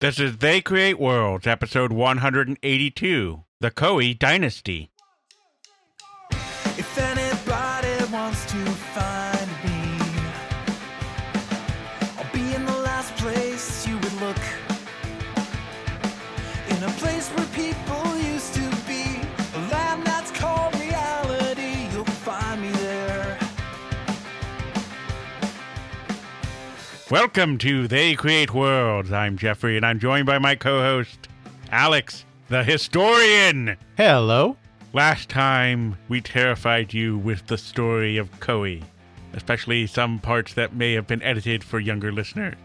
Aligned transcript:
This 0.00 0.20
is 0.20 0.36
They 0.36 0.60
Create 0.60 0.96
Worlds, 1.00 1.44
episode 1.44 1.92
182 1.92 3.42
The 3.58 3.70
Koei 3.72 4.16
Dynasty. 4.16 4.92
Welcome 27.10 27.56
to 27.58 27.88
They 27.88 28.14
Create 28.14 28.52
Worlds. 28.52 29.12
I'm 29.12 29.38
Jeffrey, 29.38 29.78
and 29.78 29.86
I'm 29.86 29.98
joined 29.98 30.26
by 30.26 30.36
my 30.36 30.54
co 30.54 30.80
host, 30.80 31.26
Alex, 31.72 32.26
the 32.50 32.62
historian. 32.62 33.78
Hello. 33.96 34.58
Last 34.92 35.30
time, 35.30 35.96
we 36.10 36.20
terrified 36.20 36.92
you 36.92 37.16
with 37.16 37.46
the 37.46 37.56
story 37.56 38.18
of 38.18 38.30
Koei, 38.40 38.82
especially 39.32 39.86
some 39.86 40.18
parts 40.18 40.52
that 40.52 40.74
may 40.74 40.92
have 40.92 41.06
been 41.06 41.22
edited 41.22 41.64
for 41.64 41.80
younger 41.80 42.12
listeners. 42.12 42.56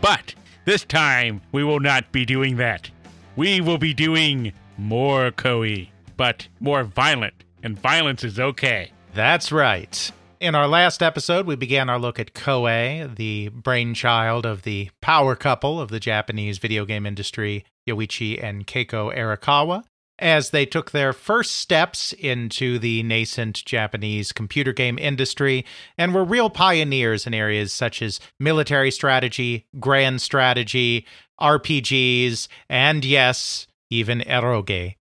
But 0.00 0.34
this 0.64 0.86
time, 0.86 1.42
we 1.52 1.62
will 1.62 1.80
not 1.80 2.10
be 2.12 2.24
doing 2.24 2.56
that. 2.56 2.88
We 3.36 3.60
will 3.60 3.76
be 3.76 3.92
doing 3.92 4.54
more 4.78 5.30
Koei, 5.32 5.88
but 6.16 6.48
more 6.60 6.82
violent, 6.84 7.44
and 7.62 7.78
violence 7.78 8.24
is 8.24 8.40
okay. 8.40 8.90
That's 9.12 9.52
right. 9.52 10.10
In 10.42 10.56
our 10.56 10.66
last 10.66 11.04
episode, 11.04 11.46
we 11.46 11.54
began 11.54 11.88
our 11.88 12.00
look 12.00 12.18
at 12.18 12.34
Koei, 12.34 13.14
the 13.14 13.50
brainchild 13.50 14.44
of 14.44 14.62
the 14.62 14.90
power 15.00 15.36
couple 15.36 15.80
of 15.80 15.90
the 15.90 16.00
Japanese 16.00 16.58
video 16.58 16.84
game 16.84 17.06
industry, 17.06 17.64
Yoichi 17.88 18.42
and 18.42 18.66
Keiko 18.66 19.16
Erikawa, 19.16 19.84
as 20.18 20.50
they 20.50 20.66
took 20.66 20.90
their 20.90 21.12
first 21.12 21.52
steps 21.52 22.12
into 22.14 22.80
the 22.80 23.04
nascent 23.04 23.64
Japanese 23.64 24.32
computer 24.32 24.72
game 24.72 24.98
industry 24.98 25.64
and 25.96 26.12
were 26.12 26.24
real 26.24 26.50
pioneers 26.50 27.24
in 27.24 27.34
areas 27.34 27.72
such 27.72 28.02
as 28.02 28.18
military 28.40 28.90
strategy, 28.90 29.68
grand 29.78 30.20
strategy, 30.20 31.06
RPGs, 31.40 32.48
and 32.68 33.04
yes, 33.04 33.68
even 33.90 34.18
eroge. 34.22 34.96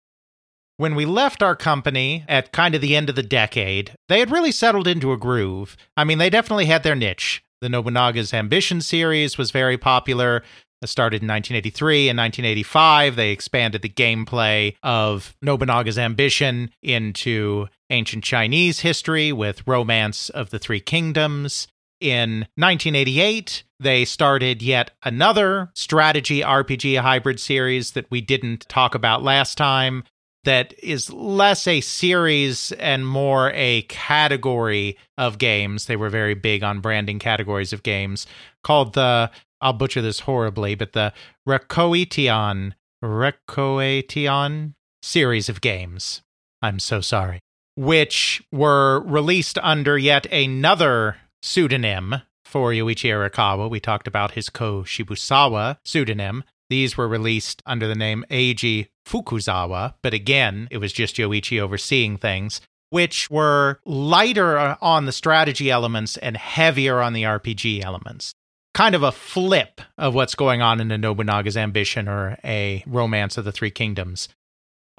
When 0.81 0.95
we 0.95 1.05
left 1.05 1.43
our 1.43 1.55
company 1.55 2.25
at 2.27 2.51
kind 2.51 2.73
of 2.73 2.81
the 2.81 2.95
end 2.95 3.07
of 3.07 3.15
the 3.15 3.21
decade, 3.21 3.93
they 4.09 4.17
had 4.17 4.31
really 4.31 4.51
settled 4.51 4.87
into 4.87 5.11
a 5.11 5.17
groove. 5.17 5.77
I 5.95 6.03
mean, 6.03 6.17
they 6.17 6.31
definitely 6.31 6.65
had 6.65 6.81
their 6.81 6.95
niche. 6.95 7.43
The 7.61 7.69
Nobunaga's 7.69 8.33
Ambition 8.33 8.81
series 8.81 9.37
was 9.37 9.51
very 9.51 9.77
popular. 9.77 10.41
It 10.81 10.87
started 10.87 11.21
in 11.21 11.27
1983 11.27 12.09
and 12.09 12.17
1985. 12.17 13.15
They 13.15 13.29
expanded 13.29 13.83
the 13.83 13.89
gameplay 13.89 14.73
of 14.81 15.35
Nobunaga's 15.39 15.99
Ambition 15.99 16.71
into 16.81 17.67
ancient 17.91 18.23
Chinese 18.23 18.79
history 18.79 19.31
with 19.31 19.67
Romance 19.67 20.29
of 20.31 20.49
the 20.49 20.57
Three 20.57 20.79
Kingdoms. 20.79 21.67
In 21.99 22.47
1988, 22.55 23.61
they 23.79 24.03
started 24.03 24.63
yet 24.63 24.89
another 25.03 25.69
strategy 25.75 26.41
RPG 26.41 26.99
hybrid 27.01 27.39
series 27.39 27.91
that 27.91 28.09
we 28.09 28.19
didn't 28.19 28.67
talk 28.67 28.95
about 28.95 29.21
last 29.21 29.59
time 29.59 30.05
that 30.43 30.73
is 30.81 31.11
less 31.11 31.67
a 31.67 31.81
series 31.81 32.71
and 32.73 33.05
more 33.05 33.51
a 33.53 33.83
category 33.83 34.97
of 35.17 35.37
games. 35.37 35.85
They 35.85 35.95
were 35.95 36.09
very 36.09 36.33
big 36.33 36.63
on 36.63 36.79
branding 36.79 37.19
categories 37.19 37.73
of 37.73 37.83
games 37.83 38.25
called 38.63 38.93
the, 38.93 39.31
I'll 39.61 39.73
butcher 39.73 40.01
this 40.01 40.21
horribly, 40.21 40.75
but 40.75 40.93
the 40.93 41.13
Rekoetian, 41.47 42.73
Rekoetian 43.03 44.73
series 45.01 45.49
of 45.49 45.61
games. 45.61 46.21
I'm 46.61 46.79
so 46.79 47.01
sorry. 47.01 47.39
Which 47.75 48.43
were 48.51 49.01
released 49.01 49.57
under 49.59 49.97
yet 49.97 50.25
another 50.31 51.17
pseudonym 51.41 52.15
for 52.45 52.71
Yoichi 52.71 53.09
Erikawa. 53.09 53.69
We 53.69 53.79
talked 53.79 54.07
about 54.07 54.31
his 54.31 54.49
Ko 54.49 54.83
Shibusawa 54.83 55.77
pseudonym. 55.85 56.43
These 56.69 56.97
were 56.97 57.07
released 57.07 57.61
under 57.65 57.87
the 57.87 57.95
name 57.95 58.25
Eiji 58.29 58.89
Fukuzawa, 59.05 59.95
but 60.01 60.13
again, 60.13 60.67
it 60.71 60.77
was 60.77 60.93
just 60.93 61.15
Yoichi 61.15 61.59
overseeing 61.59 62.17
things, 62.17 62.61
which 62.89 63.29
were 63.29 63.79
lighter 63.85 64.77
on 64.81 65.05
the 65.05 65.11
strategy 65.11 65.71
elements 65.71 66.17
and 66.17 66.37
heavier 66.37 67.01
on 67.01 67.13
the 67.13 67.23
RPG 67.23 67.83
elements. 67.83 68.33
Kind 68.73 68.95
of 68.95 69.03
a 69.03 69.11
flip 69.11 69.81
of 69.97 70.13
what's 70.13 70.35
going 70.35 70.61
on 70.61 70.79
in 70.79 70.91
a 70.91 70.97
Nobunaga's 70.97 71.57
Ambition 71.57 72.07
or 72.07 72.37
a 72.43 72.83
Romance 72.87 73.37
of 73.37 73.45
the 73.45 73.51
Three 73.51 73.71
Kingdoms. 73.71 74.29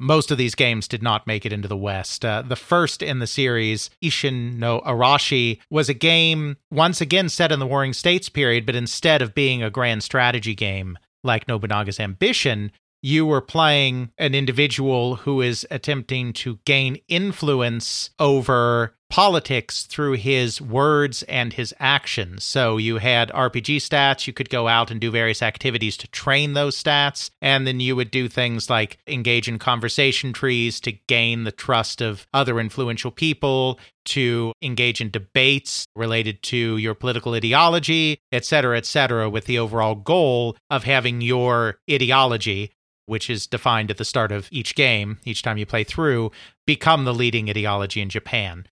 Most 0.00 0.30
of 0.30 0.38
these 0.38 0.54
games 0.54 0.88
did 0.88 1.02
not 1.02 1.26
make 1.26 1.46
it 1.46 1.52
into 1.52 1.68
the 1.68 1.76
West. 1.76 2.24
Uh, 2.24 2.42
the 2.42 2.56
first 2.56 3.02
in 3.02 3.18
the 3.18 3.26
series, 3.26 3.88
Ishin 4.02 4.56
no 4.58 4.80
Arashi, 4.80 5.60
was 5.70 5.88
a 5.88 5.94
game 5.94 6.56
once 6.70 7.00
again 7.00 7.28
set 7.28 7.52
in 7.52 7.60
the 7.60 7.66
Warring 7.66 7.92
States 7.92 8.28
period, 8.28 8.66
but 8.66 8.74
instead 8.74 9.22
of 9.22 9.34
being 9.34 9.62
a 9.62 9.70
grand 9.70 10.02
strategy 10.02 10.54
game 10.54 10.98
like 11.22 11.46
Nobunaga's 11.46 12.00
Ambition, 12.00 12.72
you 13.02 13.26
were 13.26 13.40
playing 13.40 14.10
an 14.16 14.34
individual 14.34 15.16
who 15.16 15.40
is 15.42 15.66
attempting 15.70 16.32
to 16.32 16.60
gain 16.64 16.98
influence 17.08 18.10
over 18.18 18.94
politics 19.10 19.82
through 19.82 20.12
his 20.12 20.58
words 20.58 21.22
and 21.24 21.52
his 21.52 21.74
actions. 21.78 22.42
So 22.44 22.78
you 22.78 22.96
had 22.96 23.30
RPG 23.32 23.76
stats, 23.76 24.26
you 24.26 24.32
could 24.32 24.48
go 24.48 24.68
out 24.68 24.90
and 24.90 24.98
do 24.98 25.10
various 25.10 25.42
activities 25.42 25.98
to 25.98 26.08
train 26.08 26.54
those 26.54 26.82
stats, 26.82 27.28
and 27.42 27.66
then 27.66 27.78
you 27.78 27.94
would 27.94 28.10
do 28.10 28.26
things 28.26 28.70
like 28.70 28.96
engage 29.06 29.48
in 29.48 29.58
conversation 29.58 30.32
trees 30.32 30.80
to 30.80 30.92
gain 30.92 31.44
the 31.44 31.52
trust 31.52 32.00
of 32.00 32.26
other 32.32 32.58
influential 32.58 33.10
people, 33.10 33.78
to 34.06 34.54
engage 34.62 35.02
in 35.02 35.10
debates 35.10 35.86
related 35.94 36.42
to 36.44 36.78
your 36.78 36.94
political 36.94 37.34
ideology, 37.34 38.18
et 38.32 38.46
cetera, 38.46 38.78
et 38.78 38.86
cetera, 38.86 39.28
with 39.28 39.44
the 39.44 39.58
overall 39.58 39.94
goal 39.94 40.56
of 40.70 40.84
having 40.84 41.20
your 41.20 41.76
ideology 41.90 42.70
which 43.06 43.28
is 43.28 43.46
defined 43.46 43.90
at 43.90 43.98
the 43.98 44.04
start 44.04 44.32
of 44.32 44.48
each 44.50 44.74
game, 44.74 45.18
each 45.24 45.42
time 45.42 45.58
you 45.58 45.66
play 45.66 45.84
through, 45.84 46.30
become 46.66 47.04
the 47.04 47.14
leading 47.14 47.48
ideology 47.48 48.00
in 48.00 48.08
Japan. 48.08 48.66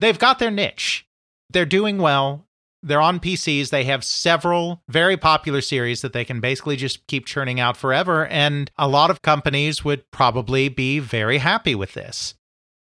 They've 0.00 0.18
got 0.18 0.38
their 0.38 0.50
niche. 0.50 1.06
They're 1.50 1.66
doing 1.66 1.98
well. 1.98 2.46
They're 2.82 3.00
on 3.00 3.20
PCs. 3.20 3.70
They 3.70 3.84
have 3.84 4.04
several 4.04 4.82
very 4.88 5.16
popular 5.16 5.62
series 5.62 6.02
that 6.02 6.12
they 6.12 6.24
can 6.24 6.40
basically 6.40 6.76
just 6.76 7.06
keep 7.06 7.24
churning 7.24 7.58
out 7.58 7.76
forever. 7.76 8.26
And 8.26 8.70
a 8.76 8.88
lot 8.88 9.10
of 9.10 9.22
companies 9.22 9.84
would 9.84 10.10
probably 10.10 10.68
be 10.68 10.98
very 10.98 11.38
happy 11.38 11.74
with 11.74 11.94
this. 11.94 12.34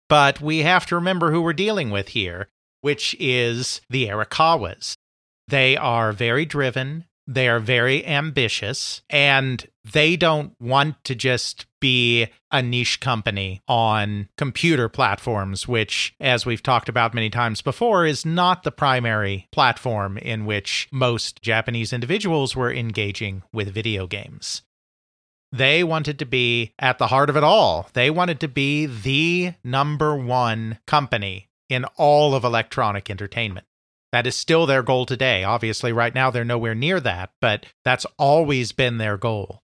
But 0.09 0.41
we 0.41 0.59
have 0.59 0.85
to 0.87 0.95
remember 0.95 1.31
who 1.31 1.41
we're 1.41 1.53
dealing 1.53 1.91
with 1.91 2.09
here, 2.09 2.47
which 2.81 3.15
is 3.19 3.81
the 3.89 4.07
Erikawas. 4.07 4.95
They 5.47 5.77
are 5.77 6.11
very 6.11 6.45
driven, 6.45 7.05
they 7.27 7.47
are 7.47 7.59
very 7.59 8.05
ambitious 8.05 9.01
and 9.09 9.65
they 9.83 10.15
don't 10.15 10.53
want 10.59 11.03
to 11.05 11.15
just 11.15 11.65
be 11.79 12.27
a 12.51 12.61
niche 12.61 12.99
company 12.99 13.61
on 13.67 14.27
computer 14.37 14.89
platforms, 14.89 15.67
which, 15.67 16.15
as 16.19 16.45
we've 16.45 16.63
talked 16.63 16.89
about 16.89 17.13
many 17.13 17.29
times 17.29 17.61
before, 17.61 18.05
is 18.05 18.25
not 18.25 18.63
the 18.63 18.71
primary 18.71 19.47
platform 19.51 20.17
in 20.17 20.45
which 20.45 20.87
most 20.91 21.41
Japanese 21.41 21.93
individuals 21.93 22.55
were 22.55 22.73
engaging 22.73 23.43
with 23.53 23.73
video 23.73 24.07
games. 24.07 24.63
They 25.51 25.83
wanted 25.83 26.19
to 26.19 26.25
be 26.25 26.73
at 26.79 26.97
the 26.97 27.07
heart 27.07 27.29
of 27.29 27.37
it 27.37 27.43
all. 27.43 27.89
They 27.93 28.09
wanted 28.09 28.39
to 28.41 28.47
be 28.47 28.87
the 28.87 29.53
number 29.63 30.15
one 30.15 30.79
company 30.85 31.49
in 31.69 31.85
all 31.97 32.35
of 32.35 32.43
electronic 32.43 33.09
entertainment. 33.09 33.65
That 34.15 34.27
is 34.27 34.37
still 34.37 34.65
their 34.65 34.81
goal 34.81 35.05
today. 35.05 35.43
Obviously, 35.43 35.91
right 35.91 36.15
now 36.15 36.31
they're 36.31 36.45
nowhere 36.45 36.73
near 36.73 37.01
that, 37.01 37.31
but 37.41 37.65
that's 37.83 38.05
always 38.17 38.71
been 38.71 38.97
their 38.97 39.17
goal. 39.17 39.59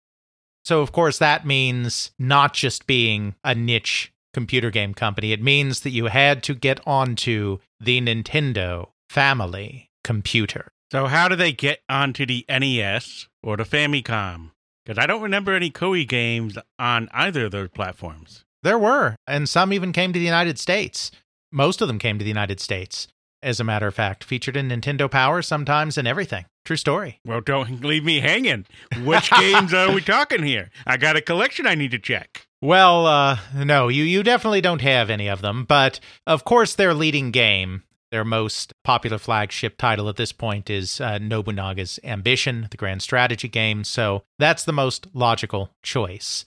So, 0.64 0.80
of 0.80 0.90
course, 0.90 1.18
that 1.18 1.46
means 1.46 2.10
not 2.18 2.52
just 2.52 2.88
being 2.88 3.36
a 3.44 3.54
niche 3.54 4.12
computer 4.34 4.72
game 4.72 4.92
company, 4.92 5.30
it 5.30 5.40
means 5.40 5.82
that 5.82 5.90
you 5.90 6.06
had 6.06 6.42
to 6.42 6.56
get 6.56 6.80
onto 6.84 7.58
the 7.78 8.00
Nintendo 8.00 8.88
family 9.08 9.88
computer. 10.02 10.72
So, 10.90 11.06
how 11.06 11.28
do 11.28 11.36
they 11.36 11.52
get 11.52 11.82
onto 11.88 12.26
the 12.26 12.44
NES 12.48 13.28
or 13.44 13.56
the 13.56 13.62
Famicom? 13.62 14.50
Because 14.84 14.98
I 14.98 15.06
don't 15.06 15.22
remember 15.22 15.54
any 15.54 15.70
Koei 15.70 16.08
games 16.08 16.58
on 16.76 17.08
either 17.12 17.44
of 17.44 17.52
those 17.52 17.68
platforms. 17.68 18.44
There 18.64 18.80
were, 18.80 19.14
and 19.28 19.48
some 19.48 19.72
even 19.72 19.92
came 19.92 20.12
to 20.12 20.18
the 20.18 20.24
United 20.24 20.58
States. 20.58 21.12
Most 21.52 21.80
of 21.80 21.86
them 21.86 22.00
came 22.00 22.18
to 22.18 22.24
the 22.24 22.30
United 22.30 22.58
States 22.58 23.06
as 23.42 23.60
a 23.60 23.64
matter 23.64 23.86
of 23.86 23.94
fact, 23.94 24.24
featured 24.24 24.56
in 24.56 24.68
Nintendo 24.68 25.10
Power 25.10 25.42
sometimes 25.42 25.96
and 25.98 26.06
everything. 26.08 26.44
True 26.64 26.76
story. 26.76 27.20
Well, 27.24 27.40
don't 27.40 27.82
leave 27.84 28.04
me 28.04 28.20
hanging. 28.20 28.66
Which 29.04 29.30
games 29.38 29.72
are 29.72 29.92
we 29.92 30.00
talking 30.00 30.42
here? 30.42 30.70
I 30.86 30.96
got 30.96 31.16
a 31.16 31.22
collection 31.22 31.66
I 31.66 31.74
need 31.74 31.90
to 31.92 31.98
check. 31.98 32.46
Well, 32.62 33.06
uh, 33.06 33.38
no, 33.56 33.88
you, 33.88 34.04
you 34.04 34.22
definitely 34.22 34.60
don't 34.60 34.82
have 34.82 35.08
any 35.08 35.28
of 35.28 35.40
them, 35.40 35.64
but 35.64 35.98
of 36.26 36.44
course, 36.44 36.74
their 36.74 36.92
leading 36.92 37.30
game 37.30 37.84
Their 38.10 38.24
most 38.24 38.72
popular 38.82 39.18
flagship 39.18 39.78
title 39.78 40.08
at 40.08 40.16
this 40.16 40.32
point 40.32 40.68
is 40.68 41.00
uh, 41.00 41.18
Nobunaga's 41.18 42.00
Ambition, 42.02 42.66
the 42.70 42.76
grand 42.76 43.02
strategy 43.02 43.46
game, 43.48 43.84
so 43.84 44.24
that's 44.38 44.64
the 44.64 44.72
most 44.72 45.06
logical 45.14 45.70
choice. 45.84 46.44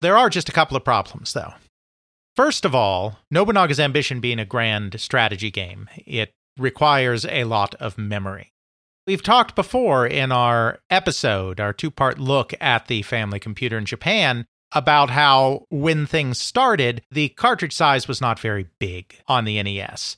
There 0.00 0.16
are 0.16 0.28
just 0.28 0.48
a 0.48 0.52
couple 0.52 0.76
of 0.76 0.84
problems, 0.84 1.32
though. 1.32 1.54
First 2.34 2.64
of 2.64 2.74
all, 2.74 3.18
Nobunaga's 3.30 3.78
Ambition 3.78 4.20
being 4.20 4.38
a 4.38 4.46
grand 4.46 4.98
strategy 4.98 5.50
game, 5.50 5.88
it 6.06 6.32
requires 6.58 7.26
a 7.26 7.44
lot 7.44 7.74
of 7.74 7.98
memory. 7.98 8.52
We've 9.06 9.22
talked 9.22 9.54
before 9.54 10.06
in 10.06 10.32
our 10.32 10.78
episode, 10.88 11.60
our 11.60 11.72
two 11.72 11.90
part 11.90 12.18
look 12.18 12.54
at 12.60 12.86
the 12.86 13.02
family 13.02 13.38
computer 13.38 13.76
in 13.76 13.84
Japan, 13.84 14.46
about 14.74 15.10
how 15.10 15.66
when 15.68 16.06
things 16.06 16.40
started, 16.40 17.02
the 17.10 17.28
cartridge 17.30 17.74
size 17.74 18.08
was 18.08 18.20
not 18.20 18.38
very 18.38 18.68
big 18.78 19.18
on 19.28 19.44
the 19.44 19.62
NES. 19.62 20.16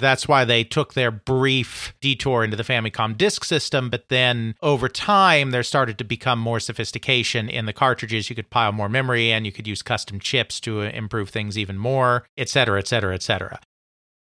That's 0.00 0.26
why 0.26 0.44
they 0.44 0.64
took 0.64 0.94
their 0.94 1.10
brief 1.10 1.94
detour 2.00 2.42
into 2.42 2.56
the 2.56 2.64
Famicom 2.64 3.16
disk 3.16 3.44
system, 3.44 3.90
but 3.90 4.08
then 4.08 4.54
over 4.62 4.88
time, 4.88 5.50
there 5.50 5.62
started 5.62 5.98
to 5.98 6.04
become 6.04 6.38
more 6.38 6.60
sophistication 6.60 7.48
in 7.48 7.66
the 7.66 7.72
cartridges. 7.72 8.28
You 8.30 8.36
could 8.36 8.50
pile 8.50 8.72
more 8.72 8.88
memory 8.88 9.30
and 9.30 9.46
you 9.46 9.52
could 9.52 9.66
use 9.66 9.82
custom 9.82 10.18
chips 10.18 10.58
to 10.60 10.80
improve 10.80 11.28
things 11.28 11.56
even 11.56 11.78
more, 11.78 12.24
et 12.36 12.48
cetera, 12.48 12.78
et 12.78 12.88
cetera, 12.88 13.14
et 13.14 13.22
cetera. 13.22 13.60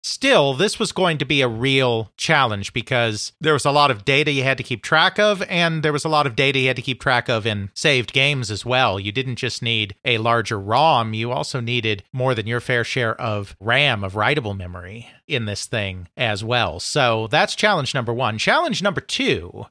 Still, 0.04 0.54
this 0.54 0.80
was 0.80 0.90
going 0.90 1.18
to 1.18 1.24
be 1.24 1.42
a 1.42 1.48
real 1.48 2.10
challenge 2.16 2.72
because 2.72 3.32
there 3.40 3.52
was 3.52 3.64
a 3.64 3.70
lot 3.70 3.92
of 3.92 4.04
data 4.04 4.32
you 4.32 4.42
had 4.42 4.58
to 4.58 4.64
keep 4.64 4.82
track 4.82 5.16
of, 5.20 5.42
and 5.42 5.84
there 5.84 5.92
was 5.92 6.04
a 6.04 6.08
lot 6.08 6.26
of 6.26 6.34
data 6.34 6.58
you 6.58 6.66
had 6.66 6.76
to 6.76 6.82
keep 6.82 7.00
track 7.00 7.28
of 7.28 7.46
in 7.46 7.70
saved 7.72 8.12
games 8.12 8.50
as 8.50 8.66
well. 8.66 8.98
You 8.98 9.12
didn't 9.12 9.36
just 9.36 9.62
need 9.62 9.94
a 10.04 10.18
larger 10.18 10.58
ROM, 10.58 11.14
you 11.14 11.30
also 11.30 11.60
needed 11.60 12.02
more 12.12 12.34
than 12.34 12.48
your 12.48 12.58
fair 12.60 12.82
share 12.82 13.18
of 13.20 13.54
RAM, 13.60 14.02
of 14.02 14.14
writable 14.14 14.56
memory 14.56 15.08
in 15.28 15.44
this 15.44 15.66
thing 15.66 16.08
as 16.16 16.42
well. 16.42 16.80
So 16.80 17.28
that's 17.28 17.54
challenge 17.54 17.94
number 17.94 18.12
one. 18.12 18.38
Challenge 18.38 18.82
number 18.82 19.00
two 19.00 19.66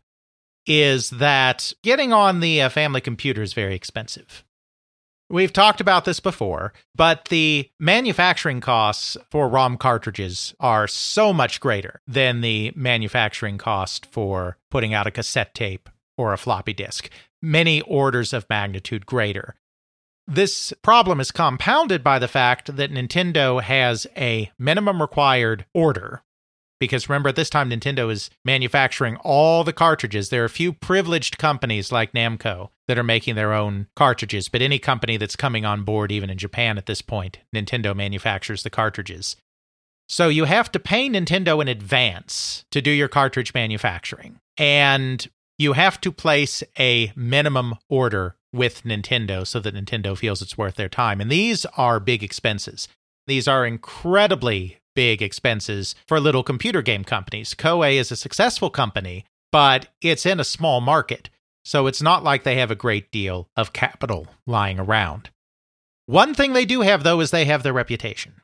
is 0.66 1.10
that 1.10 1.74
getting 1.84 2.14
on 2.14 2.40
the 2.40 2.62
uh, 2.62 2.70
family 2.70 3.02
computer 3.02 3.42
is 3.42 3.54
very 3.54 3.76
expensive. 3.76 4.46
We've 5.32 5.54
talked 5.54 5.80
about 5.80 6.04
this 6.04 6.20
before, 6.20 6.74
but 6.94 7.30
the 7.30 7.70
manufacturing 7.80 8.60
costs 8.60 9.16
for 9.30 9.48
ROM 9.48 9.78
cartridges 9.78 10.54
are 10.60 10.90
so 10.90 11.32
much 11.32 11.62
greater 11.62 12.02
than 12.06 12.42
the 12.42 12.74
manufacturing 12.76 13.58
cost 13.58 14.06
for 14.12 14.58
putting 14.70 14.94
out 14.94 15.08
a 15.08 15.12
cassette 15.12 15.56
tape 15.56 15.88
or 16.18 16.34
a 16.34 16.38
floppy 16.38 16.74
disk, 16.74 17.10
many 17.42 17.80
orders 17.84 18.34
of 18.34 18.46
magnitude 18.50 19.06
greater. 19.06 19.56
This 20.28 20.74
problem 20.82 21.22
is 21.22 21.32
compounded 21.32 22.04
by 22.04 22.20
the 22.20 22.28
fact 22.28 22.76
that 22.76 22.92
Nintendo 22.92 23.62
has 23.62 24.06
a 24.18 24.52
minimum 24.60 25.02
required 25.02 25.66
order 25.74 26.24
because 26.82 27.08
remember 27.08 27.30
at 27.30 27.36
this 27.36 27.50
time 27.52 27.70
Nintendo 27.70 28.12
is 28.12 28.32
manufacturing 28.44 29.16
all 29.18 29.64
the 29.64 29.72
cartridges. 29.72 30.30
There 30.30 30.42
are 30.42 30.46
a 30.46 30.50
few 30.50 30.74
privileged 30.74 31.38
companies 31.38 31.92
like 31.92 32.12
Namco 32.12 32.70
that 32.88 32.98
are 32.98 33.04
making 33.04 33.36
their 33.36 33.54
own 33.54 33.86
cartridges, 33.96 34.50
but 34.50 34.64
any 34.64 34.80
company 34.80 35.16
that's 35.16 35.36
coming 35.36 35.64
on 35.64 35.84
board 35.84 36.12
even 36.12 36.32
in 36.32 36.40
Japan 36.40 36.80
at 36.80 36.88
this 36.88 37.04
point, 37.04 37.38
Nintendo 37.56 37.96
manufactures 37.96 38.64
the 38.64 38.72
cartridges. 38.72 39.36
So 40.10 40.28
you 40.28 40.46
have 40.46 40.72
to 40.72 40.80
pay 40.80 41.08
Nintendo 41.08 41.62
in 41.62 41.68
advance 41.68 42.66
to 42.72 42.82
do 42.82 42.90
your 42.90 43.08
cartridge 43.08 43.54
manufacturing. 43.54 44.40
And 44.58 45.26
you 45.60 45.74
have 45.74 46.02
to 46.02 46.12
place 46.12 46.64
a 46.80 47.14
minimum 47.16 47.76
order 47.90 48.36
with 48.52 48.84
Nintendo 48.84 49.46
so 49.46 49.60
that 49.60 49.76
Nintendo 49.76 50.18
feels 50.18 50.42
it's 50.42 50.58
worth 50.58 50.76
their 50.76 50.90
time. 50.90 51.22
And 51.22 51.32
these 51.32 51.64
are 51.78 52.00
big 52.00 52.24
expenses. 52.24 52.88
These 53.28 53.48
are 53.48 53.68
incredibly 53.68 54.81
big 54.96 55.22
expenses 55.22 55.96
for 56.08 56.20
little 56.20 56.44
computer 56.44 56.82
game 56.82 57.04
companies. 57.04 57.54
Koei 57.54 57.96
is 57.96 58.12
a 58.12 58.16
successful 58.16 58.70
company, 58.70 59.26
but 59.52 59.88
it's 60.02 60.26
in 60.26 60.40
a 60.40 60.46
small 60.46 60.82
market, 60.82 61.30
so 61.64 61.88
it's 61.88 62.02
not 62.02 62.24
like 62.24 62.44
they 62.44 62.56
have 62.56 62.72
a 62.72 62.76
great 62.76 63.12
deal 63.12 63.50
of 63.56 63.74
capital 63.74 64.28
lying 64.46 64.80
around. 64.80 65.30
One 66.06 66.34
thing 66.34 66.54
they 66.54 66.66
do 66.66 66.82
have, 66.82 67.04
though, 67.04 67.20
is 67.22 67.32
they 67.32 67.46
have 67.46 67.64
their 67.64 67.74
reputation. 67.74 68.42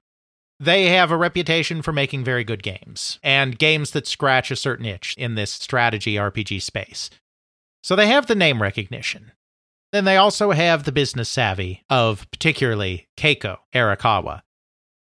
They 0.59 0.85
have 0.87 1.11
a 1.11 1.17
reputation 1.17 1.81
for 1.81 1.91
making 1.91 2.23
very 2.23 2.43
good 2.43 2.63
games, 2.63 3.19
and 3.21 3.59
games 3.59 3.91
that 3.91 4.07
scratch 4.07 4.49
a 4.49 4.55
certain 4.55 4.85
itch 4.85 5.13
in 5.17 5.35
this 5.35 5.51
strategy 5.51 6.15
RPG 6.15 6.61
space. 6.61 7.09
So 7.83 7.95
they 7.95 8.07
have 8.07 8.25
the 8.27 8.35
name 8.35 8.61
recognition. 8.61 9.31
Then 9.93 10.05
they 10.05 10.17
also 10.17 10.51
have 10.51 10.83
the 10.83 10.91
business 10.91 11.29
savvy 11.29 11.83
of 11.89 12.29
particularly 12.31 13.07
Keiko 13.17 13.57
Erikawa, 13.73 14.41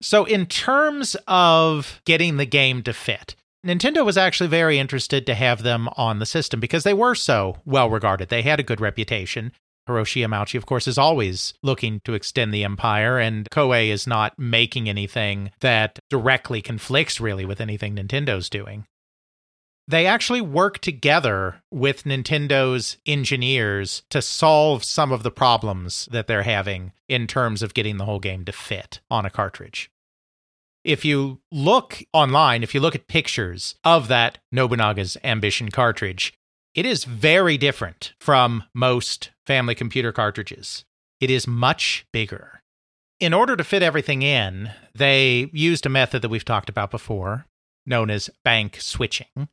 so, 0.01 0.25
in 0.25 0.45
terms 0.45 1.15
of 1.27 2.01
getting 2.05 2.38
the 2.38 2.45
game 2.45 2.83
to 2.83 2.94
fit, 2.94 3.35
Nintendo 3.65 4.05
was 4.05 4.17
actually 4.17 4.49
very 4.49 4.77
interested 4.79 5.25
to 5.25 5.33
have 5.33 5.63
them 5.63 5.89
on 5.97 6.19
the 6.19 6.25
system 6.25 6.59
because 6.59 6.83
they 6.83 6.94
were 6.94 7.15
so 7.15 7.57
well 7.65 7.89
regarded. 7.89 8.29
They 8.29 8.44
had 8.44 8.59
a 8.59 8.63
good 8.63 8.79
reputation. 8.79 9.51
Hiroshi 9.88 10.25
Yamauchi, 10.25 10.57
of 10.57 10.65
course, 10.65 10.88
is 10.88 10.97
always 10.97 11.53
looking 11.63 12.01
to 12.03 12.13
extend 12.13 12.53
the 12.53 12.63
empire, 12.63 13.17
and 13.17 13.49
Koei 13.49 13.88
is 13.88 14.05
not 14.05 14.38
making 14.38 14.89
anything 14.89 15.51
that 15.61 15.97
directly 16.09 16.61
conflicts 16.61 17.19
really 17.19 17.45
with 17.45 17.61
anything 17.61 17.95
Nintendo's 17.95 18.49
doing. 18.49 18.85
They 19.89 20.06
actually 20.06 20.42
work 20.42 20.80
together 20.80 21.62
with 21.72 22.04
Nintendo's 22.04 22.98
engineers 23.06 24.04
to 24.10 24.22
solve 24.22 24.84
some 24.84 25.13
of 25.13 25.24
the 25.24 25.31
problems 25.31 26.10
that 26.12 26.28
they're 26.28 26.44
having 26.44 26.92
in 27.07 27.25
terms 27.25 27.62
of 27.62 27.74
getting 27.74 27.95
the 27.95 28.04
whole 28.04 28.19
game 28.19 28.44
to 28.45 28.51
fit 28.51 29.00
on 29.10 29.25
a 29.25 29.30
cartridge. 29.30 29.89
If 30.84 31.06
you 31.06 31.39
look 31.51 32.04
online, 32.12 32.63
if 32.63 32.74
you 32.74 32.81
look 32.81 32.95
at 32.95 33.07
pictures 33.07 33.75
of 33.86 34.10
that 34.10 34.39
Nobunaga's 34.51 35.16
Ambition 35.24 35.72
cartridge, 35.72 36.33
it 36.75 36.86
is 36.86 37.06
very 37.06 37.57
different 37.57 38.13
from 38.19 38.63
most 38.74 39.31
family 39.45 39.74
computer 39.74 40.12
cartridges. 40.12 40.83
It 41.22 41.30
is 41.30 41.48
much 41.48 42.06
bigger. 42.12 42.62
In 43.22 43.33
order 43.33 43.56
to 43.56 43.63
fit 43.63 43.81
everything 43.81 44.22
in, 44.22 44.69
they 44.94 45.50
used 45.54 45.86
a 45.86 45.90
method 45.90 46.22
that 46.22 46.30
we've 46.30 46.45
talked 46.45 46.69
about 46.69 46.92
before, 46.92 47.45
known 47.86 48.10
as 48.10 48.30
bank 48.44 48.80
switching 48.80 49.48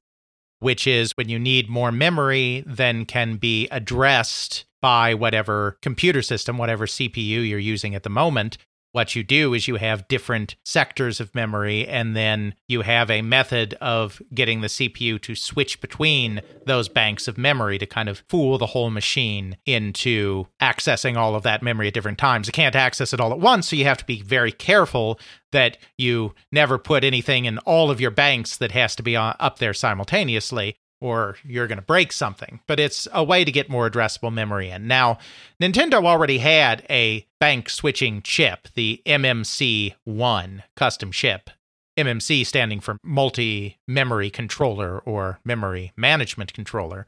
which 0.64 0.86
is 0.86 1.12
when 1.16 1.28
you 1.28 1.38
need 1.38 1.68
more 1.68 1.92
memory 1.92 2.64
than 2.66 3.04
can 3.04 3.36
be 3.36 3.68
addressed 3.68 4.64
by 4.80 5.12
whatever 5.12 5.76
computer 5.82 6.22
system, 6.22 6.56
whatever 6.56 6.86
CPU 6.86 7.46
you're 7.46 7.58
using 7.58 7.94
at 7.94 8.02
the 8.02 8.08
moment. 8.08 8.56
What 8.94 9.16
you 9.16 9.24
do 9.24 9.54
is 9.54 9.66
you 9.66 9.74
have 9.74 10.06
different 10.06 10.54
sectors 10.64 11.18
of 11.18 11.34
memory, 11.34 11.84
and 11.84 12.14
then 12.14 12.54
you 12.68 12.82
have 12.82 13.10
a 13.10 13.22
method 13.22 13.74
of 13.80 14.22
getting 14.32 14.60
the 14.60 14.68
CPU 14.68 15.20
to 15.22 15.34
switch 15.34 15.80
between 15.80 16.40
those 16.66 16.88
banks 16.88 17.26
of 17.26 17.36
memory 17.36 17.76
to 17.78 17.86
kind 17.86 18.08
of 18.08 18.22
fool 18.28 18.56
the 18.56 18.66
whole 18.66 18.90
machine 18.90 19.56
into 19.66 20.46
accessing 20.62 21.16
all 21.16 21.34
of 21.34 21.42
that 21.42 21.60
memory 21.60 21.88
at 21.88 21.94
different 21.94 22.18
times. 22.18 22.48
It 22.48 22.52
can't 22.52 22.76
access 22.76 23.12
it 23.12 23.20
all 23.20 23.32
at 23.32 23.40
once, 23.40 23.68
so 23.68 23.74
you 23.74 23.84
have 23.84 23.98
to 23.98 24.04
be 24.04 24.22
very 24.22 24.52
careful 24.52 25.18
that 25.50 25.76
you 25.98 26.32
never 26.52 26.78
put 26.78 27.02
anything 27.02 27.46
in 27.46 27.58
all 27.58 27.90
of 27.90 28.00
your 28.00 28.12
banks 28.12 28.56
that 28.58 28.70
has 28.70 28.94
to 28.94 29.02
be 29.02 29.16
uh, 29.16 29.32
up 29.40 29.58
there 29.58 29.74
simultaneously 29.74 30.76
or 31.00 31.36
you're 31.44 31.66
going 31.66 31.78
to 31.78 31.82
break 31.82 32.12
something. 32.12 32.60
But 32.66 32.80
it's 32.80 33.06
a 33.12 33.24
way 33.24 33.44
to 33.44 33.52
get 33.52 33.68
more 33.68 33.88
addressable 33.88 34.32
memory 34.32 34.70
in. 34.70 34.86
Now, 34.86 35.18
Nintendo 35.62 36.04
already 36.04 36.38
had 36.38 36.84
a 36.88 37.26
bank 37.40 37.68
switching 37.68 38.22
chip, 38.22 38.68
the 38.74 39.02
MMC1 39.06 40.62
custom 40.76 41.12
chip. 41.12 41.50
MMC 41.98 42.44
standing 42.44 42.80
for 42.80 42.98
multi 43.04 43.78
memory 43.86 44.30
controller 44.30 44.98
or 44.98 45.38
memory 45.44 45.92
management 45.96 46.52
controller. 46.52 47.06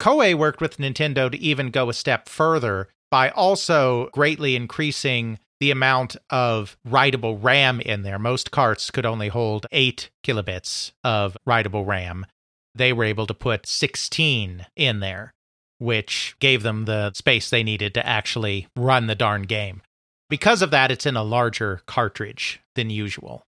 Koei 0.00 0.34
worked 0.34 0.60
with 0.60 0.78
Nintendo 0.78 1.30
to 1.30 1.38
even 1.38 1.70
go 1.70 1.88
a 1.88 1.94
step 1.94 2.28
further 2.28 2.88
by 3.10 3.30
also 3.30 4.08
greatly 4.12 4.56
increasing 4.56 5.38
the 5.60 5.70
amount 5.70 6.16
of 6.30 6.76
writable 6.88 7.38
RAM 7.40 7.80
in 7.80 8.02
there. 8.02 8.18
Most 8.18 8.50
carts 8.50 8.90
could 8.90 9.06
only 9.06 9.28
hold 9.28 9.66
8 9.70 10.10
kilobits 10.24 10.90
of 11.04 11.36
writable 11.46 11.86
RAM 11.86 12.26
they 12.74 12.92
were 12.92 13.04
able 13.04 13.26
to 13.26 13.34
put 13.34 13.66
16 13.66 14.66
in 14.76 15.00
there, 15.00 15.32
which 15.78 16.36
gave 16.40 16.62
them 16.62 16.84
the 16.84 17.12
space 17.14 17.50
they 17.50 17.62
needed 17.62 17.94
to 17.94 18.06
actually 18.06 18.68
run 18.76 19.06
the 19.06 19.14
darn 19.14 19.42
game. 19.42 19.82
Because 20.30 20.62
of 20.62 20.70
that, 20.70 20.90
it's 20.90 21.06
in 21.06 21.16
a 21.16 21.22
larger 21.22 21.82
cartridge 21.86 22.60
than 22.74 22.88
usual. 22.88 23.44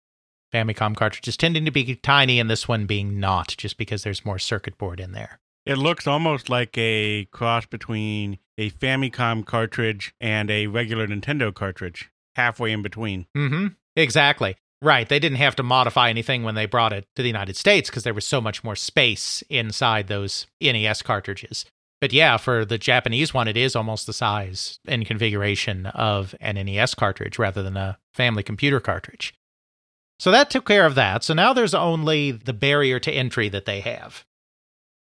Famicom 0.53 0.95
cartridges 0.95 1.37
tending 1.37 1.65
to 1.65 1.71
be 1.71 1.97
tiny, 1.97 2.39
and 2.39 2.51
this 2.51 2.69
one 2.69 2.87
being 2.87 3.19
not, 3.19 3.55
just 3.57 3.77
because 3.77 4.03
there's 4.03 4.25
more 4.25 4.39
circuit 4.39 4.79
board 4.79 5.01
in 5.01 5.13
there. 5.13 5.41
It 5.67 5.79
looks 5.79 6.07
almost 6.07 6.51
like 6.51 6.77
a 6.77 7.25
cross 7.33 7.65
between 7.67 8.39
a 8.59 8.71
Famicom 8.71 9.47
cartridge 9.47 10.15
and 10.21 10.51
a 10.51 10.67
regular 10.67 11.07
Nintendo 11.07 11.53
cartridge, 11.53 12.11
halfway 12.37 12.71
in 12.71 12.83
between. 12.83 13.27
Mm 13.37 13.49
hmm. 13.49 13.67
Exactly. 13.97 14.57
Right. 14.85 15.09
They 15.09 15.19
didn't 15.19 15.39
have 15.39 15.57
to 15.57 15.63
modify 15.63 16.11
anything 16.11 16.43
when 16.43 16.57
they 16.57 16.67
brought 16.67 16.93
it 16.93 17.07
to 17.17 17.23
the 17.23 17.29
United 17.29 17.57
States 17.57 17.89
because 17.89 18.03
there 18.03 18.13
was 18.13 18.27
so 18.27 18.39
much 18.39 18.63
more 18.63 18.77
space 18.77 19.43
inside 19.49 20.09
those 20.09 20.47
NES 20.61 21.01
cartridges. 21.01 21.65
But 22.03 22.13
yeah, 22.13 22.37
for 22.37 22.67
the 22.67 22.77
Japanese 22.77 23.33
one, 23.33 23.49
it 23.49 23.57
is 23.57 23.75
almost 23.75 24.07
the 24.07 24.13
size 24.13 24.79
and 24.87 25.07
configuration 25.07 25.87
of 25.87 26.35
an 26.39 26.57
NES 26.57 26.95
cartridge 26.95 27.39
rather 27.39 27.63
than 27.63 27.79
a 27.79 27.97
family 28.13 28.43
computer 28.43 28.79
cartridge. 28.79 29.33
So 30.19 30.31
that 30.31 30.51
took 30.51 30.67
care 30.67 30.85
of 30.85 30.97
that. 30.97 31.25
So 31.25 31.33
now 31.33 31.55
there's 31.55 31.73
only 31.73 32.31
the 32.31 32.53
barrier 32.53 33.01
to 33.01 33.11
entry 33.11 33.49
that 33.49 33.65
they 33.65 33.81
have. 33.81 34.23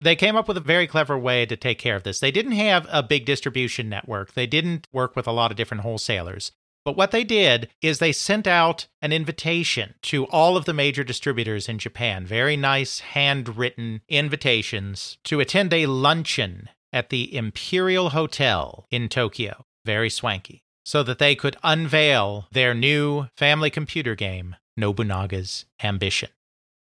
They 0.00 0.16
came 0.16 0.36
up 0.36 0.48
with 0.48 0.56
a 0.56 0.60
very 0.60 0.86
clever 0.86 1.18
way 1.18 1.44
to 1.44 1.54
take 1.54 1.78
care 1.78 1.96
of 1.96 2.02
this. 2.02 2.18
They 2.18 2.30
didn't 2.30 2.52
have 2.52 2.86
a 2.90 3.02
big 3.02 3.26
distribution 3.26 3.90
network, 3.90 4.32
they 4.32 4.46
didn't 4.46 4.86
work 4.90 5.14
with 5.14 5.26
a 5.26 5.32
lot 5.32 5.50
of 5.50 5.58
different 5.58 5.82
wholesalers. 5.82 6.52
But 6.86 6.96
what 6.96 7.10
they 7.10 7.24
did 7.24 7.68
is 7.82 7.98
they 7.98 8.12
sent 8.12 8.46
out 8.46 8.86
an 9.02 9.12
invitation 9.12 9.96
to 10.02 10.24
all 10.26 10.56
of 10.56 10.66
the 10.66 10.72
major 10.72 11.02
distributors 11.02 11.68
in 11.68 11.80
Japan, 11.80 12.24
very 12.24 12.56
nice 12.56 13.00
handwritten 13.00 14.02
invitations 14.08 15.18
to 15.24 15.40
attend 15.40 15.74
a 15.74 15.86
luncheon 15.86 16.68
at 16.92 17.10
the 17.10 17.36
Imperial 17.36 18.10
Hotel 18.10 18.86
in 18.92 19.08
Tokyo. 19.08 19.64
Very 19.84 20.08
swanky. 20.08 20.62
So 20.84 21.02
that 21.02 21.18
they 21.18 21.34
could 21.34 21.56
unveil 21.64 22.46
their 22.52 22.72
new 22.72 23.26
family 23.36 23.68
computer 23.68 24.14
game, 24.14 24.54
Nobunaga's 24.76 25.64
Ambition. 25.82 26.28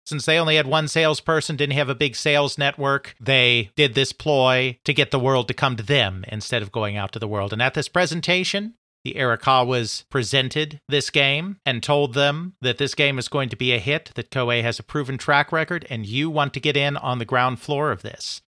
Since 0.04 0.26
they 0.26 0.38
only 0.38 0.56
had 0.56 0.66
one 0.66 0.88
salesperson, 0.88 1.56
didn't 1.56 1.74
have 1.74 1.88
a 1.88 1.94
big 1.94 2.16
sales 2.16 2.58
network, 2.58 3.16
they 3.18 3.70
did 3.76 3.94
this 3.94 4.12
ploy 4.12 4.78
to 4.84 4.92
get 4.92 5.10
the 5.10 5.18
world 5.18 5.48
to 5.48 5.54
come 5.54 5.74
to 5.76 5.82
them 5.82 6.22
instead 6.28 6.60
of 6.60 6.70
going 6.70 6.98
out 6.98 7.12
to 7.12 7.18
the 7.18 7.26
world. 7.26 7.54
And 7.54 7.62
at 7.62 7.72
this 7.72 7.88
presentation, 7.88 8.74
the 9.06 9.14
Erikawas 9.14 10.04
presented 10.10 10.80
this 10.88 11.10
game 11.10 11.60
and 11.64 11.80
told 11.80 12.14
them 12.14 12.56
that 12.60 12.78
this 12.78 12.92
game 12.92 13.20
is 13.20 13.28
going 13.28 13.48
to 13.48 13.54
be 13.54 13.72
a 13.72 13.78
hit, 13.78 14.10
that 14.16 14.32
Koei 14.32 14.62
has 14.62 14.80
a 14.80 14.82
proven 14.82 15.16
track 15.16 15.52
record, 15.52 15.86
and 15.88 16.04
you 16.04 16.28
want 16.28 16.52
to 16.54 16.60
get 16.60 16.76
in 16.76 16.96
on 16.96 17.20
the 17.20 17.24
ground 17.24 17.60
floor 17.60 17.92
of 17.92 18.02
this. 18.02 18.42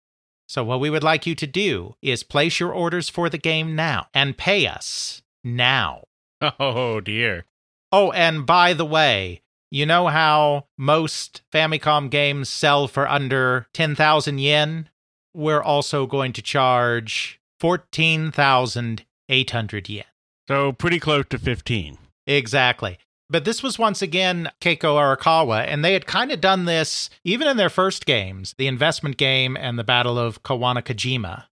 So, 0.48 0.64
what 0.64 0.80
we 0.80 0.88
would 0.88 1.04
like 1.04 1.26
you 1.26 1.34
to 1.34 1.46
do 1.46 1.94
is 2.00 2.22
place 2.22 2.58
your 2.58 2.72
orders 2.72 3.10
for 3.10 3.28
the 3.28 3.36
game 3.36 3.76
now 3.76 4.06
and 4.14 4.38
pay 4.38 4.66
us 4.66 5.20
now. 5.44 6.04
Oh 6.58 7.00
dear. 7.00 7.44
Oh, 7.92 8.10
and 8.12 8.46
by 8.46 8.72
the 8.72 8.86
way, 8.86 9.42
you 9.70 9.84
know 9.84 10.06
how 10.06 10.68
most 10.78 11.42
Famicom 11.52 12.08
games 12.10 12.48
sell 12.48 12.88
for 12.88 13.06
under 13.06 13.66
10,000 13.74 14.38
yen? 14.38 14.88
We're 15.34 15.62
also 15.62 16.06
going 16.06 16.32
to 16.34 16.40
charge 16.40 17.40
14,800 17.60 19.88
yen. 19.88 20.04
So 20.48 20.72
pretty 20.72 21.00
close 21.00 21.24
to 21.30 21.38
15. 21.38 21.98
Exactly. 22.26 22.98
But 23.28 23.44
this 23.44 23.62
was 23.62 23.78
once 23.78 24.02
again 24.02 24.50
Keiko 24.60 24.96
Erikawa, 24.96 25.64
and 25.66 25.84
they 25.84 25.94
had 25.94 26.06
kind 26.06 26.30
of 26.30 26.40
done 26.40 26.64
this 26.64 27.10
even 27.24 27.48
in 27.48 27.56
their 27.56 27.68
first 27.68 28.06
games, 28.06 28.54
the 28.56 28.68
investment 28.68 29.16
game 29.16 29.56
and 29.56 29.78
the 29.78 29.84
Battle 29.84 30.18
of 30.18 30.44
Kawanakajima. 30.44 31.44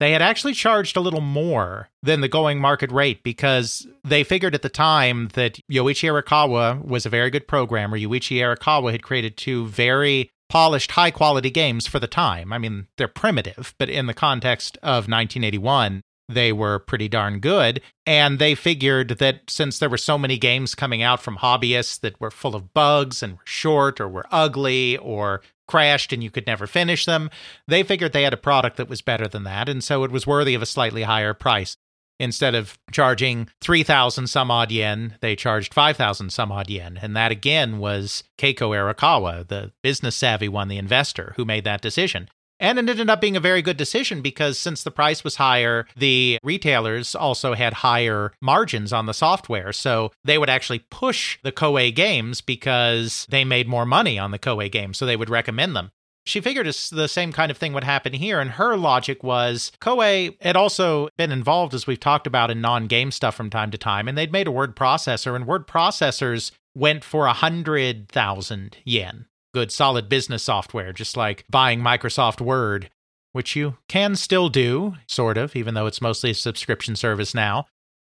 They 0.00 0.12
had 0.12 0.22
actually 0.22 0.54
charged 0.54 0.96
a 0.96 1.00
little 1.00 1.20
more 1.20 1.90
than 2.02 2.20
the 2.20 2.28
going 2.28 2.60
market 2.60 2.90
rate 2.92 3.22
because 3.22 3.86
they 4.04 4.22
figured 4.24 4.54
at 4.54 4.62
the 4.62 4.68
time 4.68 5.28
that 5.34 5.58
Yoichi 5.70 6.08
Erikawa 6.08 6.82
was 6.82 7.04
a 7.04 7.10
very 7.10 7.30
good 7.30 7.48
programmer. 7.48 7.98
Yoichi 7.98 8.38
Erikawa 8.38 8.92
had 8.92 9.02
created 9.02 9.36
two 9.36 9.66
very 9.66 10.30
polished, 10.48 10.92
high 10.92 11.10
quality 11.10 11.50
games 11.50 11.86
for 11.86 11.98
the 11.98 12.06
time. 12.06 12.52
I 12.52 12.58
mean, 12.58 12.86
they're 12.96 13.08
primitive, 13.08 13.74
but 13.76 13.90
in 13.90 14.06
the 14.06 14.14
context 14.14 14.78
of 14.78 15.08
1981, 15.08 16.02
they 16.28 16.52
were 16.52 16.78
pretty 16.78 17.08
darn 17.08 17.40
good. 17.40 17.80
And 18.06 18.38
they 18.38 18.54
figured 18.54 19.18
that 19.18 19.48
since 19.48 19.78
there 19.78 19.88
were 19.88 19.98
so 19.98 20.18
many 20.18 20.38
games 20.38 20.74
coming 20.74 21.02
out 21.02 21.22
from 21.22 21.38
hobbyists 21.38 22.00
that 22.00 22.20
were 22.20 22.30
full 22.30 22.54
of 22.54 22.74
bugs 22.74 23.22
and 23.22 23.34
were 23.34 23.46
short 23.46 24.00
or 24.00 24.08
were 24.08 24.26
ugly 24.30 24.96
or 24.98 25.42
crashed 25.66 26.12
and 26.12 26.22
you 26.22 26.30
could 26.30 26.46
never 26.46 26.66
finish 26.66 27.04
them, 27.04 27.30
they 27.66 27.82
figured 27.82 28.12
they 28.12 28.22
had 28.22 28.32
a 28.32 28.38
product 28.38 28.76
that 28.76 28.88
was 28.88 29.02
better 29.02 29.28
than 29.28 29.44
that. 29.44 29.68
And 29.68 29.82
so 29.82 30.04
it 30.04 30.10
was 30.10 30.26
worthy 30.26 30.54
of 30.54 30.62
a 30.62 30.66
slightly 30.66 31.02
higher 31.02 31.34
price. 31.34 31.76
Instead 32.20 32.56
of 32.56 32.76
charging 32.90 33.48
3,000 33.60 34.26
some 34.26 34.50
odd 34.50 34.72
yen, 34.72 35.16
they 35.20 35.36
charged 35.36 35.72
5,000 35.72 36.30
some 36.30 36.50
odd 36.50 36.68
yen. 36.68 36.98
And 37.00 37.14
that 37.16 37.30
again 37.30 37.78
was 37.78 38.24
Keiko 38.38 38.74
Erikawa, 38.74 39.46
the 39.46 39.70
business 39.84 40.16
savvy 40.16 40.48
one, 40.48 40.66
the 40.66 40.78
investor, 40.78 41.34
who 41.36 41.44
made 41.44 41.62
that 41.64 41.80
decision. 41.80 42.28
And 42.60 42.78
it 42.78 42.88
ended 42.88 43.10
up 43.10 43.20
being 43.20 43.36
a 43.36 43.40
very 43.40 43.62
good 43.62 43.76
decision 43.76 44.20
because 44.20 44.58
since 44.58 44.82
the 44.82 44.90
price 44.90 45.22
was 45.22 45.36
higher, 45.36 45.86
the 45.96 46.38
retailers 46.42 47.14
also 47.14 47.54
had 47.54 47.72
higher 47.72 48.32
margins 48.40 48.92
on 48.92 49.06
the 49.06 49.14
software. 49.14 49.72
So 49.72 50.12
they 50.24 50.38
would 50.38 50.50
actually 50.50 50.80
push 50.90 51.38
the 51.42 51.52
Koei 51.52 51.94
games 51.94 52.40
because 52.40 53.26
they 53.28 53.44
made 53.44 53.68
more 53.68 53.86
money 53.86 54.18
on 54.18 54.32
the 54.32 54.38
Koei 54.38 54.70
games. 54.70 54.98
So 54.98 55.06
they 55.06 55.16
would 55.16 55.30
recommend 55.30 55.76
them. 55.76 55.90
She 56.24 56.42
figured 56.42 56.66
the 56.66 57.08
same 57.08 57.32
kind 57.32 57.50
of 57.50 57.56
thing 57.56 57.72
would 57.72 57.84
happen 57.84 58.12
here. 58.12 58.38
And 58.38 58.50
her 58.50 58.76
logic 58.76 59.22
was 59.22 59.72
Koei 59.80 60.36
had 60.42 60.56
also 60.56 61.08
been 61.16 61.32
involved, 61.32 61.72
as 61.72 61.86
we've 61.86 61.98
talked 61.98 62.26
about, 62.26 62.50
in 62.50 62.60
non 62.60 62.86
game 62.86 63.10
stuff 63.10 63.34
from 63.34 63.48
time 63.48 63.70
to 63.70 63.78
time. 63.78 64.08
And 64.08 64.18
they'd 64.18 64.32
made 64.32 64.46
a 64.46 64.52
word 64.52 64.76
processor, 64.76 65.34
and 65.34 65.46
word 65.46 65.66
processors 65.66 66.50
went 66.74 67.02
for 67.02 67.24
a 67.24 67.32
hundred 67.32 68.10
thousand 68.10 68.76
yen 68.84 69.24
good 69.54 69.72
solid 69.72 70.08
business 70.08 70.42
software, 70.42 70.92
just 70.92 71.16
like 71.16 71.44
buying 71.50 71.80
Microsoft 71.80 72.40
Word, 72.40 72.90
which 73.32 73.56
you 73.56 73.76
can 73.88 74.16
still 74.16 74.48
do, 74.48 74.94
sort 75.06 75.36
of, 75.36 75.54
even 75.56 75.74
though 75.74 75.86
it's 75.86 76.00
mostly 76.00 76.30
a 76.30 76.34
subscription 76.34 76.96
service 76.96 77.34
now. 77.34 77.66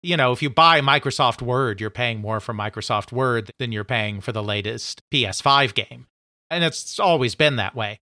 You 0.03 0.17
know, 0.17 0.33
if 0.33 0.43
you 0.43 0.49
buy 0.49 0.81
Microsoft 0.81 1.43
Word, 1.43 1.81
you're 1.81 1.91
paying 1.91 2.21
more 2.21 2.41
for 2.41 2.55
Microsoft 2.55 3.13
Word 3.13 3.51
than 3.59 3.71
you're 3.71 3.85
paying 3.85 4.21
for 4.21 4.33
the 4.33 4.43
latest 4.43 5.03
PS5 5.13 5.75
game. 5.75 6.07
And 6.51 6.65
it's 6.65 6.99
always 6.99 7.35
been 7.35 7.57
that 7.57 7.77
way. 7.77 8.01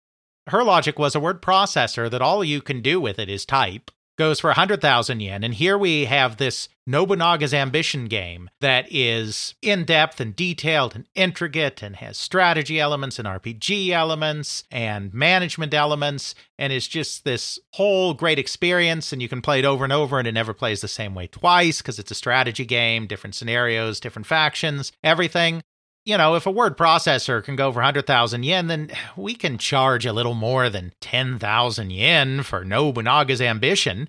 Her 0.48 0.64
logic 0.64 0.98
was 0.98 1.14
a 1.14 1.20
word 1.20 1.40
processor 1.40 2.10
that 2.10 2.22
all 2.22 2.42
you 2.42 2.60
can 2.60 2.82
do 2.82 3.00
with 3.00 3.18
it 3.18 3.28
is 3.28 3.46
type 3.46 3.90
goes 4.18 4.40
for 4.40 4.48
100,000 4.48 5.20
yen. 5.20 5.44
And 5.44 5.54
here 5.54 5.78
we 5.78 6.04
have 6.04 6.36
this 6.36 6.68
Nobunaga's 6.88 7.54
Ambition 7.54 8.06
game 8.06 8.50
that 8.60 8.86
is 8.90 9.54
in 9.62 9.84
depth 9.84 10.20
and 10.20 10.34
detailed 10.34 10.94
and 10.94 11.06
intricate 11.14 11.82
and 11.82 11.96
has 11.96 12.18
strategy 12.18 12.80
elements 12.80 13.18
and 13.18 13.28
RPG 13.28 13.90
elements 13.90 14.64
and 14.70 15.14
management 15.14 15.72
elements 15.74 16.34
and 16.58 16.72
is 16.72 16.88
just 16.88 17.24
this 17.24 17.58
whole 17.74 18.14
great 18.14 18.38
experience. 18.38 19.12
And 19.12 19.22
you 19.22 19.28
can 19.28 19.42
play 19.42 19.60
it 19.60 19.64
over 19.64 19.84
and 19.84 19.92
over 19.92 20.18
and 20.18 20.26
it 20.26 20.32
never 20.32 20.52
plays 20.52 20.80
the 20.80 20.88
same 20.88 21.14
way 21.14 21.28
twice 21.28 21.78
because 21.78 21.98
it's 21.98 22.10
a 22.10 22.16
strategy 22.16 22.64
game, 22.64 23.06
different 23.06 23.34
scenarios, 23.34 24.00
different 24.00 24.26
factions, 24.26 24.92
everything 25.04 25.62
you 26.04 26.18
know, 26.18 26.34
if 26.34 26.46
a 26.46 26.50
word 26.50 26.76
processor 26.76 27.42
can 27.42 27.56
go 27.56 27.70
for 27.70 27.78
100,000 27.78 28.42
yen, 28.42 28.66
then 28.66 28.90
we 29.16 29.34
can 29.34 29.58
charge 29.58 30.04
a 30.04 30.12
little 30.12 30.34
more 30.34 30.68
than 30.68 30.92
10,000 31.00 31.90
yen 31.90 32.42
for 32.42 32.64
Nobunaga's 32.64 33.40
ambition. 33.40 34.08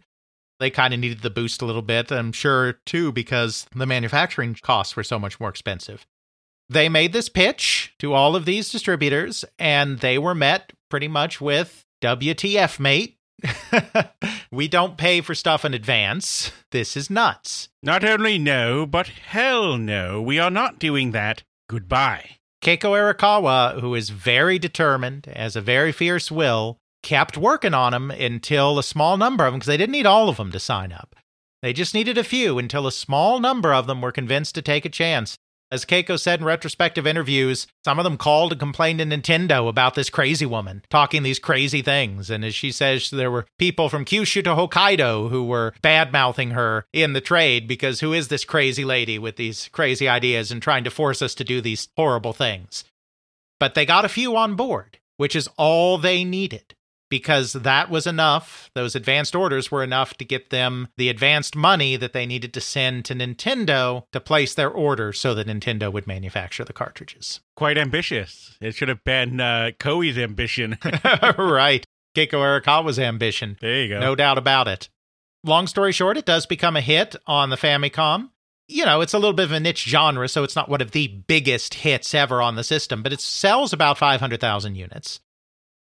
They 0.60 0.70
kind 0.70 0.94
of 0.94 1.00
needed 1.00 1.22
the 1.22 1.30
boost 1.30 1.62
a 1.62 1.66
little 1.66 1.82
bit, 1.82 2.12
I'm 2.12 2.32
sure, 2.32 2.74
too, 2.86 3.12
because 3.12 3.68
the 3.76 3.86
manufacturing 3.86 4.56
costs 4.62 4.96
were 4.96 5.04
so 5.04 5.20
much 5.20 5.40
more 5.40 5.50
expensive. 5.50 6.06
They 6.70 6.90
made 6.90 7.14
this 7.14 7.30
pitch 7.30 7.94
to 8.00 8.14
all 8.14 8.36
of 8.36 8.46
these 8.46 8.72
distributors, 8.72 9.46
and 9.60 10.00
they 10.00 10.18
were 10.18 10.36
met 10.36 10.74
pretty 10.90 11.08
much 11.08 11.42
with 11.42 11.86
WTF, 12.02 12.80
mate. 12.80 13.18
we 14.52 14.68
don't 14.68 14.98
pay 14.98 15.22
for 15.22 15.36
stuff 15.36 15.66
in 15.66 15.74
advance. 15.74 16.52
This 16.72 16.96
is 16.96 17.10
nuts. 17.10 17.70
Not 17.84 18.04
only 18.04 18.38
no, 18.38 18.86
but 18.86 19.08
hell 19.08 19.78
no, 19.78 20.22
we 20.22 20.40
are 20.40 20.52
not 20.52 20.80
doing 20.80 21.12
that. 21.12 21.44
Goodbye. 21.74 22.38
Keiko 22.62 22.92
Erikawa, 22.94 23.82
who 23.82 23.96
is 23.96 24.12
very 24.12 24.60
determined, 24.60 25.26
has 25.26 25.56
a 25.56 25.62
very 25.62 25.92
fierce 25.92 26.30
will, 26.30 26.78
kept 27.02 27.36
working 27.36 27.74
on 27.74 27.94
them 27.94 28.12
until 28.12 28.78
a 28.78 28.84
small 28.84 29.18
number 29.18 29.44
of 29.44 29.54
them, 29.54 29.60
because 29.60 29.66
they 29.66 29.78
didn't 29.78 29.94
need 29.94 30.06
all 30.06 30.30
of 30.30 30.38
them 30.38 30.52
to 30.52 30.60
sign 30.60 30.92
up. 30.92 31.16
They 31.64 31.74
just 31.74 31.96
needed 31.96 32.16
a 32.16 32.24
few 32.24 32.60
until 32.60 32.86
a 32.86 32.92
small 32.92 33.40
number 33.40 33.74
of 33.74 33.88
them 33.88 34.02
were 34.02 34.12
convinced 34.12 34.54
to 34.54 34.62
take 34.62 34.86
a 34.86 34.90
chance. 34.90 35.36
As 35.74 35.86
Keiko 35.86 36.20
said 36.20 36.40
in 36.40 36.46
retrospective 36.46 37.08
interviews, 37.08 37.66
some 37.84 37.98
of 37.98 38.04
them 38.04 38.16
called 38.16 38.52
and 38.52 38.60
complained 38.60 39.00
to 39.00 39.06
Nintendo 39.06 39.68
about 39.68 39.96
this 39.96 40.08
crazy 40.08 40.46
woman 40.46 40.84
talking 40.92 41.24
these 41.24 41.40
crazy 41.40 41.82
things. 41.82 42.30
And 42.30 42.46
as 42.46 42.54
she 42.54 42.72
says, 42.72 43.10
there 43.10 43.32
were 43.32 43.48
people 43.58 43.90
from 43.90 44.06
Kyushu 44.06 44.44
to 44.44 44.52
Hokkaido 44.52 45.32
who 45.32 45.44
were 45.44 45.74
bad 45.82 46.12
mouthing 46.14 46.52
her 46.52 46.86
in 46.94 47.14
the 47.14 47.22
trade 47.22 47.68
because 47.68 48.02
who 48.02 48.14
is 48.14 48.28
this 48.28 48.46
crazy 48.46 48.86
lady 48.86 49.18
with 49.18 49.36
these 49.36 49.68
crazy 49.70 50.08
ideas 50.08 50.52
and 50.52 50.62
trying 50.62 50.84
to 50.84 50.92
force 50.92 51.24
us 51.24 51.34
to 51.34 51.44
do 51.44 51.60
these 51.60 51.88
horrible 51.98 52.34
things? 52.34 52.84
But 53.60 53.74
they 53.74 53.84
got 53.84 54.06
a 54.06 54.10
few 54.10 54.36
on 54.38 54.54
board, 54.56 55.00
which 55.18 55.36
is 55.36 55.50
all 55.58 55.98
they 55.98 56.24
needed 56.24 56.76
because 57.14 57.54
that 57.54 57.92
was 57.92 58.08
enough. 58.08 58.72
Those 58.74 58.96
advanced 58.96 59.36
orders 59.36 59.70
were 59.70 59.84
enough 59.84 60.16
to 60.16 60.26
get 60.26 60.50
them 60.50 60.88
the 60.98 61.10
advanced 61.10 61.56
money 61.56 61.96
that 61.96 62.12
they 62.12 62.26
needed 62.26 62.56
to 62.56 62.60
send 62.60 63.06
to 63.06 63.14
Nintendo 63.14 64.06
to 64.14 64.20
place 64.20 64.56
their 64.56 64.72
order 64.72 65.14
so 65.14 65.36
that 65.36 65.46
Nintendo 65.46 65.94
would 65.94 66.08
manufacture 66.08 66.66
the 66.66 66.74
cartridges. 66.74 67.40
Quite 67.56 67.78
ambitious. 67.78 68.58
It 68.60 68.74
should 68.74 68.90
have 68.90 69.04
been 69.04 69.40
uh, 69.40 69.70
Koei's 69.80 70.18
ambition. 70.18 70.80
right. 71.38 71.86
Keiko 72.16 72.42
Erikawa's 72.42 72.98
ambition. 72.98 73.58
there 73.62 73.84
you 73.84 73.90
go. 73.90 74.00
No 74.00 74.16
doubt 74.16 74.40
about 74.40 74.68
it. 74.68 74.90
Long 75.44 75.68
story 75.68 75.92
short, 75.92 76.18
it 76.18 76.26
does 76.26 76.48
become 76.48 76.76
a 76.76 76.82
hit 76.82 77.16
on 77.28 77.52
the 77.52 77.58
Famicom. 77.58 78.32
You 78.68 78.86
know, 78.86 79.02
it's 79.02 79.14
a 79.14 79.20
little 79.20 79.34
bit 79.34 79.46
of 79.46 79.52
a 79.52 79.60
niche 79.60 79.84
genre, 79.84 80.28
so 80.28 80.44
it's 80.44 80.56
not 80.56 80.68
one 80.68 80.82
of 80.82 80.92
the 80.92 81.10
biggest 81.28 81.76
hits 81.76 82.16
ever 82.16 82.42
on 82.42 82.56
the 82.56 82.64
system, 82.64 83.04
but 83.04 83.14
it 83.14 83.22
sells 83.22 83.72
about 83.72 84.00
500,000 84.00 84.74
units 84.74 85.20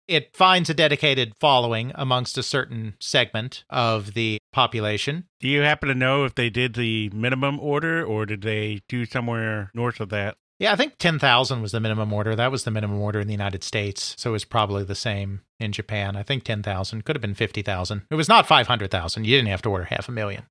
it 0.10 0.36
finds 0.36 0.70
a 0.70 0.74
dedicated 0.74 1.34
following 1.40 1.92
amongst 1.96 2.38
a 2.38 2.44
certain 2.44 2.96
segment 3.00 3.64
of 3.70 4.16
the 4.16 4.40
population. 4.52 5.26
Do 5.40 5.48
you 5.48 5.62
happen 5.62 5.88
to 5.88 5.96
know 5.96 6.26
if 6.26 6.36
they 6.36 6.50
did 6.50 6.74
the 6.74 7.10
minimum 7.12 7.60
order 7.60 8.04
or 8.04 8.26
did 8.26 8.42
they 8.42 8.82
do 8.90 9.06
somewhere 9.06 9.72
north 9.74 10.00
of 10.00 10.10
that? 10.10 10.36
Yeah, 10.58 10.74
I 10.74 10.76
think 10.76 10.98
10,000 10.98 11.62
was 11.62 11.72
the 11.72 11.80
minimum 11.80 12.12
order. 12.12 12.36
That 12.36 12.52
was 12.52 12.66
the 12.66 12.72
minimum 12.72 13.00
order 13.00 13.20
in 13.22 13.28
the 13.28 13.34
United 13.34 13.64
States. 13.64 14.16
So 14.18 14.32
it 14.32 14.34
was 14.34 14.46
probably 14.46 14.84
the 14.84 14.96
same 14.96 15.42
in 15.60 15.72
Japan. 15.72 16.18
I 16.18 16.24
think 16.24 16.44
10,000 16.44 17.06
could 17.06 17.16
have 17.16 17.22
been 17.22 17.36
50,000. 17.36 18.02
It 18.10 18.16
was 18.16 18.28
not 18.28 18.48
500,000. 18.48 19.24
You 19.26 19.38
didn't 19.38 19.50
have 19.50 19.62
to 19.62 19.70
order 19.70 19.86
half 19.86 20.10
a 20.10 20.12
million. 20.12 20.48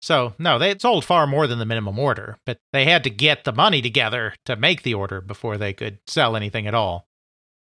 So, 0.00 0.34
no, 0.38 0.58
they 0.58 0.76
sold 0.78 1.04
far 1.04 1.28
more 1.28 1.46
than 1.46 1.60
the 1.60 1.64
minimum 1.64 1.96
order, 1.96 2.38
but 2.44 2.58
they 2.72 2.86
had 2.86 3.04
to 3.04 3.10
get 3.10 3.44
the 3.44 3.52
money 3.52 3.80
together 3.80 4.34
to 4.46 4.56
make 4.56 4.82
the 4.82 4.94
order 4.94 5.20
before 5.20 5.56
they 5.56 5.72
could 5.72 6.00
sell 6.08 6.34
anything 6.34 6.66
at 6.66 6.74
all. 6.74 7.06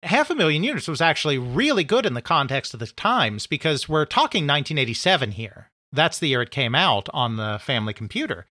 Half 0.03 0.29
a 0.29 0.35
million 0.35 0.65
units 0.65 0.89
was 0.89 0.99
actually 0.99 1.37
really 1.37 1.85
good 1.85 2.05
in 2.05 2.13
the 2.13 2.21
context 2.21 2.73
of 2.73 2.81
the 2.81 2.87
times 2.87 3.47
because 3.47 3.87
we're 3.87 4.03
talking 4.03 4.43
1987 4.43 5.31
here. 5.31 5.69
That's 5.93 6.19
the 6.19 6.27
year 6.27 6.41
it 6.41 6.51
came 6.51 6.75
out 6.75 7.07
on 7.13 7.37
the 7.37 7.57
family 7.61 7.93
computer. 7.93 8.45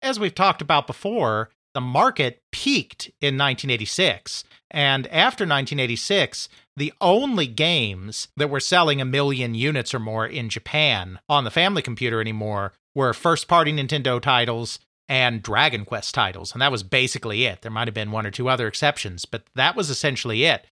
As 0.00 0.18
we've 0.18 0.34
talked 0.34 0.62
about 0.62 0.86
before, 0.86 1.50
the 1.74 1.82
market 1.82 2.40
peaked 2.52 3.08
in 3.20 3.36
1986. 3.36 4.44
And 4.70 5.06
after 5.08 5.44
1986, 5.44 6.48
the 6.74 6.92
only 7.02 7.46
games 7.48 8.28
that 8.38 8.48
were 8.48 8.58
selling 8.60 9.00
a 9.00 9.04
million 9.04 9.54
units 9.54 9.92
or 9.92 9.98
more 9.98 10.26
in 10.26 10.48
Japan 10.48 11.20
on 11.28 11.44
the 11.44 11.50
family 11.50 11.82
computer 11.82 12.18
anymore 12.20 12.72
were 12.94 13.12
first 13.12 13.46
party 13.46 13.72
Nintendo 13.72 14.22
titles 14.22 14.78
and 15.06 15.42
Dragon 15.42 15.84
Quest 15.84 16.14
titles. 16.14 16.52
And 16.52 16.62
that 16.62 16.72
was 16.72 16.82
basically 16.82 17.44
it. 17.44 17.60
There 17.60 17.70
might 17.70 17.88
have 17.88 17.94
been 17.94 18.10
one 18.10 18.26
or 18.26 18.30
two 18.30 18.48
other 18.48 18.66
exceptions, 18.66 19.26
but 19.26 19.44
that 19.54 19.76
was 19.76 19.90
essentially 19.90 20.44
it. 20.44 20.66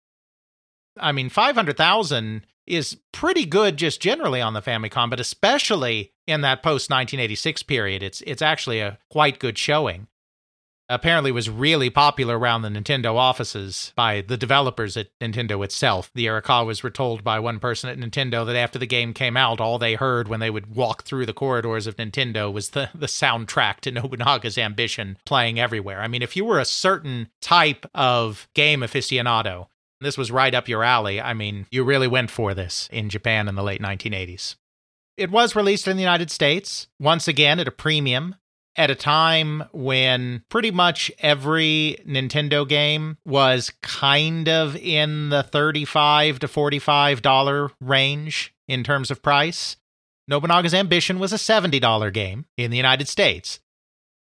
I 1.02 1.12
mean, 1.12 1.30
500,000 1.30 2.46
is 2.68 2.98
pretty 3.12 3.46
good 3.46 3.78
just 3.78 4.02
generally 4.02 4.42
on 4.42 4.54
the 4.54 4.62
Famicom, 4.62 5.10
but 5.10 5.20
especially 5.20 6.14
in 6.28 6.42
that 6.42 6.64
post 6.64 6.90
1986 6.90 7.64
period, 7.64 8.04
it's 8.04 8.22
it's 8.22 8.42
actually 8.42 8.80
a 8.80 8.98
quite 9.10 9.40
good 9.40 9.58
showing 9.58 10.08
apparently 10.92 11.32
was 11.32 11.50
really 11.50 11.90
popular 11.90 12.38
around 12.38 12.62
the 12.62 12.70
Nintendo 12.70 13.16
offices 13.16 13.94
by 13.96 14.22
the 14.22 14.36
developers 14.36 14.98
at 14.98 15.08
Nintendo 15.20 15.64
itself. 15.64 16.12
The 16.14 16.26
Erikawas 16.26 16.84
were 16.84 16.90
told 16.90 17.24
by 17.24 17.40
one 17.40 17.60
person 17.60 17.90
at 17.90 17.98
Nintendo 17.98 18.46
that 18.46 18.58
after 18.58 18.78
the 18.78 18.86
game 18.86 19.14
came 19.14 19.38
out, 19.38 19.62
all 19.62 19.80
they 19.80 19.96
heard 19.96 20.28
when 20.28 20.42
they 20.42 20.50
would 20.50 20.76
walk 20.76 21.04
through 21.04 21.26
the 21.26 21.34
corridors 21.34 21.88
of 21.88 21.96
Nintendo 21.96 22.52
was 22.52 22.72
the, 22.72 22.90
the 22.94 23.06
soundtrack 23.06 23.80
to 23.82 23.92
Nobunaga's 23.94 24.58
Ambition 24.58 25.18
playing 25.26 25.60
everywhere. 25.60 26.02
I 26.02 26.10
mean, 26.10 26.22
if 26.22 26.36
you 26.36 26.44
were 26.44 26.60
a 26.60 26.66
certain 26.66 27.30
type 27.40 27.86
of 27.96 28.50
game 28.54 28.82
aficionado, 28.82 29.68
this 30.02 30.18
was 30.18 30.32
right 30.32 30.54
up 30.54 30.68
your 30.68 30.84
alley. 30.84 31.22
I 31.22 31.34
mean, 31.34 31.68
you 31.72 31.84
really 31.84 32.08
went 32.08 32.32
for 32.32 32.54
this 32.54 32.90
in 32.92 33.10
Japan 33.10 33.48
in 33.48 33.56
the 33.56 33.64
late 33.64 33.82
1980s. 33.82 34.56
It 35.18 35.30
was 35.30 35.56
released 35.56 35.88
in 35.88 35.98
the 35.98 36.04
United 36.04 36.32
States, 36.32 36.88
once 37.00 37.28
again 37.28 37.60
at 37.60 37.68
a 37.68 37.72
premium 37.72 38.36
at 38.76 38.90
a 38.90 38.96
time 38.96 39.64
when 39.72 40.44
pretty 40.50 40.72
much 40.72 41.12
every 41.20 41.98
Nintendo 42.08 42.68
game 42.68 43.18
was 43.26 43.72
kind 43.82 44.48
of 44.48 44.76
in 44.78 45.30
the 45.30 45.44
35 45.44 46.40
to 46.40 46.48
45 46.48 47.22
dollar 47.22 47.72
range 47.80 48.54
in 48.68 48.84
terms 48.84 49.12
of 49.12 49.22
price. 49.22 49.76
Nobunaga's 50.28 50.74
Ambition 50.74 51.20
was 51.20 51.34
a 51.34 51.38
$70 51.38 52.14
game 52.14 52.46
in 52.58 52.72
the 52.72 52.78
United 52.78 53.08
States. 53.08 53.60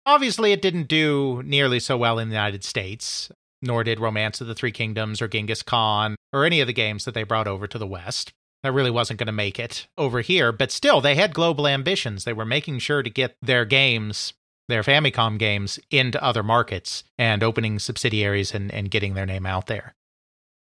Obviously, 0.04 0.52
it 0.52 0.60
didn't 0.60 0.88
do 0.88 1.42
nearly 1.46 1.80
so 1.80 1.96
well 1.96 2.18
in 2.18 2.28
the 2.28 2.34
United 2.34 2.62
States, 2.62 3.30
nor 3.64 3.83
did 3.83 3.99
Romance 3.99 4.40
of 4.40 4.47
the 4.47 4.54
Three 4.54 4.73
Kingdoms 4.73 5.21
or 5.21 5.28
Genghis 5.28 5.62
Khan 5.62 6.16
or 6.33 6.44
any 6.44 6.61
of 6.61 6.66
the 6.66 6.73
games 6.73 7.04
that 7.04 7.14
they 7.14 7.23
brought 7.23 7.49
over 7.49 7.66
to 7.66 7.78
the 7.78 7.87
West 7.87 8.33
that 8.64 8.73
really 8.73 8.90
wasn't 8.90 9.18
going 9.18 9.26
to 9.26 9.33
make 9.33 9.59
it 9.59 9.87
over 9.99 10.23
here. 10.23 10.50
But 10.50 10.73
still, 10.73 11.02
they 11.02 11.14
had 11.16 11.35
global 11.35 11.68
ambitions. 11.68 12.25
They 12.25 12.33
were 12.33 12.47
making 12.47 12.78
sure 12.78 13.02
to 13.02 13.11
get 13.11 13.37
their 13.42 13.66
games, 13.66 14.33
their 14.68 14.83
Famicom 14.83 15.38
games, 15.38 15.78
into 15.90 16.23
other 16.25 16.42
markets 16.42 17.04
and 17.18 17.42
opening 17.42 17.78
subsidiaries 17.78 18.54
and, 18.54 18.73
and 18.73 18.90
getting 18.90 19.12
their 19.12 19.26
name 19.26 19.44
out 19.44 19.66
there. 19.66 19.94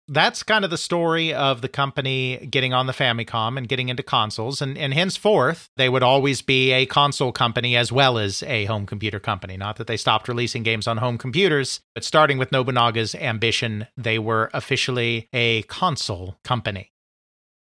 That's 0.09 0.43
kind 0.43 0.65
of 0.65 0.71
the 0.71 0.79
story 0.79 1.35
of 1.35 1.63
the 1.63 1.69
company 1.69 2.47
getting 2.49 2.73
on 2.73 2.87
the 2.87 2.93
Famicom 2.93 3.59
and 3.59 3.69
getting 3.69 3.89
into 3.89 4.05
consoles. 4.05 4.63
And, 4.63 4.79
and 4.79 4.95
henceforth, 4.95 5.69
they 5.77 5.89
would 5.89 6.05
always 6.05 6.43
be 6.43 6.71
a 6.73 6.87
console 6.87 7.33
company 7.33 7.77
as 7.77 7.91
well 7.91 8.17
as 8.17 8.43
a 8.45 8.67
home 8.67 8.87
computer 8.87 9.19
company. 9.19 9.57
Not 9.57 9.77
that 9.77 9.89
they 9.89 9.97
stopped 9.97 10.29
releasing 10.29 10.63
games 10.63 10.87
on 10.87 10.99
home 10.99 11.19
computers, 11.19 11.81
but 11.95 12.05
starting 12.05 12.39
with 12.39 12.53
Nobunaga's 12.53 13.15
ambition, 13.17 13.89
they 13.97 14.19
were 14.19 14.49
officially 14.55 15.29
a 15.33 15.63
console 15.63 16.37
company 16.45 16.93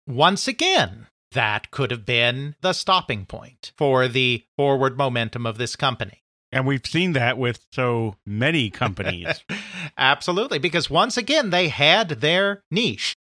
once 0.07 0.47
again, 0.47 1.07
that 1.31 1.71
could 1.71 1.91
have 1.91 2.05
been 2.05 2.55
the 2.61 2.73
stopping 2.73 3.25
point 3.25 3.71
for 3.77 4.07
the 4.07 4.43
forward 4.57 4.97
momentum 4.97 5.45
of 5.45 5.57
this 5.57 5.75
company. 5.75 6.20
And 6.51 6.67
we've 6.67 6.85
seen 6.85 7.13
that 7.13 7.37
with 7.37 7.65
so 7.71 8.15
many 8.25 8.69
companies. 8.69 9.43
Absolutely, 9.97 10.59
because 10.59 10.89
once 10.89 11.15
again, 11.17 11.49
they 11.49 11.69
had 11.69 12.09
their 12.09 12.63
niche. 12.69 13.15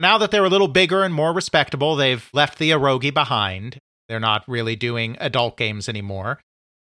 Now 0.00 0.18
that 0.18 0.30
they're 0.30 0.44
a 0.44 0.50
little 0.50 0.68
bigger 0.68 1.04
and 1.04 1.14
more 1.14 1.32
respectable, 1.32 1.94
they've 1.94 2.28
left 2.32 2.58
the 2.58 2.70
eroge 2.70 3.14
behind. 3.14 3.78
They're 4.08 4.18
not 4.18 4.42
really 4.48 4.74
doing 4.74 5.16
adult 5.20 5.56
games 5.56 5.88
anymore 5.88 6.40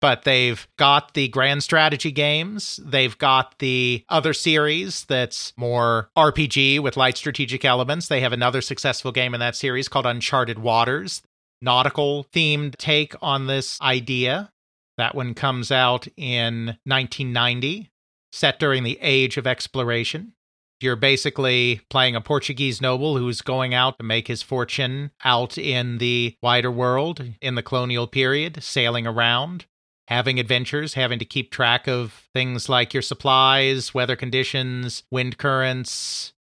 but 0.06 0.24
they've 0.24 0.67
got 0.78 1.15
the 1.15 1.28
grand 1.30 1.63
strategy 1.63 2.12
games. 2.12 2.80
They've 2.84 3.17
got 3.17 3.58
the 3.58 4.04
other 4.08 4.34
series 4.34 5.04
that's 5.06 5.52
more 5.58 6.10
RPG 6.15 6.80
with 6.80 6.95
light 6.95 7.17
strategic 7.17 7.65
elements. 7.65 8.08
They 8.08 8.21
have 8.21 8.32
another 8.32 8.62
successful 8.62 9.12
game 9.12 9.34
in 9.34 9.39
that 9.39 9.56
series 9.56 9.88
called 9.88 10.06
Uncharted 10.06 10.60
Waters, 10.60 11.24
nautical 11.60 12.26
themed 12.26 12.76
take 12.76 13.15
on 13.19 13.48
this 13.48 13.82
idea. 13.82 14.52
That 14.97 15.15
one 15.15 15.34
comes 15.34 15.71
out 15.71 16.08
in 16.15 16.77
1990, 16.86 17.91
set 18.31 18.60
during 18.60 18.84
the 18.84 18.97
age 19.01 19.38
of 19.38 19.47
exploration. 19.47 20.34
You're 20.81 20.95
basically 20.95 21.81
playing 21.89 22.15
a 22.15 22.21
Portuguese 22.21 22.81
noble 22.81 23.17
who's 23.17 23.41
going 23.41 23.73
out 23.73 23.97
to 23.97 24.03
make 24.03 24.27
his 24.27 24.41
fortune 24.41 25.12
out 25.23 25.58
in 25.58 25.99
the 25.99 26.36
wider 26.41 26.71
world 26.71 27.23
in 27.41 27.55
the 27.55 27.63
colonial 27.63 28.08
period, 28.08 28.62
sailing 28.62 29.08
around 29.08 29.65
having 30.08 30.39
adventures, 30.39 30.93
having 30.93 31.19
to 31.19 31.25
keep 31.25 31.51
track 31.51 31.88
of 31.88 32.27
things 32.34 32.69
like 32.69 32.93
your 32.93 33.01
supplies, 33.01 33.93
weather 33.93 34.15
conditions, 34.15 35.03
wind 35.12 35.38
currents. 35.38 36.34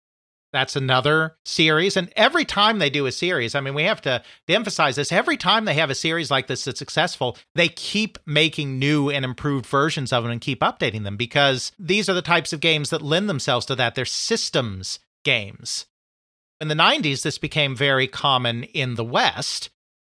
That's 0.52 0.76
another 0.76 1.36
series. 1.46 1.96
And 1.96 2.12
every 2.14 2.44
time 2.44 2.78
they 2.78 2.90
do 2.90 3.06
a 3.06 3.12
series, 3.12 3.54
I 3.54 3.60
mean, 3.60 3.74
we 3.74 3.84
have 3.84 4.02
to, 4.02 4.22
emphasize 4.48 4.96
this 4.96 5.12
every 5.12 5.38
time 5.38 5.64
they 5.64 5.72
have 5.74 5.88
a 5.88 5.94
series 5.94 6.30
like 6.30 6.46
this 6.46 6.64
that's 6.64 6.78
successful, 6.78 7.38
they 7.54 7.68
keep 7.68 8.18
making 8.26 8.78
new 8.78 9.08
and 9.08 9.24
improved 9.24 9.64
versions 9.64 10.12
of 10.12 10.24
them 10.24 10.30
and 10.30 10.42
keep 10.42 10.60
updating 10.60 11.04
them 11.04 11.16
because 11.16 11.72
these 11.78 12.08
are 12.10 12.14
the 12.14 12.20
types 12.20 12.52
of 12.52 12.60
games 12.60 12.90
that 12.90 13.00
lend 13.00 13.30
themselves 13.30 13.64
to 13.66 13.74
that. 13.76 13.94
They're 13.94 14.04
systems 14.04 14.98
games. 15.24 15.86
In 16.60 16.68
the 16.68 16.74
90s, 16.74 17.22
this 17.22 17.38
became 17.38 17.74
very 17.74 18.06
common 18.06 18.64
in 18.64 18.96
the 18.96 19.04
West 19.04 19.70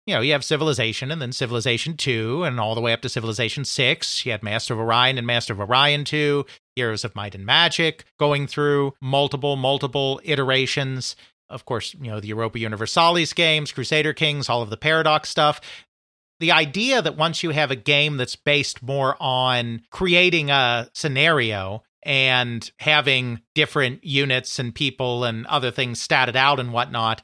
you 0.09 0.15
know, 0.15 0.23
you 0.23 0.33
have 0.33 0.43
Civilization 0.43 1.11
and 1.11 1.21
then 1.21 1.33
Civilization 1.33 1.95
2 1.95 2.45
and 2.45 2.59
all 2.59 2.75
the 2.75 2.81
way 2.81 2.95
up 2.95 3.03
to 3.03 3.11
Civilization 3.11 3.67
6. 3.67 4.25
You 4.25 4.33
had 4.33 4.43
Master 4.43 4.73
of 4.73 4.81
Orion 4.81 5.19
and 5.19 5.27
Master 5.27 5.53
of 5.53 5.61
Orion 5.61 6.03
2, 6.03 6.47
Heroes 6.79 7.05
of 7.05 7.15
Might 7.17 7.35
and 7.35 7.45
Magic, 7.45 8.05
going 8.19 8.47
through 8.47 8.95
multiple, 9.03 9.57
multiple 9.57 10.21
iterations. 10.25 11.17
Of 11.51 11.65
course, 11.65 11.95
you 11.95 12.11
know, 12.11 12.21
the 12.21 12.29
Europa 12.29 12.59
Universalis 12.59 13.33
games, 13.33 13.73
Crusader 13.73 14.13
Kings, 14.13 14.49
all 14.49 14.63
of 14.63 14.71
the 14.71 14.77
Paradox 14.77 15.29
stuff. 15.29 15.61
The 16.41 16.53
idea 16.53 17.03
that 17.03 17.17
once 17.17 17.43
you 17.43 17.51
have 17.51 17.73
a 17.73 17.77
game 17.77 18.17
that's 18.17 18.37
based 18.37 18.83
more 18.83 19.17
on 19.19 19.83
creating 19.91 20.51
a 20.51 20.89
scenario 20.95 21.83
and 22.05 22.71
having 22.79 23.41
different 23.57 24.05
units 24.05 24.61
and 24.61 24.73
people 24.73 25.25
and 25.25 25.47
other 25.47 25.73
things 25.73 26.07
statted 26.07 26.37
out 26.37 26.61
and 26.61 26.73
whatnot, 26.73 27.23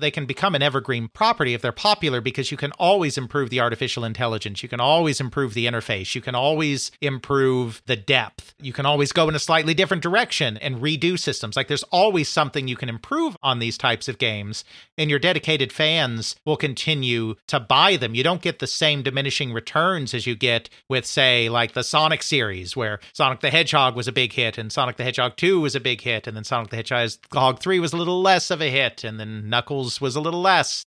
they 0.00 0.10
can 0.10 0.26
become 0.26 0.54
an 0.54 0.62
evergreen 0.62 1.08
property 1.08 1.54
if 1.54 1.62
they're 1.62 1.72
popular 1.72 2.20
because 2.20 2.50
you 2.50 2.56
can 2.56 2.72
always 2.72 3.16
improve 3.18 3.50
the 3.50 3.60
artificial 3.60 4.04
intelligence. 4.04 4.62
You 4.62 4.68
can 4.68 4.80
always 4.80 5.20
improve 5.20 5.54
the 5.54 5.66
interface. 5.66 6.14
You 6.14 6.20
can 6.20 6.34
always 6.34 6.90
improve 7.00 7.82
the 7.86 7.96
depth. 7.96 8.54
You 8.60 8.72
can 8.72 8.86
always 8.86 9.12
go 9.12 9.28
in 9.28 9.34
a 9.34 9.38
slightly 9.38 9.74
different 9.74 10.02
direction 10.02 10.56
and 10.58 10.76
redo 10.76 11.18
systems. 11.18 11.56
Like 11.56 11.68
there's 11.68 11.82
always 11.84 12.28
something 12.28 12.68
you 12.68 12.76
can 12.76 12.88
improve 12.88 13.36
on 13.42 13.58
these 13.58 13.78
types 13.78 14.08
of 14.08 14.18
games, 14.18 14.64
and 14.96 15.10
your 15.10 15.18
dedicated 15.18 15.72
fans 15.72 16.36
will 16.44 16.56
continue 16.56 17.34
to 17.46 17.60
buy 17.60 17.96
them. 17.96 18.14
You 18.14 18.22
don't 18.22 18.42
get 18.42 18.58
the 18.58 18.66
same 18.66 19.02
diminishing 19.02 19.52
returns 19.52 20.14
as 20.14 20.26
you 20.26 20.34
get 20.34 20.68
with, 20.88 21.06
say, 21.06 21.48
like 21.48 21.72
the 21.72 21.84
Sonic 21.84 22.22
series, 22.22 22.76
where 22.76 23.00
Sonic 23.12 23.40
the 23.40 23.50
Hedgehog 23.50 23.96
was 23.96 24.08
a 24.08 24.12
big 24.12 24.32
hit, 24.32 24.58
and 24.58 24.72
Sonic 24.72 24.96
the 24.96 25.04
Hedgehog 25.04 25.36
2 25.36 25.60
was 25.60 25.74
a 25.74 25.80
big 25.80 26.00
hit, 26.00 26.26
and 26.26 26.36
then 26.36 26.44
Sonic 26.44 26.70
the 26.70 26.76
Hedgehog 26.76 27.60
3 27.60 27.80
was 27.80 27.92
a 27.92 27.96
little 27.96 28.22
less 28.22 28.50
of 28.50 28.60
a 28.60 28.70
hit, 28.70 29.04
and 29.04 29.18
then 29.18 29.48
Knuckles 29.48 29.89
was 29.98 30.14
a 30.14 30.20
little 30.20 30.42
less 30.42 30.84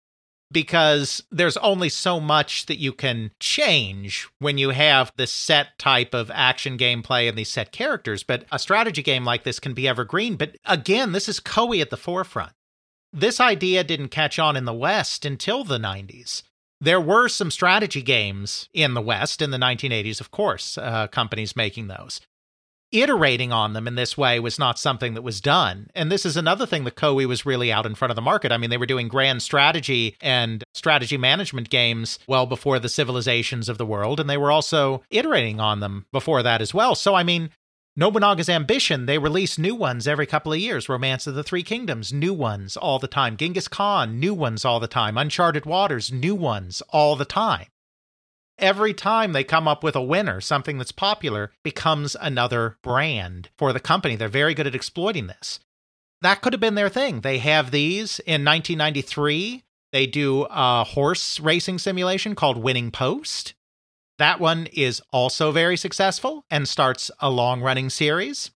because 0.52 1.22
there's 1.30 1.56
only 1.56 1.88
so 1.88 2.20
much 2.20 2.66
that 2.66 2.78
you 2.78 2.92
can 2.92 3.30
change 3.40 4.28
when 4.38 4.58
you 4.58 4.70
have 4.70 5.12
this 5.16 5.32
set 5.32 5.78
type 5.78 6.12
of 6.14 6.30
action 6.32 6.76
gameplay 6.76 7.28
and 7.28 7.36
these 7.36 7.50
set 7.50 7.72
characters. 7.72 8.22
But 8.22 8.44
a 8.52 8.58
strategy 8.58 9.02
game 9.02 9.24
like 9.24 9.44
this 9.44 9.58
can 9.58 9.72
be 9.72 9.88
evergreen. 9.88 10.36
But 10.36 10.56
again, 10.66 11.12
this 11.12 11.28
is 11.28 11.40
Koei 11.40 11.80
at 11.80 11.90
the 11.90 11.96
forefront. 11.96 12.52
This 13.12 13.40
idea 13.40 13.84
didn't 13.84 14.08
catch 14.08 14.38
on 14.38 14.56
in 14.56 14.64
the 14.64 14.72
West 14.72 15.24
until 15.24 15.64
the 15.64 15.78
90s. 15.78 16.42
There 16.80 17.00
were 17.00 17.28
some 17.28 17.50
strategy 17.50 18.02
games 18.02 18.68
in 18.72 18.94
the 18.94 19.00
West 19.00 19.40
in 19.40 19.50
the 19.50 19.58
1980s, 19.58 20.20
of 20.20 20.30
course, 20.30 20.76
uh, 20.76 21.06
companies 21.08 21.54
making 21.54 21.86
those. 21.86 22.20
Iterating 22.92 23.52
on 23.52 23.72
them 23.72 23.88
in 23.88 23.94
this 23.94 24.16
way 24.16 24.38
was 24.38 24.58
not 24.58 24.78
something 24.78 25.14
that 25.14 25.22
was 25.22 25.40
done. 25.40 25.88
And 25.94 26.12
this 26.12 26.24
is 26.24 26.36
another 26.36 26.66
thing 26.66 26.84
that 26.84 26.96
Koei 26.96 27.26
was 27.26 27.46
really 27.46 27.72
out 27.72 27.86
in 27.86 27.94
front 27.94 28.10
of 28.10 28.16
the 28.16 28.22
market. 28.22 28.52
I 28.52 28.58
mean, 28.58 28.70
they 28.70 28.76
were 28.76 28.86
doing 28.86 29.08
grand 29.08 29.42
strategy 29.42 30.16
and 30.20 30.62
strategy 30.74 31.16
management 31.16 31.70
games 31.70 32.18
well 32.26 32.46
before 32.46 32.78
the 32.78 32.88
civilizations 32.88 33.68
of 33.68 33.78
the 33.78 33.86
world, 33.86 34.20
and 34.20 34.28
they 34.28 34.36
were 34.36 34.52
also 34.52 35.02
iterating 35.10 35.60
on 35.60 35.80
them 35.80 36.06
before 36.12 36.42
that 36.42 36.60
as 36.60 36.74
well. 36.74 36.94
So, 36.94 37.14
I 37.14 37.22
mean, 37.22 37.50
Nobunaga's 37.96 38.48
Ambition, 38.48 39.06
they 39.06 39.18
release 39.18 39.58
new 39.58 39.74
ones 39.74 40.06
every 40.06 40.26
couple 40.26 40.52
of 40.52 40.58
years. 40.58 40.88
Romance 40.88 41.26
of 41.26 41.34
the 41.34 41.42
Three 41.42 41.62
Kingdoms, 41.62 42.12
new 42.12 42.32
ones 42.32 42.76
all 42.76 42.98
the 42.98 43.08
time. 43.08 43.36
Genghis 43.36 43.68
Khan, 43.68 44.18
new 44.18 44.32
ones 44.32 44.64
all 44.64 44.80
the 44.80 44.86
time. 44.86 45.18
Uncharted 45.18 45.66
Waters, 45.66 46.10
new 46.10 46.34
ones 46.34 46.82
all 46.88 47.16
the 47.16 47.26
time 47.26 47.66
every 48.62 48.94
time 48.94 49.32
they 49.32 49.44
come 49.44 49.68
up 49.68 49.82
with 49.82 49.96
a 49.96 50.02
winner, 50.02 50.40
something 50.40 50.78
that's 50.78 50.92
popular 50.92 51.50
becomes 51.62 52.16
another 52.18 52.78
brand 52.82 53.50
for 53.58 53.72
the 53.72 53.80
company. 53.80 54.16
They're 54.16 54.28
very 54.28 54.54
good 54.54 54.66
at 54.66 54.74
exploiting 54.74 55.26
this. 55.26 55.60
That 56.22 56.40
could 56.40 56.52
have 56.52 56.60
been 56.60 56.76
their 56.76 56.88
thing. 56.88 57.20
They 57.20 57.38
have 57.38 57.72
these 57.72 58.20
in 58.20 58.44
1993. 58.44 59.64
They 59.92 60.06
do 60.06 60.46
a 60.48 60.84
horse 60.84 61.40
racing 61.40 61.80
simulation 61.80 62.34
called 62.34 62.56
Winning 62.56 62.92
Post. 62.92 63.54
That 64.18 64.38
one 64.38 64.68
is 64.72 65.02
also 65.10 65.50
very 65.50 65.76
successful 65.76 66.44
and 66.48 66.68
starts 66.68 67.10
a 67.18 67.28
long 67.28 67.60
running 67.60 67.90
series. 67.90 68.52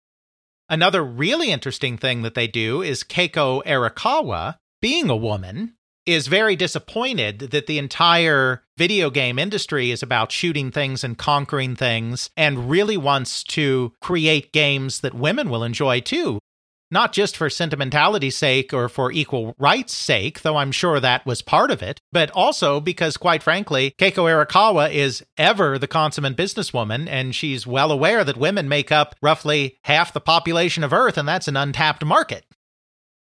Another 0.68 1.02
really 1.02 1.50
interesting 1.50 1.96
thing 1.96 2.22
that 2.22 2.34
they 2.34 2.46
do 2.46 2.82
is 2.82 3.02
Keiko 3.02 3.64
Erikawa, 3.64 4.56
being 4.82 5.08
a 5.08 5.16
woman, 5.16 5.74
is 6.06 6.26
very 6.26 6.56
disappointed 6.56 7.38
that 7.38 7.66
the 7.66 7.78
entire 7.78 8.62
video 8.76 9.10
game 9.10 9.38
industry 9.38 9.90
is 9.90 10.02
about 10.02 10.32
shooting 10.32 10.70
things 10.70 11.04
and 11.04 11.18
conquering 11.18 11.76
things 11.76 12.30
and 12.36 12.70
really 12.70 12.96
wants 12.96 13.42
to 13.44 13.92
create 14.00 14.52
games 14.52 15.00
that 15.00 15.14
women 15.14 15.48
will 15.48 15.64
enjoy 15.64 16.00
too. 16.00 16.38
Not 16.90 17.12
just 17.12 17.36
for 17.36 17.50
sentimentality's 17.50 18.36
sake 18.36 18.72
or 18.72 18.88
for 18.88 19.10
equal 19.10 19.54
rights' 19.58 19.94
sake, 19.94 20.42
though 20.42 20.58
I'm 20.58 20.70
sure 20.70 21.00
that 21.00 21.26
was 21.26 21.42
part 21.42 21.70
of 21.70 21.82
it, 21.82 21.98
but 22.12 22.30
also 22.30 22.78
because, 22.78 23.16
quite 23.16 23.42
frankly, 23.42 23.94
Keiko 23.98 24.30
Erikawa 24.30 24.92
is 24.92 25.24
ever 25.36 25.78
the 25.78 25.88
consummate 25.88 26.36
businesswoman, 26.36 27.08
and 27.08 27.34
she's 27.34 27.66
well 27.66 27.90
aware 27.90 28.22
that 28.22 28.36
women 28.36 28.68
make 28.68 28.92
up 28.92 29.16
roughly 29.22 29.78
half 29.84 30.12
the 30.12 30.20
population 30.20 30.84
of 30.84 30.92
Earth, 30.92 31.18
and 31.18 31.26
that's 31.26 31.48
an 31.48 31.56
untapped 31.56 32.04
market 32.04 32.44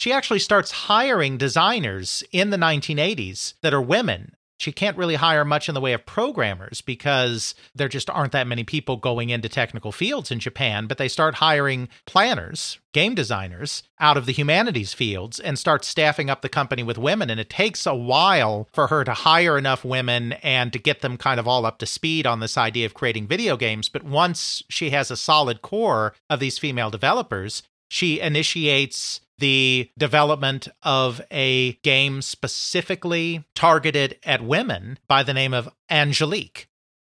she 0.03 0.13
actually 0.13 0.41
starts 0.41 0.73
hiring 0.73 1.39
designers 1.39 2.25
in 2.33 2.51
the 2.51 2.57
1980s 2.57 3.55
that 3.63 3.73
are 3.73 3.81
women. 3.81 4.35
She 4.59 4.73
can't 4.73 4.97
really 4.97 5.15
hire 5.15 5.45
much 5.45 5.69
in 5.69 5.77
the 5.77 5.81
way 5.81 5.93
of 5.93 6.05
programmers 6.05 6.81
because 6.81 7.55
there 7.73 7.87
just 7.87 8.11
aren't 8.11 8.33
that 8.33 8.49
many 8.49 8.65
people 8.65 8.97
going 8.97 9.31
into 9.31 9.49
technical 9.49 9.93
fields 9.93 10.33
in 10.33 10.41
Japan, 10.41 10.89
but 10.89 10.99
they 10.99 11.07
start 11.07 11.37
hiring 11.37 11.89
planners, 12.05 12.81
game 12.93 13.15
designers 13.15 13.85
out 14.01 14.17
of 14.17 14.27
the 14.27 14.33
humanities 14.33 14.93
fields 14.93 15.39
and 15.39 15.57
start 15.57 15.85
staffing 15.85 16.29
up 16.29 16.43
the 16.43 16.49
company 16.49 16.83
with 16.83 16.99
women. 16.99 17.31
And 17.31 17.39
it 17.39 17.49
takes 17.49 17.87
a 17.87 17.95
while 17.95 18.69
for 18.73 18.89
her 18.89 19.05
to 19.05 19.15
hire 19.15 19.57
enough 19.57 19.85
women 19.85 20.33
and 20.43 20.73
to 20.73 20.81
get 20.81 21.03
them 21.03 21.17
kind 21.17 21.39
of 21.39 21.47
all 21.47 21.65
up 21.65 21.79
to 21.79 21.87
speed 21.87 22.27
on 22.27 22.41
this 22.41 22.59
idea 22.59 22.87
of 22.87 22.95
creating 22.95 23.29
video 23.29 23.57
games. 23.57 23.89
But 23.89 24.03
once 24.03 24.65
she 24.69 24.91
has 24.91 25.13
a 25.13 25.17
solid 25.17 25.63
core 25.63 26.13
of 26.29 26.41
these 26.41 26.59
female 26.59 26.91
developers, 26.91 27.63
she 27.89 28.19
initiates 28.19 29.21
the 29.43 29.91
development 29.99 30.69
of 30.85 31.21
a 31.33 31.73
game 31.83 32.23
specifically 32.23 33.45
targeted 33.57 34.17
at 34.23 34.41
women 34.41 35.01
by 35.09 35.25
the 35.25 35.35
name 35.35 35.53
of 35.53 35.69
Angelique. 35.91 36.69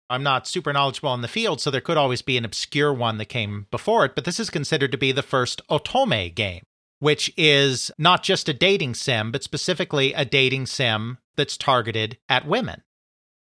I'm 0.09 0.23
not 0.23 0.47
super 0.47 0.73
knowledgeable 0.73 1.13
in 1.13 1.21
the 1.21 1.27
field, 1.27 1.61
so 1.61 1.69
there 1.69 1.79
could 1.79 1.95
always 1.95 2.23
be 2.23 2.35
an 2.35 2.43
obscure 2.43 2.91
one 2.91 3.19
that 3.19 3.25
came 3.25 3.67
before 3.69 4.03
it, 4.03 4.15
but 4.15 4.25
this 4.25 4.39
is 4.39 4.49
considered 4.49 4.91
to 4.91 4.97
be 4.97 5.11
the 5.11 5.21
first 5.21 5.61
Otome 5.69 6.33
game, 6.33 6.63
which 6.97 7.31
is 7.37 7.91
not 7.99 8.23
just 8.23 8.49
a 8.49 8.53
dating 8.53 8.95
sim, 8.95 9.31
but 9.31 9.43
specifically 9.43 10.11
a 10.13 10.25
dating 10.25 10.65
sim 10.65 11.19
that's 11.35 11.55
targeted 11.55 12.17
at 12.27 12.47
women. 12.47 12.81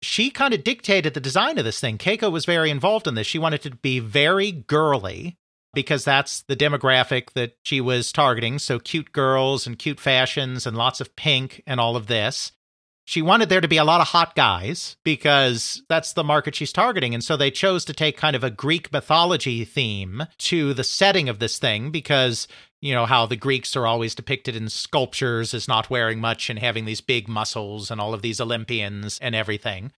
She 0.03 0.29
kind 0.29 0.53
of 0.53 0.63
dictated 0.63 1.15
the 1.15 1.19
design 1.19 1.57
of 1.57 1.65
this 1.65 1.79
thing. 1.79 1.97
Keiko 1.97 2.31
was 2.31 2.45
very 2.45 2.69
involved 2.69 3.07
in 3.07 3.15
this. 3.15 3.25
She 3.25 3.39
wanted 3.39 3.65
it 3.65 3.69
to 3.71 3.75
be 3.77 3.99
very 3.99 4.51
girly, 4.51 5.39
because 5.75 6.03
that's 6.03 6.41
the 6.43 6.55
demographic 6.55 7.31
that 7.33 7.57
she 7.63 7.81
was 7.81 8.11
targeting. 8.11 8.57
So 8.57 8.79
cute 8.79 9.11
girls 9.11 9.67
and 9.67 9.77
cute 9.77 9.99
fashions 9.99 10.65
and 10.65 10.75
lots 10.75 11.01
of 11.01 11.15
pink 11.15 11.61
and 11.67 11.79
all 11.79 11.95
of 11.95 12.07
this. 12.07 12.51
She 13.07 13.21
wanted 13.21 13.49
there 13.49 13.61
to 13.61 13.67
be 13.67 13.77
a 13.77 13.83
lot 13.83 14.01
of 14.01 14.07
hot 14.07 14.35
guys 14.35 14.97
because 15.03 15.83
that's 15.87 16.13
the 16.13 16.23
market 16.23 16.55
she's 16.55 16.73
targeting. 16.73 17.13
And 17.13 17.23
so 17.23 17.37
they 17.37 17.51
chose 17.51 17.85
to 17.85 17.93
take 17.93 18.17
kind 18.17 18.35
of 18.35 18.43
a 18.43 18.49
Greek 18.49 18.91
mythology 18.91 19.63
theme 19.63 20.23
to 20.39 20.73
the 20.73 20.83
setting 20.83 21.29
of 21.29 21.37
this 21.37 21.59
thing 21.59 21.91
because, 21.91 22.47
you 22.81 22.95
know, 22.95 23.05
how 23.05 23.27
the 23.27 23.35
Greeks 23.35 23.75
are 23.75 23.85
always 23.85 24.15
depicted 24.15 24.55
in 24.55 24.69
sculptures 24.69 25.53
as 25.53 25.67
not 25.67 25.91
wearing 25.91 26.19
much 26.19 26.49
and 26.49 26.57
having 26.57 26.85
these 26.85 27.01
big 27.01 27.27
muscles 27.27 27.91
and 27.91 28.01
all 28.01 28.15
of 28.15 28.23
these 28.23 28.41
Olympians 28.41 29.19
and 29.19 29.35
everything. 29.35 29.91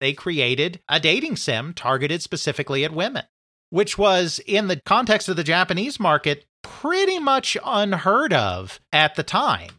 They 0.00 0.12
created 0.12 0.80
a 0.88 0.98
dating 0.98 1.36
sim 1.36 1.72
targeted 1.72 2.20
specifically 2.20 2.84
at 2.84 2.92
women 2.92 3.26
which 3.70 3.96
was 3.96 4.40
in 4.46 4.68
the 4.68 4.80
context 4.84 5.28
of 5.28 5.36
the 5.36 5.44
Japanese 5.44 5.98
market 5.98 6.44
pretty 6.62 7.18
much 7.18 7.56
unheard 7.64 8.32
of 8.32 8.80
at 8.92 9.14
the 9.14 9.22
time. 9.22 9.70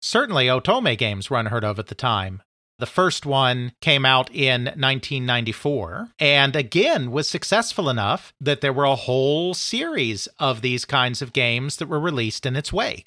Certainly, 0.00 0.46
Otome 0.46 0.96
games 0.98 1.30
were 1.30 1.38
unheard 1.38 1.64
of 1.64 1.78
at 1.78 1.86
the 1.86 1.94
time. 1.94 2.42
The 2.78 2.86
first 2.86 3.24
one 3.24 3.72
came 3.80 4.04
out 4.04 4.30
in 4.30 4.64
1994 4.64 6.08
and 6.18 6.54
again 6.54 7.10
was 7.10 7.26
successful 7.26 7.88
enough 7.88 8.34
that 8.38 8.60
there 8.60 8.72
were 8.72 8.84
a 8.84 8.94
whole 8.94 9.54
series 9.54 10.26
of 10.38 10.60
these 10.60 10.84
kinds 10.84 11.22
of 11.22 11.32
games 11.32 11.76
that 11.76 11.88
were 11.88 12.00
released 12.00 12.44
in 12.44 12.54
its 12.54 12.74
wake. 12.74 13.06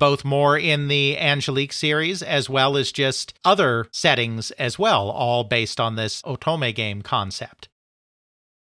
Both 0.00 0.24
more 0.24 0.58
in 0.58 0.88
the 0.88 1.16
Angelique 1.16 1.72
series 1.72 2.22
as 2.22 2.50
well 2.50 2.76
as 2.76 2.90
just 2.90 3.34
other 3.44 3.86
settings 3.92 4.50
as 4.52 4.78
well, 4.78 5.10
all 5.10 5.44
based 5.44 5.78
on 5.78 5.94
this 5.94 6.20
Otome 6.22 6.74
game 6.74 7.02
concept 7.02 7.68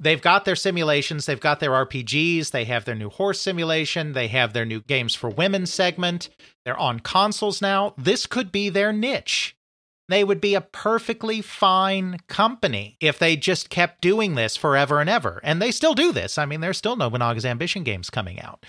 they've 0.01 0.21
got 0.23 0.45
their 0.45 0.57
simulations, 0.57 1.27
they've 1.27 1.41
got 1.41 1.61
their 1.61 1.71
RPGs, 1.71 2.51
they 2.51 2.65
have 2.65 2.85
their 2.85 2.95
new 2.95 3.11
horse 3.11 3.41
simulation, 3.41 4.13
they 4.13 4.29
have 4.29 4.53
their 4.53 4.65
new 4.65 4.81
games 4.81 5.15
for 5.15 5.31
women 5.31 5.67
segment. 5.67 6.29
They're 6.65 6.79
on 6.79 7.01
consoles 7.01 7.63
now. 7.63 7.95
This 7.97 8.27
could 8.27 8.53
be 8.53 8.69
their 8.69 8.93
niche. 8.93 9.57
They 10.09 10.25
would 10.25 10.41
be 10.41 10.55
a 10.55 10.63
perfectly 10.63 11.43
fine 11.43 12.19
company 12.29 12.97
if 12.99 13.19
they 13.19 13.37
just 13.37 13.69
kept 13.69 14.01
doing 14.01 14.35
this 14.35 14.57
forever 14.57 15.01
and 15.01 15.11
ever. 15.11 15.41
And 15.45 15.61
they 15.61 15.71
still 15.71 15.95
do 15.95 16.13
this. 16.13 16.39
I 16.39 16.47
mean, 16.47 16.61
there's 16.61 16.79
still 16.79 16.97
Nobunaga's 16.97 17.45
Ambition 17.45 17.85
games 17.85 18.09
coming 18.09 18.41
out. 18.41 18.65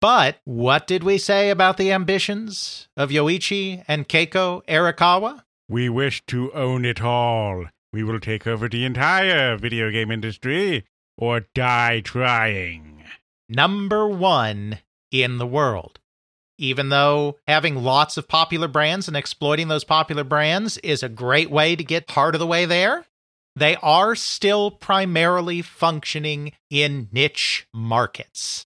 But 0.00 0.38
what 0.44 0.86
did 0.86 1.04
we 1.04 1.18
say 1.18 1.50
about 1.50 1.76
the 1.76 1.92
ambitions 1.92 2.88
of 2.96 3.10
Yoichi 3.10 3.84
and 3.86 4.08
Keiko 4.08 4.64
Erikawa? 4.66 5.42
We 5.68 5.90
wish 5.90 6.24
to 6.28 6.50
own 6.54 6.86
it 6.86 7.02
all. 7.02 7.66
We 7.92 8.04
will 8.04 8.20
take 8.20 8.46
over 8.46 8.68
the 8.68 8.84
entire 8.84 9.56
video 9.56 9.90
game 9.90 10.10
industry 10.10 10.84
or 11.16 11.46
die 11.54 12.00
trying. 12.00 13.04
Number 13.48 14.08
one 14.08 14.78
in 15.10 15.38
the 15.38 15.46
world. 15.46 15.98
Even 16.56 16.90
though 16.90 17.38
having 17.48 17.82
lots 17.82 18.16
of 18.16 18.28
popular 18.28 18.68
brands 18.68 19.08
and 19.08 19.16
exploiting 19.16 19.68
those 19.68 19.82
popular 19.82 20.24
brands 20.24 20.78
is 20.78 21.02
a 21.02 21.08
great 21.08 21.50
way 21.50 21.74
to 21.74 21.82
get 21.82 22.06
part 22.06 22.34
of 22.34 22.38
the 22.38 22.46
way 22.46 22.64
there, 22.64 23.06
they 23.56 23.76
are 23.76 24.14
still 24.14 24.70
primarily 24.70 25.62
functioning 25.62 26.52
in 26.68 27.08
niche 27.10 27.66
markets. 27.74 28.66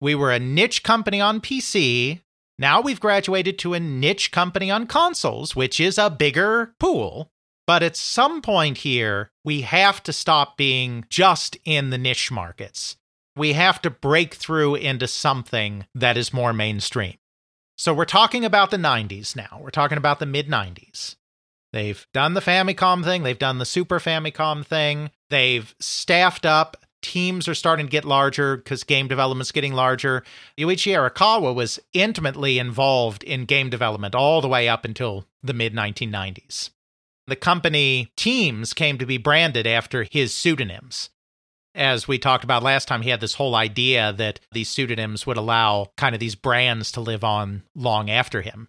We 0.00 0.14
were 0.14 0.32
a 0.32 0.40
niche 0.40 0.82
company 0.82 1.20
on 1.20 1.40
PC. 1.40 2.20
Now 2.58 2.80
we've 2.80 3.00
graduated 3.00 3.58
to 3.60 3.74
a 3.74 3.80
niche 3.80 4.32
company 4.32 4.70
on 4.70 4.86
consoles, 4.86 5.54
which 5.54 5.78
is 5.78 5.98
a 5.98 6.10
bigger 6.10 6.74
pool. 6.80 7.30
But 7.66 7.82
at 7.82 7.96
some 7.96 8.42
point 8.42 8.78
here, 8.78 9.30
we 9.44 9.62
have 9.62 10.02
to 10.02 10.12
stop 10.12 10.56
being 10.56 11.04
just 11.08 11.56
in 11.64 11.90
the 11.90 11.98
niche 11.98 12.30
markets. 12.30 12.96
We 13.36 13.54
have 13.54 13.80
to 13.82 13.90
break 13.90 14.34
through 14.34 14.76
into 14.76 15.08
something 15.08 15.86
that 15.94 16.16
is 16.16 16.32
more 16.32 16.52
mainstream. 16.52 17.16
So 17.76 17.92
we're 17.92 18.04
talking 18.04 18.44
about 18.44 18.70
the 18.70 18.76
90s 18.76 19.34
now. 19.34 19.58
We're 19.60 19.70
talking 19.70 19.98
about 19.98 20.20
the 20.20 20.26
mid 20.26 20.48
90s. 20.48 21.16
They've 21.72 22.06
done 22.12 22.34
the 22.34 22.40
Famicom 22.40 23.02
thing, 23.02 23.24
they've 23.24 23.36
done 23.36 23.58
the 23.58 23.64
Super 23.64 23.98
Famicom 23.98 24.64
thing, 24.64 25.10
they've 25.28 25.74
staffed 25.80 26.46
up. 26.46 26.76
Teams 27.02 27.48
are 27.48 27.54
starting 27.54 27.86
to 27.86 27.90
get 27.90 28.04
larger 28.04 28.56
because 28.56 28.84
game 28.84 29.08
development's 29.08 29.52
getting 29.52 29.74
larger. 29.74 30.22
Yoichi 30.56 30.94
Erikawa 30.94 31.54
was 31.54 31.80
intimately 31.92 32.58
involved 32.58 33.24
in 33.24 33.44
game 33.44 33.68
development 33.70 34.14
all 34.14 34.40
the 34.40 34.48
way 34.48 34.68
up 34.68 34.84
until 34.84 35.26
the 35.42 35.52
mid 35.52 35.74
1990s. 35.74 36.70
The 37.26 37.36
company 37.36 38.12
teams 38.16 38.74
came 38.74 38.98
to 38.98 39.06
be 39.06 39.16
branded 39.16 39.66
after 39.66 40.04
his 40.04 40.34
pseudonyms. 40.34 41.10
As 41.74 42.06
we 42.06 42.18
talked 42.18 42.44
about 42.44 42.62
last 42.62 42.86
time, 42.86 43.02
he 43.02 43.10
had 43.10 43.20
this 43.20 43.34
whole 43.34 43.54
idea 43.54 44.12
that 44.12 44.40
these 44.52 44.68
pseudonyms 44.68 45.26
would 45.26 45.36
allow 45.36 45.90
kind 45.96 46.14
of 46.14 46.20
these 46.20 46.36
brands 46.36 46.92
to 46.92 47.00
live 47.00 47.24
on 47.24 47.62
long 47.74 48.10
after 48.10 48.42
him. 48.42 48.68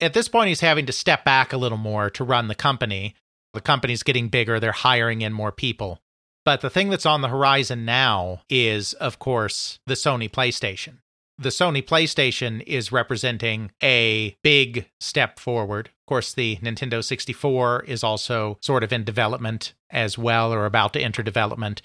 At 0.00 0.14
this 0.14 0.28
point, 0.28 0.48
he's 0.48 0.60
having 0.60 0.86
to 0.86 0.92
step 0.92 1.24
back 1.24 1.52
a 1.52 1.58
little 1.58 1.78
more 1.78 2.10
to 2.10 2.24
run 2.24 2.48
the 2.48 2.54
company. 2.54 3.14
The 3.52 3.60
company's 3.60 4.02
getting 4.02 4.28
bigger, 4.28 4.58
they're 4.58 4.72
hiring 4.72 5.20
in 5.20 5.32
more 5.32 5.52
people. 5.52 6.00
But 6.44 6.60
the 6.60 6.70
thing 6.70 6.90
that's 6.90 7.06
on 7.06 7.22
the 7.22 7.28
horizon 7.28 7.84
now 7.84 8.42
is, 8.48 8.92
of 8.94 9.18
course, 9.18 9.78
the 9.86 9.94
Sony 9.94 10.30
PlayStation. 10.30 10.98
The 11.38 11.48
Sony 11.48 11.82
PlayStation 11.82 12.62
is 12.66 12.92
representing 12.92 13.72
a 13.82 14.36
big 14.42 14.86
step 15.00 15.40
forward. 15.40 15.90
Of 16.04 16.06
course, 16.06 16.34
the 16.34 16.56
Nintendo 16.56 17.02
64 17.02 17.84
is 17.84 18.04
also 18.04 18.58
sort 18.60 18.84
of 18.84 18.92
in 18.92 19.04
development 19.04 19.72
as 19.88 20.18
well, 20.18 20.52
or 20.52 20.66
about 20.66 20.92
to 20.92 21.00
enter 21.00 21.22
development. 21.22 21.80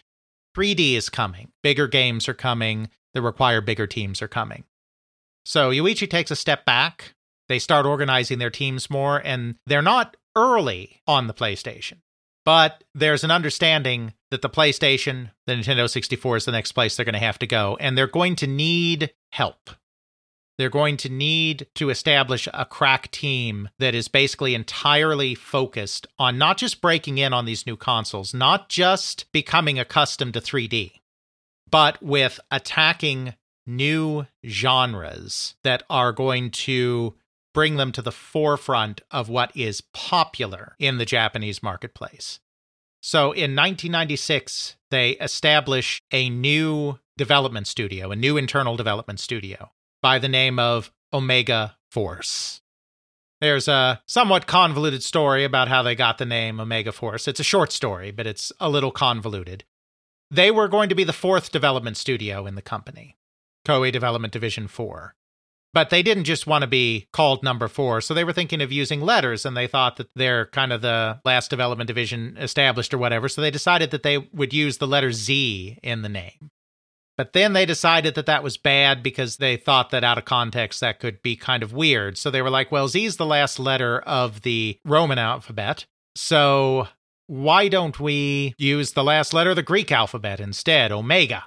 3D 0.58 0.96
is 0.96 1.10
coming. 1.10 1.54
Bigger 1.64 1.88
games 1.88 2.28
are 2.28 2.34
coming 2.34 2.90
that 3.14 3.22
require 3.22 3.62
bigger 3.62 3.88
teams 3.88 4.22
are 4.22 4.28
coming. 4.28 4.66
So 5.46 5.72
Yoichi 5.72 6.10
takes 6.10 6.32
a 6.32 6.36
step 6.36 6.66
back. 6.66 7.14
They 7.48 7.60
start 7.60 7.86
organizing 7.86 8.40
their 8.40 8.50
teams 8.50 8.90
more, 8.90 9.22
and 9.24 9.56
they're 9.66 9.82
not 9.82 10.18
early 10.36 11.02
on 11.08 11.28
the 11.28 11.34
PlayStation. 11.34 12.00
But 12.44 12.84
there's 12.94 13.24
an 13.24 13.32
understanding 13.32 14.14
that 14.32 14.42
the 14.42 14.50
PlayStation, 14.50 15.32
the 15.48 15.54
Nintendo 15.54 15.90
64 15.90 16.38
is 16.38 16.46
the 16.46 16.52
next 16.52 16.74
place 16.74 16.98
they're 16.98 17.06
going 17.06 17.14
to 17.14 17.20
have 17.20 17.40
to 17.40 17.48
go, 17.48 17.78
and 17.80 17.98
they're 17.98 18.06
going 18.06 18.36
to 18.38 18.48
need 18.48 19.14
help. 19.32 19.70
They're 20.60 20.70
going 20.70 20.98
to 20.98 21.10
need 21.10 21.68
to 21.76 21.90
establish 21.90 22.46
a 22.54 22.66
crack 22.66 23.10
team 23.12 23.70
that 23.80 23.96
is 23.96 24.10
basically 24.10 24.54
entirely 24.54 25.34
focused 25.34 26.06
on 26.20 26.38
not 26.38 26.58
just 26.58 26.82
breaking 26.82 27.18
in 27.18 27.32
on 27.32 27.46
these 27.46 27.66
new 27.66 27.78
consoles, 27.78 28.34
not 28.34 28.68
just 28.68 29.32
becoming 29.32 29.80
accustomed 29.80 30.34
to 30.34 30.42
3D, 30.42 31.00
but 31.72 32.04
with 32.04 32.42
attacking 32.52 33.36
new 33.66 34.28
genres 34.46 35.56
that 35.64 35.84
are 35.90 36.12
going 36.12 36.52
to 36.52 37.16
bring 37.54 37.78
them 37.78 37.94
to 37.94 38.02
the 38.02 38.12
forefront 38.12 39.00
of 39.10 39.30
what 39.30 39.56
is 39.56 39.80
popular 39.94 40.76
in 40.78 40.98
the 40.98 41.06
Japanese 41.06 41.64
marketplace. 41.64 42.42
So 43.02 43.28
in 43.28 43.56
1996, 43.56 44.76
they 44.92 45.12
establish 45.12 46.02
a 46.12 46.30
new 46.30 47.00
development 47.18 47.68
studio, 47.68 48.12
a 48.12 48.18
new 48.18 48.36
internal 48.36 48.76
development 48.76 49.22
studio 49.22 49.72
by 50.02 50.20
the 50.20 50.30
name 50.30 50.60
of 50.60 50.92
Omega 51.14 51.78
Force. 51.92 52.62
There's 53.42 53.68
a 53.68 54.02
somewhat 54.06 54.48
convoluted 54.48 55.02
story 55.02 55.44
about 55.46 55.70
how 55.70 55.82
they 55.82 55.96
got 55.96 56.18
the 56.18 56.26
name 56.26 56.60
Omega 56.60 56.92
Force. 56.92 57.28
It's 57.28 57.40
a 57.40 57.44
short 57.44 57.72
story, 57.72 58.12
but 58.12 58.28
it's 58.28 58.52
a 58.60 58.70
little 58.70 58.92
convoluted. 58.92 59.64
They 60.30 60.52
were 60.52 60.68
going 60.68 60.90
to 60.90 60.96
be 60.96 61.06
the 61.06 61.14
fourth 61.14 61.52
development 61.52 61.98
studio 61.98 62.46
in 62.46 62.56
the 62.56 62.62
company, 62.62 63.18
Koei 63.66 63.92
Development 63.92 64.34
Division 64.34 64.68
4. 64.68 65.16
But 65.72 65.90
they 65.90 66.02
didn't 66.02 66.24
just 66.24 66.48
want 66.48 66.64
to 66.64 66.68
be 66.68 67.08
called 67.14 67.44
number 67.44 67.68
four. 67.68 68.02
So 68.02 68.14
they 68.14 68.24
were 68.24 68.34
thinking 68.34 68.62
of 68.62 68.72
using 68.72 69.02
letters 69.02 69.46
and 69.46 69.56
they 69.56 69.68
thought 69.68 69.98
that 69.98 70.10
they're 70.16 70.48
kind 70.48 70.74
of 70.74 70.82
the 70.82 71.22
last 71.24 71.50
development 71.50 71.88
division 71.88 72.38
established 72.40 72.94
or 72.94 72.98
whatever. 72.98 73.30
So 73.30 73.42
they 73.42 73.52
decided 73.52 73.92
that 73.92 74.02
they 74.02 74.18
would 74.18 74.52
use 74.52 74.80
the 74.80 74.88
letter 74.88 75.12
Z 75.12 75.78
in 75.84 76.02
the 76.02 76.10
name. 76.10 76.50
But 77.20 77.34
then 77.34 77.52
they 77.52 77.66
decided 77.66 78.16
that 78.16 78.28
that 78.28 78.44
was 78.44 78.56
bad 78.56 79.04
because 79.04 79.36
they 79.36 79.58
thought 79.58 79.90
that 79.90 80.06
out 80.06 80.18
of 80.18 80.24
context 80.24 80.80
that 80.80 81.02
could 81.02 81.22
be 81.22 81.36
kind 81.36 81.64
of 81.64 81.74
weird. 81.74 82.18
So 82.18 82.32
they 82.32 82.42
were 82.42 82.50
like, 82.50 82.72
well, 82.72 82.88
Z 82.88 83.04
is 83.04 83.18
the 83.18 83.26
last 83.26 83.60
letter 83.60 84.00
of 84.00 84.44
the 84.44 84.80
Roman 84.86 85.18
alphabet. 85.18 85.86
So 86.16 86.88
why 87.28 87.68
don't 87.68 88.00
we 88.00 88.54
use 88.58 88.94
the 88.94 89.04
last 89.04 89.34
letter 89.34 89.50
of 89.50 89.58
the 89.58 89.64
Greek 89.64 89.92
alphabet 89.92 90.40
instead, 90.40 90.94
Omega? 90.94 91.44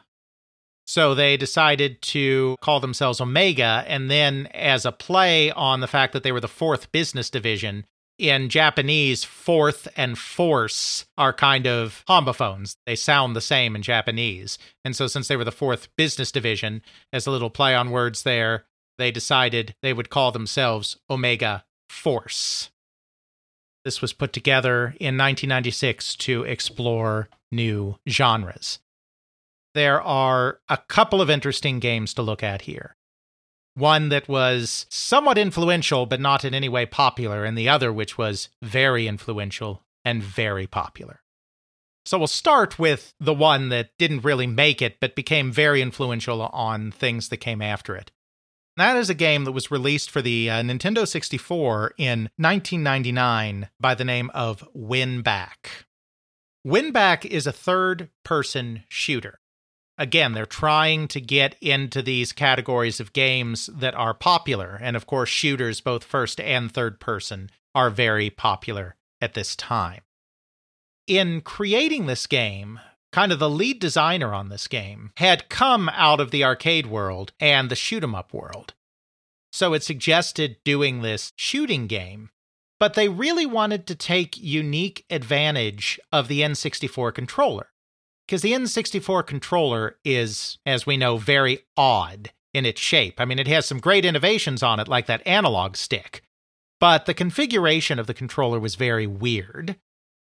So 0.86 1.14
they 1.14 1.38
decided 1.38 2.02
to 2.02 2.56
call 2.60 2.80
themselves 2.80 3.18
Omega, 3.18 3.82
and 3.86 4.10
then 4.10 4.48
as 4.52 4.84
a 4.84 4.92
play 4.92 5.50
on 5.52 5.80
the 5.80 5.86
fact 5.86 6.12
that 6.12 6.22
they 6.22 6.32
were 6.32 6.40
the 6.40 6.48
fourth 6.48 6.92
business 6.92 7.30
division, 7.30 7.86
in 8.18 8.48
Japanese, 8.48 9.24
fourth 9.24 9.88
and 9.96 10.18
force 10.18 11.06
are 11.16 11.32
kind 11.32 11.66
of 11.66 12.04
homophones. 12.06 12.76
They 12.86 12.96
sound 12.96 13.34
the 13.34 13.40
same 13.40 13.74
in 13.74 13.82
Japanese. 13.82 14.58
And 14.84 14.94
so, 14.94 15.06
since 15.06 15.28
they 15.28 15.36
were 15.36 15.44
the 15.44 15.52
fourth 15.52 15.88
business 15.96 16.32
division, 16.32 16.82
as 17.12 17.26
a 17.26 17.30
little 17.30 17.50
play 17.50 17.74
on 17.74 17.90
words 17.90 18.22
there, 18.22 18.64
they 18.98 19.10
decided 19.10 19.74
they 19.82 19.92
would 19.92 20.10
call 20.10 20.32
themselves 20.32 20.98
Omega 21.10 21.64
Force. 21.88 22.70
This 23.84 24.00
was 24.00 24.12
put 24.12 24.32
together 24.32 24.94
in 25.00 25.18
1996 25.18 26.14
to 26.16 26.44
explore 26.44 27.28
new 27.50 27.96
genres 28.08 28.78
there 29.74 30.00
are 30.02 30.60
a 30.68 30.76
couple 30.76 31.20
of 31.20 31.30
interesting 31.30 31.78
games 31.78 32.14
to 32.14 32.22
look 32.22 32.42
at 32.42 32.62
here. 32.62 32.96
One 33.74 34.10
that 34.10 34.28
was 34.28 34.86
somewhat 34.90 35.38
influential, 35.38 36.04
but 36.06 36.20
not 36.20 36.44
in 36.44 36.54
any 36.54 36.68
way 36.68 36.84
popular, 36.84 37.44
and 37.44 37.56
the 37.56 37.68
other 37.68 37.92
which 37.92 38.18
was 38.18 38.50
very 38.60 39.06
influential 39.08 39.82
and 40.04 40.22
very 40.22 40.66
popular. 40.66 41.20
So 42.04 42.18
we'll 42.18 42.26
start 42.26 42.78
with 42.78 43.14
the 43.20 43.32
one 43.32 43.68
that 43.68 43.90
didn't 43.98 44.24
really 44.24 44.46
make 44.46 44.82
it, 44.82 44.98
but 45.00 45.14
became 45.14 45.52
very 45.52 45.80
influential 45.80 46.42
on 46.42 46.90
things 46.90 47.28
that 47.28 47.36
came 47.38 47.62
after 47.62 47.96
it. 47.96 48.10
That 48.76 48.96
is 48.96 49.10
a 49.10 49.14
game 49.14 49.44
that 49.44 49.52
was 49.52 49.70
released 49.70 50.10
for 50.10 50.22
the 50.22 50.50
uh, 50.50 50.62
Nintendo 50.62 51.06
64 51.06 51.94
in 51.98 52.30
1999 52.36 53.68
by 53.78 53.94
the 53.94 54.04
name 54.04 54.30
of 54.34 54.66
WinBack. 54.74 55.84
WinBack 56.66 57.24
is 57.24 57.46
a 57.46 57.52
third 57.52 58.08
person 58.24 58.84
shooter 58.88 59.40
again, 60.02 60.32
they're 60.32 60.44
trying 60.44 61.06
to 61.06 61.20
get 61.20 61.54
into 61.60 62.02
these 62.02 62.32
categories 62.32 62.98
of 62.98 63.12
games 63.12 63.70
that 63.72 63.94
are 63.94 64.12
popular. 64.12 64.76
And 64.82 64.96
of 64.96 65.06
course, 65.06 65.28
shooters, 65.28 65.80
both 65.80 66.02
first 66.02 66.40
and 66.40 66.70
third 66.70 66.98
person, 66.98 67.50
are 67.72 67.88
very 67.88 68.28
popular 68.28 68.96
at 69.20 69.34
this 69.34 69.54
time. 69.54 70.02
In 71.06 71.40
creating 71.40 72.06
this 72.06 72.26
game, 72.26 72.80
kind 73.12 73.30
of 73.30 73.38
the 73.38 73.48
lead 73.48 73.78
designer 73.78 74.34
on 74.34 74.48
this 74.48 74.66
game 74.66 75.12
had 75.18 75.48
come 75.48 75.88
out 75.90 76.18
of 76.18 76.32
the 76.32 76.42
arcade 76.42 76.88
world 76.88 77.32
and 77.38 77.70
the 77.70 77.76
shoot 77.76 78.02
'em 78.02 78.14
up 78.14 78.34
world. 78.34 78.74
So 79.52 79.72
it 79.72 79.84
suggested 79.84 80.56
doing 80.64 81.02
this 81.02 81.32
shooting 81.36 81.86
game, 81.86 82.30
but 82.80 82.94
they 82.94 83.08
really 83.08 83.46
wanted 83.46 83.86
to 83.86 83.94
take 83.94 84.36
unique 84.36 85.04
advantage 85.10 86.00
of 86.10 86.26
the 86.26 86.42
N64 86.42 87.12
controller 87.12 87.71
because 88.26 88.42
the 88.42 88.52
N64 88.52 89.26
controller 89.26 89.96
is, 90.04 90.58
as 90.64 90.86
we 90.86 90.96
know, 90.96 91.16
very 91.16 91.60
odd 91.76 92.30
in 92.54 92.66
its 92.66 92.80
shape. 92.80 93.20
I 93.20 93.24
mean, 93.24 93.38
it 93.38 93.48
has 93.48 93.66
some 93.66 93.78
great 93.78 94.04
innovations 94.04 94.62
on 94.62 94.78
it, 94.80 94.88
like 94.88 95.06
that 95.06 95.26
analog 95.26 95.76
stick, 95.76 96.22
but 96.80 97.06
the 97.06 97.14
configuration 97.14 97.98
of 97.98 98.06
the 98.06 98.14
controller 98.14 98.60
was 98.60 98.74
very 98.74 99.06
weird. 99.06 99.76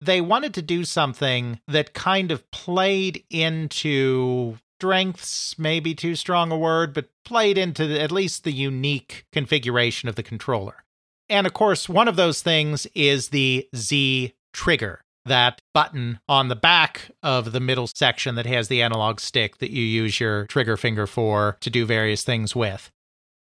They 0.00 0.20
wanted 0.20 0.54
to 0.54 0.62
do 0.62 0.84
something 0.84 1.60
that 1.66 1.92
kind 1.92 2.30
of 2.30 2.48
played 2.50 3.24
into 3.30 4.58
strengths, 4.78 5.58
maybe 5.58 5.94
too 5.94 6.14
strong 6.14 6.52
a 6.52 6.56
word, 6.56 6.94
but 6.94 7.08
played 7.24 7.58
into 7.58 7.86
the, 7.86 8.00
at 8.00 8.12
least 8.12 8.44
the 8.44 8.52
unique 8.52 9.26
configuration 9.32 10.08
of 10.08 10.14
the 10.14 10.22
controller. 10.22 10.84
And 11.28 11.46
of 11.46 11.52
course, 11.52 11.88
one 11.88 12.08
of 12.08 12.16
those 12.16 12.42
things 12.42 12.86
is 12.94 13.28
the 13.28 13.68
Z 13.74 14.34
trigger 14.52 15.04
that 15.28 15.60
button 15.72 16.20
on 16.28 16.48
the 16.48 16.56
back 16.56 17.10
of 17.22 17.52
the 17.52 17.60
middle 17.60 17.86
section 17.86 18.34
that 18.34 18.46
has 18.46 18.68
the 18.68 18.82
analog 18.82 19.20
stick 19.20 19.58
that 19.58 19.70
you 19.70 19.82
use 19.82 20.20
your 20.20 20.46
trigger 20.46 20.76
finger 20.76 21.06
for 21.06 21.56
to 21.60 21.70
do 21.70 21.86
various 21.86 22.24
things 22.24 22.56
with. 22.56 22.90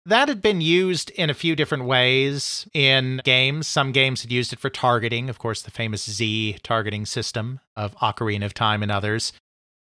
That 0.08 0.28
had 0.28 0.42
been 0.42 0.62
used 0.62 1.10
in 1.12 1.32
a 1.32 1.34
few 1.34 1.56
different 1.56 1.86
ways 1.86 2.68
in 2.74 3.22
games. 3.24 3.66
Some 3.66 3.92
games 3.92 4.22
had 4.22 4.32
used 4.32 4.54
it 4.54 4.60
for 4.60 4.70
targeting, 4.70 5.30
of 5.30 5.40
course, 5.40 5.64
the 5.64 5.72
famous 5.72 6.08
Z 6.08 6.58
targeting 6.62 7.08
system 7.08 7.60
of 7.76 7.96
Ocarina 7.96 8.46
of 8.46 8.54
Time 8.54 8.84
and 8.84 8.92
others. 8.92 9.34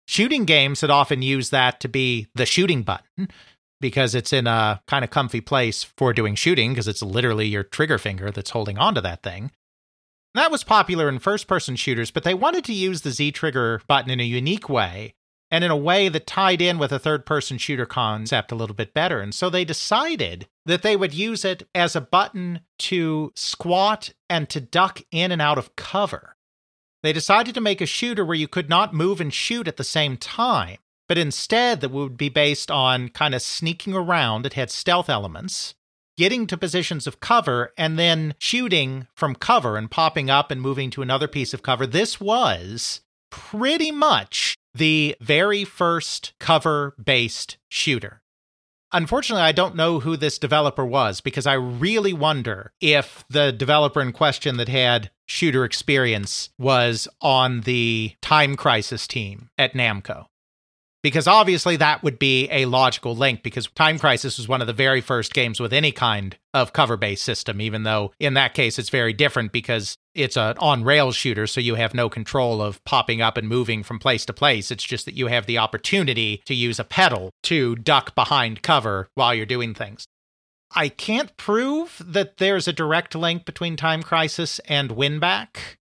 Shooting 0.06 0.46
games 0.46 0.80
had 0.80 0.90
often 0.90 1.20
used 1.20 1.50
that 1.50 1.78
to 1.80 1.88
be 1.88 2.28
the 2.34 2.46
shooting 2.46 2.82
button 2.82 3.28
because 3.80 4.14
it's 4.14 4.32
in 4.32 4.46
a 4.46 4.80
kind 4.86 5.04
of 5.04 5.10
comfy 5.10 5.42
place 5.42 5.82
for 5.82 6.14
doing 6.14 6.34
shooting 6.34 6.72
because 6.72 6.88
it's 6.88 7.02
literally 7.02 7.46
your 7.46 7.62
trigger 7.62 7.98
finger 7.98 8.30
that's 8.30 8.50
holding 8.50 8.78
onto 8.78 9.02
that 9.02 9.22
thing. 9.22 9.50
That 10.34 10.50
was 10.50 10.64
popular 10.64 11.08
in 11.08 11.20
first 11.20 11.46
person 11.46 11.76
shooters, 11.76 12.10
but 12.10 12.24
they 12.24 12.34
wanted 12.34 12.64
to 12.64 12.74
use 12.74 13.02
the 13.02 13.12
Z 13.12 13.32
trigger 13.32 13.80
button 13.86 14.10
in 14.10 14.18
a 14.18 14.24
unique 14.24 14.68
way 14.68 15.14
and 15.50 15.62
in 15.62 15.70
a 15.70 15.76
way 15.76 16.08
that 16.08 16.26
tied 16.26 16.60
in 16.60 16.78
with 16.78 16.90
a 16.90 16.98
third 16.98 17.24
person 17.24 17.56
shooter 17.56 17.86
concept 17.86 18.50
a 18.50 18.56
little 18.56 18.74
bit 18.74 18.92
better. 18.92 19.20
And 19.20 19.32
so 19.32 19.48
they 19.48 19.64
decided 19.64 20.48
that 20.66 20.82
they 20.82 20.96
would 20.96 21.14
use 21.14 21.44
it 21.44 21.68
as 21.72 21.94
a 21.94 22.00
button 22.00 22.60
to 22.80 23.32
squat 23.36 24.12
and 24.28 24.48
to 24.48 24.60
duck 24.60 25.02
in 25.12 25.30
and 25.30 25.40
out 25.40 25.58
of 25.58 25.76
cover. 25.76 26.34
They 27.04 27.12
decided 27.12 27.54
to 27.54 27.60
make 27.60 27.80
a 27.80 27.86
shooter 27.86 28.24
where 28.24 28.34
you 28.34 28.48
could 28.48 28.68
not 28.68 28.92
move 28.92 29.20
and 29.20 29.32
shoot 29.32 29.68
at 29.68 29.76
the 29.76 29.84
same 29.84 30.16
time, 30.16 30.78
but 31.06 31.18
instead 31.18 31.80
that 31.80 31.92
would 31.92 32.16
be 32.16 32.28
based 32.28 32.72
on 32.72 33.10
kind 33.10 33.34
of 33.36 33.42
sneaking 33.42 33.94
around. 33.94 34.46
It 34.46 34.54
had 34.54 34.70
stealth 34.70 35.08
elements 35.08 35.76
getting 36.16 36.46
to 36.46 36.56
positions 36.56 37.06
of 37.06 37.20
cover 37.20 37.72
and 37.76 37.98
then 37.98 38.34
shooting 38.38 39.06
from 39.14 39.34
cover 39.34 39.76
and 39.76 39.90
popping 39.90 40.30
up 40.30 40.50
and 40.50 40.60
moving 40.60 40.90
to 40.90 41.02
another 41.02 41.28
piece 41.28 41.54
of 41.54 41.62
cover. 41.62 41.86
This 41.86 42.20
was 42.20 43.00
pretty 43.30 43.90
much 43.90 44.56
the 44.74 45.16
very 45.20 45.64
first 45.64 46.34
cover 46.38 46.94
based 47.02 47.58
shooter. 47.68 48.22
Unfortunately, 48.92 49.42
I 49.42 49.50
don't 49.50 49.74
know 49.74 49.98
who 49.98 50.16
this 50.16 50.38
developer 50.38 50.86
was 50.86 51.20
because 51.20 51.48
I 51.48 51.54
really 51.54 52.12
wonder 52.12 52.72
if 52.80 53.24
the 53.28 53.50
developer 53.50 54.00
in 54.00 54.12
question 54.12 54.56
that 54.58 54.68
had 54.68 55.10
shooter 55.26 55.64
experience 55.64 56.50
was 56.58 57.08
on 57.20 57.62
the 57.62 58.14
Time 58.22 58.54
Crisis 58.54 59.08
team 59.08 59.50
at 59.58 59.72
Namco. 59.72 60.26
Because 61.04 61.26
obviously 61.26 61.76
that 61.76 62.02
would 62.02 62.18
be 62.18 62.48
a 62.50 62.64
logical 62.64 63.14
link 63.14 63.42
because 63.42 63.68
Time 63.74 63.98
Crisis 63.98 64.38
was 64.38 64.48
one 64.48 64.62
of 64.62 64.66
the 64.66 64.72
very 64.72 65.02
first 65.02 65.34
games 65.34 65.60
with 65.60 65.70
any 65.70 65.92
kind 65.92 66.34
of 66.54 66.72
cover 66.72 66.96
based 66.96 67.24
system, 67.24 67.60
even 67.60 67.82
though 67.82 68.12
in 68.18 68.32
that 68.34 68.54
case 68.54 68.78
it's 68.78 68.88
very 68.88 69.12
different 69.12 69.52
because 69.52 69.98
it's 70.14 70.38
an 70.38 70.56
on 70.60 70.82
rails 70.82 71.14
shooter, 71.14 71.46
so 71.46 71.60
you 71.60 71.74
have 71.74 71.92
no 71.92 72.08
control 72.08 72.62
of 72.62 72.82
popping 72.84 73.20
up 73.20 73.36
and 73.36 73.46
moving 73.46 73.82
from 73.82 73.98
place 73.98 74.24
to 74.24 74.32
place. 74.32 74.70
It's 74.70 74.82
just 74.82 75.04
that 75.04 75.14
you 75.14 75.26
have 75.26 75.44
the 75.44 75.58
opportunity 75.58 76.40
to 76.46 76.54
use 76.54 76.78
a 76.78 76.84
pedal 76.84 77.28
to 77.42 77.76
duck 77.76 78.14
behind 78.14 78.62
cover 78.62 79.08
while 79.14 79.34
you're 79.34 79.44
doing 79.44 79.74
things. 79.74 80.06
I 80.74 80.88
can't 80.88 81.36
prove 81.36 82.00
that 82.02 82.38
there's 82.38 82.66
a 82.66 82.72
direct 82.72 83.14
link 83.14 83.44
between 83.44 83.76
Time 83.76 84.02
Crisis 84.02 84.58
and 84.60 84.88
WinBack, 84.88 85.76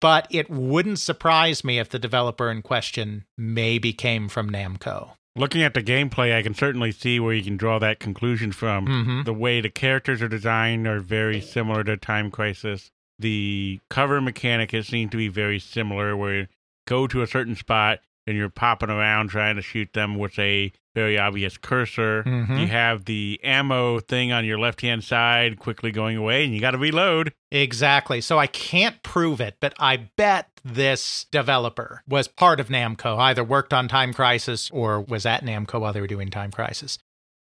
but 0.00 0.26
it 0.30 0.48
wouldn't 0.50 0.98
surprise 0.98 1.64
me 1.64 1.78
if 1.78 1.88
the 1.88 1.98
developer 1.98 2.50
in 2.50 2.62
question 2.62 3.24
maybe 3.36 3.92
came 3.92 4.28
from 4.28 4.50
Namco. 4.50 5.10
Looking 5.34 5.62
at 5.62 5.74
the 5.74 5.82
gameplay, 5.82 6.34
I 6.34 6.42
can 6.42 6.54
certainly 6.54 6.92
see 6.92 7.20
where 7.20 7.34
you 7.34 7.42
can 7.42 7.56
draw 7.58 7.78
that 7.78 8.00
conclusion 8.00 8.52
from. 8.52 8.86
Mhm. 8.86 9.24
The 9.26 9.34
way 9.34 9.60
the 9.60 9.68
characters 9.68 10.22
are 10.22 10.28
designed 10.28 10.86
are 10.86 11.00
very 11.00 11.40
similar 11.42 11.84
to 11.84 11.96
Time 11.98 12.30
Crisis. 12.30 12.90
The 13.18 13.80
cover 13.90 14.20
mechanic 14.20 14.72
has 14.72 14.86
seemed 14.88 15.10
to 15.12 15.16
be 15.18 15.28
very 15.28 15.58
similar, 15.58 16.16
where 16.16 16.34
you 16.34 16.46
go 16.86 17.06
to 17.06 17.22
a 17.22 17.26
certain 17.26 17.54
spot 17.56 18.00
and 18.26 18.36
you're 18.36 18.48
popping 18.48 18.90
around 18.90 19.28
trying 19.28 19.56
to 19.56 19.62
shoot 19.62 19.92
them 19.92 20.16
with 20.18 20.38
a 20.38 20.72
very 20.94 21.18
obvious 21.18 21.58
cursor. 21.58 22.22
Mhm. 22.24 22.60
You 22.60 22.66
have 22.68 23.04
the 23.04 23.38
ammo 23.44 24.00
thing 24.00 24.32
on 24.32 24.44
your 24.44 24.58
left 24.58 24.80
hand 24.80 25.04
side 25.04 25.58
quickly 25.58 25.90
going 25.92 26.16
away, 26.16 26.44
and 26.44 26.54
you 26.54 26.60
got 26.60 26.70
to 26.70 26.78
reload. 26.78 27.32
Exactly. 27.50 28.20
So 28.20 28.38
I 28.38 28.46
can't 28.46 29.02
prove 29.02 29.40
it, 29.40 29.56
but 29.60 29.74
I 29.78 30.08
bet 30.16 30.48
this 30.64 31.26
developer 31.30 32.02
was 32.08 32.28
part 32.28 32.60
of 32.60 32.68
Namco, 32.68 33.18
either 33.18 33.44
worked 33.44 33.72
on 33.74 33.88
Time 33.88 34.12
Crisis 34.14 34.70
or 34.70 35.00
was 35.00 35.26
at 35.26 35.44
Namco 35.44 35.80
while 35.80 35.92
they 35.92 36.00
were 36.00 36.06
doing 36.06 36.30
Time 36.30 36.50
Crisis. 36.50 36.98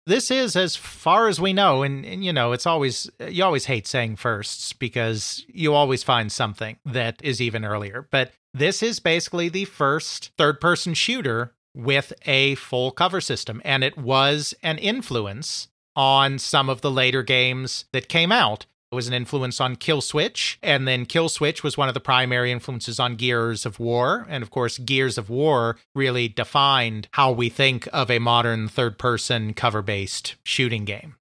This 0.05 0.31
is 0.31 0.55
as 0.55 0.77
far 0.77 1.27
as 1.27 1.39
we 1.41 1.51
know, 1.51 1.83
and, 1.83 2.05
and 2.05 2.23
you 2.23 2.31
know, 2.31 2.53
it's 2.53 2.65
always, 2.65 3.09
you 3.27 3.43
always 3.43 3.65
hate 3.65 3.85
saying 3.85 4.15
firsts 4.15 4.71
because 4.71 5.45
you 5.49 5.73
always 5.73 6.01
find 6.01 6.31
something 6.31 6.77
that 6.85 7.19
is 7.23 7.41
even 7.41 7.65
earlier. 7.65 8.07
But 8.09 8.31
this 8.57 8.81
is 8.81 8.99
basically 8.99 9.49
the 9.49 9.65
first 9.65 10.31
third 10.37 10.59
person 10.59 10.93
shooter 10.93 11.53
with 11.75 12.13
a 12.25 12.55
full 12.55 12.91
cover 12.91 13.21
system, 13.21 13.61
and 13.63 13.83
it 13.83 13.97
was 13.97 14.53
an 14.63 14.77
influence 14.77 15.67
on 15.95 16.39
some 16.39 16.69
of 16.69 16.81
the 16.81 16.91
later 16.91 17.23
games 17.23 17.85
that 17.93 18.09
came 18.09 18.31
out. 18.31 18.65
It 18.91 18.95
was 18.95 19.07
an 19.07 19.13
influence 19.13 19.59
on 19.59 19.75
Kill 19.75 19.99
Switch, 19.99 20.57
and 20.63 20.87
then 20.87 21.05
Kill 21.05 21.27
Switch 21.27 21.61
was 21.61 21.77
one 21.77 21.89
of 21.89 21.93
the 21.93 21.99
primary 21.99 22.51
influences 22.51 22.99
on 22.99 23.15
Gears 23.15 23.65
of 23.65 23.79
War. 23.79 24.25
And 24.29 24.41
of 24.41 24.49
course, 24.49 24.77
Gears 24.77 25.17
of 25.17 25.29
War 25.29 25.77
really 25.93 26.29
defined 26.29 27.09
how 27.11 27.31
we 27.31 27.49
think 27.49 27.87
of 27.91 28.09
a 28.09 28.19
modern 28.19 28.69
third 28.69 28.97
person 28.97 29.53
cover 29.53 29.81
based 29.81 30.35
shooting 30.43 30.85
game. 30.85 31.15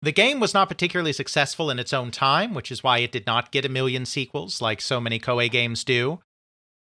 The 0.00 0.12
game 0.12 0.40
was 0.40 0.54
not 0.54 0.68
particularly 0.68 1.12
successful 1.12 1.70
in 1.70 1.78
its 1.78 1.92
own 1.92 2.10
time, 2.10 2.54
which 2.54 2.72
is 2.72 2.82
why 2.82 2.98
it 2.98 3.12
did 3.12 3.26
not 3.26 3.52
get 3.52 3.64
a 3.64 3.68
million 3.68 4.06
sequels 4.06 4.60
like 4.60 4.80
so 4.80 5.00
many 5.00 5.20
Koei 5.20 5.50
games 5.50 5.84
do. 5.84 6.20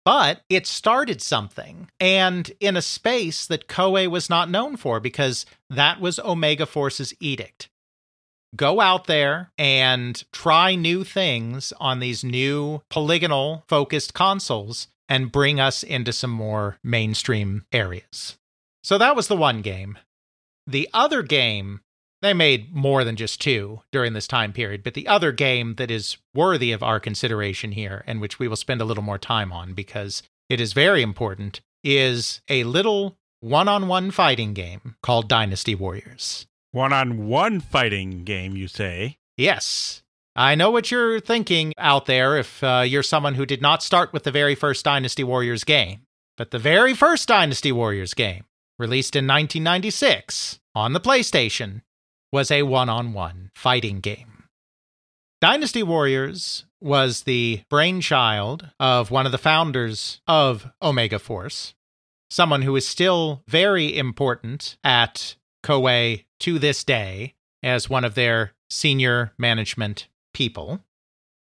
But 0.05 0.43
it 0.51 0.67
started 0.67 1.23
something, 1.23 1.91
and 1.99 2.53
in 2.61 2.77
a 2.77 2.83
space 2.83 3.47
that 3.47 3.69
Koei 3.69 4.07
was 4.07 4.29
not 4.29 4.51
known 4.51 4.77
for, 4.77 5.01
because 5.01 5.47
that 5.71 6.01
was 6.01 6.19
Omega 6.19 6.67
Force's 6.67 7.15
edict 7.21 7.71
go 8.57 8.81
out 8.81 9.07
there 9.07 9.51
and 9.59 10.23
try 10.33 10.75
new 10.75 11.05
things 11.05 11.73
on 11.81 12.01
these 12.01 12.25
new 12.25 12.83
polygonal 12.89 13.65
focused 13.69 14.15
consoles 14.15 14.89
and 15.09 15.33
bring 15.33 15.61
us 15.61 15.83
into 15.83 16.13
some 16.13 16.31
more 16.31 16.79
mainstream 16.83 17.65
areas. 17.73 18.37
So 18.83 18.99
that 18.99 19.17
was 19.17 19.29
the 19.29 19.37
one 19.37 19.63
game. 19.63 19.99
The 20.67 20.89
other 20.95 21.23
game, 21.23 21.81
they 22.25 22.35
made 22.35 22.75
more 22.75 23.05
than 23.05 23.17
just 23.17 23.41
two 23.41 23.81
during 23.93 24.13
this 24.13 24.27
time 24.27 24.53
period, 24.53 24.83
but 24.83 24.95
the 24.95 25.07
other 25.09 25.33
game 25.33 25.75
that 25.77 25.91
is 25.91 26.17
worthy 26.35 26.73
of 26.73 26.83
our 26.83 27.01
consideration 27.01 27.73
here, 27.73 28.05
and 28.07 28.21
which 28.21 28.39
we 28.39 28.49
will 28.49 28.57
spend 28.57 28.81
a 28.81 28.85
little 28.85 29.03
more 29.03 29.19
time 29.19 29.53
on 29.53 29.75
because 29.75 30.23
it 30.49 30.61
is 30.61 30.73
very 30.73 31.03
important, 31.03 31.61
is 31.83 32.41
a 32.49 32.65
little 32.65 33.17
one 33.41 33.69
on 33.69 33.89
one 33.89 34.11
fighting 34.11 34.55
game 34.55 34.97
called 35.03 35.29
Dynasty 35.29 35.75
Warriors. 35.75 36.47
One 36.73 36.93
on 36.93 37.27
one 37.27 37.61
fighting 37.61 38.25
game, 38.25 38.57
you 38.57 38.69
say? 38.69 39.19
Yes. 39.37 40.03
I 40.35 40.55
know 40.57 40.71
what 40.71 40.91
you're 40.91 41.21
thinking 41.21 41.73
out 41.79 42.07
there 42.07 42.37
if 42.37 42.65
uh, 42.65 42.83
you're 42.85 43.05
someone 43.05 43.35
who 43.35 43.47
did 43.47 43.63
not 43.63 43.83
start 43.83 44.13
with 44.13 44.25
the 44.25 44.33
very 44.33 44.55
first 44.55 44.85
Dynasty 44.85 45.23
Warriors 45.23 45.63
game. 45.63 46.01
But 46.37 46.51
the 46.51 46.59
very 46.59 46.95
first 46.95 47.29
Dynasty 47.29 47.71
Warriors 47.71 48.15
game, 48.15 48.45
released 48.79 49.15
in 49.15 49.25
1996 49.27 50.59
on 50.75 50.93
the 50.93 51.01
PlayStation, 51.01 51.83
was 52.35 52.51
a 52.51 52.65
one 52.65 52.89
on 52.89 53.13
one 53.13 53.49
fighting 53.55 54.01
game. 54.01 54.49
Dynasty 55.41 55.85
Warriors 55.85 56.67
was 56.81 57.23
the 57.23 57.63
brainchild 57.71 58.71
of 58.81 59.13
one 59.13 59.25
of 59.25 59.31
the 59.31 59.39
founders 59.39 60.21
of 60.27 60.69
Omega 60.83 61.21
Force, 61.21 61.75
someone 62.29 62.63
who 62.63 62.75
is 62.75 62.89
still 62.89 63.45
very 63.47 63.97
important 63.97 64.77
at 64.83 65.37
Koei 65.65 66.25
to 66.41 66.59
this 66.59 66.83
day 66.83 67.35
as 67.63 67.89
one 67.89 68.05
of 68.05 68.17
their 68.17 68.53
senior 68.69 69.33
management 69.39 70.09
people 70.33 70.81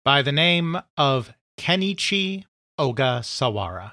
by 0.05 0.21
the 0.21 0.31
name 0.31 0.77
of 0.99 1.33
Kenichi 1.59 2.45
Ogasawara. 2.79 3.93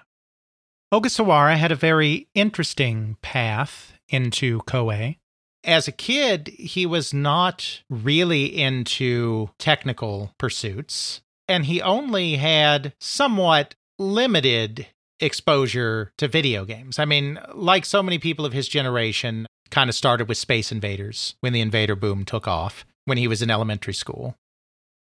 Ogasawara 0.94 1.56
had 1.56 1.72
a 1.72 1.76
very 1.76 2.28
interesting 2.36 3.16
path 3.22 3.94
into 4.10 4.60
Koei. 4.64 5.16
As 5.64 5.88
a 5.88 5.94
kid, 5.94 6.48
he 6.48 6.86
was 6.86 7.14
not 7.14 7.82
really 7.90 8.46
into 8.46 9.50
technical 9.60 10.34
pursuits, 10.38 11.22
and 11.48 11.66
he 11.66 11.82
only 11.82 12.38
had 12.38 12.94
somewhat 13.00 13.76
limited 13.98 14.88
exposure 15.20 16.14
to 16.18 16.28
video 16.28 16.64
games. 16.64 16.98
I 16.98 17.06
mean, 17.06 17.40
like 17.54 17.86
so 17.86 18.02
many 18.02 18.20
people 18.20 18.46
of 18.46 18.54
his 18.54 18.70
generation, 18.70 19.48
kind 19.70 19.90
of 19.90 19.96
started 19.96 20.28
with 20.28 20.38
Space 20.38 20.72
Invaders 20.72 21.36
when 21.42 21.54
the 21.54 21.62
Invader 21.62 21.96
boom 21.96 22.26
took 22.26 22.48
off 22.48 22.86
when 23.06 23.18
he 23.18 23.28
was 23.28 23.42
in 23.42 23.52
elementary 23.52 23.94
school. 23.94 24.36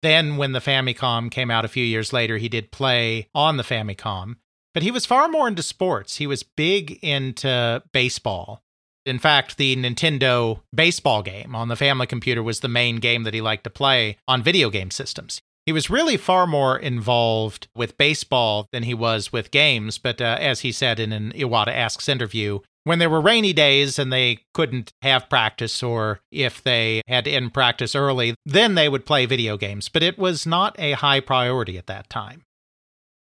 Then, 0.01 0.37
when 0.37 0.51
the 0.51 0.59
Famicom 0.59 1.31
came 1.31 1.49
out 1.49 1.65
a 1.65 1.69
few 1.69 1.83
years 1.83 2.13
later, 2.13 2.37
he 2.37 2.49
did 2.49 2.71
play 2.71 3.27
on 3.33 3.57
the 3.57 3.63
Famicom, 3.63 4.35
but 4.73 4.83
he 4.83 4.91
was 4.91 5.05
far 5.05 5.27
more 5.27 5.47
into 5.47 5.63
sports. 5.63 6.17
He 6.17 6.27
was 6.27 6.43
big 6.43 6.99
into 7.01 7.81
baseball. 7.91 8.61
In 9.05 9.19
fact, 9.19 9.57
the 9.57 9.75
Nintendo 9.75 10.61
baseball 10.73 11.21
game 11.21 11.55
on 11.55 11.67
the 11.67 11.75
family 11.75 12.07
computer 12.07 12.41
was 12.41 12.61
the 12.61 12.67
main 12.67 12.97
game 12.97 13.23
that 13.23 13.33
he 13.33 13.41
liked 13.41 13.63
to 13.65 13.69
play 13.69 14.17
on 14.27 14.41
video 14.41 14.69
game 14.69 14.89
systems. 14.89 15.41
He 15.65 15.71
was 15.71 15.89
really 15.89 16.17
far 16.17 16.45
more 16.45 16.77
involved 16.77 17.67
with 17.75 17.97
baseball 17.97 18.67
than 18.71 18.83
he 18.83 18.93
was 18.93 19.33
with 19.33 19.51
games, 19.51 19.97
but 19.97 20.21
uh, 20.21 20.37
as 20.39 20.61
he 20.61 20.71
said 20.71 20.99
in 20.99 21.11
an 21.11 21.31
Iwata 21.33 21.73
Asks 21.73 22.07
interview, 22.07 22.59
when 22.83 22.99
there 22.99 23.09
were 23.09 23.19
rainy 23.19 23.51
days 23.51 23.97
and 23.97 24.13
they 24.13 24.39
couldn't 24.53 24.93
have 25.01 25.27
practice, 25.27 25.81
or 25.81 26.19
if 26.31 26.63
they 26.63 27.01
had 27.07 27.25
to 27.25 27.31
end 27.31 27.53
practice 27.53 27.95
early, 27.95 28.35
then 28.45 28.75
they 28.75 28.87
would 28.87 29.07
play 29.07 29.25
video 29.25 29.57
games, 29.57 29.89
but 29.89 30.03
it 30.03 30.19
was 30.19 30.45
not 30.45 30.75
a 30.79 30.91
high 30.93 31.19
priority 31.19 31.79
at 31.79 31.87
that 31.87 32.09
time. 32.11 32.44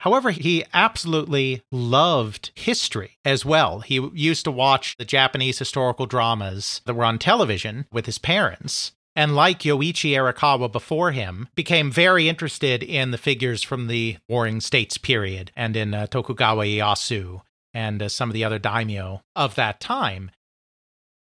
However, 0.05 0.33
he 0.33 0.67
absolutely 0.75 1.62
loved 1.73 2.53
history 2.55 3.17
as 3.25 3.47
well. 3.47 3.81
He 3.81 4.07
used 4.12 4.45
to 4.45 4.51
watch 4.51 4.97
the 4.99 5.07
Japanese 5.07 5.59
historical 5.59 6.05
dramas 6.05 6.83
that 6.85 6.93
were 6.93 7.07
on 7.07 7.19
television 7.19 7.87
with 7.90 8.05
his 8.05 8.19
parents. 8.19 8.93
And 9.17 9.35
like 9.35 9.61
Yoichi 9.61 10.11
Erikawa 10.11 10.71
before 10.71 11.12
him, 11.12 11.49
became 11.55 11.90
very 11.90 12.29
interested 12.29 12.83
in 12.83 13.12
the 13.12 13.19
figures 13.19 13.62
from 13.62 13.87
the 13.87 14.19
Warring 14.29 14.61
States 14.61 14.99
period 14.99 15.53
and 15.57 15.75
in 15.75 15.95
uh, 15.95 16.07
Tokugawa 16.07 16.64
Ieyasu 16.64 17.40
and 17.73 18.03
uh, 18.03 18.11
some 18.11 18.29
of 18.29 18.35
the 18.35 18.45
other 18.45 18.59
daimyo 18.59 19.23
of 19.35 19.55
that 19.55 19.81
time. 19.81 20.31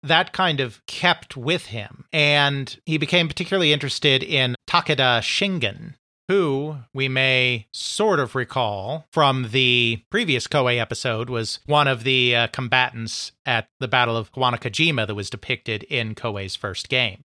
That 0.02 0.34
kind 0.34 0.60
of 0.60 0.84
kept 0.84 1.34
with 1.34 1.66
him. 1.66 2.04
And 2.12 2.78
he 2.84 2.98
became 2.98 3.26
particularly 3.26 3.72
interested 3.72 4.22
in 4.22 4.54
Takeda 4.68 5.22
Shingen, 5.22 5.94
who 6.28 6.76
we 6.92 7.08
may 7.08 7.66
sort 7.72 8.20
of 8.20 8.34
recall 8.34 9.06
from 9.12 9.48
the 9.52 10.02
previous 10.10 10.46
Koei 10.46 10.80
episode 10.80 11.30
was 11.30 11.60
one 11.66 11.88
of 11.88 12.04
the 12.04 12.34
uh, 12.34 12.46
combatants 12.48 13.32
at 13.44 13.68
the 13.80 13.88
Battle 13.88 14.16
of 14.16 14.32
Kawanakajima 14.32 15.06
that 15.06 15.14
was 15.14 15.30
depicted 15.30 15.82
in 15.84 16.14
Koei's 16.14 16.56
first 16.56 16.88
game. 16.88 17.22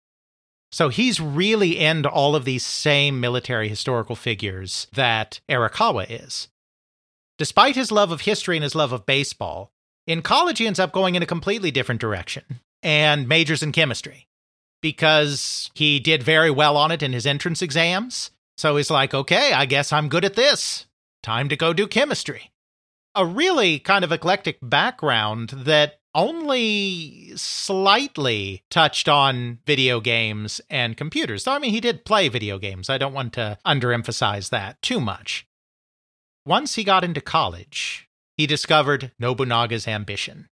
So 0.72 0.88
he's 0.88 1.20
really 1.20 1.78
into 1.78 2.08
all 2.08 2.36
of 2.36 2.44
these 2.44 2.64
same 2.64 3.20
military 3.20 3.68
historical 3.68 4.16
figures 4.16 4.86
that 4.92 5.40
Erikawa 5.48 6.06
is. 6.08 6.48
Despite 7.38 7.74
his 7.74 7.90
love 7.90 8.12
of 8.12 8.22
history 8.22 8.56
and 8.56 8.62
his 8.62 8.74
love 8.74 8.92
of 8.92 9.06
baseball, 9.06 9.72
in 10.06 10.22
college 10.22 10.58
he 10.58 10.66
ends 10.66 10.78
up 10.78 10.92
going 10.92 11.14
in 11.14 11.22
a 11.22 11.26
completely 11.26 11.70
different 11.70 12.00
direction. 12.00 12.44
and 12.82 13.28
majors 13.28 13.62
in 13.62 13.72
chemistry 13.72 14.26
because 14.82 15.70
he 15.74 16.00
did 16.00 16.22
very 16.22 16.50
well 16.50 16.76
on 16.76 16.90
it 16.90 17.02
in 17.02 17.12
his 17.12 17.26
entrance 17.26 17.60
exams. 17.62 18.30
So 18.60 18.76
he's 18.76 18.90
like, 18.90 19.14
okay, 19.14 19.54
I 19.54 19.64
guess 19.64 19.90
I'm 19.90 20.10
good 20.10 20.22
at 20.22 20.34
this. 20.34 20.84
Time 21.22 21.48
to 21.48 21.56
go 21.56 21.72
do 21.72 21.86
chemistry. 21.86 22.50
A 23.14 23.24
really 23.24 23.78
kind 23.78 24.04
of 24.04 24.12
eclectic 24.12 24.58
background 24.60 25.48
that 25.64 26.00
only 26.14 27.32
slightly 27.36 28.62
touched 28.68 29.08
on 29.08 29.60
video 29.64 29.98
games 29.98 30.60
and 30.68 30.94
computers. 30.94 31.44
So, 31.44 31.52
I 31.52 31.58
mean, 31.58 31.70
he 31.70 31.80
did 31.80 32.04
play 32.04 32.28
video 32.28 32.58
games. 32.58 32.90
I 32.90 32.98
don't 32.98 33.14
want 33.14 33.32
to 33.32 33.56
underemphasize 33.64 34.50
that 34.50 34.82
too 34.82 35.00
much. 35.00 35.46
Once 36.44 36.74
he 36.74 36.84
got 36.84 37.02
into 37.02 37.22
college, 37.22 38.10
he 38.36 38.46
discovered 38.46 39.10
Nobunaga's 39.18 39.88
Ambition. 39.88 40.50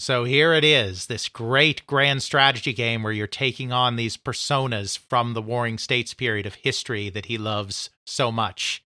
So 0.00 0.24
here 0.24 0.54
it 0.54 0.64
is, 0.64 1.08
this 1.08 1.28
great 1.28 1.86
grand 1.86 2.22
strategy 2.22 2.72
game 2.72 3.02
where 3.02 3.12
you're 3.12 3.26
taking 3.26 3.70
on 3.70 3.96
these 3.96 4.16
personas 4.16 4.98
from 4.98 5.34
the 5.34 5.42
Warring 5.42 5.76
States 5.76 6.14
period 6.14 6.46
of 6.46 6.54
history 6.54 7.10
that 7.10 7.26
he 7.26 7.36
loves 7.36 7.90
so 8.06 8.32
much. 8.32 8.82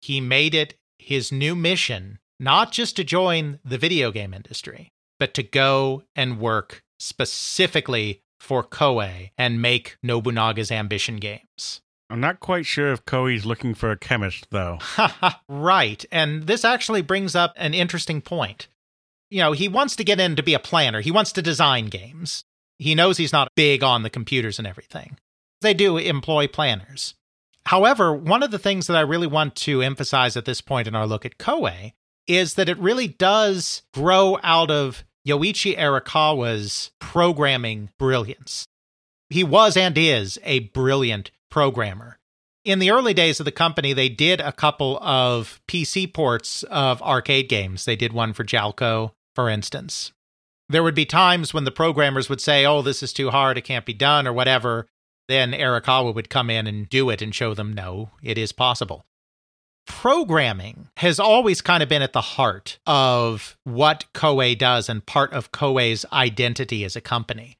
He 0.00 0.18
made 0.18 0.54
it 0.54 0.78
his 0.98 1.30
new 1.30 1.54
mission 1.54 2.18
not 2.38 2.72
just 2.72 2.96
to 2.96 3.04
join 3.04 3.58
the 3.62 3.76
video 3.76 4.10
game 4.10 4.32
industry, 4.32 4.90
but 5.18 5.34
to 5.34 5.42
go 5.42 6.04
and 6.16 6.40
work 6.40 6.82
specifically 6.98 8.22
for 8.38 8.64
Koei 8.64 9.32
and 9.36 9.60
make 9.60 9.98
Nobunaga's 10.02 10.72
Ambition 10.72 11.16
games. 11.16 11.82
I'm 12.08 12.20
not 12.20 12.40
quite 12.40 12.64
sure 12.64 12.90
if 12.90 13.04
Koei's 13.04 13.44
looking 13.44 13.74
for 13.74 13.90
a 13.90 13.98
chemist, 13.98 14.46
though. 14.50 14.78
right. 15.50 16.02
And 16.10 16.46
this 16.46 16.64
actually 16.64 17.02
brings 17.02 17.34
up 17.34 17.52
an 17.56 17.74
interesting 17.74 18.22
point 18.22 18.68
you 19.30 19.40
know, 19.40 19.52
he 19.52 19.68
wants 19.68 19.96
to 19.96 20.04
get 20.04 20.20
in 20.20 20.36
to 20.36 20.42
be 20.42 20.54
a 20.54 20.58
planner. 20.58 21.00
He 21.00 21.10
wants 21.10 21.32
to 21.32 21.42
design 21.42 21.86
games. 21.86 22.44
He 22.78 22.94
knows 22.94 23.16
he's 23.16 23.32
not 23.32 23.52
big 23.54 23.82
on 23.82 24.02
the 24.02 24.10
computers 24.10 24.58
and 24.58 24.66
everything. 24.66 25.18
They 25.60 25.74
do 25.74 25.96
employ 25.96 26.48
planners. 26.48 27.14
However, 27.66 28.12
one 28.12 28.42
of 28.42 28.50
the 28.50 28.58
things 28.58 28.86
that 28.86 28.96
I 28.96 29.00
really 29.00 29.26
want 29.26 29.54
to 29.56 29.82
emphasize 29.82 30.36
at 30.36 30.46
this 30.46 30.60
point 30.60 30.88
in 30.88 30.94
our 30.94 31.06
look 31.06 31.24
at 31.24 31.38
Koei 31.38 31.92
is 32.26 32.54
that 32.54 32.68
it 32.68 32.78
really 32.78 33.08
does 33.08 33.82
grow 33.92 34.38
out 34.42 34.70
of 34.70 35.04
Yoichi 35.26 35.76
Erikawa's 35.76 36.90
programming 36.98 37.90
brilliance. 37.98 38.66
He 39.28 39.44
was 39.44 39.76
and 39.76 39.96
is 39.96 40.38
a 40.42 40.60
brilliant 40.60 41.30
programmer. 41.50 42.18
In 42.64 42.78
the 42.78 42.90
early 42.90 43.14
days 43.14 43.40
of 43.40 43.44
the 43.44 43.52
company, 43.52 43.92
they 43.92 44.08
did 44.08 44.40
a 44.40 44.52
couple 44.52 44.98
of 44.98 45.60
PC 45.68 46.12
ports 46.12 46.62
of 46.64 47.02
arcade 47.02 47.48
games. 47.48 47.84
They 47.84 47.96
did 47.96 48.12
one 48.12 48.32
for 48.32 48.44
Jaleco 48.44 49.12
for 49.40 49.48
instance. 49.48 50.12
There 50.68 50.82
would 50.82 50.94
be 50.94 51.06
times 51.06 51.54
when 51.54 51.64
the 51.64 51.70
programmers 51.70 52.28
would 52.28 52.42
say, 52.42 52.66
oh, 52.66 52.82
this 52.82 53.02
is 53.02 53.10
too 53.10 53.30
hard, 53.30 53.56
it 53.56 53.62
can't 53.62 53.86
be 53.86 53.94
done, 53.94 54.26
or 54.26 54.34
whatever. 54.34 54.86
Then 55.28 55.52
Erikawa 55.52 56.14
would 56.14 56.28
come 56.28 56.50
in 56.50 56.66
and 56.66 56.90
do 56.90 57.08
it 57.08 57.22
and 57.22 57.34
show 57.34 57.54
them, 57.54 57.72
no, 57.72 58.10
it 58.22 58.36
is 58.36 58.52
possible. 58.52 59.06
Programming 59.86 60.88
has 60.98 61.18
always 61.18 61.62
kind 61.62 61.82
of 61.82 61.88
been 61.88 62.02
at 62.02 62.12
the 62.12 62.20
heart 62.20 62.78
of 62.86 63.56
what 63.64 64.04
Koei 64.12 64.58
does 64.58 64.90
and 64.90 65.06
part 65.06 65.32
of 65.32 65.52
Koei's 65.52 66.04
identity 66.12 66.84
as 66.84 66.94
a 66.94 67.00
company. 67.00 67.56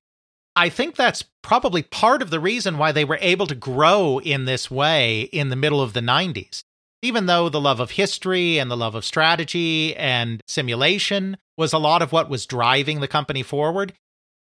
I 0.55 0.69
think 0.69 0.97
that's 0.97 1.25
probably 1.43 1.83
part 1.83 2.21
of 2.21 2.29
the 2.29 2.41
reason 2.41 2.77
why 2.77 2.93
they 2.93 3.07
were 3.07 3.19
able 3.23 3.47
to 3.47 3.55
grow 3.55 4.21
in 4.21 4.45
this 4.45 4.71
way 4.71 5.23
in 5.23 5.49
the 5.49 5.57
middle 5.57 5.81
of 5.81 5.95
the 5.95 6.01
90s. 6.01 6.63
Even 7.03 7.27
though 7.27 7.49
the 7.49 7.61
love 7.61 7.81
of 7.81 7.93
history 7.93 8.59
and 8.59 8.71
the 8.71 8.77
love 8.77 8.95
of 8.95 9.05
strategy 9.05 9.97
and 9.97 10.43
simulation 10.47 11.37
was 11.57 11.73
a 11.73 11.79
lot 11.79 12.03
of 12.03 12.13
what 12.13 12.29
was 12.29 12.47
driving 12.47 13.01
the 13.01 13.09
company 13.09 13.43
forward, 13.43 13.95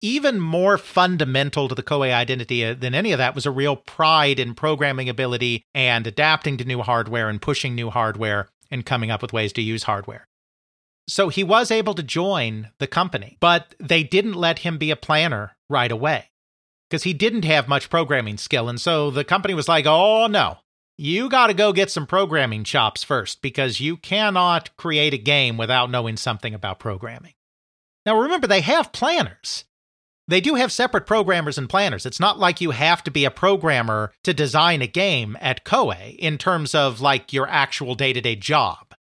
even 0.03 0.39
more 0.39 0.77
fundamental 0.77 1.67
to 1.69 1.73
the 1.73 1.81
Koei 1.81 2.13
identity 2.13 2.63
uh, 2.63 2.73
than 2.73 2.93
any 2.93 3.13
of 3.13 3.17
that 3.17 3.33
was 3.33 3.45
a 3.45 3.51
real 3.51 3.77
pride 3.77 4.37
in 4.37 4.53
programming 4.53 5.09
ability 5.09 5.63
and 5.73 6.05
adapting 6.05 6.57
to 6.57 6.65
new 6.65 6.81
hardware 6.81 7.29
and 7.29 7.41
pushing 7.41 7.73
new 7.73 7.89
hardware 7.89 8.49
and 8.69 8.85
coming 8.85 9.09
up 9.09 9.21
with 9.21 9.33
ways 9.33 9.53
to 9.53 9.61
use 9.61 9.83
hardware. 9.83 10.27
So 11.07 11.29
he 11.29 11.43
was 11.43 11.71
able 11.71 11.93
to 11.95 12.03
join 12.03 12.69
the 12.79 12.87
company, 12.87 13.37
but 13.39 13.75
they 13.79 14.03
didn't 14.03 14.33
let 14.33 14.59
him 14.59 14.77
be 14.77 14.91
a 14.91 14.95
planner 14.95 15.55
right 15.69 15.91
away 15.91 16.29
because 16.89 17.03
he 17.03 17.13
didn't 17.13 17.45
have 17.45 17.67
much 17.67 17.89
programming 17.89 18.37
skill. 18.37 18.69
And 18.69 18.79
so 18.79 19.09
the 19.09 19.23
company 19.23 19.53
was 19.53 19.67
like, 19.67 19.85
oh 19.85 20.27
no, 20.27 20.57
you 20.97 21.29
got 21.29 21.47
to 21.47 21.53
go 21.53 21.73
get 21.73 21.89
some 21.89 22.05
programming 22.05 22.63
chops 22.63 23.03
first 23.03 23.41
because 23.41 23.79
you 23.79 23.97
cannot 23.97 24.75
create 24.77 25.13
a 25.13 25.17
game 25.17 25.57
without 25.57 25.89
knowing 25.89 26.17
something 26.17 26.53
about 26.53 26.79
programming. 26.79 27.33
Now, 28.05 28.19
remember, 28.19 28.47
they 28.47 28.61
have 28.61 28.91
planners. 28.91 29.65
They 30.27 30.39
do 30.39 30.55
have 30.55 30.71
separate 30.71 31.05
programmers 31.05 31.57
and 31.57 31.69
planners. 31.69 32.05
It's 32.05 32.19
not 32.19 32.39
like 32.39 32.61
you 32.61 32.71
have 32.71 33.03
to 33.03 33.11
be 33.11 33.25
a 33.25 33.31
programmer 33.31 34.13
to 34.23 34.33
design 34.33 34.81
a 34.81 34.87
game 34.87 35.37
at 35.41 35.65
Koei 35.65 36.15
in 36.17 36.37
terms 36.37 36.73
of 36.73 37.01
like 37.01 37.33
your 37.33 37.47
actual 37.47 37.95
day 37.95 38.13
to 38.13 38.21
day 38.21 38.35
job. 38.35 38.92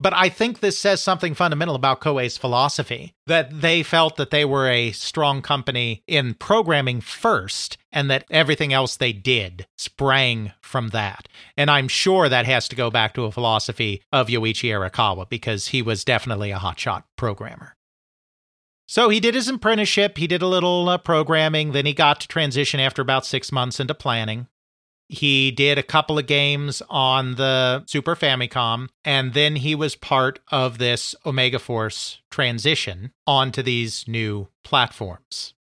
But 0.00 0.14
I 0.14 0.28
think 0.28 0.60
this 0.60 0.78
says 0.78 1.02
something 1.02 1.34
fundamental 1.34 1.74
about 1.74 2.00
Koei's 2.00 2.36
philosophy 2.36 3.14
that 3.26 3.60
they 3.60 3.82
felt 3.82 4.16
that 4.16 4.30
they 4.30 4.44
were 4.44 4.68
a 4.68 4.92
strong 4.92 5.42
company 5.42 6.04
in 6.06 6.34
programming 6.34 7.00
first 7.00 7.78
and 7.90 8.08
that 8.08 8.24
everything 8.30 8.72
else 8.72 8.96
they 8.96 9.12
did 9.12 9.66
sprang 9.76 10.52
from 10.60 10.90
that. 10.90 11.26
And 11.56 11.68
I'm 11.68 11.88
sure 11.88 12.28
that 12.28 12.46
has 12.46 12.68
to 12.68 12.76
go 12.76 12.90
back 12.90 13.12
to 13.14 13.24
a 13.24 13.32
philosophy 13.32 14.02
of 14.12 14.28
Yoichi 14.28 14.70
Erikawa 14.70 15.28
because 15.28 15.68
he 15.68 15.82
was 15.82 16.04
definitely 16.04 16.52
a 16.52 16.58
hotshot 16.58 17.02
programmer. 17.16 17.74
So 18.86 19.08
he 19.10 19.20
did 19.20 19.34
his 19.34 19.48
apprenticeship, 19.48 20.16
he 20.16 20.26
did 20.26 20.40
a 20.42 20.46
little 20.46 20.88
uh, 20.88 20.96
programming, 20.96 21.72
then 21.72 21.84
he 21.84 21.92
got 21.92 22.20
to 22.20 22.28
transition 22.28 22.80
after 22.80 23.02
about 23.02 23.26
six 23.26 23.52
months 23.52 23.80
into 23.80 23.94
planning. 23.94 24.46
He 25.08 25.50
did 25.50 25.78
a 25.78 25.82
couple 25.82 26.18
of 26.18 26.26
games 26.26 26.82
on 26.90 27.36
the 27.36 27.82
Super 27.86 28.14
Famicom, 28.14 28.88
and 29.04 29.32
then 29.32 29.56
he 29.56 29.74
was 29.74 29.96
part 29.96 30.40
of 30.52 30.76
this 30.76 31.14
Omega 31.24 31.58
Force 31.58 32.20
transition 32.30 33.12
onto 33.26 33.62
these 33.62 34.06
new 34.06 34.48
platforms. 34.64 35.54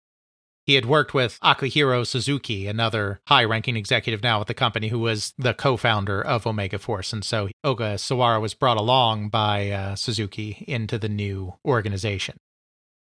He 0.66 0.74
had 0.74 0.86
worked 0.86 1.14
with 1.14 1.40
Akihiro 1.42 2.06
Suzuki, 2.06 2.68
another 2.68 3.22
high 3.26 3.46
ranking 3.46 3.78
executive 3.78 4.22
now 4.22 4.42
at 4.42 4.48
the 4.48 4.54
company, 4.54 4.90
who 4.90 5.00
was 5.00 5.34
the 5.38 5.54
co 5.54 5.78
founder 5.78 6.22
of 6.22 6.46
Omega 6.46 6.78
Force. 6.78 7.14
And 7.14 7.24
so 7.24 7.48
Ogasawara 7.66 8.42
was 8.42 8.54
brought 8.54 8.76
along 8.76 9.30
by 9.30 9.72
uh, 9.72 9.96
Suzuki 9.96 10.66
into 10.68 10.98
the 10.98 11.08
new 11.08 11.54
organization. 11.66 12.36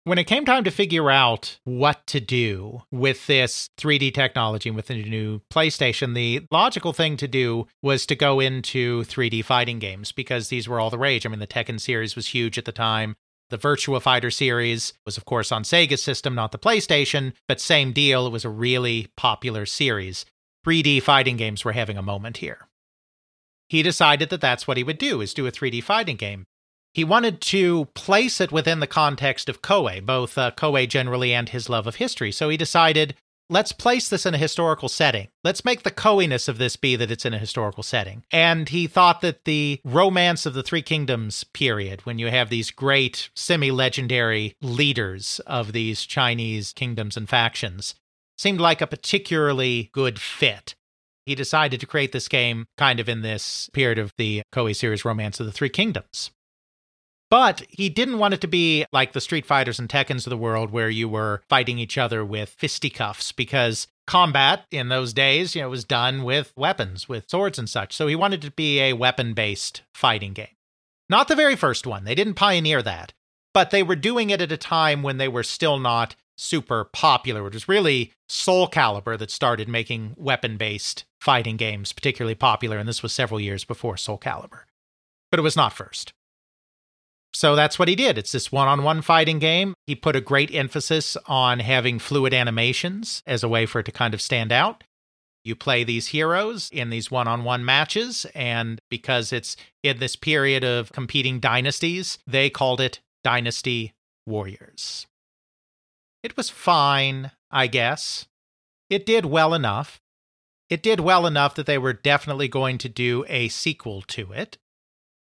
When 0.05 0.19
it 0.19 0.25
came 0.25 0.45
time 0.45 0.65
to 0.65 0.73
figure 0.73 1.13
out 1.13 1.61
what 1.63 2.05
to 2.09 2.19
do 2.19 2.83
with 2.91 3.29
this 3.29 3.71
3D 3.79 4.13
technology 4.13 4.69
with 4.69 4.89
the 4.89 5.01
new 5.01 5.41
PlayStation, 5.49 6.17
the 6.17 6.45
logical 6.51 6.93
thing 6.93 7.17
to 7.19 7.29
do 7.29 7.69
was 7.83 8.05
to 8.07 8.17
go 8.17 8.41
into 8.41 9.03
3D 9.03 9.45
fighting 9.45 9.79
games 9.79 10.11
because 10.11 10.49
these 10.49 10.69
were 10.69 10.81
all 10.81 10.91
the 10.91 10.99
rage. 10.99 11.25
I 11.25 11.29
mean, 11.29 11.39
the 11.39 11.47
Tekken 11.47 11.81
series 11.81 12.17
was 12.17 12.27
huge 12.27 12.59
at 12.59 12.65
the 12.65 12.73
time. 12.73 13.15
The 13.51 13.59
Virtua 13.59 14.03
Fighter 14.03 14.33
series 14.33 14.93
was, 15.07 15.17
of 15.17 15.25
course, 15.25 15.53
on 15.53 15.63
Sega's 15.63 16.03
system, 16.03 16.35
not 16.35 16.51
the 16.51 16.59
PlayStation, 16.59 17.33
but 17.47 17.61
same 17.61 17.93
deal. 17.93 18.27
It 18.27 18.33
was 18.33 18.45
a 18.45 18.51
really 18.51 19.07
popular 19.17 19.67
series. 19.67 20.25
3D 20.67 21.01
fighting 21.01 21.37
games 21.37 21.65
were 21.65 21.73
having 21.73 21.97
a 21.97 22.03
moment 22.03 22.39
here. 22.39 22.67
He 23.69 23.85
decided 23.85 24.31
that 24.31 24.41
that's 24.41 24.67
what 24.67 24.79
he 24.79 24.83
would 24.83 24.99
do, 24.99 25.21
is 25.21 25.33
do 25.33 25.47
a 25.47 25.53
3D 25.53 25.85
fighting 25.85 26.17
game 26.17 26.45
he 26.95 27.05
wanted 27.05 27.41
to 27.41 27.87
place 27.95 28.41
it 28.41 28.53
within 28.53 28.81
the 28.81 28.87
context 28.87 29.49
of 29.49 29.63
Koei, 29.63 30.05
both 30.05 30.37
uh, 30.37 30.51
Koei 30.53 30.89
generally 30.89 31.33
and 31.33 31.49
his 31.49 31.69
love 31.69 31.87
of 31.87 31.97
history. 31.97 32.31
So 32.31 32.49
he 32.49 32.57
decided, 32.57 33.15
let's 33.49 33.73
place 33.73 34.09
this 34.09 34.27
in 34.27 34.35
a 34.35 34.39
historical 34.39 34.89
setting. 34.89 35.29
Let's 35.43 35.65
make 35.65 35.83
the 35.83 35.91
Koei-ness 35.91 36.49
of 36.49 36.59
this 36.59 36.77
be 36.77 36.97
that 36.97 37.11
it's 37.11 37.25
in 37.25 37.33
a 37.33 37.39
historical 37.39 37.83
setting. 37.83 38.25
And 38.31 38.69
he 38.69 38.87
thought 38.87 39.23
that 39.23 39.45
the 39.45 39.81
romance 39.85 40.45
of 40.45 40.53
the 40.55 40.63
Three 40.63 40.83
Kingdoms 40.83 41.45
period, 41.45 42.05
when 42.05 42.19
you 42.19 42.29
have 42.29 42.51
these 42.51 42.71
great 42.71 43.31
semi 43.35 43.71
legendary 43.71 44.55
leaders 44.61 45.41
of 45.47 45.73
these 45.73 46.05
Chinese 46.05 46.73
kingdoms 46.73 47.17
and 47.17 47.29
factions, 47.29 47.95
seemed 48.37 48.61
like 48.61 48.81
a 48.81 48.87
particularly 48.87 49.91
good 49.93 50.19
fit. 50.19 50.75
He 51.25 51.35
decided 51.35 51.81
to 51.81 51.87
create 51.87 52.13
this 52.13 52.29
game 52.29 52.67
kind 52.77 52.99
of 53.01 53.09
in 53.09 53.23
this 53.23 53.71
period 53.73 53.99
of 53.99 54.13
the 54.19 54.43
Koei 54.53 54.75
series 54.75 55.05
Romance 55.05 55.41
of 55.41 55.47
the 55.47 55.53
Three 55.53 55.69
Kingdoms. 55.71 56.33
But 57.33 57.63
he 57.71 57.89
didn't 57.89 58.19
want 58.19 58.35
it 58.35 58.43
to 58.43 58.47
be 58.47 58.85
like 58.93 59.15
the 59.15 59.21
Street 59.23 59.47
Fighters 59.47 59.79
and 59.79 59.89
Tekkens 59.89 60.27
of 60.27 60.31
the 60.31 60.37
world 60.37 60.71
where 60.71 60.91
you 60.91 61.09
were 61.09 61.41
fighting 61.49 61.79
each 61.79 61.97
other 61.97 62.23
with 62.23 62.51
fisticuffs 62.51 63.33
because 63.33 63.87
combat 64.07 64.67
in 64.71 64.91
those 64.91 65.15
days, 65.15 65.57
you 65.57 65.63
know, 65.63 65.71
was 65.71 65.83
done 65.83 66.25
with 66.25 66.53
weapons, 66.59 67.09
with 67.09 67.31
swords 67.31 67.59
and 67.59 67.71
such. 67.71 67.97
So 67.97 68.07
he 68.07 68.15
wanted 68.15 68.45
it 68.45 68.49
to 68.49 68.53
be 68.53 68.81
a 68.81 68.93
weapon-based 68.93 69.81
fighting 69.95 70.35
game. 70.35 70.55
Not 71.09 71.29
the 71.29 71.35
very 71.35 71.57
first 71.57 71.87
one. 71.87 72.05
They 72.05 72.15
didn't 72.15 72.35
pioneer 72.35 72.83
that. 72.83 73.15
But 73.55 73.71
they 73.71 73.83
were 73.83 73.97
doing 73.97 74.29
it 74.29 74.43
at 74.43 74.53
a 74.53 74.59
time 74.59 75.03
when 75.03 75.17
they 75.17 75.29
were 75.29 75.43
still 75.43 75.79
not 75.79 76.15
super 76.37 76.85
popular. 76.85 77.47
It 77.47 77.55
was 77.55 77.67
really 77.67 78.13
Soul 78.29 78.69
Calibur 78.69 79.19
that 79.19 79.31
started 79.31 79.71
making 79.71 80.17
weapon 80.19 80.59
based 80.59 81.07
fighting 81.19 81.57
games 81.57 81.95
particularly 81.95 82.35
popular, 82.35 82.77
and 82.77 82.87
this 82.87 83.03
was 83.03 83.15
several 83.15 83.41
years 83.41 83.65
before 83.65 83.97
Soul 83.97 84.19
Calibur. 84.19 84.65
But 85.31 85.39
it 85.39 85.43
was 85.43 85.57
not 85.57 85.73
first. 85.73 86.13
So 87.35 87.57
that's 87.57 87.79
what 87.79 87.89
he 87.89 87.97
did. 87.97 88.19
It's 88.19 88.33
this 88.33 88.53
one 88.53 88.69
on 88.69 88.83
one 88.83 89.01
fighting 89.03 89.39
game. 89.39 89.75
He 89.87 89.95
put 89.95 90.17
a 90.17 90.21
great 90.21 90.55
emphasis 90.55 91.17
on 91.27 91.61
having 91.61 91.99
fluid 91.99 92.35
animations 92.35 93.23
as 93.27 93.43
a 93.43 93.49
way 93.49 93.65
for 93.67 93.81
it 93.81 93.85
to 93.85 93.93
kind 93.93 94.13
of 94.13 94.21
stand 94.21 94.53
out. 94.53 94.85
You 95.45 95.57
play 95.57 95.83
these 95.83 96.09
heroes 96.09 96.69
in 96.73 96.91
these 96.91 97.11
one 97.11 97.27
on 97.27 97.43
one 97.43 97.65
matches, 97.65 98.27
and 98.35 98.81
because 98.89 99.33
it's 99.33 99.57
in 99.83 99.99
this 99.99 100.15
period 100.15 100.63
of 100.63 100.93
competing 100.93 101.41
dynasties, 101.41 102.19
they 102.27 102.49
called 102.49 102.81
it 102.81 103.01
Dynasty 103.25 103.93
Warriors. 104.25 105.07
It 106.23 106.37
was 106.37 106.49
fine, 106.49 107.33
I 107.51 107.67
guess. 107.67 108.27
It 108.89 109.05
did 109.05 109.27
well 109.27 109.53
enough. 109.53 110.01
It 110.71 110.83
did 110.83 111.01
well 111.01 111.27
enough 111.27 111.57
that 111.57 111.67
they 111.67 111.79
were 111.79 111.93
definitely 111.93 112.47
going 112.47 112.79
to 112.79 112.89
do 112.89 113.25
a 113.29 113.49
sequel 113.49 114.03
to 114.03 114.33
it. 114.33 114.59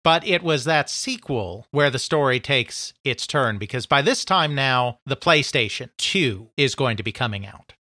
But 0.03 0.25
it 0.25 0.41
was 0.43 0.63
that 0.63 0.89
sequel 0.89 1.67
where 1.71 1.89
the 1.89 1.99
story 1.99 2.39
takes 2.39 2.93
its 3.03 3.27
turn 3.27 3.57
because 3.57 3.85
by 3.85 4.01
this 4.01 4.23
time 4.23 4.55
now, 4.55 4.99
the 5.05 5.17
PlayStation 5.17 5.89
2 5.97 6.51
is 6.55 6.75
going 6.75 6.97
to 6.97 7.03
be 7.03 7.11
coming 7.11 7.45
out. 7.45 7.73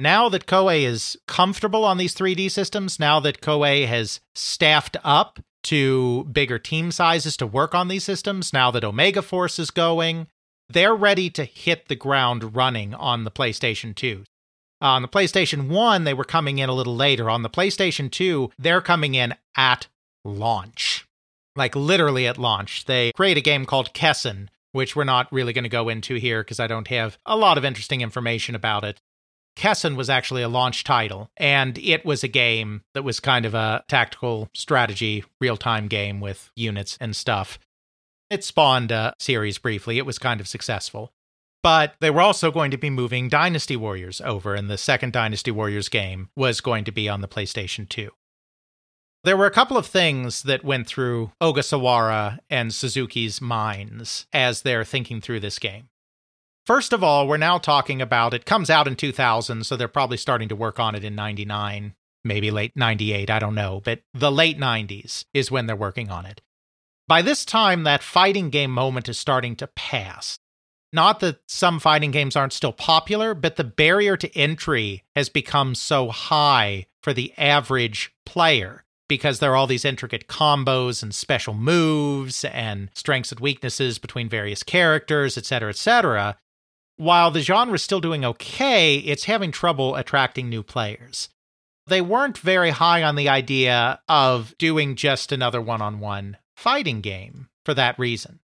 Now 0.00 0.28
that 0.28 0.46
Koei 0.46 0.82
is 0.82 1.18
comfortable 1.26 1.84
on 1.84 1.98
these 1.98 2.14
3D 2.14 2.52
systems, 2.52 3.00
now 3.00 3.18
that 3.18 3.40
Koei 3.40 3.86
has 3.88 4.20
staffed 4.36 4.96
up 5.02 5.40
to 5.64 6.24
bigger 6.30 6.60
team 6.60 6.92
sizes 6.92 7.36
to 7.38 7.46
work 7.46 7.74
on 7.74 7.88
these 7.88 8.04
systems, 8.04 8.52
now 8.52 8.70
that 8.70 8.84
Omega 8.84 9.22
Force 9.22 9.58
is 9.58 9.72
going, 9.72 10.28
they're 10.68 10.94
ready 10.94 11.28
to 11.30 11.44
hit 11.44 11.88
the 11.88 11.96
ground 11.96 12.54
running 12.54 12.94
on 12.94 13.24
the 13.24 13.30
PlayStation 13.32 13.92
2. 13.94 14.22
On 14.80 15.02
the 15.02 15.08
PlayStation 15.08 15.68
1, 15.68 16.04
they 16.04 16.14
were 16.14 16.24
coming 16.24 16.60
in 16.60 16.68
a 16.68 16.74
little 16.74 16.94
later. 16.94 17.28
On 17.28 17.42
the 17.42 17.50
PlayStation 17.50 18.08
2, 18.08 18.50
they're 18.56 18.80
coming 18.80 19.16
in 19.16 19.34
at 19.56 19.88
launch. 20.24 21.07
Like 21.58 21.76
literally 21.76 22.26
at 22.26 22.38
launch. 22.38 22.84
They 22.86 23.12
create 23.12 23.36
a 23.36 23.42
game 23.42 23.66
called 23.66 23.92
Kessen, 23.92 24.48
which 24.72 24.94
we're 24.94 25.04
not 25.04 25.30
really 25.32 25.52
going 25.52 25.64
to 25.64 25.68
go 25.68 25.88
into 25.88 26.14
here 26.14 26.42
because 26.42 26.60
I 26.60 26.68
don't 26.68 26.88
have 26.88 27.18
a 27.26 27.36
lot 27.36 27.58
of 27.58 27.64
interesting 27.64 28.00
information 28.00 28.54
about 28.54 28.84
it. 28.84 29.00
Kessen 29.56 29.96
was 29.96 30.08
actually 30.08 30.42
a 30.42 30.48
launch 30.48 30.84
title, 30.84 31.30
and 31.36 31.76
it 31.78 32.04
was 32.04 32.22
a 32.22 32.28
game 32.28 32.82
that 32.94 33.02
was 33.02 33.18
kind 33.18 33.44
of 33.44 33.54
a 33.54 33.82
tactical 33.88 34.48
strategy, 34.54 35.24
real 35.40 35.56
time 35.56 35.88
game 35.88 36.20
with 36.20 36.52
units 36.54 36.96
and 37.00 37.16
stuff. 37.16 37.58
It 38.30 38.44
spawned 38.44 38.92
a 38.92 39.14
series 39.18 39.58
briefly, 39.58 39.98
it 39.98 40.06
was 40.06 40.18
kind 40.20 40.40
of 40.40 40.46
successful. 40.46 41.10
But 41.64 41.94
they 41.98 42.10
were 42.10 42.20
also 42.20 42.52
going 42.52 42.70
to 42.70 42.78
be 42.78 42.88
moving 42.88 43.28
Dynasty 43.28 43.74
Warriors 43.74 44.20
over, 44.20 44.54
and 44.54 44.70
the 44.70 44.78
second 44.78 45.12
Dynasty 45.12 45.50
Warriors 45.50 45.88
game 45.88 46.28
was 46.36 46.60
going 46.60 46.84
to 46.84 46.92
be 46.92 47.08
on 47.08 47.20
the 47.20 47.26
PlayStation 47.26 47.88
2. 47.88 48.10
There 49.24 49.36
were 49.36 49.46
a 49.46 49.50
couple 49.50 49.76
of 49.76 49.86
things 49.86 50.44
that 50.44 50.64
went 50.64 50.86
through 50.86 51.32
Ogasawara 51.42 52.38
and 52.48 52.72
Suzuki's 52.72 53.40
minds 53.40 54.26
as 54.32 54.62
they're 54.62 54.84
thinking 54.84 55.20
through 55.20 55.40
this 55.40 55.58
game. 55.58 55.88
First 56.66 56.92
of 56.92 57.02
all, 57.02 57.26
we're 57.26 57.36
now 57.36 57.58
talking 57.58 58.00
about 58.00 58.32
it 58.32 58.46
comes 58.46 58.70
out 58.70 58.86
in 58.86 58.94
2000, 58.94 59.66
so 59.66 59.76
they're 59.76 59.88
probably 59.88 60.18
starting 60.18 60.48
to 60.50 60.56
work 60.56 60.78
on 60.78 60.94
it 60.94 61.02
in 61.02 61.14
99, 61.16 61.94
maybe 62.24 62.50
late 62.50 62.72
98, 62.76 63.28
I 63.28 63.38
don't 63.38 63.54
know, 63.54 63.80
but 63.84 64.02
the 64.14 64.30
late 64.30 64.58
90s 64.58 65.24
is 65.34 65.50
when 65.50 65.66
they're 65.66 65.74
working 65.74 66.10
on 66.10 66.24
it. 66.24 66.40
By 67.08 67.22
this 67.22 67.44
time, 67.44 67.84
that 67.84 68.02
fighting 68.02 68.50
game 68.50 68.70
moment 68.70 69.08
is 69.08 69.18
starting 69.18 69.56
to 69.56 69.66
pass. 69.66 70.38
Not 70.92 71.20
that 71.20 71.40
some 71.48 71.80
fighting 71.80 72.12
games 72.12 72.36
aren't 72.36 72.52
still 72.52 72.72
popular, 72.72 73.34
but 73.34 73.56
the 73.56 73.64
barrier 73.64 74.16
to 74.16 74.36
entry 74.36 75.04
has 75.16 75.28
become 75.28 75.74
so 75.74 76.10
high 76.10 76.86
for 77.02 77.12
the 77.12 77.32
average 77.36 78.14
player 78.24 78.84
because 79.08 79.38
there 79.38 79.52
are 79.52 79.56
all 79.56 79.66
these 79.66 79.84
intricate 79.84 80.28
combos 80.28 81.02
and 81.02 81.14
special 81.14 81.54
moves 81.54 82.44
and 82.44 82.90
strengths 82.94 83.32
and 83.32 83.40
weaknesses 83.40 83.98
between 83.98 84.28
various 84.28 84.62
characters, 84.62 85.36
etc., 85.36 85.70
etc. 85.70 86.36
While 86.96 87.30
the 87.30 87.40
genre 87.40 87.74
is 87.74 87.82
still 87.82 88.00
doing 88.00 88.24
okay, 88.24 88.96
it's 88.96 89.24
having 89.24 89.50
trouble 89.50 89.96
attracting 89.96 90.48
new 90.48 90.62
players. 90.62 91.28
They 91.86 92.00
weren't 92.02 92.36
very 92.38 92.70
high 92.70 93.02
on 93.02 93.16
the 93.16 93.28
idea 93.28 94.00
of 94.08 94.54
doing 94.58 94.94
just 94.94 95.32
another 95.32 95.60
one 95.60 95.80
on 95.80 96.00
one 96.00 96.36
fighting 96.56 97.00
game 97.00 97.48
for 97.64 97.72
that 97.74 97.98
reason. 97.98 98.40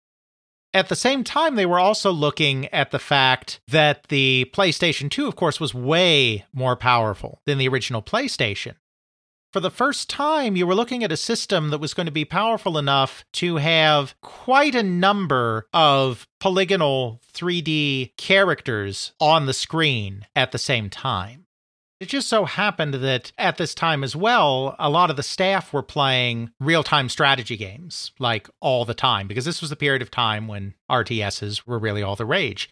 At 0.73 0.89
the 0.89 0.95
same 0.95 1.23
time, 1.23 1.55
they 1.55 1.67
were 1.67 1.79
also 1.79 2.11
looking 2.11 2.67
at 2.67 2.89
the 2.89 2.99
fact 2.99 3.59
that 3.67 4.07
the 4.07 4.49
PlayStation 4.53 5.09
2, 5.09 5.27
of 5.27 5.35
course, 5.35 5.59
was 5.59 5.73
way 5.73 6.45
more 6.51 6.75
powerful 6.75 7.41
than 7.45 7.59
the 7.59 7.67
original 7.67 8.01
PlayStation 8.01 8.75
for 9.53 9.59
the 9.59 9.69
first 9.69 10.09
time, 10.09 10.55
you 10.55 10.65
were 10.65 10.73
looking 10.73 11.03
at 11.03 11.11
a 11.11 11.17
system 11.17 11.69
that 11.69 11.77
was 11.77 11.93
going 11.93 12.07
to 12.07 12.11
be 12.11 12.25
powerful 12.25 12.75
enough 12.75 13.23
to 13.33 13.57
have 13.57 14.15
quite 14.21 14.73
a 14.73 14.81
number 14.81 15.67
of 15.71 16.27
polygonal 16.39 17.21
3D 17.33 18.17
characters 18.17 19.13
on 19.19 19.45
the 19.45 19.53
screen 19.53 20.25
at 20.35 20.51
the 20.51 20.57
same 20.57 20.89
time. 20.89 21.45
It 21.99 22.09
just 22.09 22.27
so 22.27 22.45
happened 22.45 22.95
that 22.95 23.31
at 23.37 23.57
this 23.57 23.75
time 23.75 24.03
as 24.03 24.15
well, 24.15 24.75
a 24.79 24.89
lot 24.89 25.11
of 25.11 25.17
the 25.17 25.23
staff 25.23 25.71
were 25.71 25.83
playing 25.83 26.49
real 26.59 26.83
time 26.83 27.07
strategy 27.07 27.55
games, 27.55 28.11
like 28.17 28.49
all 28.59 28.85
the 28.85 28.95
time, 28.95 29.27
because 29.27 29.45
this 29.45 29.61
was 29.61 29.69
the 29.69 29.75
period 29.75 30.01
of 30.01 30.09
time 30.09 30.47
when 30.47 30.73
RTSs 30.89 31.65
were 31.67 31.79
really 31.79 32.01
all 32.01 32.15
the 32.15 32.25
rage. 32.25 32.71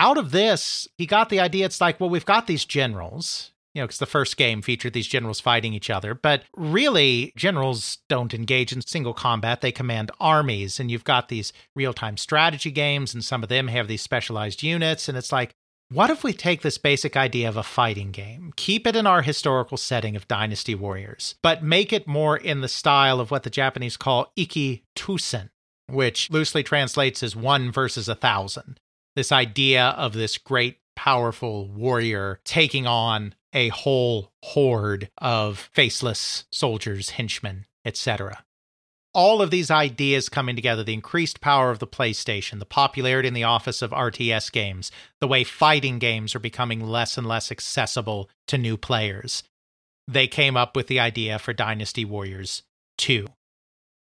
Out 0.00 0.18
of 0.18 0.32
this, 0.32 0.88
he 0.98 1.06
got 1.06 1.28
the 1.28 1.38
idea 1.38 1.64
it's 1.64 1.80
like, 1.80 2.00
well, 2.00 2.10
we've 2.10 2.26
got 2.26 2.48
these 2.48 2.64
generals 2.64 3.52
you 3.74 3.80
know, 3.80 3.86
because 3.86 3.98
the 3.98 4.06
first 4.06 4.36
game 4.36 4.60
featured 4.60 4.92
these 4.92 5.06
generals 5.06 5.40
fighting 5.40 5.72
each 5.72 5.90
other. 5.90 6.14
But 6.14 6.44
really, 6.56 7.32
generals 7.36 7.98
don't 8.08 8.34
engage 8.34 8.72
in 8.72 8.82
single 8.82 9.14
combat, 9.14 9.60
they 9.60 9.72
command 9.72 10.10
armies. 10.20 10.78
And 10.78 10.90
you've 10.90 11.04
got 11.04 11.28
these 11.28 11.52
real 11.74 11.94
time 11.94 12.16
strategy 12.16 12.70
games, 12.70 13.14
and 13.14 13.24
some 13.24 13.42
of 13.42 13.48
them 13.48 13.68
have 13.68 13.88
these 13.88 14.02
specialized 14.02 14.62
units. 14.62 15.08
And 15.08 15.16
it's 15.16 15.32
like, 15.32 15.54
what 15.90 16.10
if 16.10 16.24
we 16.24 16.32
take 16.32 16.62
this 16.62 16.78
basic 16.78 17.16
idea 17.16 17.48
of 17.48 17.56
a 17.58 17.62
fighting 17.62 18.12
game, 18.12 18.52
keep 18.56 18.86
it 18.86 18.96
in 18.96 19.06
our 19.06 19.20
historical 19.20 19.76
setting 19.76 20.16
of 20.16 20.26
Dynasty 20.26 20.74
Warriors, 20.74 21.34
but 21.42 21.62
make 21.62 21.92
it 21.92 22.06
more 22.06 22.36
in 22.36 22.62
the 22.62 22.68
style 22.68 23.20
of 23.20 23.30
what 23.30 23.42
the 23.42 23.50
Japanese 23.50 23.98
call 23.98 24.32
Ikki 24.34 24.84
Tousen, 24.96 25.50
which 25.88 26.30
loosely 26.30 26.62
translates 26.62 27.22
as 27.22 27.36
one 27.36 27.70
versus 27.70 28.08
a 28.08 28.14
thousand? 28.14 28.80
This 29.16 29.30
idea 29.30 29.88
of 29.88 30.14
this 30.14 30.38
great 30.38 30.78
powerful 30.96 31.68
warrior 31.68 32.40
taking 32.44 32.86
on 32.86 33.34
a 33.52 33.68
whole 33.68 34.32
horde 34.42 35.10
of 35.18 35.70
faceless 35.72 36.44
soldiers, 36.50 37.10
henchmen, 37.10 37.66
etc. 37.84 38.44
All 39.14 39.42
of 39.42 39.50
these 39.50 39.70
ideas 39.70 40.30
coming 40.30 40.56
together 40.56 40.82
the 40.82 40.94
increased 40.94 41.42
power 41.42 41.70
of 41.70 41.78
the 41.78 41.86
PlayStation, 41.86 42.58
the 42.58 42.64
popularity 42.64 43.28
in 43.28 43.34
the 43.34 43.44
office 43.44 43.82
of 43.82 43.90
RTS 43.90 44.50
games, 44.50 44.90
the 45.20 45.28
way 45.28 45.44
fighting 45.44 45.98
games 45.98 46.34
are 46.34 46.40
becoming 46.40 46.80
less 46.80 47.18
and 47.18 47.26
less 47.26 47.52
accessible 47.52 48.30
to 48.48 48.56
new 48.56 48.78
players. 48.78 49.42
They 50.08 50.26
came 50.26 50.56
up 50.56 50.74
with 50.74 50.86
the 50.86 50.98
idea 50.98 51.38
for 51.38 51.52
Dynasty 51.52 52.04
Warriors 52.04 52.62
2. 52.98 53.26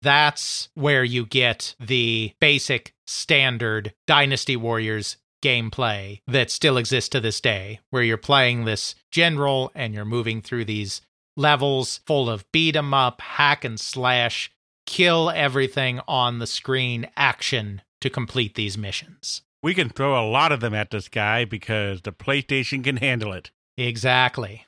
That's 0.03 0.69
where 0.75 1.05
you 1.05 1.27
get 1.27 1.75
the 1.81 2.33
basic 2.41 2.95
standard 3.07 3.95
Dynasty 4.07 4.57
Warriors 4.57 5.17
gameplay 5.43 6.21
that 6.27 6.51
still 6.51 6.77
exists 6.77 7.09
to 7.11 7.21
this 7.21 7.41
day, 7.41 7.81
where 7.91 8.03
you're 8.03 8.17
playing 8.17 8.65
this 8.65 8.95
general 9.11 9.71
and 9.75 9.95
you're 9.95 10.05
moving 10.05 10.43
through 10.43 10.65
these 10.65 11.01
levels 11.37 12.01
full 12.07 12.29
of 12.29 12.51
beat 12.53 12.77
'em 12.77 12.93
up, 12.93 13.21
hack 13.21 13.65
and 13.65 13.79
slash, 13.79 14.51
kill 14.87 15.31
everything 15.31 16.01
on 16.09 16.39
the 16.39 16.47
screen 16.47 17.09
action 17.17 17.83
to 18.01 18.11
complete 18.11 18.55
these 18.55 18.79
missions. 18.79 19.43
We 19.63 19.75
can 19.75 19.89
throw 19.89 20.21
a 20.21 20.29
lot 20.29 20.53
of 20.53 20.61
them 20.61 20.75
at 20.75 20.91
this 20.91 21.09
guy 21.09 21.45
because 21.45 22.03
the 22.03 22.13
PlayStation 22.13 22.83
can 22.85 22.97
handle 22.97 23.33
it. 23.33 23.51
Exactly. 23.77 24.67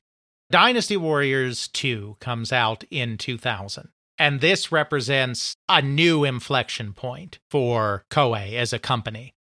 Dynasty 0.50 0.96
Warriors 0.96 1.68
2 1.68 2.16
comes 2.20 2.52
out 2.52 2.84
in 2.90 3.16
2000. 3.16 3.90
And 4.18 4.40
this 4.40 4.70
represents 4.70 5.56
a 5.68 5.80
new 5.80 6.24
inflection 6.24 6.92
point 6.92 7.38
for 7.50 8.04
Koei 8.10 8.52
as 8.54 8.72
a 8.72 8.78
company 8.78 9.32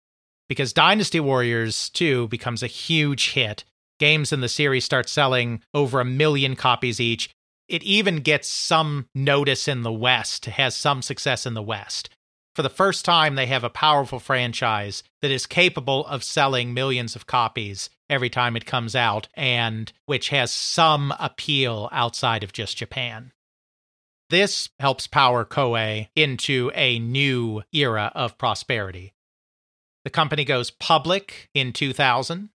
because 0.48 0.72
Dynasty 0.72 1.20
Warriors 1.20 1.90
2 1.90 2.28
becomes 2.28 2.62
a 2.62 2.68
huge 2.68 3.32
hit. 3.32 3.64
Games 3.98 4.32
in 4.32 4.40
the 4.40 4.48
series 4.48 4.84
start 4.84 5.08
selling 5.08 5.62
over 5.74 6.00
a 6.00 6.04
million 6.04 6.56
copies 6.56 7.00
each. 7.00 7.30
It 7.68 7.82
even 7.82 8.20
gets 8.20 8.48
some 8.48 9.08
notice 9.14 9.68
in 9.68 9.82
the 9.82 9.92
West, 9.92 10.46
has 10.46 10.74
some 10.74 11.02
success 11.02 11.44
in 11.44 11.54
the 11.54 11.62
West. 11.62 12.08
For 12.54 12.62
the 12.62 12.70
first 12.70 13.04
time, 13.04 13.34
they 13.34 13.46
have 13.46 13.62
a 13.62 13.70
powerful 13.70 14.18
franchise 14.18 15.02
that 15.20 15.30
is 15.30 15.46
capable 15.46 16.06
of 16.06 16.24
selling 16.24 16.74
millions 16.74 17.14
of 17.14 17.26
copies 17.26 17.90
every 18.08 18.30
time 18.30 18.56
it 18.56 18.66
comes 18.66 18.96
out, 18.96 19.28
and 19.34 19.92
which 20.06 20.30
has 20.30 20.50
some 20.50 21.14
appeal 21.20 21.88
outside 21.92 22.42
of 22.42 22.52
just 22.52 22.76
Japan. 22.76 23.32
This 24.30 24.70
helps 24.78 25.06
power 25.06 25.44
Koei 25.44 26.08
into 26.16 26.70
a 26.74 26.98
new 26.98 27.62
era 27.72 28.10
of 28.14 28.38
prosperity. 28.38 29.12
The 30.04 30.10
company 30.10 30.44
goes 30.44 30.70
public 30.70 31.48
in 31.54 31.72
2000, 31.72 32.50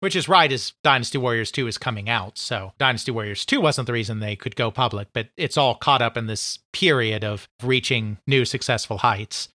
which 0.00 0.16
is 0.16 0.28
right 0.28 0.50
as 0.50 0.72
Dynasty 0.82 1.16
Warriors 1.16 1.50
2 1.52 1.66
is 1.68 1.78
coming 1.78 2.08
out. 2.08 2.36
So 2.36 2.72
Dynasty 2.78 3.12
Warriors 3.12 3.46
2 3.46 3.60
wasn't 3.60 3.86
the 3.86 3.92
reason 3.92 4.18
they 4.18 4.36
could 4.36 4.56
go 4.56 4.70
public, 4.70 5.08
but 5.12 5.28
it's 5.36 5.56
all 5.56 5.74
caught 5.74 6.02
up 6.02 6.16
in 6.16 6.26
this 6.26 6.58
period 6.72 7.24
of 7.24 7.48
reaching 7.62 8.18
new 8.26 8.44
successful 8.44 8.98
heights. 8.98 9.48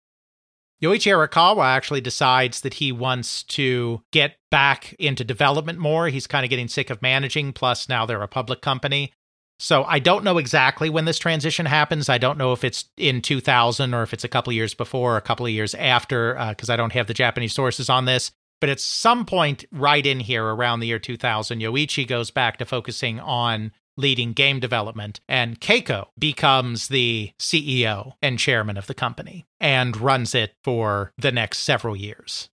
Yoichi 0.83 1.11
Erikawa 1.11 1.65
actually 1.65 2.03
decides 2.03 2.61
that 2.61 2.75
he 2.75 2.93
wants 2.93 3.43
to 3.45 4.03
get 4.13 4.37
back 4.51 4.95
into 4.99 5.25
development 5.25 5.79
more. 5.79 6.09
He's 6.09 6.27
kind 6.27 6.45
of 6.45 6.51
getting 6.51 6.69
sick 6.69 6.91
of 6.91 7.01
managing, 7.01 7.53
plus, 7.55 7.89
now 7.89 8.05
they're 8.05 8.23
a 8.23 8.29
public 8.29 8.61
company. 8.61 9.13
So 9.59 9.85
I 9.85 9.99
don't 9.99 10.25
know 10.25 10.39
exactly 10.39 10.91
when 10.91 11.07
this 11.07 11.19
transition 11.19 11.67
happens. 11.67 12.09
I 12.09 12.19
don't 12.19 12.39
know 12.39 12.53
if 12.53 12.63
it's 12.63 12.87
in 12.97 13.23
2000 13.23 13.95
or 13.95 14.03
if 14.03 14.13
it's 14.13 14.25
a 14.25 14.29
couple 14.29 14.51
of 14.51 14.55
years 14.55 14.75
before 14.75 15.15
or 15.15 15.17
a 15.17 15.23
couple 15.23 15.47
of 15.47 15.53
years 15.53 15.75
after, 15.75 16.35
because 16.51 16.69
uh, 16.69 16.75
I 16.75 16.77
don't 16.77 16.93
have 16.93 17.07
the 17.07 17.15
Japanese 17.15 17.55
sources 17.55 17.89
on 17.89 18.05
this. 18.05 18.33
But 18.61 18.71
at 18.71 18.81
some 18.81 19.27
point 19.27 19.65
right 19.71 20.05
in 20.05 20.21
here 20.21 20.45
around 20.45 20.81
the 20.81 20.87
year 20.87 20.99
2000, 20.99 21.61
Yoichi 21.61 22.07
goes 22.07 22.31
back 22.31 22.57
to 22.59 22.65
focusing 22.65 23.21
on 23.21 23.73
leading 23.99 24.33
game 24.33 24.61
development, 24.61 25.21
and 25.29 25.61
Keiko 25.61 26.09
becomes 26.19 26.89
the 26.89 27.33
CEO 27.39 28.13
and 28.21 28.39
chairman 28.39 28.77
of 28.77 28.87
the 28.87 28.95
company 28.95 29.47
and 29.59 29.97
runs 29.97 30.35
it 30.35 30.55
for 30.63 31.13
the 31.17 31.33
next 31.33 31.61
several 31.61 31.97
years. 31.97 32.51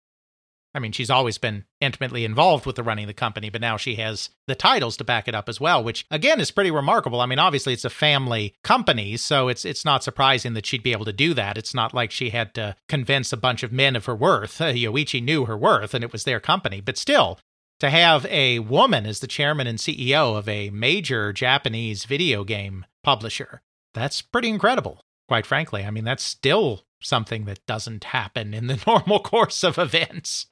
I 0.77 0.79
mean, 0.79 0.91
she's 0.91 1.09
always 1.09 1.39
been 1.39 1.65
intimately 1.81 2.23
involved 2.23 2.67
with 2.67 2.75
the 2.75 2.83
running 2.83 3.05
of 3.05 3.07
the 3.07 3.13
company, 3.15 3.49
but 3.49 3.61
now 3.61 3.77
she 3.77 3.95
has 3.95 4.29
the 4.45 4.53
titles 4.53 4.95
to 4.97 5.03
back 5.03 5.27
it 5.27 5.33
up 5.33 5.49
as 5.49 5.59
well, 5.59 5.83
which 5.83 6.05
again 6.11 6.39
is 6.39 6.51
pretty 6.51 6.69
remarkable. 6.69 7.19
I 7.19 7.25
mean, 7.25 7.39
obviously 7.39 7.73
it's 7.73 7.83
a 7.83 7.89
family 7.89 8.53
company, 8.63 9.17
so 9.17 9.47
it's 9.47 9.65
it's 9.65 9.83
not 9.83 10.03
surprising 10.03 10.53
that 10.53 10.67
she'd 10.67 10.83
be 10.83 10.91
able 10.91 11.05
to 11.05 11.11
do 11.11 11.33
that. 11.33 11.57
It's 11.57 11.73
not 11.73 11.95
like 11.95 12.11
she 12.11 12.29
had 12.29 12.53
to 12.53 12.75
convince 12.87 13.33
a 13.33 13.37
bunch 13.37 13.63
of 13.63 13.71
men 13.71 13.95
of 13.95 14.05
her 14.05 14.15
worth. 14.15 14.61
Uh, 14.61 14.65
Yoichi 14.73 15.23
knew 15.23 15.45
her 15.45 15.57
worth 15.57 15.95
and 15.95 16.03
it 16.03 16.11
was 16.11 16.23
their 16.23 16.39
company, 16.39 16.79
but 16.79 16.97
still, 16.97 17.39
to 17.79 17.89
have 17.89 18.25
a 18.27 18.59
woman 18.59 19.07
as 19.07 19.19
the 19.19 19.27
chairman 19.27 19.65
and 19.65 19.79
CEO 19.79 20.37
of 20.37 20.47
a 20.47 20.69
major 20.69 21.33
Japanese 21.33 22.05
video 22.05 22.43
game 22.43 22.85
publisher, 23.03 23.61
that's 23.93 24.21
pretty 24.21 24.49
incredible, 24.49 25.01
quite 25.27 25.45
frankly. 25.45 25.83
I 25.83 25.89
mean, 25.89 26.03
that's 26.03 26.23
still 26.23 26.83
something 27.01 27.45
that 27.45 27.65
doesn't 27.65 28.05
happen 28.05 28.53
in 28.53 28.67
the 28.67 28.81
normal 28.87 29.19
course 29.19 29.63
of 29.63 29.77
events. 29.77 30.47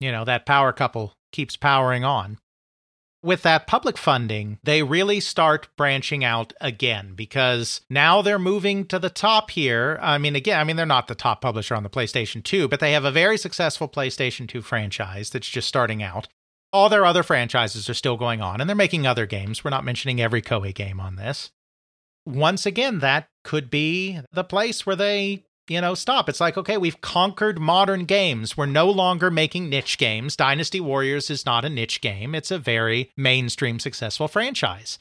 You 0.00 0.12
know, 0.12 0.24
that 0.24 0.46
power 0.46 0.72
couple 0.72 1.14
keeps 1.32 1.56
powering 1.56 2.04
on. 2.04 2.38
With 3.22 3.42
that 3.42 3.66
public 3.66 3.98
funding, 3.98 4.58
they 4.62 4.82
really 4.82 5.18
start 5.20 5.68
branching 5.76 6.22
out 6.22 6.52
again 6.60 7.14
because 7.16 7.80
now 7.90 8.22
they're 8.22 8.38
moving 8.38 8.84
to 8.86 8.98
the 8.98 9.10
top 9.10 9.50
here. 9.50 9.98
I 10.00 10.18
mean, 10.18 10.36
again, 10.36 10.60
I 10.60 10.64
mean, 10.64 10.76
they're 10.76 10.86
not 10.86 11.08
the 11.08 11.14
top 11.14 11.40
publisher 11.40 11.74
on 11.74 11.82
the 11.82 11.90
PlayStation 11.90 12.44
2, 12.44 12.68
but 12.68 12.78
they 12.78 12.92
have 12.92 13.04
a 13.04 13.10
very 13.10 13.36
successful 13.36 13.88
PlayStation 13.88 14.46
2 14.46 14.62
franchise 14.62 15.30
that's 15.30 15.48
just 15.48 15.66
starting 15.66 16.02
out 16.02 16.28
all 16.72 16.88
their 16.88 17.06
other 17.06 17.22
franchises 17.22 17.88
are 17.88 17.94
still 17.94 18.16
going 18.16 18.42
on, 18.42 18.60
and 18.60 18.68
they're 18.68 18.74
making 18.76 19.06
other 19.06 19.24
games. 19.24 19.64
We're 19.64 19.70
not 19.70 19.84
mentioning 19.84 20.20
every 20.20 20.42
Koei 20.42 20.74
game 20.74 21.00
on 21.00 21.16
this. 21.16 21.50
Once 22.26 22.66
again, 22.66 22.98
that 22.98 23.28
could 23.44 23.70
be 23.70 24.20
the 24.32 24.44
place 24.44 24.84
where 24.84 24.96
they, 24.96 25.44
you 25.68 25.80
know, 25.80 25.94
stop. 25.94 26.28
It's 26.28 26.40
like, 26.40 26.56
okay, 26.56 26.76
we've 26.76 27.00
conquered 27.00 27.58
modern 27.58 28.04
games. 28.04 28.56
We're 28.56 28.66
no 28.66 28.90
longer 28.90 29.30
making 29.30 29.68
niche 29.68 29.98
games. 29.98 30.36
Dynasty 30.36 30.80
Warriors 30.80 31.30
is 31.30 31.46
not 31.46 31.64
a 31.64 31.70
niche 31.70 32.00
game, 32.00 32.34
it's 32.34 32.50
a 32.50 32.58
very 32.58 33.10
mainstream 33.16 33.78
successful 33.78 34.28
franchise. 34.28 34.98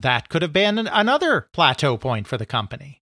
That 0.00 0.28
could 0.28 0.42
have 0.42 0.52
been 0.52 0.78
another 0.78 1.48
plateau 1.52 1.96
point 1.98 2.26
for 2.26 2.38
the 2.38 2.46
company. 2.46 3.02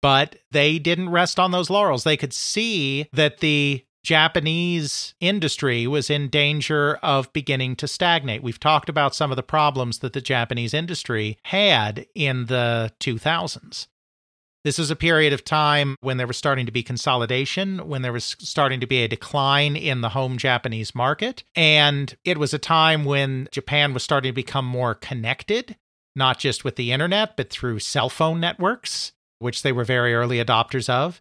But 0.00 0.36
they 0.50 0.78
didn't 0.78 1.10
rest 1.10 1.38
on 1.38 1.50
those 1.50 1.70
laurels. 1.70 2.04
They 2.04 2.16
could 2.16 2.32
see 2.32 3.08
that 3.12 3.38
the 3.38 3.84
Japanese 4.04 5.14
industry 5.18 5.86
was 5.86 6.10
in 6.10 6.28
danger 6.28 6.96
of 6.96 7.32
beginning 7.32 7.74
to 7.76 7.88
stagnate. 7.88 8.42
We've 8.42 8.60
talked 8.60 8.90
about 8.90 9.14
some 9.14 9.32
of 9.32 9.36
the 9.36 9.42
problems 9.42 10.00
that 10.00 10.12
the 10.12 10.20
Japanese 10.20 10.74
industry 10.74 11.38
had 11.44 12.06
in 12.14 12.46
the 12.46 12.92
2000s. 13.00 13.86
This 14.64 14.78
is 14.78 14.90
a 14.90 14.96
period 14.96 15.34
of 15.34 15.44
time 15.44 15.96
when 16.00 16.16
there 16.16 16.26
was 16.26 16.38
starting 16.38 16.64
to 16.64 16.72
be 16.72 16.82
consolidation, 16.82 17.86
when 17.86 18.00
there 18.00 18.14
was 18.14 18.34
starting 18.38 18.80
to 18.80 18.86
be 18.86 19.02
a 19.02 19.08
decline 19.08 19.76
in 19.76 20.00
the 20.00 20.08
home 20.08 20.38
Japanese 20.38 20.94
market. 20.94 21.44
And 21.54 22.16
it 22.24 22.38
was 22.38 22.54
a 22.54 22.58
time 22.58 23.04
when 23.04 23.46
Japan 23.52 23.92
was 23.92 24.02
starting 24.02 24.30
to 24.30 24.34
become 24.34 24.64
more 24.64 24.94
connected, 24.94 25.76
not 26.16 26.38
just 26.38 26.64
with 26.64 26.76
the 26.76 26.92
internet, 26.92 27.36
but 27.36 27.50
through 27.50 27.80
cell 27.80 28.08
phone 28.08 28.40
networks, 28.40 29.12
which 29.38 29.62
they 29.62 29.70
were 29.70 29.84
very 29.84 30.14
early 30.14 30.42
adopters 30.42 30.88
of. 30.88 31.20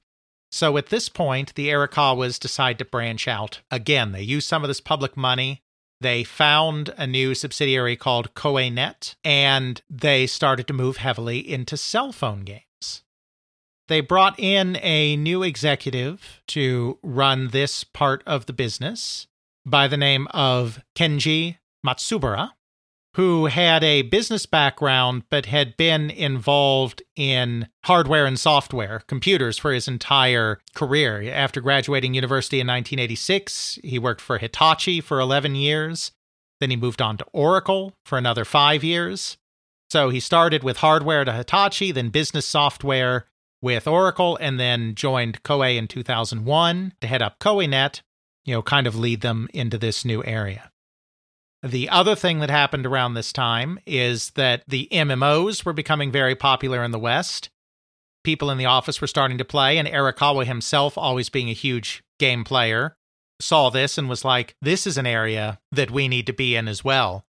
So 0.50 0.78
at 0.78 0.88
this 0.88 1.10
point, 1.10 1.54
the 1.56 1.68
Erikawas 1.68 2.39
decide 2.39 2.80
to 2.80 2.86
branch 2.86 3.28
out 3.28 3.60
again. 3.70 4.14
They 4.14 4.22
use 4.22 4.46
some 4.46 4.64
of 4.64 4.70
this 4.70 4.80
public 4.80 5.18
money. 5.18 5.64
They 6.00 6.24
found 6.24 6.94
a 6.96 7.06
new 7.06 7.36
subsidiary 7.36 7.98
called 7.98 8.36
Koei 8.36 8.72
Net, 8.72 9.16
and 9.22 9.82
they 9.89 10.28
started 10.28 10.66
to 10.68 10.74
move 10.74 10.98
heavily 10.98 11.39
into 11.39 11.76
cell 11.76 12.14
phone 12.14 12.41
games. 12.41 12.62
They 13.88 14.02
brought 14.02 14.40
in 14.40 14.78
a 14.82 15.18
new 15.18 15.44
executive 15.44 16.42
to 16.48 17.00
run 17.04 17.50
this 17.50 17.84
part 17.84 18.24
of 18.26 18.46
the 18.46 18.54
business 18.54 19.28
by 19.66 19.88
the 19.88 19.98
name 19.98 20.28
of 20.32 20.82
Kenji 20.96 21.58
Matsubara 21.86 22.52
who 23.16 23.46
had 23.46 23.84
a 23.84 24.02
business 24.04 24.46
background 24.46 25.24
but 25.30 25.46
had 25.46 25.78
been 25.78 26.10
involved 26.10 27.04
in 27.16 27.68
hardware 27.86 28.26
and 28.26 28.40
software, 28.40 29.04
computers, 29.08 29.58
for 29.58 29.72
his 29.72 29.88
entire 29.88 30.60
career. 30.74 31.32
After 31.32 31.62
graduating 31.62 32.16
university 32.16 32.60
in 32.60 32.68
1986, 32.68 33.80
he 33.84 34.00
worked 34.00 34.22
for 34.22 34.40
Hitachi 34.40 35.00
for 35.00 35.20
11 35.20 35.56
years. 35.56 36.12
Then 36.60 36.72
he 36.72 36.76
moved 36.76 37.02
on 37.02 37.18
to 37.18 37.26
Oracle 37.34 37.94
for 38.06 38.18
another 38.18 38.46
five 38.46 38.84
years. 38.84 39.38
So 39.92 40.10
he 40.10 40.20
started 40.20 40.64
with 40.64 40.78
hardware 40.78 41.24
to 41.24 41.34
Hitachi, 41.34 41.92
then 41.92 42.10
business 42.10 42.48
software 42.48 43.26
with 43.64 43.88
Oracle, 43.88 44.38
and 44.41 44.59
then 44.59 44.93
joined 44.93 45.41
Koei 45.41 45.78
in 45.78 45.88
2001 45.88 46.93
to 46.99 47.07
head 47.07 47.22
up 47.22 47.39
KoeiNet, 47.39 48.01
you 48.43 48.53
know, 48.53 48.61
kind 48.61 48.86
of 48.86 48.95
lead 48.95 49.22
them 49.22 49.47
into 49.53 49.78
this 49.78 50.03
new 50.03 50.22
area. 50.24 50.70
The 51.64 51.88
other 51.88 52.14
thing 52.14 52.39
that 52.39 52.49
happened 52.49 52.86
around 52.86 53.14
this 53.14 53.32
time 53.32 53.80
is 53.86 54.32
that 54.32 54.64
the 54.68 54.89
MMOs 54.91 55.64
were 55.66 55.72
becoming 55.72 56.11
very 56.11 56.36
popular 56.36 56.84
in 56.84 56.91
the 56.91 56.99
West. 56.99 57.49
People 58.26 58.51
in 58.51 58.57
the 58.57 58.66
office 58.66 58.99
were 58.99 59.07
starting 59.07 59.38
to 59.38 59.45
play, 59.45 59.78
and 59.78 59.88
Erikawa 59.88 60.45
himself, 60.45 60.97
always 60.97 61.30
being 61.30 61.49
a 61.49 61.53
huge 61.53 62.03
game 62.20 62.43
player, 62.43 62.97
saw 63.39 63.70
this 63.70 63.97
and 63.97 64.09
was 64.09 64.26
like, 64.26 64.57
this 64.61 64.86
is 64.86 64.97
an 64.97 65.07
area 65.07 65.59
that 65.72 65.89
we 65.89 66.09
need 66.09 66.28
to 66.28 66.34
be 66.34 66.57
in 66.57 66.68
as 66.68 66.84
well. 66.84 67.26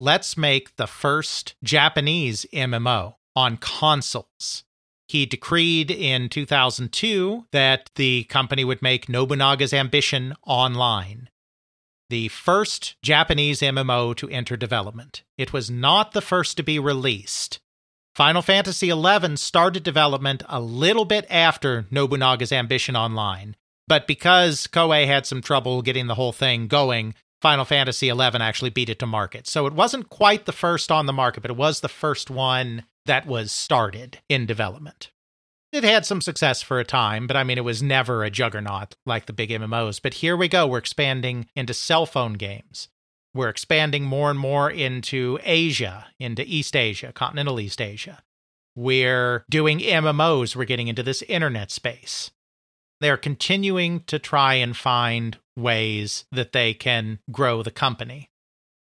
Let's 0.00 0.38
make 0.38 0.76
the 0.76 0.86
first 0.86 1.54
Japanese 1.62 2.46
MMO 2.54 3.16
on 3.34 3.58
consoles. 3.58 4.64
He 5.08 5.26
decreed 5.26 5.90
in 5.90 6.28
2002 6.28 7.46
that 7.52 7.90
the 7.94 8.24
company 8.24 8.64
would 8.64 8.82
make 8.82 9.08
Nobunaga's 9.08 9.72
Ambition 9.72 10.34
online 10.44 11.28
the 12.08 12.28
first 12.28 12.96
Japanese 13.02 13.60
MMO 13.60 14.14
to 14.16 14.28
enter 14.28 14.56
development. 14.56 15.24
It 15.36 15.52
was 15.52 15.70
not 15.70 16.12
the 16.12 16.20
first 16.20 16.56
to 16.56 16.62
be 16.62 16.78
released. 16.78 17.58
Final 18.14 18.42
Fantasy 18.42 18.90
XI 18.90 19.36
started 19.36 19.82
development 19.82 20.42
a 20.48 20.60
little 20.60 21.04
bit 21.04 21.26
after 21.28 21.86
Nobunaga's 21.90 22.52
Ambition 22.52 22.96
Online, 22.96 23.56
but 23.88 24.06
because 24.06 24.66
Koei 24.66 25.06
had 25.06 25.26
some 25.26 25.42
trouble 25.42 25.82
getting 25.82 26.06
the 26.06 26.14
whole 26.14 26.32
thing 26.32 26.66
going, 26.66 27.14
Final 27.42 27.66
Fantasy 27.66 28.08
XI 28.08 28.20
actually 28.20 28.70
beat 28.70 28.88
it 28.88 28.98
to 29.00 29.06
market. 29.06 29.46
So 29.46 29.66
it 29.66 29.74
wasn't 29.74 30.08
quite 30.08 30.46
the 30.46 30.52
first 30.52 30.90
on 30.90 31.06
the 31.06 31.12
market, 31.12 31.42
but 31.42 31.50
it 31.50 31.56
was 31.56 31.80
the 31.80 31.88
first 31.88 32.30
one 32.30 32.84
that 33.06 33.26
was 33.26 33.52
started 33.52 34.20
in 34.28 34.46
development. 34.46 35.10
It 35.72 35.84
had 35.84 36.06
some 36.06 36.20
success 36.20 36.62
for 36.62 36.78
a 36.78 36.84
time, 36.84 37.26
but 37.26 37.36
I 37.36 37.44
mean, 37.44 37.58
it 37.58 37.64
was 37.64 37.82
never 37.82 38.24
a 38.24 38.30
juggernaut 38.30 38.94
like 39.04 39.26
the 39.26 39.32
big 39.32 39.50
MMOs. 39.50 40.00
But 40.00 40.14
here 40.14 40.36
we 40.36 40.48
go. 40.48 40.66
We're 40.66 40.78
expanding 40.78 41.48
into 41.54 41.74
cell 41.74 42.06
phone 42.06 42.34
games. 42.34 42.88
We're 43.34 43.50
expanding 43.50 44.04
more 44.04 44.30
and 44.30 44.38
more 44.38 44.70
into 44.70 45.38
Asia, 45.42 46.06
into 46.18 46.42
East 46.46 46.74
Asia, 46.74 47.12
continental 47.12 47.60
East 47.60 47.82
Asia. 47.82 48.22
We're 48.74 49.44
doing 49.50 49.80
MMOs. 49.80 50.56
We're 50.56 50.64
getting 50.64 50.88
into 50.88 51.02
this 51.02 51.22
internet 51.22 51.70
space. 51.70 52.30
They're 53.00 53.18
continuing 53.18 54.00
to 54.04 54.18
try 54.18 54.54
and 54.54 54.74
find 54.74 55.36
ways 55.56 56.24
that 56.32 56.52
they 56.52 56.72
can 56.72 57.18
grow 57.30 57.62
the 57.62 57.70
company. 57.70 58.30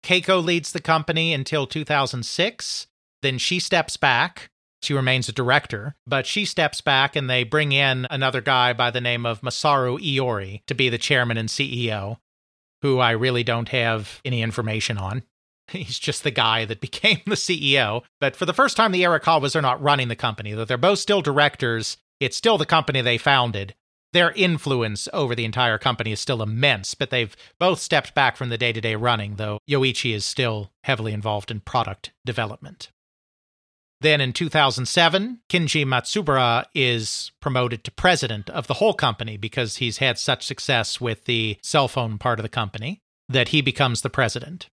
Keiko 0.04 0.44
leads 0.44 0.72
the 0.72 0.80
company 0.80 1.34
until 1.34 1.68
2006. 1.68 2.88
Then 3.22 3.38
she 3.38 3.60
steps 3.60 3.98
back 3.98 4.50
she 4.82 4.94
remains 4.94 5.28
a 5.28 5.34
director, 5.34 5.96
but 6.06 6.26
she 6.26 6.46
steps 6.46 6.82
back 6.82 7.16
and 7.16 7.30
they 7.30 7.44
bring 7.44 7.72
in 7.72 8.08
another 8.10 8.42
guy 8.42 8.74
by 8.74 8.92
the 8.92 9.02
name 9.02 9.26
of 9.26 9.42
Masaru 9.42 10.00
Iori 10.00 10.62
to 10.68 10.76
be 10.76 10.90
the 10.90 10.98
chairman 10.98 11.38
and 11.38 11.50
CEO, 11.50 12.18
who 12.82 13.00
I 13.00 13.12
really 13.12 13.44
don't 13.44 13.70
have 13.70 14.22
any 14.24 14.42
information 14.42 14.98
on. 14.98 15.24
He's 15.68 16.00
just 16.00 16.24
the 16.24 16.32
guy 16.32 16.66
that 16.66 16.82
became 16.82 17.22
the 17.26 17.36
CEO. 17.36 18.04
But 18.22 18.36
for 18.36 18.46
the 18.46 18.54
first 18.54 18.78
time, 18.78 18.92
the 18.92 19.04
Erikawas 19.04 19.56
are 19.56 19.62
not 19.62 19.82
running 19.82 20.08
the 20.08 20.16
company, 20.16 20.54
though 20.54 20.66
they're 20.66 20.78
both 20.78 21.00
still 21.00 21.22
directors. 21.22 21.98
It's 22.20 22.38
still 22.38 22.58
the 22.58 22.66
company 22.66 23.02
they 23.02 23.18
founded. 23.18 23.74
Their 24.14 24.32
influence 24.32 25.10
over 25.12 25.36
the 25.36 25.44
entire 25.44 25.78
company 25.78 26.12
is 26.12 26.20
still 26.20 26.42
immense, 26.42 26.94
but 26.96 27.10
they've 27.10 27.36
both 27.60 27.80
stepped 27.80 28.16
back 28.16 28.38
from 28.38 28.50
the 28.50 28.58
day 28.58 28.72
to 28.72 28.80
day 28.80 28.96
running, 28.96 29.36
though 29.36 29.60
Yoichi 29.70 30.16
is 30.16 30.24
still 30.24 30.72
heavily 30.84 31.12
involved 31.12 31.52
in 31.52 31.60
product 31.60 32.14
development. 32.26 32.90
Then 34.02 34.22
in 34.22 34.32
2007, 34.32 35.40
Kenji 35.50 35.86
Matsubara 35.86 36.66
is 36.76 37.32
promoted 37.42 37.84
to 37.84 37.92
president 37.92 38.50
of 38.50 38.68
the 38.68 38.76
whole 38.76 38.94
company 38.94 39.38
because 39.38 39.78
he's 39.78 39.98
had 39.98 40.20
such 40.20 40.46
success 40.46 41.02
with 41.02 41.26
the 41.26 41.58
cell 41.64 41.88
phone 41.88 42.18
part 42.18 42.38
of 42.40 42.44
the 42.44 42.50
company 42.50 43.02
that 43.28 43.50
he 43.50 43.62
becomes 43.62 44.02
the 44.02 44.10
president. 44.10 44.70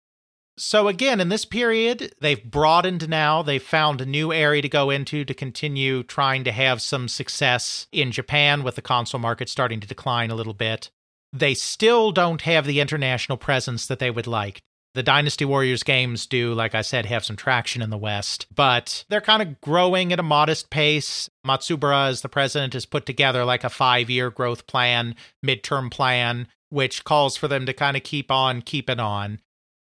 So, 0.56 0.88
again, 0.88 1.20
in 1.20 1.30
this 1.30 1.46
period, 1.46 2.14
they've 2.22 2.44
broadened 2.44 3.10
now. 3.10 3.42
They've 3.42 3.64
found 3.64 4.02
a 4.02 4.06
new 4.06 4.32
area 4.32 4.62
to 4.62 4.70
go 4.70 4.92
into 4.92 5.26
to 5.26 5.34
continue 5.34 6.04
trying 6.04 6.44
to 6.44 6.52
have 6.52 6.80
some 6.80 7.08
success 7.08 7.88
in 7.92 8.12
Japan 8.12 8.62
with 8.62 8.76
the 8.76 8.84
console 8.84 9.20
market 9.20 9.50
starting 9.50 9.80
to 9.80 9.88
decline 9.88 10.30
a 10.30 10.36
little 10.36 10.54
bit. 10.54 10.92
They 11.32 11.56
still 11.56 12.12
don't 12.12 12.42
have 12.42 12.68
the 12.68 12.80
international 12.80 13.40
presence 13.40 13.88
that 13.88 13.98
they 13.98 14.12
would 14.12 14.28
like. 14.28 14.62
The 14.96 15.04
Dynasty 15.04 15.44
Warriors 15.44 15.82
games 15.82 16.28
do, 16.28 16.54
like 16.54 16.76
I 16.76 16.84
said, 16.84 17.08
have 17.08 17.26
some 17.26 17.36
traction 17.36 17.82
in 17.82 17.90
the 17.90 17.98
West, 17.98 18.46
but 18.54 19.06
they're 19.10 19.22
kind 19.22 19.42
of 19.42 19.60
growing 19.60 20.14
at 20.14 20.20
a 20.20 20.24
modest 20.24 20.70
pace. 20.70 21.32
Matsubara, 21.46 22.10
as 22.10 22.22
the 22.22 22.30
president, 22.30 22.74
has 22.74 22.86
put 22.86 23.08
together 23.08 23.44
like 23.44 23.64
a 23.64 23.72
five 23.72 24.12
year 24.12 24.30
growth 24.30 24.68
plan, 24.68 25.16
midterm 25.44 25.90
plan, 25.90 26.48
which 26.70 27.04
calls 27.04 27.36
for 27.36 27.48
them 27.48 27.66
to 27.66 27.74
kind 27.74 27.98
of 27.98 28.04
keep 28.04 28.30
on 28.30 28.62
keeping 28.62 29.00
on. 29.00 29.40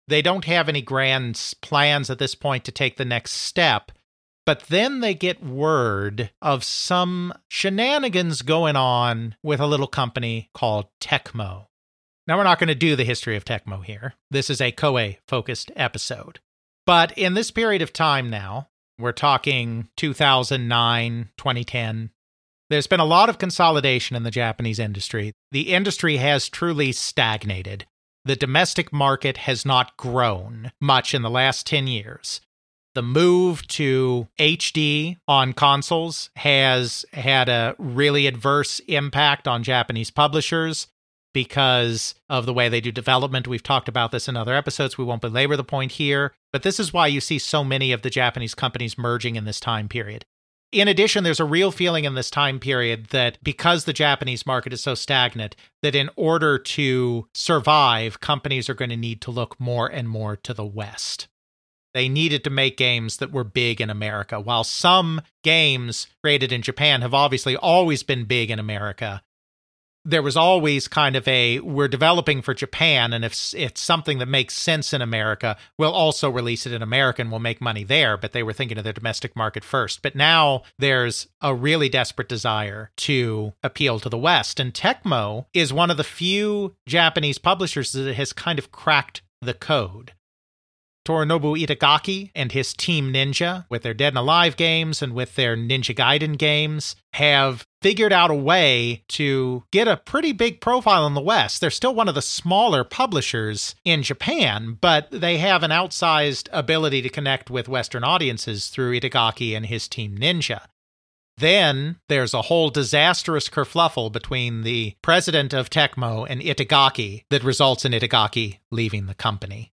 They 0.08 0.24
don't 0.24 0.46
have 0.46 0.68
any 0.68 0.82
grand 0.82 1.54
plans 1.62 2.10
at 2.10 2.18
this 2.18 2.34
point 2.34 2.64
to 2.66 2.72
take 2.72 2.98
the 2.98 3.06
next 3.06 3.34
step, 3.34 3.92
but 4.48 4.62
then 4.62 5.02
they 5.02 5.14
get 5.14 5.46
word 5.46 6.32
of 6.42 6.64
some 6.64 7.34
shenanigans 7.50 8.42
going 8.42 8.76
on 8.76 9.36
with 9.44 9.60
a 9.60 9.68
little 9.68 9.88
company 9.88 10.50
called 10.56 10.88
Tecmo. 11.00 11.68
Now, 12.28 12.38
we're 12.38 12.44
not 12.44 12.60
going 12.60 12.68
to 12.68 12.76
do 12.76 12.98
the 12.98 13.06
history 13.06 13.38
of 13.38 13.46
Tecmo 13.46 13.84
here. 13.84 14.14
This 14.30 14.50
is 14.50 14.60
a 14.60 14.74
Koei 14.74 15.18
focused 15.30 15.72
episode. 15.78 16.40
But 16.86 17.18
in 17.18 17.36
this 17.36 17.52
period 17.52 17.82
of 17.82 17.94
time 17.94 18.30
now, 18.30 18.68
we're 19.00 19.14
talking 19.14 19.88
2009, 19.96 21.30
2010, 21.38 22.10
there's 22.70 22.88
been 22.88 23.00
a 23.00 23.06
lot 23.06 23.30
of 23.30 23.38
consolidation 23.38 24.18
in 24.18 24.24
the 24.24 24.32
Japanese 24.32 24.78
industry. 24.78 25.32
The 25.54 25.74
industry 25.74 26.18
has 26.18 26.50
truly 26.50 26.92
stagnated. 26.92 27.86
The 28.26 28.36
domestic 28.36 28.92
market 28.92 29.38
has 29.38 29.66
not 29.66 29.96
grown 29.96 30.74
much 30.82 31.14
in 31.14 31.22
the 31.22 31.30
last 31.30 31.66
10 31.66 31.88
years. 31.88 32.42
The 32.94 33.04
move 33.04 33.66
to 33.68 34.28
HD 34.38 35.18
on 35.30 35.54
consoles 35.54 36.30
has 36.36 37.06
had 37.14 37.48
a 37.48 37.76
really 37.78 38.28
adverse 38.28 38.82
impact 38.88 39.48
on 39.48 39.64
Japanese 39.64 40.12
publishers 40.12 40.88
because 41.38 42.16
of 42.32 42.48
the 42.48 42.54
way 42.54 42.68
they 42.68 42.82
do 42.82 42.92
development. 42.92 43.48
We've 43.48 43.62
talked 43.62 43.88
about 43.88 44.12
this 44.12 44.28
in 44.28 44.36
other 44.36 44.56
episodes. 44.56 44.98
We 44.98 45.04
won't 45.04 45.22
belabor 45.22 45.56
the 45.56 45.64
point 45.64 45.92
here, 45.92 46.34
but 46.52 46.64
this 46.64 46.80
is 46.80 46.92
why 46.92 47.06
you 47.06 47.22
see 47.22 47.38
so 47.38 47.64
many 47.64 47.92
of 47.92 48.02
the 48.02 48.10
Japanese 48.10 48.56
companies 48.56 48.98
merging 48.98 49.36
in 49.36 49.46
this 49.46 49.60
time 49.60 49.88
period. 49.88 50.26
In 50.72 50.88
addition, 50.88 51.24
there's 51.24 51.40
a 51.40 51.46
real 51.46 51.70
feeling 51.70 52.06
in 52.06 52.16
this 52.16 52.32
time 52.32 52.60
period 52.60 53.10
that 53.10 53.38
because 53.44 53.86
the 53.86 53.94
Japanese 53.94 54.48
market 54.48 54.74
is 54.74 54.82
so 54.82 54.96
stagnant, 54.96 55.56
that 55.84 55.94
in 55.94 56.10
order 56.16 56.58
to 56.58 57.28
survive, 57.36 58.20
companies 58.20 58.68
are 58.68 58.74
going 58.74 58.90
to 58.90 58.98
need 58.98 59.22
to 59.22 59.30
look 59.30 59.60
more 59.60 59.86
and 59.86 60.10
more 60.10 60.36
to 60.38 60.56
the 60.56 60.66
West. 60.66 61.28
They 61.94 62.10
needed 62.10 62.44
to 62.46 62.50
make 62.50 62.78
games 62.78 63.18
that 63.18 63.32
were 63.32 63.44
big 63.44 63.80
in 63.80 63.92
America. 63.92 64.40
While 64.40 64.64
some 64.64 65.22
games 65.44 66.08
created 66.24 66.52
in 66.52 66.64
Japan 66.64 67.04
have 67.04 67.14
obviously 67.14 67.56
always 67.56 68.02
been 68.02 68.26
big 68.26 68.50
in 68.50 68.58
America, 68.58 69.22
there 70.08 70.22
was 70.22 70.38
always 70.38 70.88
kind 70.88 71.18
of 71.18 71.28
a 71.28 71.60
we're 71.60 71.90
developing 71.90 72.42
for 72.42 72.54
Japan, 72.54 73.12
and 73.12 73.26
if 73.26 73.54
it's 73.54 73.82
something 73.82 74.20
that 74.20 74.28
makes 74.28 74.54
sense 74.54 74.94
in 74.94 75.02
America, 75.02 75.58
we'll 75.78 75.92
also 75.92 76.30
release 76.30 76.66
it 76.66 76.72
in 76.72 76.82
America 76.82 77.22
and 77.22 77.30
we'll 77.30 77.42
make 77.42 77.60
money 77.60 77.84
there. 77.84 78.16
But 78.16 78.32
they 78.32 78.42
were 78.42 78.54
thinking 78.54 78.78
of 78.78 78.86
the 78.86 78.94
domestic 78.94 79.36
market 79.36 79.66
first. 79.66 80.02
But 80.02 80.16
now 80.16 80.64
there's 80.80 81.28
a 81.42 81.54
really 81.54 81.90
desperate 81.90 82.30
desire 82.30 82.90
to 82.98 83.54
appeal 83.62 84.00
to 84.00 84.10
the 84.10 84.18
West, 84.18 84.60
and 84.62 84.74
Tecmo 84.74 85.46
is 85.54 85.74
one 85.74 85.92
of 85.92 85.98
the 85.98 86.04
few 86.06 86.76
Japanese 86.88 87.38
publishers 87.38 87.92
that 87.92 88.16
has 88.16 88.32
kind 88.32 88.58
of 88.58 88.72
cracked 88.72 89.22
the 89.42 89.54
code. 89.54 90.14
Tomonobu 91.08 91.58
Itagaki 91.58 92.32
and 92.36 92.52
his 92.52 92.74
Team 92.74 93.14
Ninja, 93.14 93.66
with 93.70 93.84
their 93.84 93.94
Dead 93.94 94.10
and 94.10 94.18
Alive 94.18 94.58
games 94.58 95.02
and 95.02 95.14
with 95.14 95.36
their 95.36 95.56
Ninja 95.56 95.96
Gaiden 95.96 96.38
games, 96.38 96.98
have 97.14 97.66
figured 97.82 98.14
out 98.14 98.32
a 98.32 98.36
way 98.36 99.04
to 99.10 99.64
get 99.72 99.88
a 99.88 99.98
pretty 99.98 100.32
big 100.32 100.62
profile 100.62 101.06
in 101.06 101.14
the 101.14 101.22
West. 101.22 101.62
They're 101.62 101.70
still 101.70 101.94
one 101.94 102.10
of 102.10 102.16
the 102.16 102.22
smaller 102.22 102.84
publishers 102.84 103.76
in 103.86 104.04
Japan, 104.04 104.78
but 104.80 105.10
they 105.12 105.38
have 105.38 105.64
an 105.64 105.72
outsized 105.72 106.50
ability 106.52 107.02
to 107.02 107.10
connect 107.10 107.50
with 107.50 107.70
Western 107.70 108.04
audiences 108.04 108.68
through 108.68 109.00
Itagaki 109.00 109.56
and 109.56 109.66
his 109.66 109.88
Team 109.88 110.18
Ninja. 110.18 110.62
Then 111.38 111.98
there's 112.10 112.34
a 112.34 112.44
whole 112.44 112.72
disastrous 112.72 113.48
kerfluffle 113.48 114.12
between 114.12 114.64
the 114.64 114.96
president 115.04 115.54
of 115.54 115.70
Tecmo 115.70 116.26
and 116.28 116.42
Itagaki 116.42 117.26
that 117.30 117.44
results 117.44 117.86
in 117.86 117.92
Itagaki 117.92 118.58
leaving 118.72 119.06
the 119.06 119.14
company. 119.14 119.72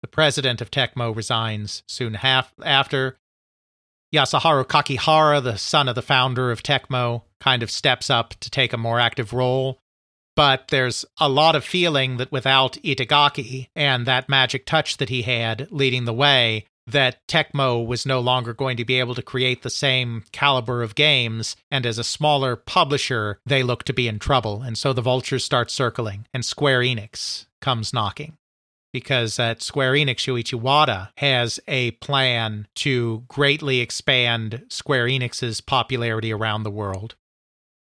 The 0.00 0.08
president 0.08 0.60
of 0.60 0.70
Tecmo 0.70 1.14
resigns 1.14 1.82
soon 1.86 2.14
half 2.14 2.54
after. 2.64 3.18
Yasuharu 4.12 4.64
Kakihara, 4.66 5.42
the 5.42 5.56
son 5.56 5.88
of 5.88 5.94
the 5.94 6.02
founder 6.02 6.50
of 6.50 6.62
Tecmo, 6.62 7.22
kind 7.40 7.62
of 7.62 7.70
steps 7.70 8.10
up 8.10 8.34
to 8.40 8.50
take 8.50 8.72
a 8.72 8.78
more 8.78 9.00
active 9.00 9.32
role. 9.32 9.78
But 10.36 10.68
there's 10.68 11.04
a 11.18 11.28
lot 11.28 11.56
of 11.56 11.64
feeling 11.64 12.18
that 12.18 12.32
without 12.32 12.74
Itagaki 12.84 13.68
and 13.74 14.06
that 14.06 14.28
magic 14.28 14.66
touch 14.66 14.98
that 14.98 15.08
he 15.08 15.22
had 15.22 15.70
leading 15.70 16.04
the 16.04 16.12
way, 16.12 16.66
that 16.86 17.18
Tecmo 17.28 17.86
was 17.86 18.04
no 18.04 18.20
longer 18.20 18.52
going 18.52 18.76
to 18.76 18.84
be 18.84 18.98
able 18.98 19.14
to 19.14 19.22
create 19.22 19.62
the 19.62 19.70
same 19.70 20.24
caliber 20.32 20.82
of 20.82 20.94
games, 20.94 21.54
and 21.70 21.86
as 21.86 21.98
a 21.98 22.04
smaller 22.04 22.56
publisher, 22.56 23.38
they 23.46 23.62
look 23.62 23.84
to 23.84 23.92
be 23.92 24.08
in 24.08 24.18
trouble. 24.18 24.62
And 24.62 24.76
so 24.76 24.92
the 24.92 25.00
vultures 25.00 25.44
start 25.44 25.70
circling, 25.70 26.26
and 26.34 26.44
Square 26.44 26.80
Enix 26.80 27.46
comes 27.60 27.92
knocking 27.92 28.36
because 28.92 29.38
at 29.38 29.62
Square 29.62 29.94
Enix, 29.94 30.16
Shuichi 30.16 30.54
Wada 30.54 31.12
has 31.16 31.58
a 31.66 31.92
plan 31.92 32.66
to 32.76 33.24
greatly 33.28 33.80
expand 33.80 34.64
Square 34.68 35.06
Enix's 35.06 35.60
popularity 35.60 36.32
around 36.32 36.62
the 36.62 36.70
world. 36.70 37.14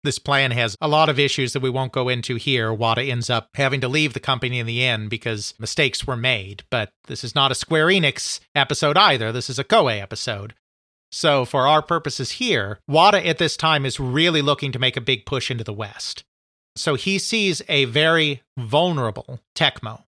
This 0.07 0.19
plan 0.21 0.53
has 0.53 0.77
a 0.81 0.87
lot 0.87 1.09
of 1.09 1.19
issues 1.19 1.53
that 1.53 1.63
we 1.63 1.71
won't 1.71 1.93
go 1.93 2.09
into 2.09 2.37
here. 2.37 2.73
Wada 2.73 3.03
ends 3.03 3.29
up 3.29 3.49
having 3.55 3.81
to 3.81 3.89
leave 3.89 4.13
the 4.13 4.21
company 4.21 4.61
in 4.61 4.67
the 4.67 4.85
end 4.85 5.11
because 5.11 5.55
mistakes 5.59 6.07
were 6.07 6.17
made. 6.17 6.63
But 6.71 6.91
this 7.09 7.25
is 7.25 7.35
not 7.35 7.51
a 7.51 7.57
Square 7.57 7.89
Enix 7.89 8.39
episode 8.55 8.97
either. 8.97 9.33
This 9.33 9.51
is 9.51 9.59
a 9.59 9.65
Koei 9.65 10.01
episode. 10.01 10.55
So, 11.11 11.45
for 11.45 11.67
our 11.67 11.83
purposes 11.83 12.33
here, 12.33 12.79
Wada 12.87 13.25
at 13.27 13.39
this 13.39 13.57
time 13.57 13.85
is 13.85 13.99
really 13.99 14.43
looking 14.43 14.71
to 14.73 14.79
make 14.79 14.97
a 14.97 15.01
big 15.01 15.27
push 15.27 15.51
into 15.51 15.65
the 15.65 15.73
West. 15.73 16.25
So, 16.77 16.95
he 16.95 17.19
sees 17.19 17.63
a 17.69 17.87
very 17.87 18.43
vulnerable 18.57 19.41
Tecmo 19.57 20.03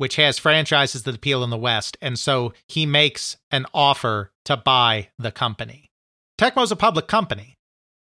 which 0.00 0.16
has 0.16 0.38
franchises 0.38 1.02
that 1.02 1.14
appeal 1.14 1.44
in 1.44 1.50
the 1.50 1.58
West. 1.58 1.98
And 2.00 2.18
so 2.18 2.54
he 2.66 2.86
makes 2.86 3.36
an 3.50 3.66
offer 3.74 4.32
to 4.46 4.56
buy 4.56 5.08
the 5.18 5.30
company. 5.30 5.90
Tecmo's 6.38 6.72
a 6.72 6.76
public 6.76 7.06
company. 7.06 7.58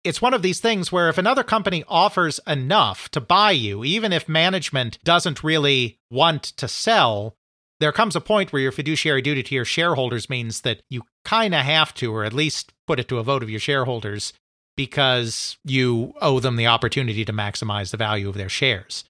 It's 0.04 0.20
one 0.20 0.34
of 0.34 0.42
these 0.42 0.60
things 0.60 0.92
where 0.92 1.08
if 1.08 1.16
another 1.16 1.42
company 1.42 1.84
offers 1.88 2.38
enough 2.46 3.08
to 3.12 3.20
buy 3.22 3.52
you, 3.52 3.82
even 3.82 4.12
if 4.12 4.28
management 4.28 5.02
doesn't 5.04 5.42
really 5.42 5.98
want 6.10 6.42
to 6.58 6.68
sell, 6.68 7.34
there 7.80 7.92
comes 7.92 8.14
a 8.14 8.20
point 8.20 8.52
where 8.52 8.60
your 8.60 8.72
fiduciary 8.72 9.22
duty 9.22 9.42
to 9.44 9.54
your 9.54 9.64
shareholders 9.64 10.28
means 10.28 10.60
that 10.60 10.82
you 10.90 11.00
kind 11.24 11.54
of 11.54 11.64
have 11.64 11.94
to, 11.94 12.14
or 12.14 12.24
at 12.24 12.34
least 12.34 12.74
put 12.86 13.00
it 13.00 13.08
to 13.08 13.16
a 13.16 13.22
vote 13.22 13.42
of 13.42 13.48
your 13.48 13.58
shareholders, 13.58 14.34
because 14.76 15.56
you 15.64 16.12
owe 16.20 16.40
them 16.40 16.56
the 16.56 16.66
opportunity 16.66 17.24
to 17.24 17.32
maximize 17.32 17.90
the 17.90 17.96
value 17.96 18.28
of 18.28 18.36
their 18.36 18.50
shares. 18.50 19.04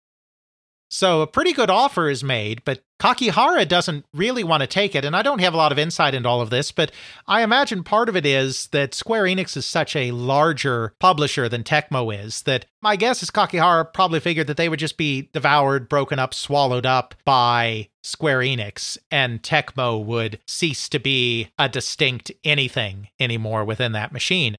So 0.88 1.20
a 1.20 1.26
pretty 1.26 1.52
good 1.52 1.70
offer 1.70 2.08
is 2.08 2.22
made, 2.22 2.62
but 2.64 2.82
Kakihara 3.00 3.66
doesn't 3.66 4.06
really 4.14 4.44
want 4.44 4.62
to 4.62 4.66
take 4.66 4.94
it. 4.94 5.04
And 5.04 5.16
I 5.16 5.22
don't 5.22 5.40
have 5.40 5.52
a 5.52 5.56
lot 5.56 5.72
of 5.72 5.78
insight 5.78 6.14
into 6.14 6.28
all 6.28 6.40
of 6.40 6.50
this, 6.50 6.70
but 6.70 6.92
I 7.26 7.42
imagine 7.42 7.82
part 7.82 8.08
of 8.08 8.16
it 8.16 8.24
is 8.24 8.68
that 8.68 8.94
Square 8.94 9.24
Enix 9.24 9.56
is 9.56 9.66
such 9.66 9.96
a 9.96 10.12
larger 10.12 10.94
publisher 11.00 11.48
than 11.48 11.64
Tecmo 11.64 12.14
is 12.24 12.42
that 12.42 12.66
my 12.80 12.96
guess 12.96 13.22
is 13.22 13.30
Kakihara 13.30 13.92
probably 13.92 14.20
figured 14.20 14.46
that 14.46 14.56
they 14.56 14.68
would 14.68 14.78
just 14.78 14.96
be 14.96 15.28
devoured, 15.32 15.88
broken 15.88 16.18
up, 16.18 16.32
swallowed 16.32 16.86
up 16.86 17.14
by 17.24 17.88
Square 18.02 18.40
Enix, 18.40 18.96
and 19.10 19.42
Tecmo 19.42 20.02
would 20.02 20.38
cease 20.46 20.88
to 20.90 21.00
be 21.00 21.48
a 21.58 21.68
distinct 21.68 22.30
anything 22.44 23.08
anymore 23.18 23.64
within 23.64 23.92
that 23.92 24.12
machine. 24.12 24.56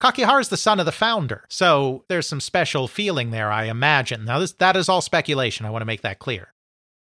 Kakihara 0.00 0.40
is 0.40 0.48
the 0.48 0.56
son 0.56 0.78
of 0.78 0.86
the 0.86 0.92
founder, 0.92 1.44
so 1.48 2.04
there's 2.08 2.26
some 2.26 2.40
special 2.40 2.86
feeling 2.86 3.30
there, 3.30 3.50
I 3.50 3.64
imagine. 3.64 4.24
Now, 4.24 4.38
this, 4.38 4.52
that 4.52 4.76
is 4.76 4.88
all 4.88 5.00
speculation. 5.00 5.66
I 5.66 5.70
want 5.70 5.82
to 5.82 5.86
make 5.86 6.02
that 6.02 6.20
clear. 6.20 6.52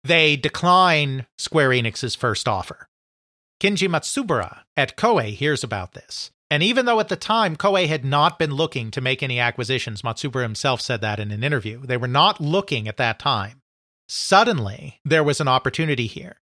They 0.04 0.36
decline 0.36 1.28
Square 1.38 1.70
Enix's 1.70 2.16
first 2.16 2.48
offer. 2.48 2.88
Kenji 3.62 3.88
Matsubara 3.88 4.62
at 4.76 4.98
Koei 4.98 5.36
hears 5.36 5.64
about 5.64 5.94
this. 5.94 6.32
And 6.50 6.64
even 6.64 6.86
though 6.86 7.00
at 7.00 7.08
the 7.08 7.16
time 7.16 7.56
Koei 7.56 7.88
had 7.88 8.04
not 8.04 8.40
been 8.40 8.52
looking 8.52 8.90
to 8.92 9.00
make 9.00 9.22
any 9.22 9.40
acquisitions, 9.40 10.02
Matsubara 10.02 10.42
himself 10.42 10.82
said 10.82 11.02
that 11.02 11.20
in 11.20 11.32
an 11.32 11.44
interview, 11.44 11.86
they 11.86 11.98
were 11.98 12.08
not 12.08 12.42
looking 12.42 12.88
at 12.88 12.98
that 12.98 13.20
time. 13.20 13.62
Suddenly, 14.10 15.00
there 15.06 15.24
was 15.24 15.40
an 15.40 15.48
opportunity 15.48 16.08
here 16.08 16.38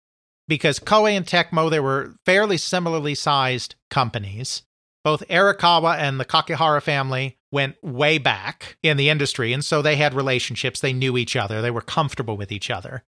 because 0.48 0.80
Koei 0.80 1.12
and 1.12 1.26
Tecmo, 1.26 1.70
they 1.70 1.78
were 1.78 2.14
fairly 2.24 2.56
similarly 2.56 3.14
sized 3.14 3.76
companies 3.90 4.62
both 5.04 5.26
Erikawa 5.28 5.96
and 5.98 6.20
the 6.20 6.24
Kakihara 6.24 6.82
family 6.82 7.38
went 7.52 7.82
way 7.82 8.18
back 8.18 8.76
in 8.82 8.96
the 8.96 9.08
industry, 9.08 9.52
and 9.52 9.64
so 9.64 9.82
they 9.82 9.96
had 9.96 10.14
relationships. 10.14 10.80
They 10.80 10.92
knew 10.92 11.16
each 11.16 11.36
other, 11.36 11.62
they 11.62 11.70
were 11.70 11.80
comfortable 11.80 12.36
with 12.36 12.52
each 12.52 12.70
other. 12.70 13.04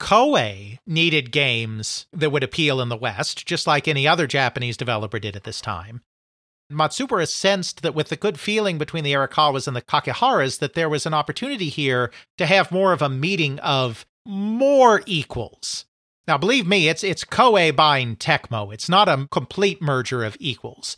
Koei 0.00 0.78
needed 0.84 1.30
games 1.30 2.06
that 2.12 2.30
would 2.30 2.42
appeal 2.42 2.80
in 2.80 2.88
the 2.88 2.96
West, 2.96 3.46
just 3.46 3.68
like 3.68 3.86
any 3.86 4.06
other 4.06 4.26
Japanese 4.26 4.76
developer 4.76 5.20
did 5.20 5.36
at 5.36 5.44
this 5.44 5.60
time. 5.60 6.02
Matsubara 6.72 7.28
sensed 7.28 7.82
that 7.82 7.94
with 7.94 8.08
the 8.08 8.16
good 8.16 8.40
feeling 8.40 8.78
between 8.78 9.04
the 9.04 9.12
Erikawas 9.12 9.68
and 9.68 9.76
the 9.76 9.82
Kakiharas, 9.82 10.58
that 10.58 10.74
there 10.74 10.88
was 10.88 11.06
an 11.06 11.14
opportunity 11.14 11.68
here 11.68 12.10
to 12.38 12.46
have 12.46 12.72
more 12.72 12.92
of 12.92 13.02
a 13.02 13.08
meeting 13.08 13.58
of 13.60 14.04
more 14.26 15.02
equals. 15.06 15.84
Now, 16.26 16.38
believe 16.38 16.66
me, 16.66 16.88
it's 16.88 17.04
it's 17.04 17.24
Koei 17.24 17.74
buying 17.74 18.16
Tecmo. 18.16 18.72
It's 18.72 18.88
not 18.88 19.08
a 19.08 19.28
complete 19.30 19.82
merger 19.82 20.24
of 20.24 20.36
equals. 20.40 20.96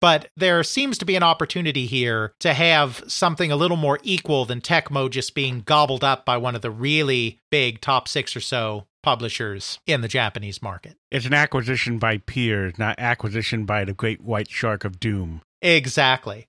But 0.00 0.28
there 0.36 0.62
seems 0.62 0.98
to 0.98 1.04
be 1.04 1.16
an 1.16 1.22
opportunity 1.22 1.86
here 1.86 2.32
to 2.40 2.54
have 2.54 3.02
something 3.08 3.50
a 3.50 3.56
little 3.56 3.76
more 3.76 3.98
equal 4.02 4.44
than 4.44 4.60
Tecmo 4.60 5.10
just 5.10 5.34
being 5.34 5.60
gobbled 5.60 6.04
up 6.04 6.24
by 6.24 6.36
one 6.36 6.54
of 6.54 6.62
the 6.62 6.70
really 6.70 7.40
big 7.50 7.80
top 7.80 8.06
six 8.06 8.36
or 8.36 8.40
so 8.40 8.86
publishers 9.02 9.78
in 9.86 10.00
the 10.00 10.08
Japanese 10.08 10.62
market. 10.62 10.96
It's 11.10 11.26
an 11.26 11.34
acquisition 11.34 11.98
by 11.98 12.18
peers, 12.18 12.78
not 12.78 12.98
acquisition 12.98 13.64
by 13.64 13.84
the 13.84 13.92
great 13.92 14.20
white 14.20 14.50
shark 14.50 14.84
of 14.84 15.00
doom. 15.00 15.40
Exactly. 15.62 16.46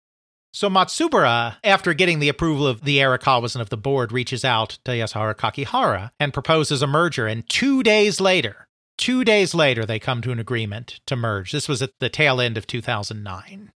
So 0.51 0.69
Matsubara, 0.69 1.57
after 1.63 1.93
getting 1.93 2.19
the 2.19 2.29
approval 2.29 2.65
of 2.65 2.83
the 2.83 2.97
Erikawas 2.97 3.53
and 3.53 3.61
of 3.61 3.69
the 3.69 3.77
board, 3.77 4.11
reaches 4.11 4.43
out 4.43 4.79
to 4.85 4.91
Yasuharu 4.91 5.35
Kakihara 5.35 6.09
and 6.19 6.33
proposes 6.33 6.81
a 6.81 6.87
merger. 6.87 7.27
And 7.27 7.47
two 7.47 7.83
days 7.83 8.19
later, 8.19 8.67
two 8.99 9.23
days 9.23 9.55
later, 9.55 9.85
they 9.85 9.97
come 9.97 10.21
to 10.21 10.31
an 10.31 10.39
agreement 10.39 10.99
to 11.07 11.15
merge. 11.15 11.51
This 11.51 11.67
was 11.67 11.81
at 11.81 11.91
the 11.99 12.09
tail 12.09 12.39
end 12.39 12.57
of 12.57 12.67
2009. 12.67 13.71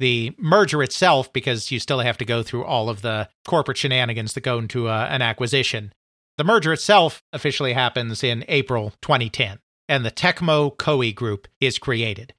The 0.00 0.34
merger 0.38 0.82
itself, 0.82 1.32
because 1.32 1.70
you 1.70 1.78
still 1.78 2.00
have 2.00 2.18
to 2.18 2.24
go 2.24 2.42
through 2.42 2.64
all 2.64 2.88
of 2.88 3.02
the 3.02 3.28
corporate 3.46 3.76
shenanigans 3.76 4.32
that 4.32 4.40
go 4.40 4.58
into 4.58 4.88
a, 4.88 5.04
an 5.04 5.22
acquisition, 5.22 5.92
the 6.38 6.44
merger 6.44 6.72
itself 6.72 7.22
officially 7.32 7.74
happens 7.74 8.24
in 8.24 8.44
April 8.48 8.94
2010, 9.02 9.58
and 9.88 10.04
the 10.04 10.10
Tecmo 10.10 10.74
Koei 10.76 11.14
Group 11.14 11.46
is 11.60 11.78
created. 11.78 12.34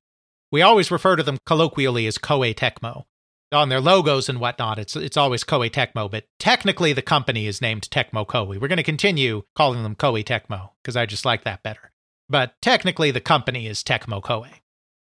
We 0.51 0.61
always 0.61 0.91
refer 0.91 1.15
to 1.15 1.23
them 1.23 1.37
colloquially 1.45 2.07
as 2.07 2.17
Koei 2.17 2.53
Tecmo. 2.53 3.05
On 3.53 3.69
their 3.69 3.81
logos 3.81 4.29
and 4.29 4.39
whatnot, 4.39 4.79
it's 4.79 4.95
it's 4.95 5.17
always 5.17 5.43
Koei 5.43 5.69
Tecmo, 5.69 6.09
but 6.09 6.25
technically 6.39 6.91
the 6.91 7.03
company 7.03 7.45
is 7.45 7.61
named 7.61 7.87
Tecmo 7.91 8.25
Koei. 8.25 8.59
We're 8.59 8.67
going 8.67 8.77
to 8.77 8.83
continue 8.83 9.43
calling 9.55 9.83
them 9.83 9.95
Koei 9.95 10.23
Tecmo 10.23 10.71
because 10.81 10.95
I 10.95 11.05
just 11.05 11.23
like 11.23 11.43
that 11.43 11.61
better. 11.61 11.91
But 12.27 12.55
technically 12.61 13.11
the 13.11 13.21
company 13.21 13.67
is 13.67 13.83
Tecmo 13.83 14.23
Koei. 14.23 14.49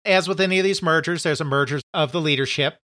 As 0.05 0.29
with 0.29 0.41
any 0.41 0.59
of 0.59 0.65
these 0.65 0.83
mergers, 0.83 1.25
there's 1.25 1.41
a 1.41 1.45
merger 1.45 1.81
of 1.93 2.13
the 2.13 2.21
leadership. 2.21 2.79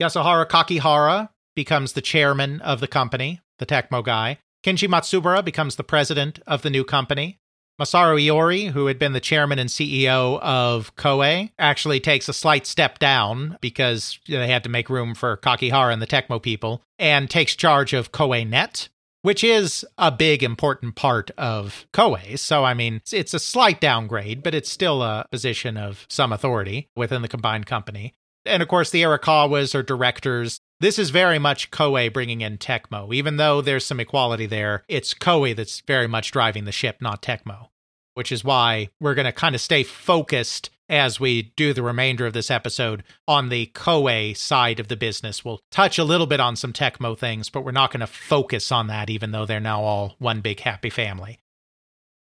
Yasuharu 0.00 0.46
Kakihara 0.46 1.30
becomes 1.56 1.94
the 1.94 2.02
chairman 2.02 2.60
of 2.60 2.80
the 2.80 2.86
company, 2.86 3.40
the 3.58 3.66
Tecmo 3.66 4.04
guy. 4.04 4.38
Kenji 4.64 4.88
Matsubara 4.88 5.44
becomes 5.44 5.76
the 5.76 5.84
president 5.84 6.40
of 6.46 6.62
the 6.62 6.70
new 6.70 6.84
company. 6.84 7.38
Masaru 7.80 8.20
Iori, 8.20 8.70
who 8.70 8.86
had 8.86 8.98
been 8.98 9.12
the 9.12 9.20
chairman 9.20 9.58
and 9.58 9.70
CEO 9.70 10.40
of 10.40 10.94
Koei, 10.96 11.52
actually 11.58 12.00
takes 12.00 12.28
a 12.28 12.32
slight 12.32 12.66
step 12.66 12.98
down 12.98 13.56
because 13.60 14.18
they 14.26 14.48
had 14.48 14.64
to 14.64 14.68
make 14.68 14.90
room 14.90 15.14
for 15.14 15.36
Kakihara 15.36 15.92
and 15.92 16.02
the 16.02 16.06
Tecmo 16.06 16.42
people, 16.42 16.82
and 16.98 17.30
takes 17.30 17.54
charge 17.54 17.92
of 17.92 18.10
Koei 18.10 18.46
Net, 18.46 18.88
which 19.22 19.44
is 19.44 19.84
a 19.96 20.10
big 20.10 20.42
important 20.42 20.96
part 20.96 21.30
of 21.38 21.86
Koei. 21.92 22.36
So, 22.36 22.64
I 22.64 22.74
mean, 22.74 23.00
it's 23.12 23.34
a 23.34 23.38
slight 23.38 23.80
downgrade, 23.80 24.42
but 24.42 24.54
it's 24.54 24.70
still 24.70 25.02
a 25.02 25.26
position 25.30 25.76
of 25.76 26.04
some 26.08 26.32
authority 26.32 26.88
within 26.96 27.22
the 27.22 27.28
combined 27.28 27.66
company. 27.66 28.14
And 28.44 28.60
of 28.60 28.68
course, 28.68 28.90
the 28.90 29.02
Erikawas 29.02 29.74
are 29.76 29.82
directors. 29.84 30.60
This 30.80 30.98
is 30.98 31.10
very 31.10 31.40
much 31.40 31.72
Koei 31.72 32.12
bringing 32.12 32.40
in 32.40 32.56
Tecmo. 32.56 33.12
Even 33.12 33.36
though 33.36 33.60
there's 33.60 33.84
some 33.84 33.98
equality 33.98 34.46
there, 34.46 34.84
it's 34.86 35.12
Koei 35.12 35.54
that's 35.56 35.80
very 35.80 36.06
much 36.06 36.30
driving 36.30 36.66
the 36.66 36.72
ship, 36.72 36.98
not 37.00 37.20
Tecmo, 37.20 37.68
which 38.14 38.30
is 38.30 38.44
why 38.44 38.90
we're 39.00 39.14
going 39.14 39.24
to 39.26 39.32
kind 39.32 39.56
of 39.56 39.60
stay 39.60 39.82
focused 39.82 40.70
as 40.88 41.18
we 41.18 41.52
do 41.56 41.72
the 41.72 41.82
remainder 41.82 42.26
of 42.26 42.32
this 42.32 42.50
episode 42.50 43.02
on 43.26 43.48
the 43.48 43.66
Koei 43.74 44.36
side 44.36 44.78
of 44.78 44.86
the 44.86 44.96
business. 44.96 45.44
We'll 45.44 45.60
touch 45.72 45.98
a 45.98 46.04
little 46.04 46.28
bit 46.28 46.40
on 46.40 46.54
some 46.54 46.72
Tecmo 46.72 47.18
things, 47.18 47.50
but 47.50 47.62
we're 47.62 47.72
not 47.72 47.90
going 47.90 48.00
to 48.00 48.06
focus 48.06 48.70
on 48.70 48.86
that, 48.86 49.10
even 49.10 49.32
though 49.32 49.46
they're 49.46 49.58
now 49.58 49.82
all 49.82 50.14
one 50.18 50.40
big 50.40 50.60
happy 50.60 50.90
family. 50.90 51.40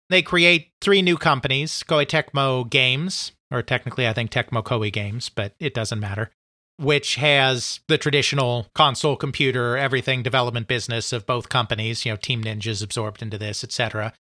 They 0.09 0.23
create 0.23 0.73
three 0.81 1.03
new 1.03 1.17
companies 1.17 1.85
Koei 1.87 2.05
Tecmo 2.05 2.69
Games, 2.69 3.31
or 3.49 3.63
technically, 3.63 4.09
I 4.09 4.13
think 4.13 4.33
Tecmo 4.33 4.65
Koei 4.65 4.93
Games, 4.93 5.29
but 5.29 5.55
it 5.61 5.73
doesn't 5.73 6.01
matter, 6.01 6.33
which 6.81 7.17
has 7.17 7.81
the 7.89 7.99
traditional 7.99 8.67
console 8.75 9.15
computer, 9.15 9.77
everything 9.77 10.23
development 10.23 10.67
business 10.67 11.13
of 11.13 11.27
both 11.27 11.51
companies. 11.51 12.07
You 12.07 12.13
know, 12.13 12.17
Team 12.17 12.43
Ninja's 12.43 12.83
absorbed 12.83 13.21
into 13.21 13.37
this, 13.37 13.63
etc. 13.63 14.15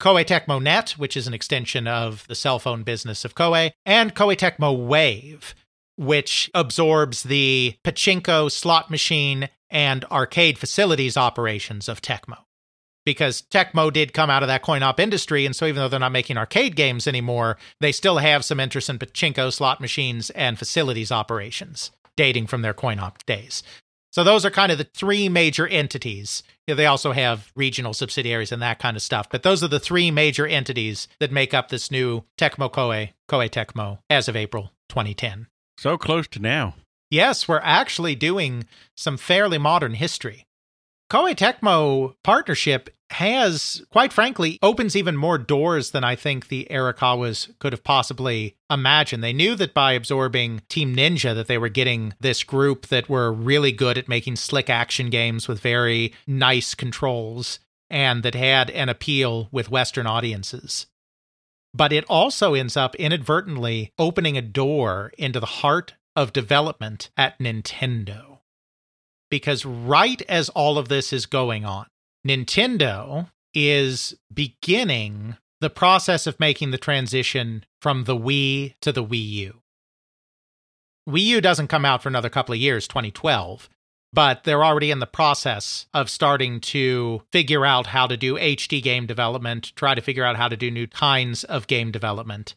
Koei 0.00 0.24
Tecmo 0.24 0.62
Net, 0.62 0.90
which 0.98 1.16
is 1.16 1.26
an 1.26 1.32
extension 1.32 1.88
of 1.88 2.26
the 2.28 2.34
cell 2.34 2.58
phone 2.58 2.82
business 2.82 3.24
of 3.24 3.34
Koei, 3.34 3.70
and 3.86 4.14
Koei 4.14 4.36
Tecmo 4.36 4.86
Wave, 4.86 5.54
which 5.96 6.50
absorbs 6.52 7.22
the 7.22 7.76
pachinko, 7.82 8.52
slot 8.52 8.90
machine, 8.90 9.48
and 9.70 10.04
arcade 10.06 10.58
facilities 10.58 11.16
operations 11.16 11.88
of 11.88 12.02
Tecmo. 12.02 12.45
Because 13.06 13.42
Tecmo 13.50 13.90
did 13.90 14.12
come 14.12 14.28
out 14.28 14.42
of 14.42 14.48
that 14.48 14.62
coin 14.62 14.82
op 14.82 15.00
industry, 15.00 15.46
and 15.46 15.56
so 15.56 15.64
even 15.64 15.76
though 15.76 15.88
they're 15.88 15.98
not 15.98 16.12
making 16.12 16.36
arcade 16.36 16.76
games 16.76 17.06
anymore, 17.06 17.56
they 17.80 17.92
still 17.92 18.18
have 18.18 18.44
some 18.44 18.60
interest 18.60 18.90
in 18.90 18.98
pachinko, 18.98 19.50
slot 19.50 19.80
machines, 19.80 20.28
and 20.30 20.58
facilities 20.58 21.10
operations 21.10 21.90
dating 22.16 22.46
from 22.46 22.62
their 22.62 22.74
coin 22.74 22.98
op 22.98 23.24
days. 23.24 23.62
So 24.16 24.24
those 24.24 24.46
are 24.46 24.50
kind 24.50 24.72
of 24.72 24.78
the 24.78 24.88
three 24.94 25.28
major 25.28 25.66
entities. 25.66 26.42
You 26.66 26.72
know, 26.72 26.76
they 26.76 26.86
also 26.86 27.12
have 27.12 27.52
regional 27.54 27.92
subsidiaries 27.92 28.50
and 28.50 28.62
that 28.62 28.78
kind 28.78 28.96
of 28.96 29.02
stuff, 29.02 29.28
but 29.30 29.42
those 29.42 29.62
are 29.62 29.68
the 29.68 29.78
three 29.78 30.10
major 30.10 30.46
entities 30.46 31.06
that 31.20 31.30
make 31.30 31.52
up 31.52 31.68
this 31.68 31.90
new 31.90 32.24
Tecmo 32.38 32.72
Koei, 32.72 33.10
Koei 33.28 33.50
Tecmo, 33.50 33.98
as 34.08 34.26
of 34.26 34.34
April 34.34 34.72
2010. 34.88 35.48
So 35.76 35.98
close 35.98 36.26
to 36.28 36.38
now. 36.40 36.76
Yes, 37.10 37.46
we're 37.46 37.60
actually 37.62 38.14
doing 38.14 38.64
some 38.96 39.18
fairly 39.18 39.58
modern 39.58 39.94
history. 39.94 40.46
Koei 41.10 41.36
Tecmo 41.36 42.14
partnership 42.24 42.88
has, 43.10 43.82
quite 43.90 44.12
frankly, 44.12 44.58
opens 44.62 44.96
even 44.96 45.16
more 45.16 45.38
doors 45.38 45.92
than 45.92 46.04
I 46.04 46.16
think 46.16 46.48
the 46.48 46.66
Erikawas 46.70 47.56
could 47.58 47.72
have 47.72 47.84
possibly 47.84 48.56
imagined. 48.70 49.22
They 49.22 49.32
knew 49.32 49.54
that 49.54 49.74
by 49.74 49.92
absorbing 49.92 50.62
Team 50.68 50.94
Ninja 50.94 51.34
that 51.34 51.46
they 51.46 51.58
were 51.58 51.68
getting 51.68 52.14
this 52.20 52.42
group 52.42 52.88
that 52.88 53.08
were 53.08 53.32
really 53.32 53.72
good 53.72 53.96
at 53.96 54.08
making 54.08 54.36
slick 54.36 54.68
action 54.68 55.08
games 55.10 55.46
with 55.46 55.60
very 55.60 56.12
nice 56.26 56.74
controls 56.74 57.60
and 57.88 58.22
that 58.22 58.34
had 58.34 58.70
an 58.70 58.88
appeal 58.88 59.48
with 59.52 59.70
Western 59.70 60.06
audiences. 60.06 60.86
But 61.72 61.92
it 61.92 62.04
also 62.08 62.54
ends 62.54 62.76
up 62.76 62.94
inadvertently 62.96 63.92
opening 63.98 64.36
a 64.36 64.42
door 64.42 65.12
into 65.16 65.38
the 65.38 65.46
heart 65.46 65.94
of 66.16 66.32
development 66.32 67.10
at 67.16 67.38
Nintendo 67.38 68.38
because 69.30 69.64
right 69.64 70.22
as 70.28 70.48
all 70.50 70.78
of 70.78 70.88
this 70.88 71.12
is 71.12 71.26
going 71.26 71.64
on, 71.64 71.86
Nintendo 72.26 73.30
is 73.54 74.14
beginning 74.32 75.36
the 75.60 75.70
process 75.70 76.26
of 76.26 76.40
making 76.40 76.70
the 76.70 76.78
transition 76.78 77.64
from 77.80 78.04
the 78.04 78.16
Wii 78.16 78.74
to 78.80 78.92
the 78.92 79.04
Wii 79.04 79.28
U. 79.30 79.62
Wii 81.08 81.22
U 81.22 81.40
doesn't 81.40 81.68
come 81.68 81.84
out 81.84 82.02
for 82.02 82.08
another 82.08 82.28
couple 82.28 82.52
of 82.52 82.60
years, 82.60 82.88
2012, 82.88 83.70
but 84.12 84.44
they're 84.44 84.64
already 84.64 84.90
in 84.90 84.98
the 84.98 85.06
process 85.06 85.86
of 85.94 86.10
starting 86.10 86.60
to 86.60 87.22
figure 87.32 87.64
out 87.64 87.86
how 87.88 88.06
to 88.06 88.16
do 88.16 88.34
HD 88.34 88.82
game 88.82 89.06
development, 89.06 89.72
try 89.76 89.94
to 89.94 90.00
figure 90.00 90.24
out 90.24 90.36
how 90.36 90.48
to 90.48 90.56
do 90.56 90.70
new 90.70 90.86
kinds 90.86 91.44
of 91.44 91.66
game 91.66 91.90
development. 91.90 92.56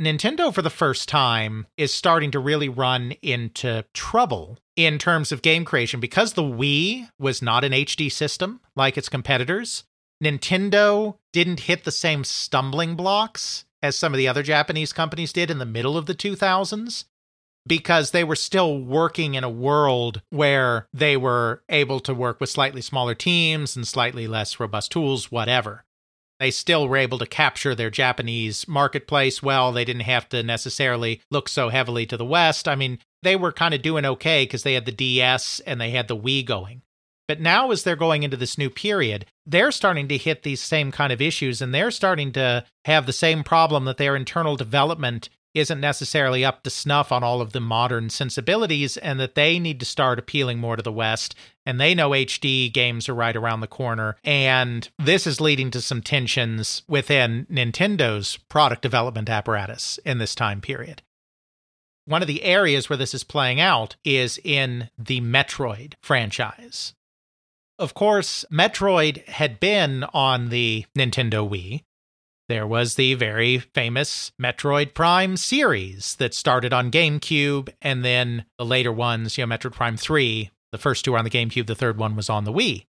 Nintendo, 0.00 0.54
for 0.54 0.62
the 0.62 0.70
first 0.70 1.08
time, 1.08 1.66
is 1.76 1.92
starting 1.92 2.30
to 2.30 2.38
really 2.38 2.68
run 2.68 3.12
into 3.20 3.84
trouble 3.92 4.58
in 4.76 4.96
terms 4.96 5.32
of 5.32 5.42
game 5.42 5.64
creation 5.64 5.98
because 5.98 6.34
the 6.34 6.42
Wii 6.42 7.08
was 7.18 7.42
not 7.42 7.64
an 7.64 7.72
HD 7.72 8.10
system 8.10 8.60
like 8.76 8.96
its 8.96 9.08
competitors. 9.08 9.84
Nintendo 10.22 11.16
didn't 11.32 11.60
hit 11.60 11.82
the 11.82 11.90
same 11.90 12.22
stumbling 12.22 12.94
blocks 12.94 13.64
as 13.82 13.96
some 13.96 14.12
of 14.12 14.18
the 14.18 14.28
other 14.28 14.44
Japanese 14.44 14.92
companies 14.92 15.32
did 15.32 15.50
in 15.50 15.58
the 15.58 15.66
middle 15.66 15.96
of 15.96 16.06
the 16.06 16.14
2000s 16.14 17.04
because 17.66 18.12
they 18.12 18.24
were 18.24 18.36
still 18.36 18.80
working 18.80 19.34
in 19.34 19.44
a 19.44 19.50
world 19.50 20.22
where 20.30 20.86
they 20.92 21.16
were 21.16 21.62
able 21.68 22.00
to 22.00 22.14
work 22.14 22.40
with 22.40 22.48
slightly 22.48 22.80
smaller 22.80 23.14
teams 23.14 23.76
and 23.76 23.86
slightly 23.86 24.26
less 24.26 24.60
robust 24.60 24.92
tools, 24.92 25.30
whatever. 25.30 25.84
They 26.40 26.50
still 26.50 26.86
were 26.86 26.96
able 26.96 27.18
to 27.18 27.26
capture 27.26 27.74
their 27.74 27.90
Japanese 27.90 28.68
marketplace 28.68 29.42
well. 29.42 29.72
They 29.72 29.84
didn't 29.84 30.02
have 30.02 30.28
to 30.28 30.42
necessarily 30.42 31.20
look 31.30 31.48
so 31.48 31.68
heavily 31.68 32.06
to 32.06 32.16
the 32.16 32.24
West. 32.24 32.68
I 32.68 32.76
mean, 32.76 32.98
they 33.22 33.34
were 33.34 33.52
kind 33.52 33.74
of 33.74 33.82
doing 33.82 34.04
okay 34.04 34.44
because 34.44 34.62
they 34.62 34.74
had 34.74 34.84
the 34.84 34.92
DS 34.92 35.60
and 35.60 35.80
they 35.80 35.90
had 35.90 36.08
the 36.08 36.16
Wii 36.16 36.46
going. 36.46 36.82
But 37.26 37.40
now, 37.40 37.70
as 37.70 37.82
they're 37.82 37.94
going 37.94 38.22
into 38.22 38.38
this 38.38 38.56
new 38.56 38.70
period, 38.70 39.26
they're 39.44 39.70
starting 39.70 40.08
to 40.08 40.16
hit 40.16 40.44
these 40.44 40.62
same 40.62 40.90
kind 40.90 41.12
of 41.12 41.20
issues 41.20 41.60
and 41.60 41.74
they're 41.74 41.90
starting 41.90 42.32
to 42.32 42.64
have 42.86 43.04
the 43.04 43.12
same 43.12 43.44
problem 43.44 43.84
that 43.84 43.98
their 43.98 44.16
internal 44.16 44.56
development 44.56 45.28
isn't 45.58 45.80
necessarily 45.80 46.44
up 46.44 46.62
to 46.62 46.70
snuff 46.70 47.12
on 47.12 47.22
all 47.22 47.40
of 47.40 47.52
the 47.52 47.60
modern 47.60 48.10
sensibilities 48.10 48.96
and 48.96 49.18
that 49.20 49.34
they 49.34 49.58
need 49.58 49.80
to 49.80 49.86
start 49.86 50.18
appealing 50.18 50.58
more 50.58 50.76
to 50.76 50.82
the 50.82 50.92
West. 50.92 51.34
And 51.66 51.80
they 51.80 51.94
know 51.94 52.10
HD 52.10 52.72
games 52.72 53.08
are 53.08 53.14
right 53.14 53.36
around 53.36 53.60
the 53.60 53.66
corner. 53.66 54.16
And 54.24 54.88
this 54.98 55.26
is 55.26 55.40
leading 55.40 55.70
to 55.72 55.80
some 55.80 56.02
tensions 56.02 56.82
within 56.88 57.46
Nintendo's 57.50 58.36
product 58.36 58.82
development 58.82 59.28
apparatus 59.28 59.98
in 60.04 60.18
this 60.18 60.34
time 60.34 60.60
period. 60.60 61.02
One 62.06 62.22
of 62.22 62.28
the 62.28 62.42
areas 62.42 62.88
where 62.88 62.96
this 62.96 63.12
is 63.12 63.22
playing 63.22 63.60
out 63.60 63.96
is 64.02 64.40
in 64.42 64.88
the 64.96 65.20
Metroid 65.20 65.92
franchise. 66.00 66.94
Of 67.78 67.94
course, 67.94 68.44
Metroid 68.50 69.24
had 69.28 69.60
been 69.60 70.04
on 70.14 70.48
the 70.48 70.86
Nintendo 70.96 71.48
Wii. 71.48 71.82
There 72.48 72.66
was 72.66 72.94
the 72.94 73.12
very 73.12 73.58
famous 73.58 74.32
Metroid 74.40 74.94
Prime 74.94 75.36
series 75.36 76.16
that 76.16 76.32
started 76.32 76.72
on 76.72 76.90
GameCube, 76.90 77.68
and 77.82 78.02
then 78.02 78.46
the 78.56 78.64
later 78.64 78.90
ones, 78.90 79.36
you 79.36 79.44
know, 79.44 79.54
Metroid 79.54 79.72
Prime 79.72 79.98
3, 79.98 80.50
the 80.72 80.78
first 80.78 81.04
two 81.04 81.12
were 81.12 81.18
on 81.18 81.24
the 81.24 81.30
GameCube, 81.30 81.66
the 81.66 81.74
third 81.74 81.98
one 81.98 82.16
was 82.16 82.30
on 82.30 82.44
the 82.44 82.52
Wii. 82.52 82.86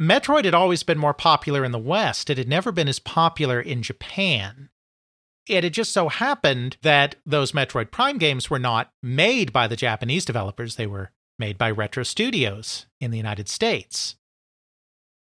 Metroid 0.00 0.46
had 0.46 0.54
always 0.54 0.82
been 0.82 0.98
more 0.98 1.14
popular 1.14 1.64
in 1.64 1.72
the 1.72 1.78
West. 1.78 2.28
It 2.28 2.38
had 2.38 2.48
never 2.48 2.72
been 2.72 2.88
as 2.88 2.98
popular 2.98 3.60
in 3.60 3.82
Japan. 3.82 4.70
It 5.46 5.62
had 5.62 5.74
just 5.74 5.92
so 5.92 6.08
happened 6.08 6.76
that 6.82 7.16
those 7.24 7.52
Metroid 7.52 7.92
Prime 7.92 8.18
games 8.18 8.50
were 8.50 8.58
not 8.58 8.92
made 9.02 9.52
by 9.52 9.68
the 9.68 9.76
Japanese 9.76 10.24
developers, 10.24 10.74
they 10.74 10.86
were 10.86 11.12
made 11.38 11.56
by 11.56 11.70
Retro 11.70 12.02
Studios 12.02 12.86
in 13.00 13.10
the 13.10 13.16
United 13.16 13.48
States. 13.48 14.16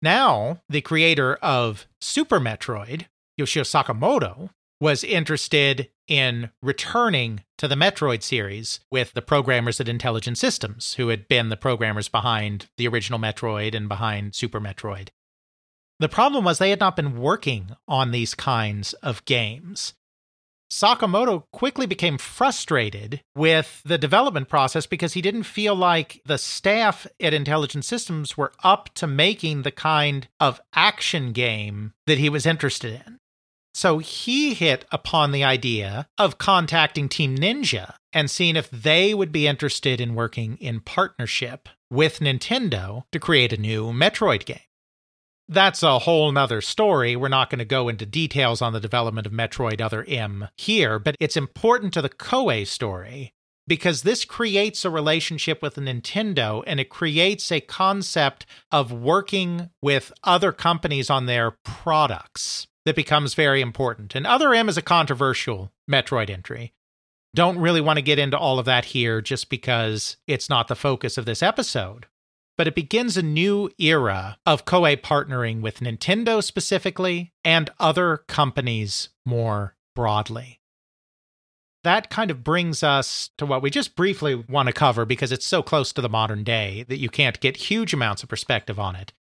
Now, 0.01 0.61
the 0.67 0.82
creator 0.82 1.36
of 1.36 1.86
Super 1.99 2.39
Metroid, 2.39 3.05
Yoshio 3.38 3.64
Sakamoto, 3.64 4.50
was 4.82 5.04
interested 5.04 5.90
in 6.08 6.50
returning 6.62 7.44
to 7.60 7.68
the 7.68 7.76
Metroid 7.76 8.24
series 8.24 8.80
with 8.92 9.14
the 9.14 9.22
programmers 9.22 9.80
at 9.80 9.88
Intelligent 9.88 10.40
Systems, 10.40 10.96
who 10.96 11.10
had 11.10 11.28
been 11.28 11.50
the 11.50 11.56
programmers 11.56 12.10
behind 12.10 12.68
the 12.78 12.88
original 12.88 13.20
Metroid 13.20 13.76
and 13.76 13.88
behind 13.88 14.34
Super 14.34 14.60
Metroid. 14.60 15.10
The 16.00 16.10
problem 16.10 16.44
was 16.44 16.58
they 16.58 16.72
had 16.72 16.80
not 16.80 16.96
been 16.96 17.20
working 17.20 17.76
on 17.88 18.10
these 18.10 18.34
kinds 18.34 18.94
of 18.94 19.24
games. 19.26 19.94
Sakamoto 20.72 21.44
quickly 21.52 21.86
became 21.86 22.18
frustrated 22.18 23.22
with 23.36 23.82
the 23.86 24.00
development 24.00 24.50
process 24.50 24.88
because 24.88 25.14
he 25.14 25.22
didn't 25.22 25.44
feel 25.44 25.76
like 25.76 26.22
the 26.26 26.40
staff 26.40 27.06
at 27.20 27.36
Intelligent 27.36 27.86
Systems 27.86 28.36
were 28.36 28.54
up 28.64 28.90
to 28.96 29.06
making 29.06 29.62
the 29.62 29.72
kind 29.72 30.28
of 30.40 30.60
action 30.74 31.34
game 31.34 31.94
that 32.08 32.18
he 32.18 32.30
was 32.30 32.48
interested 32.48 33.04
in. 33.06 33.20
So 33.74 33.99
he 33.99 34.53
hit 34.53 34.86
upon 34.91 35.32
the 35.32 35.43
idea 35.43 36.07
of 36.17 36.38
contacting 36.38 37.07
Team 37.07 37.38
Ninja 37.38 37.95
and 38.11 38.30
seeing 38.30 38.55
if 38.55 38.69
they 38.69 39.13
would 39.13 39.32
be 39.32 39.47
interested 39.47 40.01
in 40.01 40.15
working 40.15 40.57
in 40.57 40.82
partnership 40.82 41.69
with 41.89 42.19
Nintendo 42.19 43.03
to 43.11 43.19
create 43.19 43.53
a 43.53 43.57
new 43.57 43.91
Metroid 43.91 44.45
game 44.45 44.59
that's 45.51 45.84
a 45.84 45.99
whole 45.99 46.32
nother 46.32 46.61
story. 46.61 47.15
We're 47.15 47.28
not 47.28 47.49
going 47.49 47.59
to 47.59 47.65
go 47.65 47.89
into 47.89 48.05
details 48.05 48.61
on 48.61 48.72
the 48.72 48.80
development 48.80 49.28
of 49.28 49.34
Metroid 49.34 49.82
Other 49.82 50.05
M 50.07 50.47
here, 50.57 50.97
but 50.97 51.15
it's 51.19 51.36
important 51.36 51.93
to 51.93 52.01
the 52.01 52.09
Koei 52.09 52.65
story 52.65 53.34
because 53.67 54.01
this 54.01 54.24
creates 54.24 54.86
a 54.86 54.89
relationship 54.89 55.61
with 55.61 55.76
Nintendo 55.76 56.63
and 56.65 56.80
it 56.80 56.89
creates 56.89 57.51
a 57.51 57.59
concept 57.59 58.45
of 58.72 58.93
working 58.93 59.69
with 59.82 60.13
other 60.24 60.53
companies 60.53 61.09
on 61.09 61.26
their 61.26 61.51
products 61.65 62.67
that 62.86 62.96
becomes 62.96 63.34
very 63.34 63.62
important. 63.62 64.16
And 64.16 64.26
Other 64.26 64.54
M 64.54 64.70
is 64.70 64.78
a 64.78 64.82
controversial 64.82 65.72
Metroid 65.90 66.30
entry. 66.30 66.74
Don't 67.34 67.60
really 67.60 67.82
want 67.82 67.98
to 67.98 68.02
get 68.02 68.20
into 68.20 68.38
all 68.38 68.60
of 68.60 68.66
that 68.66 68.86
here 68.86 69.22
just 69.22 69.50
because 69.50 70.18
it's 70.28 70.50
not 70.50 70.68
the 70.68 70.76
focus 70.76 71.18
of 71.18 71.26
this 71.26 71.42
episode 71.42 72.08
but 72.62 72.68
it 72.68 72.76
begins 72.76 73.18
a 73.18 73.24
new 73.24 73.72
era 73.80 74.38
of 74.46 74.66
Koei 74.66 74.96
partnering 74.96 75.62
with 75.62 75.80
Nintendo 75.80 76.44
specifically 76.44 77.34
and 77.44 77.72
other 77.80 78.18
companies 78.28 79.10
more 79.26 79.76
broadly. 79.96 80.60
That 81.84 82.12
kind 82.12 82.30
of 82.30 82.44
brings 82.44 82.84
us 82.84 83.32
to 83.40 83.48
what 83.48 83.64
we 83.64 83.72
just 83.72 83.96
briefly 83.96 84.36
want 84.36 84.68
to 84.68 84.74
cover 84.74 85.06
because 85.06 85.32
it's 85.32 85.48
so 85.48 85.64
close 85.64 85.92
to 85.94 86.02
the 86.02 86.10
modern 86.10 86.44
day 86.44 86.86
that 86.88 87.00
you 87.00 87.10
can't 87.10 87.40
get 87.40 87.58
huge 87.58 87.96
amounts 87.96 88.22
of 88.22 88.30
perspective 88.30 88.80
on 88.80 88.96
it. 88.96 89.14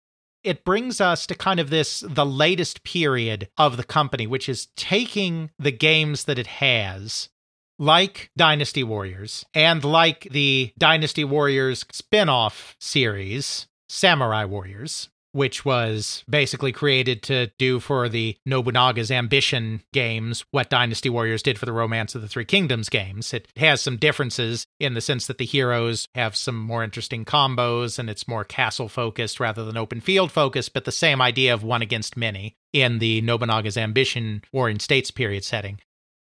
It 0.44 0.64
brings 0.64 1.02
us 1.02 1.28
to 1.28 1.36
kind 1.36 1.60
of 1.60 1.70
this 1.70 2.00
the 2.00 2.26
latest 2.26 2.84
period 2.84 3.50
of 3.58 3.78
the 3.78 3.84
company, 3.84 4.26
which 4.26 4.48
is 4.48 4.68
taking 4.76 5.52
the 5.60 5.72
games 5.72 6.26
that 6.26 6.40
it 6.40 6.48
has 6.48 7.30
like 7.78 8.30
Dynasty 8.38 8.84
Warriors 8.84 9.46
and 9.54 9.84
like 9.84 10.28
the 10.32 10.74
Dynasty 10.78 11.24
Warriors 11.24 11.86
spin 11.92 12.30
off 12.30 12.76
series, 12.80 13.68
Samurai 13.88 14.46
Warriors, 14.46 15.10
which 15.32 15.66
was 15.66 16.24
basically 16.30 16.72
created 16.72 17.22
to 17.24 17.48
do 17.58 17.80
for 17.80 18.10
the 18.10 18.36
Nobunaga's 18.46 19.12
Ambition 19.12 19.82
games 19.94 20.46
what 20.52 20.70
Dynasty 20.70 21.10
Warriors 21.10 21.44
did 21.44 21.60
for 21.60 21.66
the 21.66 21.74
Romance 21.74 22.16
of 22.16 22.22
the 22.22 22.28
Three 22.28 22.46
Kingdoms 22.46 22.90
games. 22.90 23.34
It 23.34 23.48
has 23.58 23.82
some 23.82 23.98
differences 23.98 24.66
in 24.80 24.94
the 24.94 25.02
sense 25.02 25.28
that 25.28 25.38
the 25.38 25.46
heroes 25.46 26.08
have 26.16 26.36
some 26.36 26.58
more 26.58 26.84
interesting 26.84 27.26
combos 27.26 28.00
and 28.00 28.10
it's 28.10 28.28
more 28.28 28.44
castle 28.44 28.90
focused 28.90 29.40
rather 29.40 29.64
than 29.64 29.78
open 29.78 30.02
field 30.02 30.32
focused, 30.32 30.74
but 30.74 30.86
the 30.86 30.92
same 30.92 31.22
idea 31.22 31.54
of 31.54 31.64
one 31.64 31.82
against 31.82 32.18
many 32.18 32.56
in 32.74 33.00
the 33.00 33.22
Nobunaga's 33.22 33.78
Ambition 33.78 34.44
Warring 34.52 34.80
States 34.80 35.12
period 35.12 35.44
setting 35.44 35.80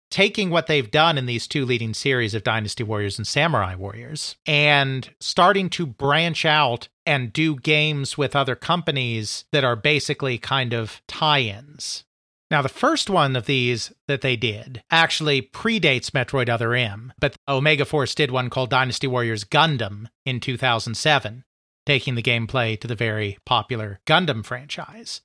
taking 0.09 0.49
what 0.49 0.67
they've 0.67 0.91
done 0.91 1.17
in 1.17 1.25
these 1.25 1.47
two 1.47 1.65
leading 1.65 1.93
series 1.93 2.33
of 2.33 2.43
Dynasty 2.43 2.83
Warriors 2.83 3.17
and 3.17 3.27
Samurai 3.27 3.75
Warriors 3.75 4.35
and 4.45 5.09
starting 5.19 5.69
to 5.71 5.85
branch 5.85 6.45
out 6.45 6.87
and 7.05 7.33
do 7.33 7.55
games 7.55 8.17
with 8.17 8.35
other 8.35 8.55
companies 8.55 9.45
that 9.51 9.63
are 9.63 9.75
basically 9.75 10.37
kind 10.37 10.73
of 10.73 11.01
tie 11.07 11.41
ins. 11.41 12.05
Now, 12.51 12.63
the 12.63 12.69
first 12.69 13.09
one 13.09 13.35
of 13.35 13.45
these 13.45 13.93
that 14.07 14.21
they 14.21 14.35
did 14.35 14.81
actually 14.89 15.41
predates 15.41 16.09
Metroid 16.09 16.49
Other 16.49 16.73
M, 16.73 17.13
but 17.19 17.35
Omega 17.47 17.85
Force 17.85 18.15
did 18.15 18.31
one 18.31 18.49
called 18.49 18.71
Dynasty 18.71 19.05
Warriors 19.05 19.43
Gundam 19.43 20.07
in 20.25 20.39
2007, 20.39 21.43
taking 21.85 22.15
the 22.15 22.23
gameplay 22.23 22.79
to 22.79 22.87
the 22.87 22.95
very 22.95 23.37
popular 23.45 23.99
Gundam 24.07 24.43
franchise. 24.43 25.21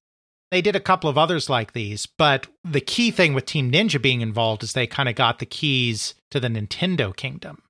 They 0.55 0.62
did 0.62 0.76
a 0.76 0.80
couple 0.80 1.11
of 1.11 1.18
others 1.18 1.50
like 1.50 1.72
these, 1.72 2.07
but 2.07 2.46
the 2.62 2.80
key 2.80 3.11
thing 3.11 3.34
with 3.34 3.44
Team 3.44 3.72
Ninja 3.72 4.00
being 4.00 4.20
involved 4.20 4.62
is 4.62 4.72
they 4.72 4.86
kind 4.86 5.09
of 5.09 5.16
got 5.16 5.40
the 5.40 5.46
keys 5.46 6.14
to 6.30 6.38
the 6.38 6.46
Nintendo 6.46 7.14
kingdom. 7.14 7.61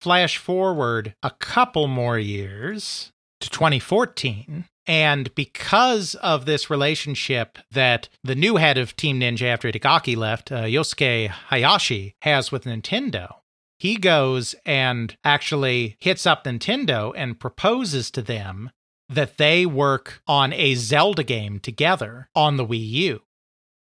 Flash 0.00 0.36
forward 0.36 1.14
a 1.22 1.30
couple 1.30 1.86
more 1.86 2.18
years 2.18 3.12
to 3.38 3.48
2014, 3.48 4.64
and 4.84 5.32
because 5.36 6.16
of 6.16 6.44
this 6.44 6.68
relationship 6.68 7.56
that 7.70 8.08
the 8.24 8.34
new 8.34 8.56
head 8.56 8.78
of 8.78 8.96
Team 8.96 9.20
Ninja 9.20 9.42
after 9.46 9.70
Itagaki 9.70 10.16
left, 10.16 10.50
uh, 10.50 10.64
Yosuke 10.64 11.28
Hayashi, 11.28 12.16
has 12.22 12.50
with 12.50 12.64
Nintendo, 12.64 13.36
he 13.78 13.94
goes 13.94 14.56
and 14.66 15.16
actually 15.22 15.96
hits 16.00 16.26
up 16.26 16.42
Nintendo 16.42 17.12
and 17.16 17.38
proposes 17.38 18.10
to 18.10 18.22
them 18.22 18.72
that 19.14 19.38
they 19.38 19.66
work 19.66 20.22
on 20.26 20.52
a 20.52 20.74
Zelda 20.74 21.24
game 21.24 21.60
together 21.60 22.28
on 22.34 22.56
the 22.56 22.66
Wii 22.66 22.88
U. 22.88 23.22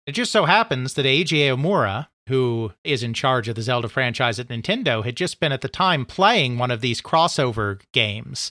It 0.06 0.12
just 0.12 0.32
so 0.32 0.46
happens 0.46 0.94
that 0.94 1.04
Eiji 1.04 1.40
Aonuma, 1.40 2.08
who 2.28 2.72
is 2.82 3.02
in 3.02 3.14
charge 3.14 3.48
of 3.48 3.56
the 3.56 3.62
Zelda 3.62 3.88
franchise 3.88 4.38
at 4.38 4.48
Nintendo, 4.48 5.04
had 5.04 5.16
just 5.16 5.38
been 5.38 5.52
at 5.52 5.60
the 5.60 5.68
time 5.68 6.06
playing 6.06 6.56
one 6.56 6.70
of 6.70 6.80
these 6.80 7.02
crossover 7.02 7.80
games. 7.92 8.50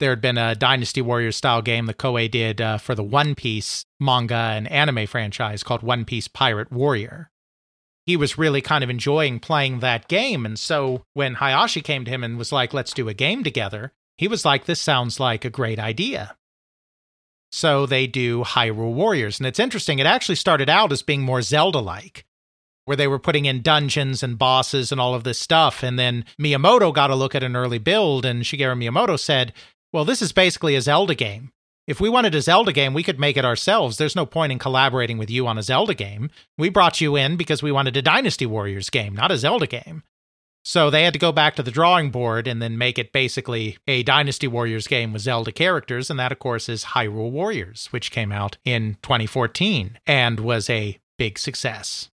There 0.00 0.10
had 0.10 0.20
been 0.20 0.38
a 0.38 0.54
Dynasty 0.54 1.00
Warriors 1.00 1.36
style 1.36 1.62
game 1.62 1.86
that 1.86 1.98
Koei 1.98 2.30
did 2.30 2.60
uh, 2.60 2.78
for 2.78 2.94
the 2.94 3.04
One 3.04 3.34
Piece 3.34 3.84
manga 4.00 4.34
and 4.34 4.66
anime 4.70 5.06
franchise 5.06 5.62
called 5.62 5.82
One 5.82 6.04
Piece 6.04 6.26
Pirate 6.26 6.72
Warrior. 6.72 7.30
He 8.06 8.16
was 8.16 8.36
really 8.36 8.60
kind 8.60 8.84
of 8.84 8.90
enjoying 8.90 9.40
playing 9.40 9.80
that 9.80 10.08
game. 10.08 10.44
And 10.44 10.58
so 10.58 11.04
when 11.14 11.34
Hayashi 11.34 11.80
came 11.80 12.04
to 12.04 12.10
him 12.10 12.24
and 12.24 12.36
was 12.36 12.52
like, 12.52 12.74
let's 12.74 12.92
do 12.92 13.08
a 13.08 13.14
game 13.14 13.44
together, 13.44 13.92
he 14.16 14.28
was 14.28 14.44
like, 14.44 14.64
This 14.64 14.80
sounds 14.80 15.20
like 15.20 15.44
a 15.44 15.50
great 15.50 15.78
idea. 15.78 16.36
So 17.52 17.86
they 17.86 18.08
do 18.08 18.42
Hyrule 18.42 18.94
Warriors. 18.94 19.38
And 19.38 19.46
it's 19.46 19.60
interesting, 19.60 20.00
it 20.00 20.06
actually 20.06 20.34
started 20.34 20.68
out 20.68 20.90
as 20.90 21.02
being 21.02 21.22
more 21.22 21.40
Zelda 21.40 21.78
like, 21.78 22.24
where 22.84 22.96
they 22.96 23.06
were 23.06 23.20
putting 23.20 23.44
in 23.44 23.62
dungeons 23.62 24.24
and 24.24 24.36
bosses 24.36 24.90
and 24.90 25.00
all 25.00 25.14
of 25.14 25.22
this 25.22 25.38
stuff. 25.38 25.84
And 25.84 25.96
then 25.96 26.24
Miyamoto 26.40 26.92
got 26.92 27.10
a 27.10 27.14
look 27.14 27.34
at 27.34 27.44
an 27.44 27.54
early 27.54 27.78
build, 27.78 28.24
and 28.24 28.42
Shigeru 28.42 28.76
Miyamoto 28.76 29.18
said, 29.18 29.52
Well, 29.92 30.04
this 30.04 30.20
is 30.20 30.32
basically 30.32 30.74
a 30.74 30.80
Zelda 30.80 31.14
game. 31.14 31.52
If 31.86 32.00
we 32.00 32.08
wanted 32.08 32.34
a 32.34 32.40
Zelda 32.40 32.72
game, 32.72 32.94
we 32.94 33.02
could 33.02 33.20
make 33.20 33.36
it 33.36 33.44
ourselves. 33.44 33.98
There's 33.98 34.16
no 34.16 34.24
point 34.24 34.50
in 34.50 34.58
collaborating 34.58 35.18
with 35.18 35.30
you 35.30 35.46
on 35.46 35.58
a 35.58 35.62
Zelda 35.62 35.94
game. 35.94 36.30
We 36.56 36.70
brought 36.70 37.00
you 37.00 37.14
in 37.14 37.36
because 37.36 37.62
we 37.62 37.70
wanted 37.70 37.96
a 37.96 38.02
Dynasty 38.02 38.46
Warriors 38.46 38.88
game, 38.90 39.14
not 39.14 39.30
a 39.30 39.36
Zelda 39.36 39.66
game. 39.66 40.02
So 40.66 40.88
they 40.88 41.04
had 41.04 41.12
to 41.12 41.18
go 41.18 41.30
back 41.30 41.56
to 41.56 41.62
the 41.62 41.70
drawing 41.70 42.10
board 42.10 42.48
and 42.48 42.60
then 42.62 42.78
make 42.78 42.98
it 42.98 43.12
basically 43.12 43.76
a 43.86 44.02
Dynasty 44.02 44.46
Warriors 44.46 44.86
game 44.86 45.12
with 45.12 45.22
Zelda 45.22 45.52
characters. 45.52 46.08
And 46.08 46.18
that, 46.18 46.32
of 46.32 46.38
course, 46.38 46.70
is 46.70 46.84
Hyrule 46.86 47.30
Warriors, 47.30 47.88
which 47.90 48.10
came 48.10 48.32
out 48.32 48.56
in 48.64 48.96
2014 49.02 49.98
and 50.06 50.40
was 50.40 50.70
a 50.70 50.98
big 51.18 51.38
success. 51.38 52.08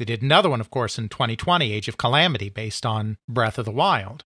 They 0.00 0.04
did 0.04 0.20
another 0.20 0.50
one, 0.50 0.60
of 0.60 0.70
course, 0.70 0.98
in 0.98 1.08
2020, 1.08 1.72
Age 1.72 1.86
of 1.86 1.96
Calamity, 1.96 2.48
based 2.48 2.84
on 2.84 3.18
Breath 3.28 3.58
of 3.58 3.66
the 3.66 3.70
Wild. 3.70 4.24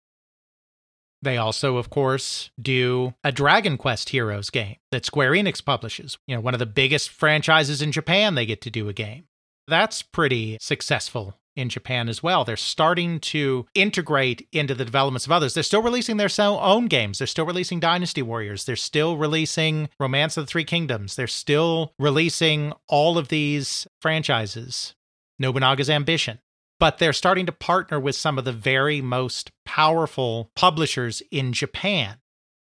They 1.20 1.36
also, 1.36 1.78
of 1.78 1.90
course, 1.90 2.51
do 2.61 3.14
a 3.24 3.32
Dragon 3.32 3.76
Quest 3.76 4.11
Heroes 4.11 4.51
game 4.51 4.76
that 4.93 5.05
Square 5.05 5.32
Enix 5.32 5.64
publishes. 5.64 6.16
You 6.28 6.36
know, 6.36 6.40
one 6.40 6.55
of 6.55 6.61
the 6.61 6.66
biggest 6.66 7.11
franchises 7.11 7.82
in 7.82 7.90
Japan, 7.90 8.34
they 8.34 8.47
get 8.47 8.61
to 8.62 8.70
do 8.70 8.88
a 8.88 8.93
game. 8.93 9.24
That's 9.66 10.03
pretty 10.03 10.59
successful 10.61 11.38
in 11.57 11.69
Japan 11.69 12.09
as 12.09 12.23
well. 12.23 12.45
They're 12.45 12.57
starting 12.57 13.21
to 13.21 13.67
integrate 13.75 14.47
into 14.53 14.75
the 14.75 14.85
developments 14.85 15.27
of 15.27 15.33
others. 15.33 15.55
They're 15.55 15.63
still 15.63 15.83
releasing 15.83 16.17
their 16.17 16.31
own 16.39 16.87
games. 16.87 17.19
They're 17.19 17.27
still 17.27 17.47
releasing 17.47 17.81
Dynasty 17.81 18.23
Warriors. 18.23 18.65
They're 18.65 18.77
still 18.77 19.17
releasing 19.17 19.89
Romance 19.99 20.37
of 20.37 20.47
the 20.47 20.51
Three 20.51 20.65
Kingdoms. 20.65 21.17
They're 21.17 21.27
still 21.27 21.93
releasing 21.99 22.73
all 22.89 23.19
of 23.19 23.29
these 23.29 23.87
franchises. 24.01 24.95
Nobunaga's 25.41 25.91
Ambition. 25.91 26.39
But 26.81 26.99
they're 26.99 27.13
starting 27.13 27.47
to 27.47 27.53
partner 27.53 28.01
with 28.01 28.17
some 28.17 28.39
of 28.39 28.45
the 28.45 28.53
very 28.53 29.01
most 29.01 29.53
powerful 29.65 30.51
publishers 30.57 31.23
in 31.31 31.53
Japan, 31.53 32.17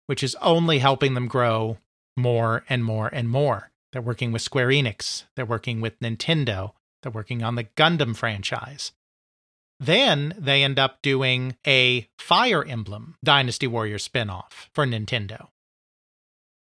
which 0.07 0.23
is 0.23 0.35
only 0.41 0.79
helping 0.79 1.13
them 1.13 1.27
grow 1.27 1.77
more 2.17 2.65
and 2.67 2.83
more 2.83 3.09
and 3.13 3.29
more. 3.29 3.71
They're 3.91 4.01
working 4.01 4.31
with 4.31 4.41
Square 4.41 4.67
Enix. 4.67 5.23
They're 5.35 5.45
working 5.45 5.79
with 5.79 5.99
Nintendo. 5.99 6.73
They're 7.01 7.11
working 7.11 7.43
on 7.43 7.55
the 7.55 7.63
Gundam 7.63 8.15
franchise. 8.15 8.91
Then 9.79 10.33
they 10.37 10.63
end 10.63 10.77
up 10.77 11.01
doing 11.01 11.55
a 11.65 12.09
Fire 12.17 12.63
Emblem 12.63 13.15
Dynasty 13.23 13.67
Warrior 13.67 13.97
spinoff 13.97 14.67
for 14.73 14.85
Nintendo. 14.85 15.47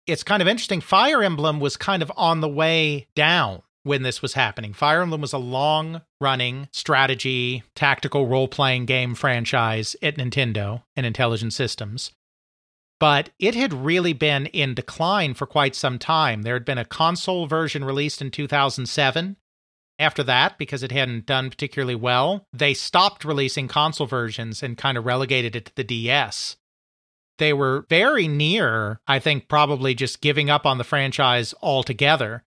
It's 0.07 0.23
kind 0.23 0.41
of 0.41 0.47
interesting. 0.47 0.81
Fire 0.81 1.21
Emblem 1.21 1.59
was 1.59 1.77
kind 1.77 2.01
of 2.01 2.11
on 2.15 2.41
the 2.41 2.49
way 2.49 3.07
down 3.15 3.61
when 3.83 4.03
this 4.03 4.21
was 4.21 4.33
happening. 4.33 4.73
Fire 4.73 5.01
Emblem 5.01 5.21
was 5.21 5.33
a 5.33 5.37
long 5.37 6.01
running 6.21 6.69
strategy, 6.71 7.63
tactical 7.75 8.27
role 8.27 8.47
playing 8.47 8.85
game 8.85 9.15
franchise 9.15 9.95
at 10.01 10.15
Nintendo 10.17 10.83
and 10.95 11.05
Intelligent 11.05 11.53
Systems. 11.53 12.11
But 12.99 13.31
it 13.37 13.55
had 13.55 13.73
really 13.73 14.13
been 14.13 14.45
in 14.47 14.73
decline 14.73 15.33
for 15.33 15.45
quite 15.45 15.75
some 15.75 15.99
time. 15.99 16.43
There 16.43 16.53
had 16.53 16.63
been 16.63 16.77
a 16.77 16.85
console 16.85 17.47
version 17.47 17.83
released 17.83 18.21
in 18.21 18.31
2007 18.31 19.35
after 19.99 20.23
that, 20.23 20.57
because 20.57 20.83
it 20.83 20.91
hadn't 20.91 21.25
done 21.25 21.49
particularly 21.49 21.95
well, 21.95 22.47
they 22.51 22.73
stopped 22.73 23.23
releasing 23.23 23.67
console 23.67 24.07
versions 24.07 24.63
and 24.63 24.77
kind 24.77 24.97
of 24.97 25.05
relegated 25.05 25.55
it 25.55 25.65
to 25.65 25.75
the 25.75 25.83
DS. 25.83 26.57
They 27.37 27.53
were 27.53 27.85
very 27.89 28.27
near, 28.27 28.99
I 29.07 29.19
think, 29.19 29.47
probably 29.47 29.95
just 29.95 30.21
giving 30.21 30.49
up 30.49 30.65
on 30.65 30.77
the 30.77 30.83
franchise 30.83 31.53
altogether. 31.61 32.43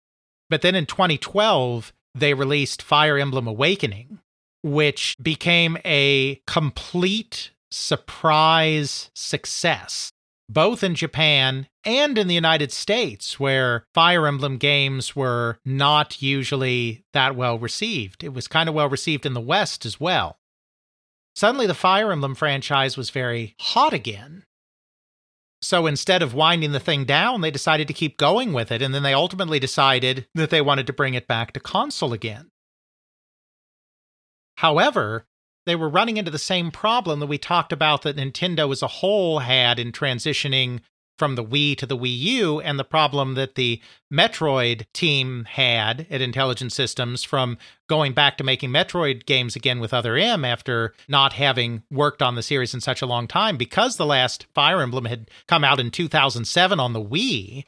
But 0.51 0.63
then 0.63 0.75
in 0.75 0.87
2012, 0.87 1.93
they 2.15 2.35
released 2.35 2.83
Fire 2.83 3.19
Emblem 3.19 3.47
Awakening, 3.47 4.21
which 4.63 5.17
became 5.21 5.79
a 5.85 6.41
complete 6.47 7.51
surprise 7.71 9.11
success 9.15 10.13
both 10.49 10.83
in 10.83 10.95
Japan 10.95 11.69
and 11.85 12.19
in 12.19 12.29
the 12.29 12.35
United 12.35 12.73
States, 12.73 13.39
where 13.41 13.85
Fire 13.95 14.27
Emblem 14.27 14.59
games 14.59 15.17
were 15.17 15.59
not 15.65 16.21
usually 16.23 17.05
that 17.13 17.37
well 17.37 17.59
received. 17.59 18.25
It 18.25 18.33
was 18.33 18.49
kind 18.49 18.69
of 18.69 18.75
well 18.75 18.89
received 18.89 19.27
in 19.27 19.35
the 19.35 19.41
West 19.41 19.85
as 19.87 20.01
well. 20.01 20.39
Suddenly, 21.35 21.67
the 21.67 21.75
Fire 21.75 22.13
Emblem 22.13 22.35
franchise 22.35 22.97
was 22.97 23.11
very 23.11 23.55
hot 23.61 23.93
again. 23.93 24.45
So 25.61 25.87
instead 25.87 26.23
of 26.23 26.35
winding 26.35 26.73
the 26.73 26.81
thing 26.81 27.05
down, 27.05 27.41
they 27.41 27.51
decided 27.51 27.89
to 27.89 27.95
keep 27.95 28.19
going 28.19 28.53
with 28.53 28.71
it, 28.71 28.83
and 28.83 28.95
then 28.95 29.03
they 29.03 29.15
ultimately 29.15 29.59
decided 29.59 30.27
that 30.35 30.51
they 30.51 30.61
wanted 30.61 30.87
to 30.87 30.93
bring 30.93 31.15
it 31.15 31.27
back 31.27 31.53
to 31.53 31.61
console 31.61 32.13
again. 32.13 32.51
However, 34.59 35.27
they 35.67 35.77
were 35.77 35.89
running 35.89 36.17
into 36.17 36.31
the 36.31 36.39
same 36.39 36.71
problem 36.71 37.21
that 37.21 37.27
we 37.27 37.39
talked 37.39 37.73
about 37.73 38.03
that 38.03 38.17
Nintendo 38.17 38.71
as 38.71 38.83
a 38.83 38.89
whole 38.89 39.41
had 39.41 39.79
in 39.79 39.93
transitioning 39.93 40.81
from 41.19 41.37
the 41.37 41.45
Wii 41.45 41.77
to 41.79 41.87
the 41.87 41.97
Wii 41.97 42.19
U, 42.19 42.61
and 42.61 42.79
the 42.79 42.85
problem 42.85 43.35
that 43.35 43.55
the 43.55 43.81
Metroid 44.13 44.85
team 44.93 45.45
had 45.45 46.07
at 46.11 46.21
Intelligent 46.21 46.73
Systems 46.73 47.23
from 47.23 47.57
going 47.89 48.13
back 48.13 48.37
to 48.39 48.45
making 48.45 48.71
Metroid 48.71 49.25
games 49.25 49.55
again 49.55 49.79
with 49.79 49.95
Other 49.95 50.17
M 50.17 50.45
after 50.45 50.93
not 51.09 51.35
having 51.35 51.85
worked 51.91 52.21
on 52.21 52.35
the 52.35 52.43
series 52.43 52.75
in 52.75 52.81
such 52.81 53.01
a 53.01 53.07
long 53.07 53.29
time. 53.29 53.57
Because 53.57 53.97
the 53.97 54.07
last 54.07 54.47
Fire 54.55 54.83
Emblem 54.83 55.05
had 55.05 55.31
come 55.47 55.63
out 55.63 55.79
in 55.79 55.91
2007 55.91 56.81
on 56.81 56.93
the 56.93 57.05
Wii, 57.05 57.65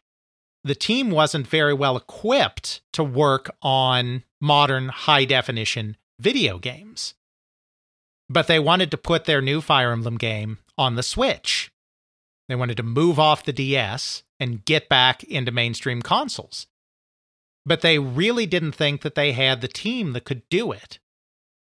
the 0.64 0.74
team 0.74 1.10
wasn't 1.10 1.46
very 1.46 1.74
well 1.74 1.96
equipped 1.96 2.80
to 2.94 3.04
work 3.04 3.54
on 3.62 4.24
modern 4.40 4.88
high 4.88 5.24
definition 5.24 5.96
video 6.18 6.58
games 6.58 7.14
but 8.28 8.46
they 8.46 8.58
wanted 8.58 8.90
to 8.90 8.96
put 8.96 9.24
their 9.24 9.40
new 9.40 9.60
Fire 9.60 9.92
Emblem 9.92 10.16
game 10.16 10.58
on 10.76 10.94
the 10.94 11.02
Switch. 11.02 11.70
They 12.48 12.54
wanted 12.54 12.76
to 12.76 12.82
move 12.82 13.18
off 13.18 13.44
the 13.44 13.52
DS 13.52 14.22
and 14.38 14.64
get 14.64 14.88
back 14.88 15.24
into 15.24 15.50
mainstream 15.50 16.02
consoles. 16.02 16.66
But 17.64 17.80
they 17.80 17.98
really 17.98 18.46
didn't 18.46 18.72
think 18.72 19.02
that 19.02 19.16
they 19.16 19.32
had 19.32 19.60
the 19.60 19.68
team 19.68 20.12
that 20.12 20.24
could 20.24 20.48
do 20.48 20.70
it. 20.72 21.00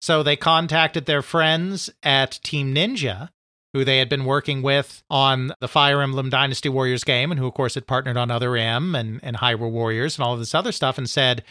So 0.00 0.22
they 0.22 0.34
contacted 0.34 1.06
their 1.06 1.22
friends 1.22 1.88
at 2.02 2.40
Team 2.42 2.74
Ninja, 2.74 3.28
who 3.72 3.84
they 3.84 3.98
had 3.98 4.08
been 4.08 4.24
working 4.24 4.60
with 4.60 5.04
on 5.08 5.52
the 5.60 5.68
Fire 5.68 6.02
Emblem 6.02 6.28
Dynasty 6.28 6.68
Warriors 6.68 7.04
game, 7.04 7.30
and 7.30 7.38
who, 7.38 7.46
of 7.46 7.54
course, 7.54 7.74
had 7.74 7.86
partnered 7.86 8.16
on 8.16 8.30
Other 8.30 8.56
M 8.56 8.96
and, 8.96 9.20
and 9.22 9.36
Hyrule 9.36 9.70
Warriors 9.70 10.18
and 10.18 10.24
all 10.24 10.32
of 10.32 10.40
this 10.40 10.56
other 10.56 10.72
stuff, 10.72 10.98
and 10.98 11.08
said, 11.08 11.44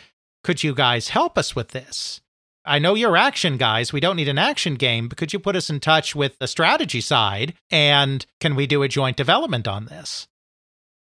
Could 0.43 0.63
you 0.63 0.75
guys 0.75 1.09
help 1.09 1.37
us 1.37 1.55
with 1.55 1.69
this? 1.69 2.19
I 2.65 2.79
know 2.79 2.93
you're 2.93 3.17
action 3.17 3.57
guys. 3.57 3.91
We 3.91 3.99
don't 3.99 4.15
need 4.15 4.27
an 4.27 4.37
action 4.37 4.75
game, 4.75 5.07
but 5.07 5.17
could 5.17 5.33
you 5.33 5.39
put 5.39 5.55
us 5.55 5.69
in 5.69 5.79
touch 5.79 6.15
with 6.15 6.37
the 6.37 6.47
strategy 6.47 7.01
side? 7.01 7.53
And 7.71 8.25
can 8.39 8.55
we 8.55 8.67
do 8.67 8.83
a 8.83 8.87
joint 8.87 9.17
development 9.17 9.67
on 9.67 9.85
this? 9.85 10.27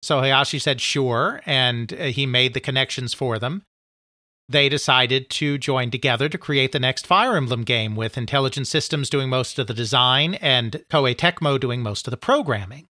So 0.02 0.20
Hayashi 0.20 0.58
said, 0.58 0.80
sure. 0.80 1.40
And 1.46 1.92
uh, 1.92 2.04
he 2.04 2.26
made 2.26 2.54
the 2.54 2.60
connections 2.60 3.14
for 3.14 3.38
them. 3.38 3.62
They 4.50 4.68
decided 4.68 5.28
to 5.30 5.58
join 5.58 5.90
together 5.90 6.28
to 6.28 6.38
create 6.38 6.72
the 6.72 6.80
next 6.80 7.06
Fire 7.06 7.36
Emblem 7.36 7.64
game 7.64 7.96
with 7.96 8.16
Intelligent 8.16 8.66
Systems 8.66 9.10
doing 9.10 9.28
most 9.28 9.58
of 9.58 9.66
the 9.66 9.74
design 9.74 10.34
and 10.34 10.84
Koei 10.90 11.14
Tecmo 11.14 11.60
doing 11.60 11.82
most 11.82 12.06
of 12.06 12.10
the 12.10 12.16
programming 12.16 12.86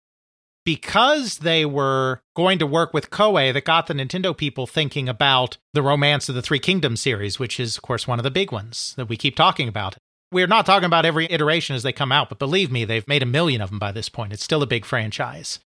because 0.67 1.37
they 1.37 1.65
were 1.65 2.19
going 2.35 2.59
to 2.59 2.67
work 2.67 2.93
with 2.93 3.09
Koei 3.09 3.53
that 3.53 3.63
got 3.63 3.87
the 3.87 3.93
Nintendo 3.93 4.35
people 4.35 4.67
thinking 4.67 5.07
about 5.07 5.57
the 5.71 5.81
Romance 5.81 6.27
of 6.27 6.35
the 6.35 6.41
Three 6.41 6.59
Kingdoms 6.59 6.99
series, 6.99 7.39
which 7.39 7.57
is, 7.57 7.77
of 7.77 7.83
course, 7.83 8.05
one 8.05 8.19
of 8.19 8.23
the 8.23 8.29
big 8.29 8.51
ones 8.51 8.93
that 8.97 9.07
we 9.07 9.15
keep 9.15 9.37
talking 9.37 9.69
about. 9.69 9.95
We're 10.29 10.45
not 10.45 10.65
talking 10.65 10.85
about 10.85 11.05
every 11.05 11.25
iteration 11.31 11.77
as 11.77 11.83
they 11.83 11.93
come 11.93 12.11
out, 12.11 12.27
but 12.27 12.37
believe 12.37 12.69
me, 12.69 12.83
they've 12.83 13.07
made 13.07 13.23
a 13.23 13.25
million 13.25 13.61
of 13.61 13.69
them 13.69 13.79
by 13.79 13.93
this 13.93 14.09
point. 14.09 14.33
It's 14.33 14.43
still 14.43 14.61
a 14.61 14.67
big 14.67 14.83
franchise. 14.83 15.59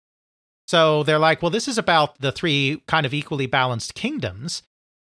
So 0.67 1.03
they're 1.03 1.17
like, 1.17 1.41
well, 1.41 1.49
this 1.49 1.69
is 1.69 1.77
about 1.77 2.19
the 2.19 2.33
three 2.33 2.83
kind 2.85 3.05
of 3.05 3.13
equally 3.13 3.45
balanced 3.45 3.95
kingdoms. 3.95 4.63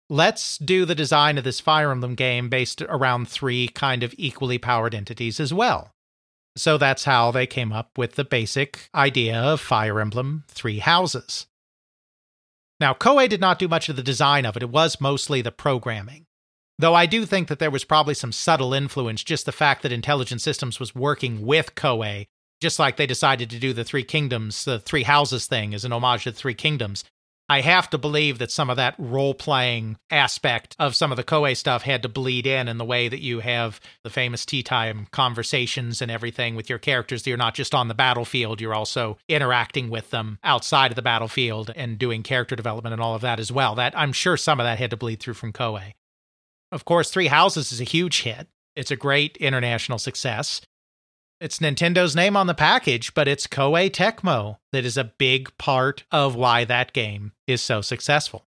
Let's 0.09 0.57
do 0.57 0.85
the 0.85 0.95
design 0.95 1.37
of 1.37 1.43
this 1.43 1.59
Fire 1.59 1.91
Emblem 1.91 2.15
game 2.15 2.47
based 2.47 2.81
around 2.83 3.27
three 3.27 3.67
kind 3.67 4.03
of 4.03 4.15
equally 4.17 4.57
powered 4.57 4.95
entities 4.95 5.41
as 5.41 5.53
well. 5.53 5.91
So 6.55 6.77
that's 6.77 7.05
how 7.05 7.31
they 7.31 7.47
came 7.47 7.71
up 7.71 7.97
with 7.97 8.15
the 8.15 8.25
basic 8.25 8.89
idea 8.93 9.37
of 9.39 9.61
Fire 9.61 9.99
Emblem 9.99 10.43
Three 10.47 10.79
Houses. 10.79 11.47
Now, 12.79 12.93
Koei 12.93 13.29
did 13.29 13.39
not 13.39 13.59
do 13.59 13.67
much 13.67 13.89
of 13.89 13.95
the 13.95 14.03
design 14.03 14.45
of 14.45 14.57
it, 14.57 14.63
it 14.63 14.69
was 14.69 14.99
mostly 14.99 15.41
the 15.41 15.51
programming. 15.51 16.25
Though 16.79 16.95
I 16.95 17.05
do 17.05 17.27
think 17.27 17.47
that 17.47 17.59
there 17.59 17.69
was 17.69 17.83
probably 17.83 18.15
some 18.15 18.31
subtle 18.31 18.73
influence, 18.73 19.23
just 19.23 19.45
the 19.45 19.51
fact 19.51 19.83
that 19.83 19.91
Intelligent 19.91 20.41
Systems 20.41 20.79
was 20.79 20.95
working 20.95 21.45
with 21.45 21.75
Koei, 21.75 22.25
just 22.59 22.79
like 22.79 22.97
they 22.97 23.05
decided 23.05 23.51
to 23.51 23.59
do 23.59 23.71
the 23.71 23.83
Three 23.83 24.03
Kingdoms, 24.03 24.65
the 24.65 24.79
Three 24.79 25.03
Houses 25.03 25.45
thing 25.45 25.75
as 25.75 25.85
an 25.85 25.93
homage 25.93 26.23
to 26.23 26.31
the 26.31 26.37
Three 26.37 26.55
Kingdoms. 26.55 27.03
I 27.51 27.59
have 27.59 27.89
to 27.89 27.97
believe 27.97 28.37
that 28.37 28.49
some 28.49 28.69
of 28.69 28.77
that 28.77 28.95
role 28.97 29.33
playing 29.33 29.97
aspect 30.09 30.73
of 30.79 30.95
some 30.95 31.11
of 31.11 31.17
the 31.17 31.23
Koei 31.25 31.57
stuff 31.57 31.81
had 31.81 32.01
to 32.03 32.07
bleed 32.07 32.47
in 32.47 32.69
in 32.69 32.77
the 32.77 32.85
way 32.85 33.09
that 33.09 33.19
you 33.19 33.41
have 33.41 33.81
the 34.05 34.09
famous 34.09 34.45
tea 34.45 34.63
time 34.63 35.07
conversations 35.11 36.01
and 36.01 36.09
everything 36.09 36.55
with 36.55 36.69
your 36.69 36.79
characters. 36.79 37.27
You're 37.27 37.35
not 37.35 37.53
just 37.53 37.75
on 37.75 37.89
the 37.89 37.93
battlefield, 37.93 38.61
you're 38.61 38.73
also 38.73 39.17
interacting 39.27 39.89
with 39.89 40.11
them 40.11 40.39
outside 40.45 40.93
of 40.93 40.95
the 40.95 41.01
battlefield 41.01 41.73
and 41.75 41.99
doing 41.99 42.23
character 42.23 42.55
development 42.55 42.93
and 42.93 43.01
all 43.01 43.15
of 43.15 43.21
that 43.23 43.37
as 43.37 43.51
well. 43.51 43.75
That 43.75 43.99
I'm 43.99 44.13
sure 44.13 44.37
some 44.37 44.61
of 44.61 44.63
that 44.63 44.79
had 44.79 44.91
to 44.91 44.97
bleed 44.97 45.19
through 45.19 45.33
from 45.33 45.51
Koei. 45.51 45.95
Of 46.71 46.85
course, 46.85 47.11
Three 47.11 47.27
Houses 47.27 47.73
is 47.73 47.81
a 47.81 47.83
huge 47.83 48.21
hit. 48.21 48.47
It's 48.77 48.91
a 48.91 48.95
great 48.95 49.35
international 49.35 49.97
success. 49.97 50.61
It's 51.41 51.57
Nintendo's 51.57 52.15
name 52.15 52.37
on 52.37 52.45
the 52.45 52.53
package, 52.53 53.15
but 53.15 53.27
it's 53.27 53.47
Koei 53.47 53.89
Tecmo 53.89 54.57
that 54.71 54.85
is 54.85 54.95
a 54.95 55.11
big 55.17 55.57
part 55.57 56.03
of 56.11 56.35
why 56.35 56.65
that 56.65 56.93
game 56.93 57.31
is 57.47 57.63
so 57.63 57.81
successful. 57.81 58.45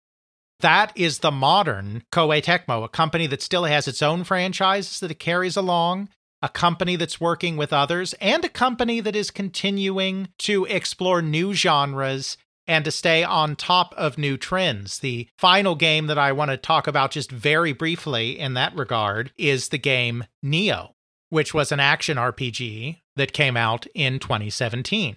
That 0.58 0.92
is 0.96 1.20
the 1.20 1.30
modern 1.30 2.02
Koei 2.10 2.42
Tecmo, 2.42 2.82
a 2.82 2.88
company 2.88 3.28
that 3.28 3.42
still 3.42 3.62
has 3.66 3.86
its 3.86 4.02
own 4.02 4.24
franchises 4.24 4.98
that 4.98 5.12
it 5.12 5.20
carries 5.20 5.56
along, 5.56 6.08
a 6.42 6.48
company 6.48 6.96
that's 6.96 7.20
working 7.20 7.56
with 7.56 7.72
others, 7.72 8.12
and 8.14 8.44
a 8.44 8.48
company 8.48 8.98
that 8.98 9.14
is 9.14 9.30
continuing 9.30 10.30
to 10.38 10.64
explore 10.64 11.22
new 11.22 11.54
genres 11.54 12.38
and 12.66 12.84
to 12.84 12.90
stay 12.90 13.22
on 13.22 13.54
top 13.54 13.94
of 13.96 14.18
new 14.18 14.36
trends. 14.36 14.98
The 14.98 15.28
final 15.38 15.76
game 15.76 16.08
that 16.08 16.18
I 16.18 16.32
want 16.32 16.50
to 16.50 16.56
talk 16.56 16.88
about 16.88 17.12
just 17.12 17.30
very 17.30 17.72
briefly 17.72 18.36
in 18.36 18.54
that 18.54 18.74
regard 18.74 19.30
is 19.38 19.68
the 19.68 19.78
game 19.78 20.24
Nioh, 20.44 20.90
which 21.30 21.54
was 21.54 21.72
an 21.72 21.80
action 21.80 22.16
RPG 22.16 23.00
that 23.16 23.32
came 23.32 23.56
out 23.56 23.86
in 23.94 24.18
2017. 24.18 25.16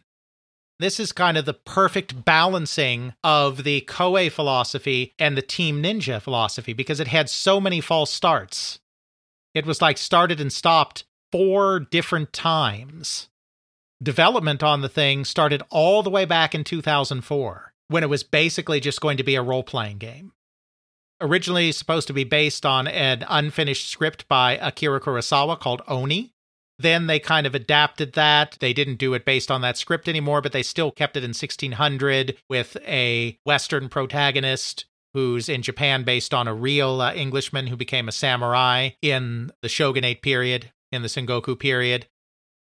This 0.80 1.00
is 1.00 1.12
kind 1.12 1.38
of 1.38 1.46
the 1.46 1.54
perfect 1.54 2.26
balancing 2.26 3.14
of 3.24 3.64
the 3.64 3.82
Koei 3.82 4.32
philosophy 4.32 5.14
and 5.20 5.38
the 5.38 5.42
Team 5.42 5.84
Ninja 5.84 6.22
philosophy 6.22 6.74
because 6.74 7.00
it 7.00 7.08
had 7.08 7.30
so 7.30 7.60
many 7.62 7.80
false 7.80 8.12
starts. 8.12 8.80
It 9.54 9.66
was 9.66 9.82
like 9.82 9.98
started 9.98 10.42
and 10.42 10.52
stopped 10.52 11.06
four 11.32 11.80
different 11.80 12.34
times. 12.34 13.30
Development 14.02 14.64
on 14.64 14.82
the 14.82 14.90
thing 14.90 15.26
started 15.26 15.62
all 15.70 16.04
the 16.04 16.10
way 16.10 16.26
back 16.26 16.54
in 16.56 16.64
2004 16.64 17.74
when 17.88 18.04
it 18.04 18.10
was 18.10 18.24
basically 18.24 18.80
just 18.80 19.02
going 19.02 19.18
to 19.18 19.24
be 19.24 19.36
a 19.36 19.44
role 19.44 19.64
playing 19.64 20.00
game. 20.00 20.34
Originally 21.24 21.72
supposed 21.72 22.08
to 22.08 22.14
be 22.14 22.26
based 22.26 22.66
on 22.66 22.86
an 22.86 23.24
unfinished 23.30 23.90
script 23.90 24.28
by 24.28 24.58
Akira 24.58 25.00
Kurosawa 25.00 25.58
called 25.58 25.82
Oni, 25.88 26.34
then 26.78 27.08
they 27.08 27.18
kind 27.18 27.48
of 27.48 27.56
adapted 27.56 28.12
that. 28.14 28.58
They 28.60 28.74
didn't 28.74 28.98
do 28.98 29.14
it 29.14 29.24
based 29.24 29.50
on 29.50 29.62
that 29.62 29.78
script 29.78 30.10
anymore, 30.10 30.42
but 30.42 30.52
they 30.52 30.64
still 30.64 30.92
kept 30.92 31.16
it 31.16 31.24
in 31.24 31.30
1600 31.30 32.36
with 32.50 32.76
a 32.86 33.38
Western 33.46 33.88
protagonist 33.88 34.84
who's 35.14 35.48
in 35.48 35.62
Japan 35.62 36.04
based 36.04 36.34
on 36.34 36.46
a 36.46 36.54
real 36.54 37.00
uh, 37.00 37.14
Englishman 37.14 37.68
who 37.68 37.78
became 37.78 38.10
a 38.10 38.12
samurai 38.12 38.90
in 39.02 39.50
the 39.62 39.70
shogunate 39.70 40.22
period, 40.22 40.74
in 40.92 41.04
the 41.04 41.08
Sengoku 41.08 41.58
period. 41.58 42.06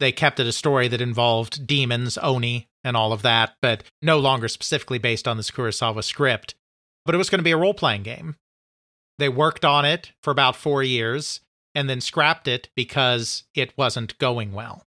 They 0.02 0.11
kept 0.11 0.38
it 0.41 0.48
a 0.48 0.52
story 0.52 0.90
that 0.90 0.99
involved 0.99 1.65
demons, 1.65 2.18
Oni, 2.18 2.68
and 2.84 2.98
all 2.98 3.14
of 3.14 3.22
that, 3.22 3.56
but 3.61 3.86
no 4.02 4.19
longer 4.19 4.49
specifically 4.49 4.98
based 4.98 5.30
on 5.30 5.38
this 5.38 5.49
Kurosawa 5.49 6.03
script. 6.03 6.56
But 7.06 7.15
it 7.15 7.18
was 7.18 7.30
going 7.30 7.40
to 7.40 7.44
be 7.44 7.52
a 7.52 7.57
role 7.57 7.73
playing 7.73 8.03
game. 8.03 8.36
They 9.20 9.30
worked 9.30 9.66
on 9.66 9.84
it 9.84 10.14
for 10.24 10.32
about 10.32 10.56
four 10.56 10.82
years 10.82 11.41
and 11.76 11.90
then 11.90 12.00
scrapped 12.00 12.48
it 12.48 12.70
because 12.74 13.44
it 13.54 13.78
wasn't 13.78 14.18
going 14.18 14.54
well. 14.54 14.86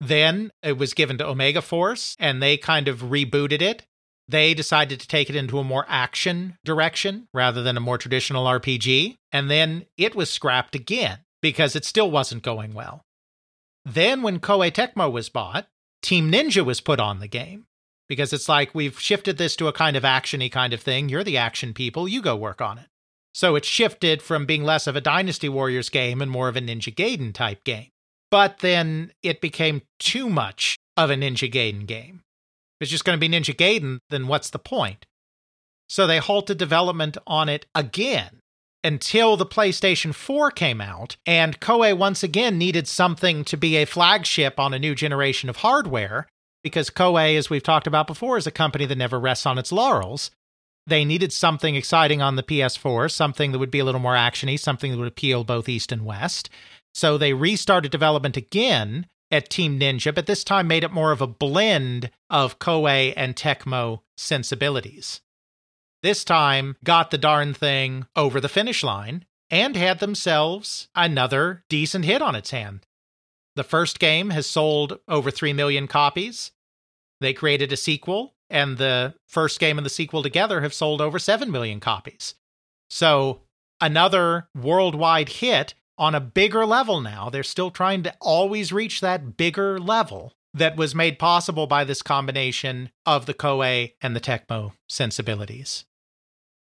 Then 0.00 0.50
it 0.60 0.76
was 0.76 0.92
given 0.92 1.18
to 1.18 1.28
Omega 1.28 1.62
Force, 1.62 2.16
and 2.18 2.42
they 2.42 2.56
kind 2.56 2.88
of 2.88 3.02
rebooted 3.02 3.62
it. 3.62 3.86
They 4.26 4.54
decided 4.54 4.98
to 5.00 5.08
take 5.08 5.30
it 5.30 5.36
into 5.36 5.58
a 5.58 5.64
more 5.64 5.84
action 5.88 6.58
direction 6.64 7.28
rather 7.32 7.62
than 7.62 7.76
a 7.76 7.80
more 7.80 7.96
traditional 7.96 8.46
RPG. 8.46 9.18
And 9.30 9.48
then 9.48 9.86
it 9.96 10.16
was 10.16 10.30
scrapped 10.30 10.74
again 10.74 11.18
because 11.40 11.76
it 11.76 11.84
still 11.84 12.10
wasn't 12.10 12.42
going 12.42 12.74
well. 12.74 13.04
Then, 13.84 14.22
when 14.22 14.40
Koei 14.40 14.72
Tecmo 14.72 15.10
was 15.10 15.28
bought, 15.28 15.68
Team 16.02 16.30
Ninja 16.30 16.64
was 16.64 16.80
put 16.80 16.98
on 16.98 17.20
the 17.20 17.28
game 17.28 17.66
because 18.08 18.32
it's 18.32 18.48
like 18.48 18.74
we've 18.74 18.98
shifted 18.98 19.38
this 19.38 19.54
to 19.56 19.68
a 19.68 19.72
kind 19.72 19.96
of 19.96 20.02
actiony 20.02 20.50
kind 20.50 20.72
of 20.72 20.80
thing. 20.80 21.08
You're 21.08 21.24
the 21.24 21.36
action 21.36 21.72
people, 21.72 22.08
you 22.08 22.20
go 22.20 22.34
work 22.34 22.60
on 22.60 22.78
it. 22.78 22.86
So 23.34 23.54
it 23.56 23.64
shifted 23.64 24.22
from 24.22 24.46
being 24.46 24.64
less 24.64 24.86
of 24.86 24.96
a 24.96 25.00
Dynasty 25.00 25.48
Warriors 25.48 25.88
game 25.88 26.20
and 26.20 26.30
more 26.30 26.48
of 26.48 26.56
a 26.56 26.60
Ninja 26.60 26.94
Gaiden 26.94 27.32
type 27.32 27.64
game. 27.64 27.88
But 28.30 28.58
then 28.58 29.12
it 29.22 29.40
became 29.40 29.82
too 29.98 30.28
much 30.28 30.76
of 30.96 31.10
a 31.10 31.14
Ninja 31.14 31.50
Gaiden 31.50 31.86
game. 31.86 32.22
If 32.80 32.86
it's 32.86 32.90
just 32.90 33.04
going 33.04 33.18
to 33.18 33.28
be 33.28 33.32
Ninja 33.32 33.54
Gaiden, 33.54 33.98
then 34.10 34.26
what's 34.26 34.50
the 34.50 34.58
point? 34.58 35.06
So 35.88 36.06
they 36.06 36.18
halted 36.18 36.56
development 36.56 37.18
on 37.26 37.48
it 37.48 37.66
again 37.74 38.40
until 38.82 39.36
the 39.36 39.46
PlayStation 39.46 40.14
4 40.14 40.50
came 40.52 40.80
out, 40.80 41.16
and 41.26 41.60
Koei 41.60 41.96
once 41.96 42.22
again 42.22 42.56
needed 42.56 42.88
something 42.88 43.44
to 43.44 43.56
be 43.56 43.76
a 43.76 43.84
flagship 43.84 44.58
on 44.58 44.72
a 44.72 44.78
new 44.78 44.94
generation 44.94 45.50
of 45.50 45.58
hardware, 45.58 46.26
because 46.62 46.88
Koei, 46.88 47.36
as 47.36 47.50
we've 47.50 47.62
talked 47.62 47.86
about 47.86 48.06
before, 48.06 48.38
is 48.38 48.46
a 48.46 48.52
company 48.52 48.86
that 48.86 48.96
never 48.96 49.20
rests 49.20 49.44
on 49.44 49.58
its 49.58 49.72
laurels. 49.72 50.30
They 50.86 51.04
needed 51.04 51.32
something 51.32 51.76
exciting 51.76 52.20
on 52.20 52.36
the 52.36 52.42
PS4, 52.42 53.10
something 53.10 53.52
that 53.52 53.58
would 53.58 53.70
be 53.70 53.78
a 53.78 53.84
little 53.84 54.00
more 54.00 54.14
actiony, 54.14 54.58
something 54.58 54.90
that 54.90 54.98
would 54.98 55.08
appeal 55.08 55.44
both 55.44 55.68
East 55.68 55.92
and 55.92 56.04
West. 56.04 56.50
So 56.94 57.16
they 57.16 57.32
restarted 57.32 57.92
development 57.92 58.36
again 58.36 59.06
at 59.30 59.48
Team 59.48 59.78
Ninja, 59.78 60.14
but 60.14 60.26
this 60.26 60.42
time 60.42 60.66
made 60.66 60.82
it 60.82 60.90
more 60.90 61.12
of 61.12 61.20
a 61.20 61.26
blend 61.26 62.10
of 62.28 62.58
Koei 62.58 63.12
and 63.16 63.36
Tecmo 63.36 64.00
sensibilities. 64.16 65.20
This 66.02 66.24
time 66.24 66.76
got 66.82 67.10
the 67.10 67.18
darn 67.18 67.54
thing 67.54 68.06
over 68.16 68.40
the 68.40 68.48
finish 68.48 68.82
line 68.82 69.26
and 69.50 69.76
had 69.76 69.98
themselves 70.00 70.88
another 70.94 71.64
decent 71.68 72.04
hit 72.04 72.22
on 72.22 72.34
its 72.34 72.50
hand. 72.50 72.86
The 73.56 73.64
first 73.64 73.98
game 73.98 74.30
has 74.30 74.46
sold 74.46 74.98
over 75.06 75.30
3 75.30 75.52
million 75.52 75.86
copies. 75.86 76.52
They 77.20 77.32
created 77.32 77.72
a 77.72 77.76
sequel 77.76 78.34
and 78.50 78.78
the 78.78 79.14
first 79.28 79.60
game 79.60 79.78
and 79.78 79.84
the 79.84 79.90
sequel 79.90 80.22
together 80.22 80.60
have 80.60 80.74
sold 80.74 81.00
over 81.00 81.18
7 81.18 81.50
million 81.50 81.80
copies. 81.80 82.34
So, 82.88 83.42
another 83.80 84.48
worldwide 84.54 85.28
hit 85.28 85.74
on 85.96 86.14
a 86.14 86.20
bigger 86.20 86.66
level 86.66 87.00
now. 87.00 87.30
They're 87.30 87.42
still 87.42 87.70
trying 87.70 88.02
to 88.04 88.14
always 88.20 88.72
reach 88.72 89.00
that 89.00 89.36
bigger 89.36 89.78
level 89.78 90.32
that 90.54 90.76
was 90.76 90.94
made 90.94 91.18
possible 91.18 91.66
by 91.66 91.84
this 91.84 92.02
combination 92.02 92.90
of 93.06 93.26
the 93.26 93.34
Koei 93.34 93.92
and 94.00 94.16
the 94.16 94.20
Tecmo 94.20 94.72
sensibilities. 94.88 95.84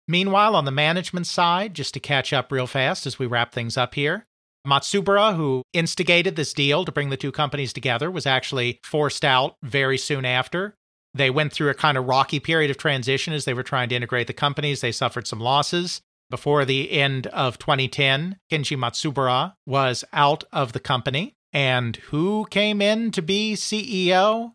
Meanwhile, 0.08 0.56
on 0.56 0.64
the 0.64 0.70
management 0.70 1.26
side, 1.26 1.74
just 1.74 1.94
to 1.94 2.00
catch 2.00 2.32
up 2.32 2.52
real 2.52 2.66
fast 2.66 3.06
as 3.06 3.18
we 3.18 3.26
wrap 3.26 3.52
things 3.52 3.76
up 3.76 3.94
here, 3.94 4.26
Matsubara, 4.66 5.34
who 5.36 5.62
instigated 5.72 6.36
this 6.36 6.52
deal 6.52 6.84
to 6.84 6.92
bring 6.92 7.10
the 7.10 7.16
two 7.16 7.32
companies 7.32 7.72
together, 7.72 8.10
was 8.10 8.26
actually 8.26 8.78
forced 8.84 9.24
out 9.24 9.56
very 9.62 9.98
soon 9.98 10.24
after. 10.24 10.76
They 11.14 11.30
went 11.30 11.52
through 11.52 11.70
a 11.70 11.74
kind 11.74 11.98
of 11.98 12.06
rocky 12.06 12.40
period 12.40 12.70
of 12.70 12.78
transition 12.78 13.32
as 13.32 13.44
they 13.44 13.54
were 13.54 13.62
trying 13.62 13.88
to 13.90 13.94
integrate 13.94 14.26
the 14.26 14.32
companies. 14.32 14.80
They 14.80 14.92
suffered 14.92 15.26
some 15.26 15.40
losses. 15.40 16.00
Before 16.30 16.64
the 16.64 16.90
end 16.92 17.26
of 17.26 17.58
2010, 17.58 18.38
Kenji 18.50 18.76
Matsubara 18.76 19.54
was 19.66 20.04
out 20.12 20.44
of 20.52 20.72
the 20.72 20.80
company. 20.80 21.34
And 21.52 21.96
who 21.96 22.46
came 22.50 22.80
in 22.80 23.10
to 23.10 23.20
be 23.20 23.54
CEO? 23.54 24.52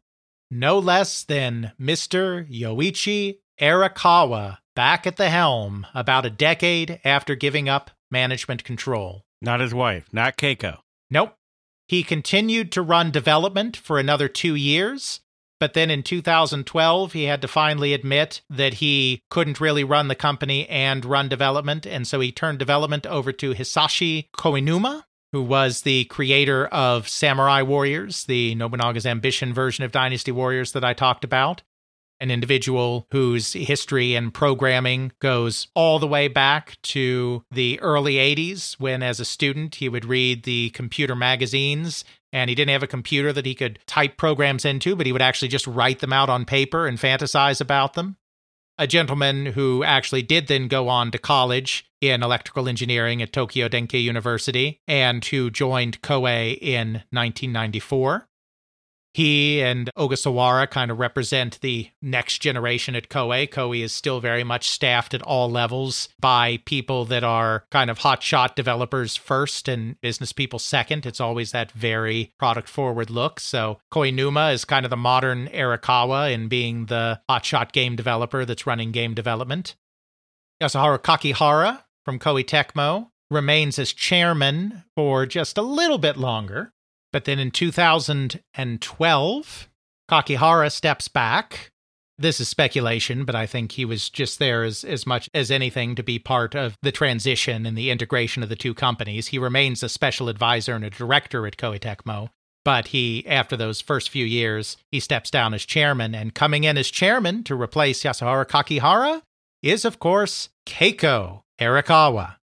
No 0.49 0.79
less 0.79 1.23
than 1.23 1.73
Mr. 1.79 2.49
Yoichi 2.49 3.37
Erikawa, 3.61 4.57
back 4.75 5.05
at 5.05 5.17
the 5.17 5.29
helm 5.29 5.85
about 5.93 6.25
a 6.25 6.31
decade 6.31 6.99
after 7.03 7.35
giving 7.35 7.67
up 7.69 7.91
management 8.09 8.63
control. 8.63 9.23
Not 9.41 9.59
his 9.59 9.73
wife, 9.73 10.07
not 10.11 10.37
Keiko. 10.37 10.79
Nope. 11.11 11.35
He 11.87 12.03
continued 12.03 12.71
to 12.73 12.81
run 12.81 13.11
development 13.11 13.77
for 13.77 13.99
another 13.99 14.27
two 14.27 14.55
years, 14.55 15.21
but 15.59 15.73
then 15.73 15.89
in 15.89 16.03
2012, 16.03 17.13
he 17.13 17.23
had 17.23 17.41
to 17.41 17.47
finally 17.47 17.93
admit 17.93 18.41
that 18.49 18.75
he 18.75 19.21
couldn't 19.29 19.59
really 19.59 19.83
run 19.83 20.07
the 20.07 20.15
company 20.15 20.67
and 20.69 21.05
run 21.05 21.29
development. 21.29 21.85
And 21.85 22.07
so 22.07 22.19
he 22.19 22.31
turned 22.31 22.59
development 22.59 23.05
over 23.05 23.31
to 23.33 23.53
Hisashi 23.53 24.29
Koinuma, 24.31 25.03
who 25.31 25.41
was 25.41 25.81
the 25.81 26.05
creator 26.05 26.67
of 26.67 27.09
Samurai 27.09 27.61
Warriors, 27.61 28.25
the 28.25 28.55
Nobunaga's 28.55 29.05
Ambition 29.05 29.53
version 29.53 29.83
of 29.83 29.91
Dynasty 29.91 30.31
Warriors 30.31 30.71
that 30.73 30.85
I 30.85 30.93
talked 30.93 31.23
about 31.23 31.63
an 32.19 32.31
individual 32.31 33.07
whose 33.11 33.53
history 33.53 34.15
and 34.15 34.33
programming 34.33 35.11
goes 35.19 35.67
all 35.75 35.99
the 35.99 36.07
way 36.07 36.27
back 36.27 36.77
to 36.81 37.43
the 37.51 37.79
early 37.79 38.15
80s 38.15 38.73
when, 38.79 39.03
as 39.03 39.19
a 39.19 39.25
student, 39.25 39.75
he 39.75 39.89
would 39.89 40.05
read 40.05 40.43
the 40.43 40.69
computer 40.71 41.15
magazines. 41.15 42.03
And 42.33 42.49
he 42.49 42.55
didn't 42.55 42.71
have 42.71 42.83
a 42.83 42.87
computer 42.87 43.31
that 43.33 43.45
he 43.45 43.55
could 43.55 43.79
type 43.85 44.17
programs 44.17 44.65
into, 44.65 44.95
but 44.95 45.05
he 45.05 45.11
would 45.11 45.21
actually 45.21 45.47
just 45.47 45.67
write 45.67 45.99
them 45.99 46.13
out 46.13 46.29
on 46.29 46.45
paper 46.45 46.85
and 46.85 46.97
fantasize 46.97 47.61
about 47.61 47.93
them. 47.93 48.17
A 48.77 48.85
gentleman 48.85 49.47
who 49.47 49.83
actually 49.83 50.21
did 50.21 50.47
then 50.47 50.67
go 50.67 50.87
on 50.87 51.09
to 51.11 51.17
college 51.17 51.85
in 51.99 52.21
electrical 52.21 52.67
engineering 52.67 53.21
at 53.21 53.33
Tokyo 53.33 53.67
Denki 53.67 54.03
University 54.03 54.81
and 54.87 55.23
who 55.25 55.49
joined 55.49 56.01
Koei 56.01 56.57
in 56.61 57.03
1994. 57.11 58.27
He 59.17 59.63
and 59.63 59.89
Ogasawara 59.97 60.69
kind 60.69 60.91
of 60.91 60.99
represent 60.99 61.59
the 61.61 61.89
next 62.03 62.37
generation 62.37 62.95
at 62.95 63.09
Koei. 63.09 63.49
Koei 63.49 63.81
is 63.81 63.91
still 63.91 64.19
very 64.19 64.43
much 64.43 64.69
staffed 64.69 65.15
at 65.15 65.23
all 65.23 65.49
levels 65.49 66.09
by 66.19 66.57
people 66.65 67.03
that 67.05 67.23
are 67.23 67.65
kind 67.71 67.89
of 67.89 67.97
hotshot 67.97 68.53
developers 68.53 69.15
first 69.15 69.67
and 69.67 69.99
business 70.01 70.33
people 70.33 70.59
second. 70.59 71.07
It's 71.07 71.19
always 71.19 71.51
that 71.51 71.71
very 71.71 72.31
product 72.37 72.69
forward 72.69 73.09
look. 73.09 73.39
So 73.39 73.79
Koinuma 73.91 74.53
is 74.53 74.65
kind 74.65 74.85
of 74.85 74.91
the 74.91 74.95
modern 74.95 75.47
Erikawa 75.47 76.31
in 76.31 76.47
being 76.47 76.85
the 76.85 77.19
hotshot 77.27 77.71
game 77.71 77.95
developer 77.95 78.45
that's 78.45 78.67
running 78.67 78.91
game 78.91 79.15
development. 79.15 79.75
Yasuharu 80.61 80.99
Kakihara 80.99 81.81
from 82.05 82.19
Koei 82.19 82.45
Tecmo 82.45 83.09
remains 83.31 83.79
as 83.79 83.93
chairman 83.93 84.83
for 84.95 85.25
just 85.25 85.57
a 85.57 85.63
little 85.63 85.97
bit 85.97 86.17
longer. 86.17 86.71
But 87.11 87.25
then 87.25 87.39
in 87.39 87.51
2012, 87.51 89.69
Kakihara 90.09 90.71
steps 90.71 91.07
back. 91.07 91.71
This 92.19 92.39
is 92.39 92.49
speculation, 92.49 93.25
but 93.25 93.35
I 93.35 93.45
think 93.45 93.73
he 93.73 93.85
was 93.85 94.09
just 94.09 94.39
there 94.39 94.63
as, 94.63 94.83
as 94.83 95.05
much 95.05 95.29
as 95.35 95.51
anything 95.51 95.93
to 95.95 96.01
be 96.01 96.17
part 96.17 96.55
of 96.55 96.75
the 96.81 96.91
transition 96.91 97.67
and 97.67 97.77
the 97.77 97.91
integration 97.91 98.41
of 98.41 98.49
the 98.49 98.55
two 98.55 98.73
companies. 98.73 99.27
He 99.27 99.37
remains 99.37 99.83
a 99.83 99.89
special 99.89 100.27
advisor 100.27 100.73
and 100.73 100.83
a 100.83 100.89
director 100.89 101.45
at 101.45 101.57
Koei 101.57 102.29
But 102.65 102.87
he, 102.87 103.23
after 103.27 103.55
those 103.55 103.81
first 103.81 104.09
few 104.09 104.25
years, 104.25 104.77
he 104.91 104.99
steps 104.99 105.29
down 105.29 105.53
as 105.53 105.63
chairman, 105.63 106.15
and 106.15 106.33
coming 106.33 106.63
in 106.63 106.75
as 106.75 106.89
chairman 106.89 107.43
to 107.43 107.59
replace 107.59 108.03
Yasuharu 108.03 108.47
Kakihara 108.47 109.21
is, 109.61 109.85
of 109.85 109.99
course, 109.99 110.49
Keiko 110.65 111.41
Erikawa. 111.61 112.37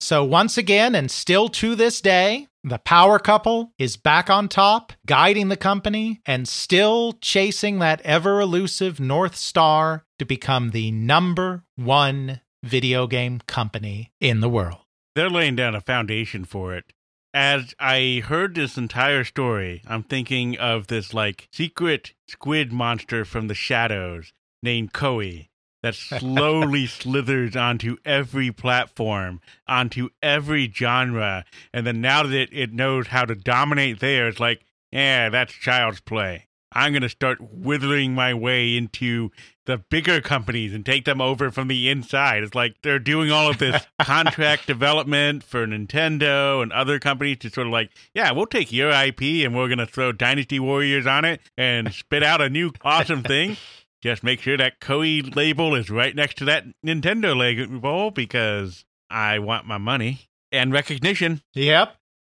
So, 0.00 0.22
once 0.22 0.58
again, 0.58 0.94
and 0.94 1.10
still 1.10 1.48
to 1.48 1.74
this 1.74 2.02
day, 2.02 2.48
the 2.64 2.78
power 2.78 3.18
couple 3.18 3.72
is 3.78 3.98
back 3.98 4.30
on 4.30 4.48
top, 4.48 4.94
guiding 5.04 5.48
the 5.48 5.56
company, 5.56 6.22
and 6.24 6.48
still 6.48 7.12
chasing 7.20 7.78
that 7.78 8.00
ever 8.00 8.40
elusive 8.40 8.98
North 8.98 9.36
Star 9.36 10.06
to 10.18 10.24
become 10.24 10.70
the 10.70 10.90
number 10.90 11.64
one 11.76 12.40
video 12.62 13.06
game 13.06 13.40
company 13.46 14.12
in 14.18 14.40
the 14.40 14.48
world. 14.48 14.80
They're 15.14 15.28
laying 15.28 15.56
down 15.56 15.74
a 15.74 15.80
foundation 15.82 16.46
for 16.46 16.74
it. 16.74 16.86
As 17.34 17.74
I 17.78 18.22
heard 18.24 18.54
this 18.54 18.78
entire 18.78 19.24
story, 19.24 19.82
I'm 19.86 20.02
thinking 20.02 20.56
of 20.56 20.86
this 20.86 21.12
like 21.12 21.48
secret 21.52 22.14
squid 22.28 22.72
monster 22.72 23.24
from 23.24 23.48
the 23.48 23.54
shadows 23.54 24.32
named 24.62 24.92
Koei 24.92 25.48
that 25.84 25.94
slowly 25.94 26.86
slithers 26.86 27.54
onto 27.54 27.98
every 28.06 28.50
platform, 28.50 29.42
onto 29.68 30.08
every 30.22 30.72
genre. 30.74 31.44
And 31.74 31.86
then 31.86 32.00
now 32.00 32.22
that 32.22 32.48
it 32.52 32.72
knows 32.72 33.08
how 33.08 33.26
to 33.26 33.34
dominate 33.34 34.00
there, 34.00 34.26
it's 34.28 34.40
like, 34.40 34.64
yeah, 34.90 35.28
that's 35.28 35.52
child's 35.52 36.00
play. 36.00 36.46
I'm 36.72 36.92
going 36.92 37.02
to 37.02 37.10
start 37.10 37.38
withering 37.38 38.14
my 38.14 38.32
way 38.32 38.78
into 38.78 39.30
the 39.66 39.76
bigger 39.76 40.22
companies 40.22 40.72
and 40.72 40.86
take 40.86 41.04
them 41.04 41.20
over 41.20 41.50
from 41.50 41.68
the 41.68 41.90
inside. 41.90 42.42
It's 42.42 42.54
like 42.54 42.76
they're 42.82 42.98
doing 42.98 43.30
all 43.30 43.50
of 43.50 43.58
this 43.58 43.86
contract 44.02 44.66
development 44.66 45.44
for 45.44 45.66
Nintendo 45.66 46.62
and 46.62 46.72
other 46.72 46.98
companies 46.98 47.38
to 47.40 47.50
sort 47.50 47.66
of 47.66 47.74
like, 47.74 47.90
yeah, 48.14 48.32
we'll 48.32 48.46
take 48.46 48.72
your 48.72 48.88
IP 48.88 49.20
and 49.44 49.54
we're 49.54 49.68
going 49.68 49.78
to 49.78 49.86
throw 49.86 50.12
Dynasty 50.12 50.58
Warriors 50.58 51.06
on 51.06 51.26
it 51.26 51.42
and 51.58 51.92
spit 51.92 52.22
out 52.22 52.40
a 52.40 52.48
new 52.48 52.72
awesome 52.82 53.22
thing. 53.22 53.58
Just 54.04 54.22
make 54.22 54.42
sure 54.42 54.58
that 54.58 54.80
Koei 54.80 55.34
label 55.34 55.74
is 55.74 55.88
right 55.88 56.14
next 56.14 56.36
to 56.36 56.44
that 56.44 56.66
Nintendo 56.86 57.34
label 57.34 58.10
because 58.10 58.84
I 59.08 59.38
want 59.38 59.66
my 59.66 59.78
money 59.78 60.28
and 60.52 60.74
recognition. 60.74 61.40
Yep. 61.54 61.96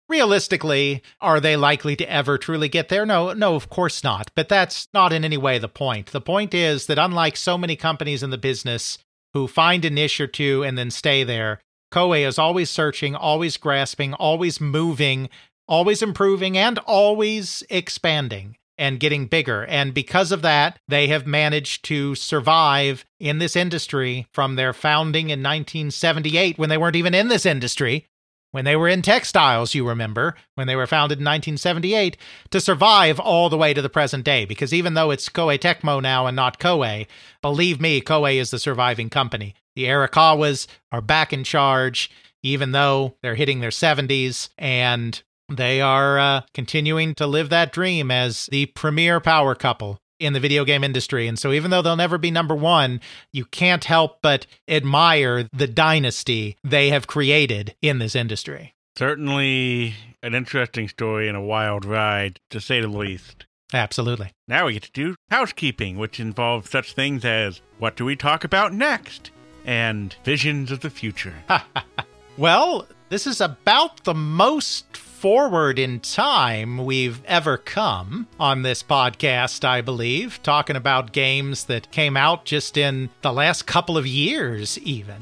Realistically, 0.06 1.02
are 1.22 1.40
they 1.40 1.56
likely 1.56 1.96
to 1.96 2.12
ever 2.12 2.36
truly 2.36 2.68
get 2.68 2.90
there? 2.90 3.06
No, 3.06 3.32
no, 3.32 3.54
of 3.54 3.70
course 3.70 4.04
not. 4.04 4.30
But 4.36 4.50
that's 4.50 4.88
not 4.92 5.10
in 5.10 5.24
any 5.24 5.38
way 5.38 5.58
the 5.58 5.66
point. 5.66 6.12
The 6.12 6.20
point 6.20 6.52
is 6.52 6.84
that 6.84 6.98
unlike 6.98 7.38
so 7.38 7.56
many 7.56 7.76
companies 7.76 8.22
in 8.22 8.28
the 8.28 8.36
business 8.36 8.98
who 9.32 9.48
find 9.48 9.86
a 9.86 9.90
niche 9.90 10.20
or 10.20 10.26
two 10.26 10.62
and 10.64 10.76
then 10.76 10.90
stay 10.90 11.24
there, 11.24 11.60
Koei 11.90 12.28
is 12.28 12.38
always 12.38 12.68
searching, 12.68 13.16
always 13.16 13.56
grasping, 13.56 14.12
always 14.12 14.60
moving, 14.60 15.30
always 15.66 16.02
improving, 16.02 16.58
and 16.58 16.78
always 16.80 17.62
expanding 17.70 18.58
and 18.78 19.00
getting 19.00 19.26
bigger. 19.26 19.64
And 19.64 19.94
because 19.94 20.32
of 20.32 20.42
that, 20.42 20.78
they 20.88 21.08
have 21.08 21.26
managed 21.26 21.84
to 21.86 22.14
survive 22.14 23.04
in 23.20 23.38
this 23.38 23.56
industry 23.56 24.26
from 24.32 24.56
their 24.56 24.72
founding 24.72 25.26
in 25.26 25.40
1978 25.42 26.58
when 26.58 26.68
they 26.68 26.78
weren't 26.78 26.96
even 26.96 27.14
in 27.14 27.28
this 27.28 27.46
industry. 27.46 28.06
When 28.50 28.64
they 28.64 28.76
were 28.76 28.88
in 28.88 29.02
textiles, 29.02 29.74
you 29.74 29.88
remember, 29.88 30.36
when 30.54 30.68
they 30.68 30.76
were 30.76 30.86
founded 30.86 31.18
in 31.18 31.24
1978, 31.24 32.16
to 32.50 32.60
survive 32.60 33.18
all 33.18 33.48
the 33.48 33.56
way 33.56 33.74
to 33.74 33.82
the 33.82 33.88
present 33.88 34.24
day. 34.24 34.44
Because 34.44 34.72
even 34.72 34.94
though 34.94 35.10
it's 35.10 35.28
Koei 35.28 35.58
Tecmo 35.58 36.00
now 36.00 36.26
and 36.26 36.36
not 36.36 36.60
Koei, 36.60 37.08
believe 37.42 37.80
me, 37.80 38.00
Koei 38.00 38.36
is 38.36 38.52
the 38.52 38.60
surviving 38.60 39.10
company. 39.10 39.56
The 39.74 39.86
Erikawas 39.86 40.68
are 40.92 41.00
back 41.00 41.32
in 41.32 41.42
charge, 41.42 42.12
even 42.44 42.70
though 42.70 43.16
they're 43.22 43.34
hitting 43.34 43.58
their 43.58 43.70
70s, 43.70 44.50
and 44.56 45.20
they 45.48 45.80
are 45.80 46.18
uh, 46.18 46.40
continuing 46.52 47.14
to 47.16 47.26
live 47.26 47.50
that 47.50 47.72
dream 47.72 48.10
as 48.10 48.46
the 48.46 48.66
premier 48.66 49.20
power 49.20 49.54
couple 49.54 49.98
in 50.20 50.32
the 50.32 50.40
video 50.40 50.64
game 50.64 50.84
industry. 50.84 51.26
And 51.26 51.38
so, 51.38 51.52
even 51.52 51.70
though 51.70 51.82
they'll 51.82 51.96
never 51.96 52.18
be 52.18 52.30
number 52.30 52.54
one, 52.54 53.00
you 53.32 53.44
can't 53.44 53.84
help 53.84 54.18
but 54.22 54.46
admire 54.68 55.48
the 55.52 55.66
dynasty 55.66 56.56
they 56.64 56.90
have 56.90 57.06
created 57.06 57.74
in 57.82 57.98
this 57.98 58.14
industry. 58.14 58.74
Certainly 58.96 59.94
an 60.22 60.34
interesting 60.34 60.88
story 60.88 61.28
and 61.28 61.36
a 61.36 61.42
wild 61.42 61.84
ride, 61.84 62.40
to 62.50 62.60
say 62.60 62.80
the 62.80 62.88
least. 62.88 63.46
Absolutely. 63.72 64.30
Now 64.46 64.66
we 64.66 64.74
get 64.74 64.84
to 64.84 64.92
do 64.92 65.16
housekeeping, 65.30 65.98
which 65.98 66.20
involves 66.20 66.70
such 66.70 66.94
things 66.94 67.24
as 67.24 67.60
what 67.78 67.96
do 67.96 68.04
we 68.04 68.14
talk 68.14 68.44
about 68.44 68.72
next? 68.72 69.30
And 69.64 70.14
visions 70.24 70.70
of 70.70 70.80
the 70.80 70.90
future. 70.90 71.34
well, 72.36 72.86
this 73.08 73.26
is 73.26 73.40
about 73.40 74.04
the 74.04 74.14
most 74.14 74.96
forward 75.24 75.78
in 75.78 76.00
time 76.00 76.84
we've 76.84 77.24
ever 77.24 77.56
come 77.56 78.28
on 78.38 78.60
this 78.60 78.82
podcast, 78.82 79.64
I 79.64 79.80
believe, 79.80 80.38
talking 80.42 80.76
about 80.76 81.12
games 81.14 81.64
that 81.64 81.90
came 81.90 82.14
out 82.14 82.44
just 82.44 82.76
in 82.76 83.08
the 83.22 83.32
last 83.32 83.66
couple 83.66 83.96
of 83.96 84.06
years, 84.06 84.78
even. 84.80 85.16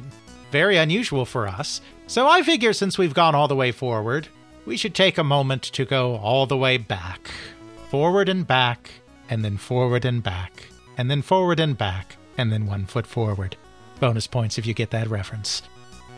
Very 0.50 0.76
unusual 0.76 1.24
for 1.24 1.46
us. 1.46 1.80
So 2.08 2.26
I 2.26 2.42
figure 2.42 2.72
since 2.72 2.98
we've 2.98 3.14
gone 3.14 3.36
all 3.36 3.46
the 3.46 3.54
way 3.54 3.70
forward, 3.70 4.26
we 4.66 4.76
should 4.76 4.96
take 4.96 5.18
a 5.18 5.22
moment 5.22 5.62
to 5.62 5.84
go 5.84 6.16
all 6.16 6.46
the 6.46 6.56
way 6.56 6.78
back. 6.78 7.30
Forward 7.88 8.28
and 8.28 8.44
back, 8.44 8.90
and 9.30 9.44
then 9.44 9.56
forward 9.56 10.04
and 10.04 10.20
back, 10.20 10.66
and 10.98 11.08
then 11.08 11.22
forward 11.22 11.60
and 11.60 11.78
back, 11.78 12.16
and 12.36 12.50
then 12.52 12.66
one 12.66 12.86
foot 12.86 13.06
forward. 13.06 13.56
Bonus 14.00 14.26
points 14.26 14.58
if 14.58 14.66
you 14.66 14.74
get 14.74 14.90
that 14.90 15.08
reference 15.08 15.62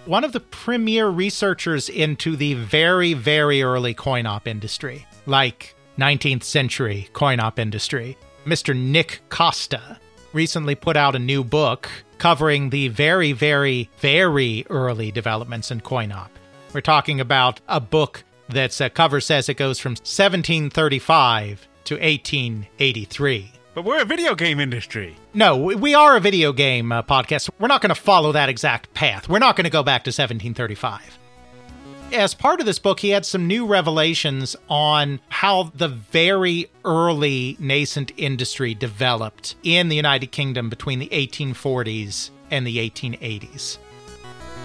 one 0.07 0.25
of 0.25 0.33
the 0.33 0.41
premier 0.41 1.09
researchers 1.09 1.89
into 1.89 2.37
the 2.37 2.55
very, 2.55 3.15
very 3.15 3.63
early 3.63 3.95
coin 3.95 4.27
op 4.27 4.47
industry, 4.47 5.07
like 5.27 5.75
19th 5.99 6.43
century 6.43 7.09
coin 7.13 7.41
op 7.41 7.59
industry, 7.59 8.17
Mr. 8.45 8.77
Nick 8.77 9.23
Costa, 9.31 9.99
recently 10.33 10.75
put 10.75 10.97
out 10.97 11.17
a 11.17 11.19
new 11.19 11.43
book 11.43 11.89
covering 12.19 12.71
the 12.71 12.89
very, 12.89 13.33
very, 13.33 13.89
very 13.99 14.67
early 14.69 15.11
developments 15.11 15.71
in 15.71 15.81
coin 15.81 16.13
op. 16.13 16.31
We're 16.73 16.81
talking 16.81 17.21
about 17.21 17.61
a 17.69 17.81
book 17.81 18.25
that's 18.49 18.81
a 18.81 18.91
cover 18.91 19.21
says 19.21 19.49
it 19.49 19.57
goes 19.57 19.79
from 19.79 19.93
1735 19.93 21.67
to 21.85 21.95
1883. 21.95 23.53
But 23.75 23.85
we're 23.85 24.03
a 24.03 24.05
video 24.05 24.37
game 24.37 24.61
industry. 24.61 25.17
No, 25.35 25.57
we 25.57 25.97
are 25.97 26.17
a 26.17 26.21
video 26.21 26.53
game 26.53 26.93
uh, 26.93 27.03
podcast. 27.03 27.51
We're 27.59 27.67
not 27.67 27.83
going 27.83 27.93
to 27.93 28.01
follow 28.01 28.31
that 28.31 28.49
exact 28.49 28.95
path. 28.95 29.29
We're 29.29 29.41
not 29.41 29.57
going 29.57 29.65
to 29.65 29.71
go 29.71 29.83
back 29.83 30.05
to 30.05 30.11
1735. 30.11 31.19
As 32.13 32.35
part 32.35 32.61
of 32.61 32.67
this 32.67 32.79
book, 32.79 33.01
he 33.01 33.11
had 33.11 33.27
some 33.27 33.49
new 33.49 33.67
revelations 33.67 34.55
on 34.69 35.19
how 35.29 35.73
the 35.75 35.89
very 35.89 36.71
early 36.85 37.57
nascent 37.59 38.13
industry 38.17 38.75
developed 38.75 39.57
in 39.65 39.89
the 39.89 39.97
United 39.97 40.31
Kingdom 40.31 40.69
between 40.69 41.01
the 41.01 41.09
1840s 41.09 42.31
and 42.53 42.65
the 42.65 42.79
1880s. 42.79 43.79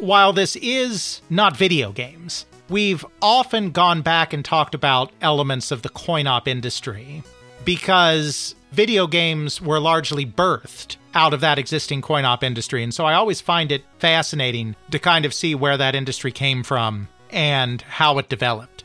While 0.02 0.34
this 0.34 0.56
is 0.58 1.22
not 1.32 1.58
video 1.58 1.92
games, 1.92 2.46
we've 2.70 3.04
often 3.24 3.72
gone 3.72 4.04
back 4.04 4.34
and 4.34 4.46
talked 4.46 4.76
about 4.76 5.12
elements 5.20 5.72
of 5.72 5.82
the 5.82 5.90
coin 5.90 6.28
op 6.28 6.48
industry 6.48 7.24
because 7.66 8.54
video 8.72 9.08
games 9.08 9.62
were 9.62 9.80
largely 9.80 10.26
birthed 10.26 10.98
out 11.14 11.34
of 11.34 11.42
that 11.42 11.58
existing 11.58 12.02
coin 12.02 12.26
op 12.26 12.44
industry. 12.44 12.84
And 12.84 12.94
so 12.94 13.06
I 13.06 13.16
always 13.16 13.42
find 13.42 13.72
it 13.72 13.84
fascinating 13.98 14.76
to 14.92 15.00
kind 15.00 15.26
of 15.26 15.34
see 15.34 15.56
where 15.56 15.78
that 15.78 15.96
industry 15.96 16.32
came 16.32 16.64
from 16.64 17.08
and 17.32 17.82
how 17.82 18.18
it 18.18 18.30
developed. 18.30 18.84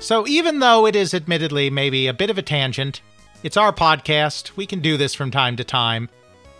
So 0.00 0.26
even 0.28 0.60
though 0.60 0.86
it 0.86 0.94
is 0.94 1.14
admittedly 1.14 1.70
maybe 1.70 2.06
a 2.06 2.14
bit 2.14 2.30
of 2.30 2.38
a 2.38 2.42
tangent, 2.42 3.00
it's 3.42 3.56
our 3.56 3.72
podcast. 3.72 4.56
We 4.56 4.66
can 4.66 4.80
do 4.80 4.96
this 4.96 5.14
from 5.14 5.30
time 5.30 5.56
to 5.56 5.64
time. 5.64 6.08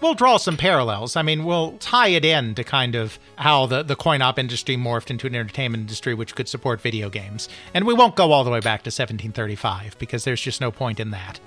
We'll 0.00 0.14
draw 0.14 0.36
some 0.36 0.56
parallels. 0.56 1.16
I 1.16 1.22
mean, 1.22 1.44
we'll 1.44 1.76
tie 1.78 2.08
it 2.08 2.24
in 2.24 2.54
to 2.54 2.62
kind 2.62 2.94
of 2.94 3.18
how 3.34 3.66
the, 3.66 3.82
the 3.82 3.96
coin 3.96 4.22
op 4.22 4.38
industry 4.38 4.76
morphed 4.76 5.10
into 5.10 5.26
an 5.26 5.34
entertainment 5.34 5.80
industry 5.80 6.14
which 6.14 6.36
could 6.36 6.48
support 6.48 6.80
video 6.80 7.10
games. 7.10 7.48
And 7.74 7.84
we 7.84 7.94
won't 7.94 8.14
go 8.14 8.30
all 8.30 8.44
the 8.44 8.50
way 8.50 8.60
back 8.60 8.84
to 8.84 8.88
1735 8.88 9.98
because 9.98 10.22
there's 10.22 10.40
just 10.40 10.60
no 10.60 10.70
point 10.70 11.00
in 11.00 11.10
that 11.10 11.40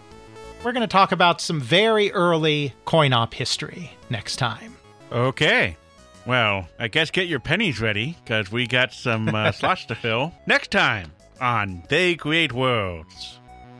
we're 0.63 0.71
going 0.71 0.81
to 0.81 0.88
talk 0.88 1.11
about 1.11 1.41
some 1.41 1.59
very 1.59 2.11
early 2.11 2.73
coin 2.85 3.13
op 3.13 3.33
history 3.33 3.91
next 4.09 4.35
time. 4.38 4.75
Okay. 5.11 5.75
Well, 6.25 6.67
I 6.79 6.88
guess 6.88 7.11
get 7.11 7.27
your 7.27 7.39
pennies 7.39 7.79
ready 7.81 8.17
because 8.23 8.51
we 8.51 8.67
got 8.67 8.93
some 8.93 9.33
uh, 9.33 9.51
slots 9.53 9.85
to 9.85 9.95
fill 9.95 10.33
next 10.45 10.69
time 10.71 11.11
on 11.39 11.83
They 11.89 12.15
Create 12.15 12.53
Worlds. 12.53 13.39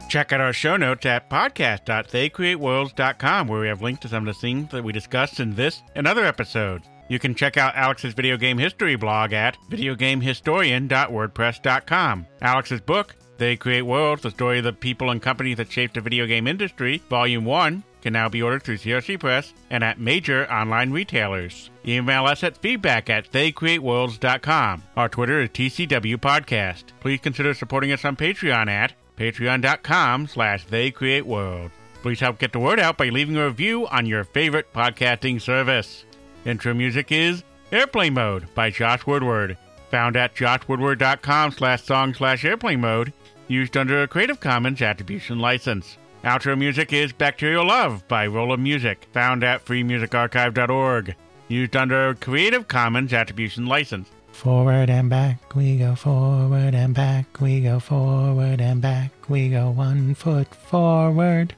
Check 0.10 0.34
out 0.34 0.42
our 0.42 0.54
show 0.54 0.76
notes 0.76 1.06
at 1.06 1.30
podcast.theycreateworlds.com 1.30 3.48
where 3.48 3.62
we 3.62 3.68
have 3.68 3.82
links 3.82 4.02
to 4.02 4.10
some 4.10 4.28
of 4.28 4.34
the 4.34 4.40
things 4.42 4.72
that 4.72 4.84
we 4.84 4.92
discussed 4.92 5.40
in 5.40 5.56
this 5.56 5.82
and 5.96 6.06
other 6.08 6.26
episodes. 6.26 6.88
You 7.08 7.20
can 7.20 7.36
check 7.36 7.58
out 7.58 7.76
Alex's 7.76 8.14
video 8.14 8.38
game 8.38 8.58
history 8.58 8.96
blog 8.96 9.34
at 9.34 9.56
videogamehistorian.wordpress.com. 9.70 12.28
Alex's 12.42 12.82
book, 12.82 13.16
they 13.42 13.58
Create 13.58 13.82
Worlds, 13.82 14.22
the 14.22 14.30
story 14.30 14.60
of 14.60 14.64
the 14.64 14.72
people 14.72 15.10
and 15.10 15.20
companies 15.20 15.58
that 15.58 15.72
shaped 15.72 15.96
the 15.96 16.02
video 16.02 16.28
game 16.28 16.46
industry, 16.46 17.02
Volume 17.10 17.44
1, 17.44 17.84
can 18.04 18.14
now 18.14 18.30
be 18.30 18.42
ordered 18.42 18.62
through 18.62 18.78
CRC 18.78 19.20
Press 19.20 19.54
and 19.72 19.84
at 19.84 20.00
major 20.00 20.50
online 20.52 20.92
retailers. 20.92 21.72
Email 21.86 22.26
us 22.26 22.44
at 22.44 22.58
feedback 22.58 23.10
at 23.10 23.32
theycreateworlds.com. 23.32 24.84
Our 24.96 25.10
Twitter 25.10 25.42
is 25.42 25.50
TCW 25.50 26.18
Podcast. 26.18 26.84
Please 27.00 27.20
consider 27.20 27.56
supporting 27.56 27.92
us 27.92 28.06
on 28.06 28.16
Patreon 28.16 28.70
at 28.70 28.94
Patreon.com 29.18 30.28
slash 30.28 30.66
They 30.66 30.92
Create 30.92 31.26
World. 31.26 31.72
Please 32.04 32.20
help 32.20 32.38
get 32.38 32.54
the 32.54 32.60
word 32.60 32.80
out 32.80 32.98
by 32.98 33.10
leaving 33.10 33.38
a 33.38 33.46
review 33.46 33.88
on 33.88 34.06
your 34.06 34.24
favorite 34.24 34.72
podcasting 34.72 35.42
service. 35.42 36.06
Intro 36.46 36.76
music 36.76 37.12
is 37.12 37.44
Airplane 37.72 38.14
Mode 38.14 38.54
by 38.54 38.70
Josh 38.70 39.08
Woodward, 39.08 39.58
found 39.90 40.16
at 40.16 40.36
joshwoodward.com 40.36 41.52
slash 41.52 41.84
song 41.84 42.14
slash 42.14 42.46
airplane 42.46 42.82
mode, 42.82 43.14
used 43.52 43.76
under 43.76 44.02
a 44.02 44.08
Creative 44.08 44.40
Commons 44.40 44.82
Attribution 44.82 45.40
License. 45.40 45.98
Outro 46.24 46.58
music 46.58 46.94
is 46.94 47.12
Bacterial 47.12 47.66
Love 47.66 48.08
by 48.08 48.26
Roll 48.26 48.54
of 48.54 48.60
Music, 48.60 49.08
found 49.12 49.44
at 49.44 49.66
freemusicarchive.org, 49.66 51.16
used 51.48 51.76
under 51.76 52.10
a 52.10 52.16
Creative 52.16 52.68
Commons 52.68 53.12
Attribution 53.12 53.66
License. 53.66 54.08
Forward 54.32 54.90
and 54.90 55.10
back 55.10 55.56
we 55.56 55.78
go, 55.78 55.96
forward 55.96 56.74
and 56.74 56.94
back 56.94 57.42
we 57.42 57.62
go, 57.62 57.80
forward 57.80 58.62
and 58.62 58.82
back 58.82 59.12
we 59.28 59.50
go, 59.50 59.70
one 59.70 60.16
foot 60.16 60.56
forward. 60.56 61.54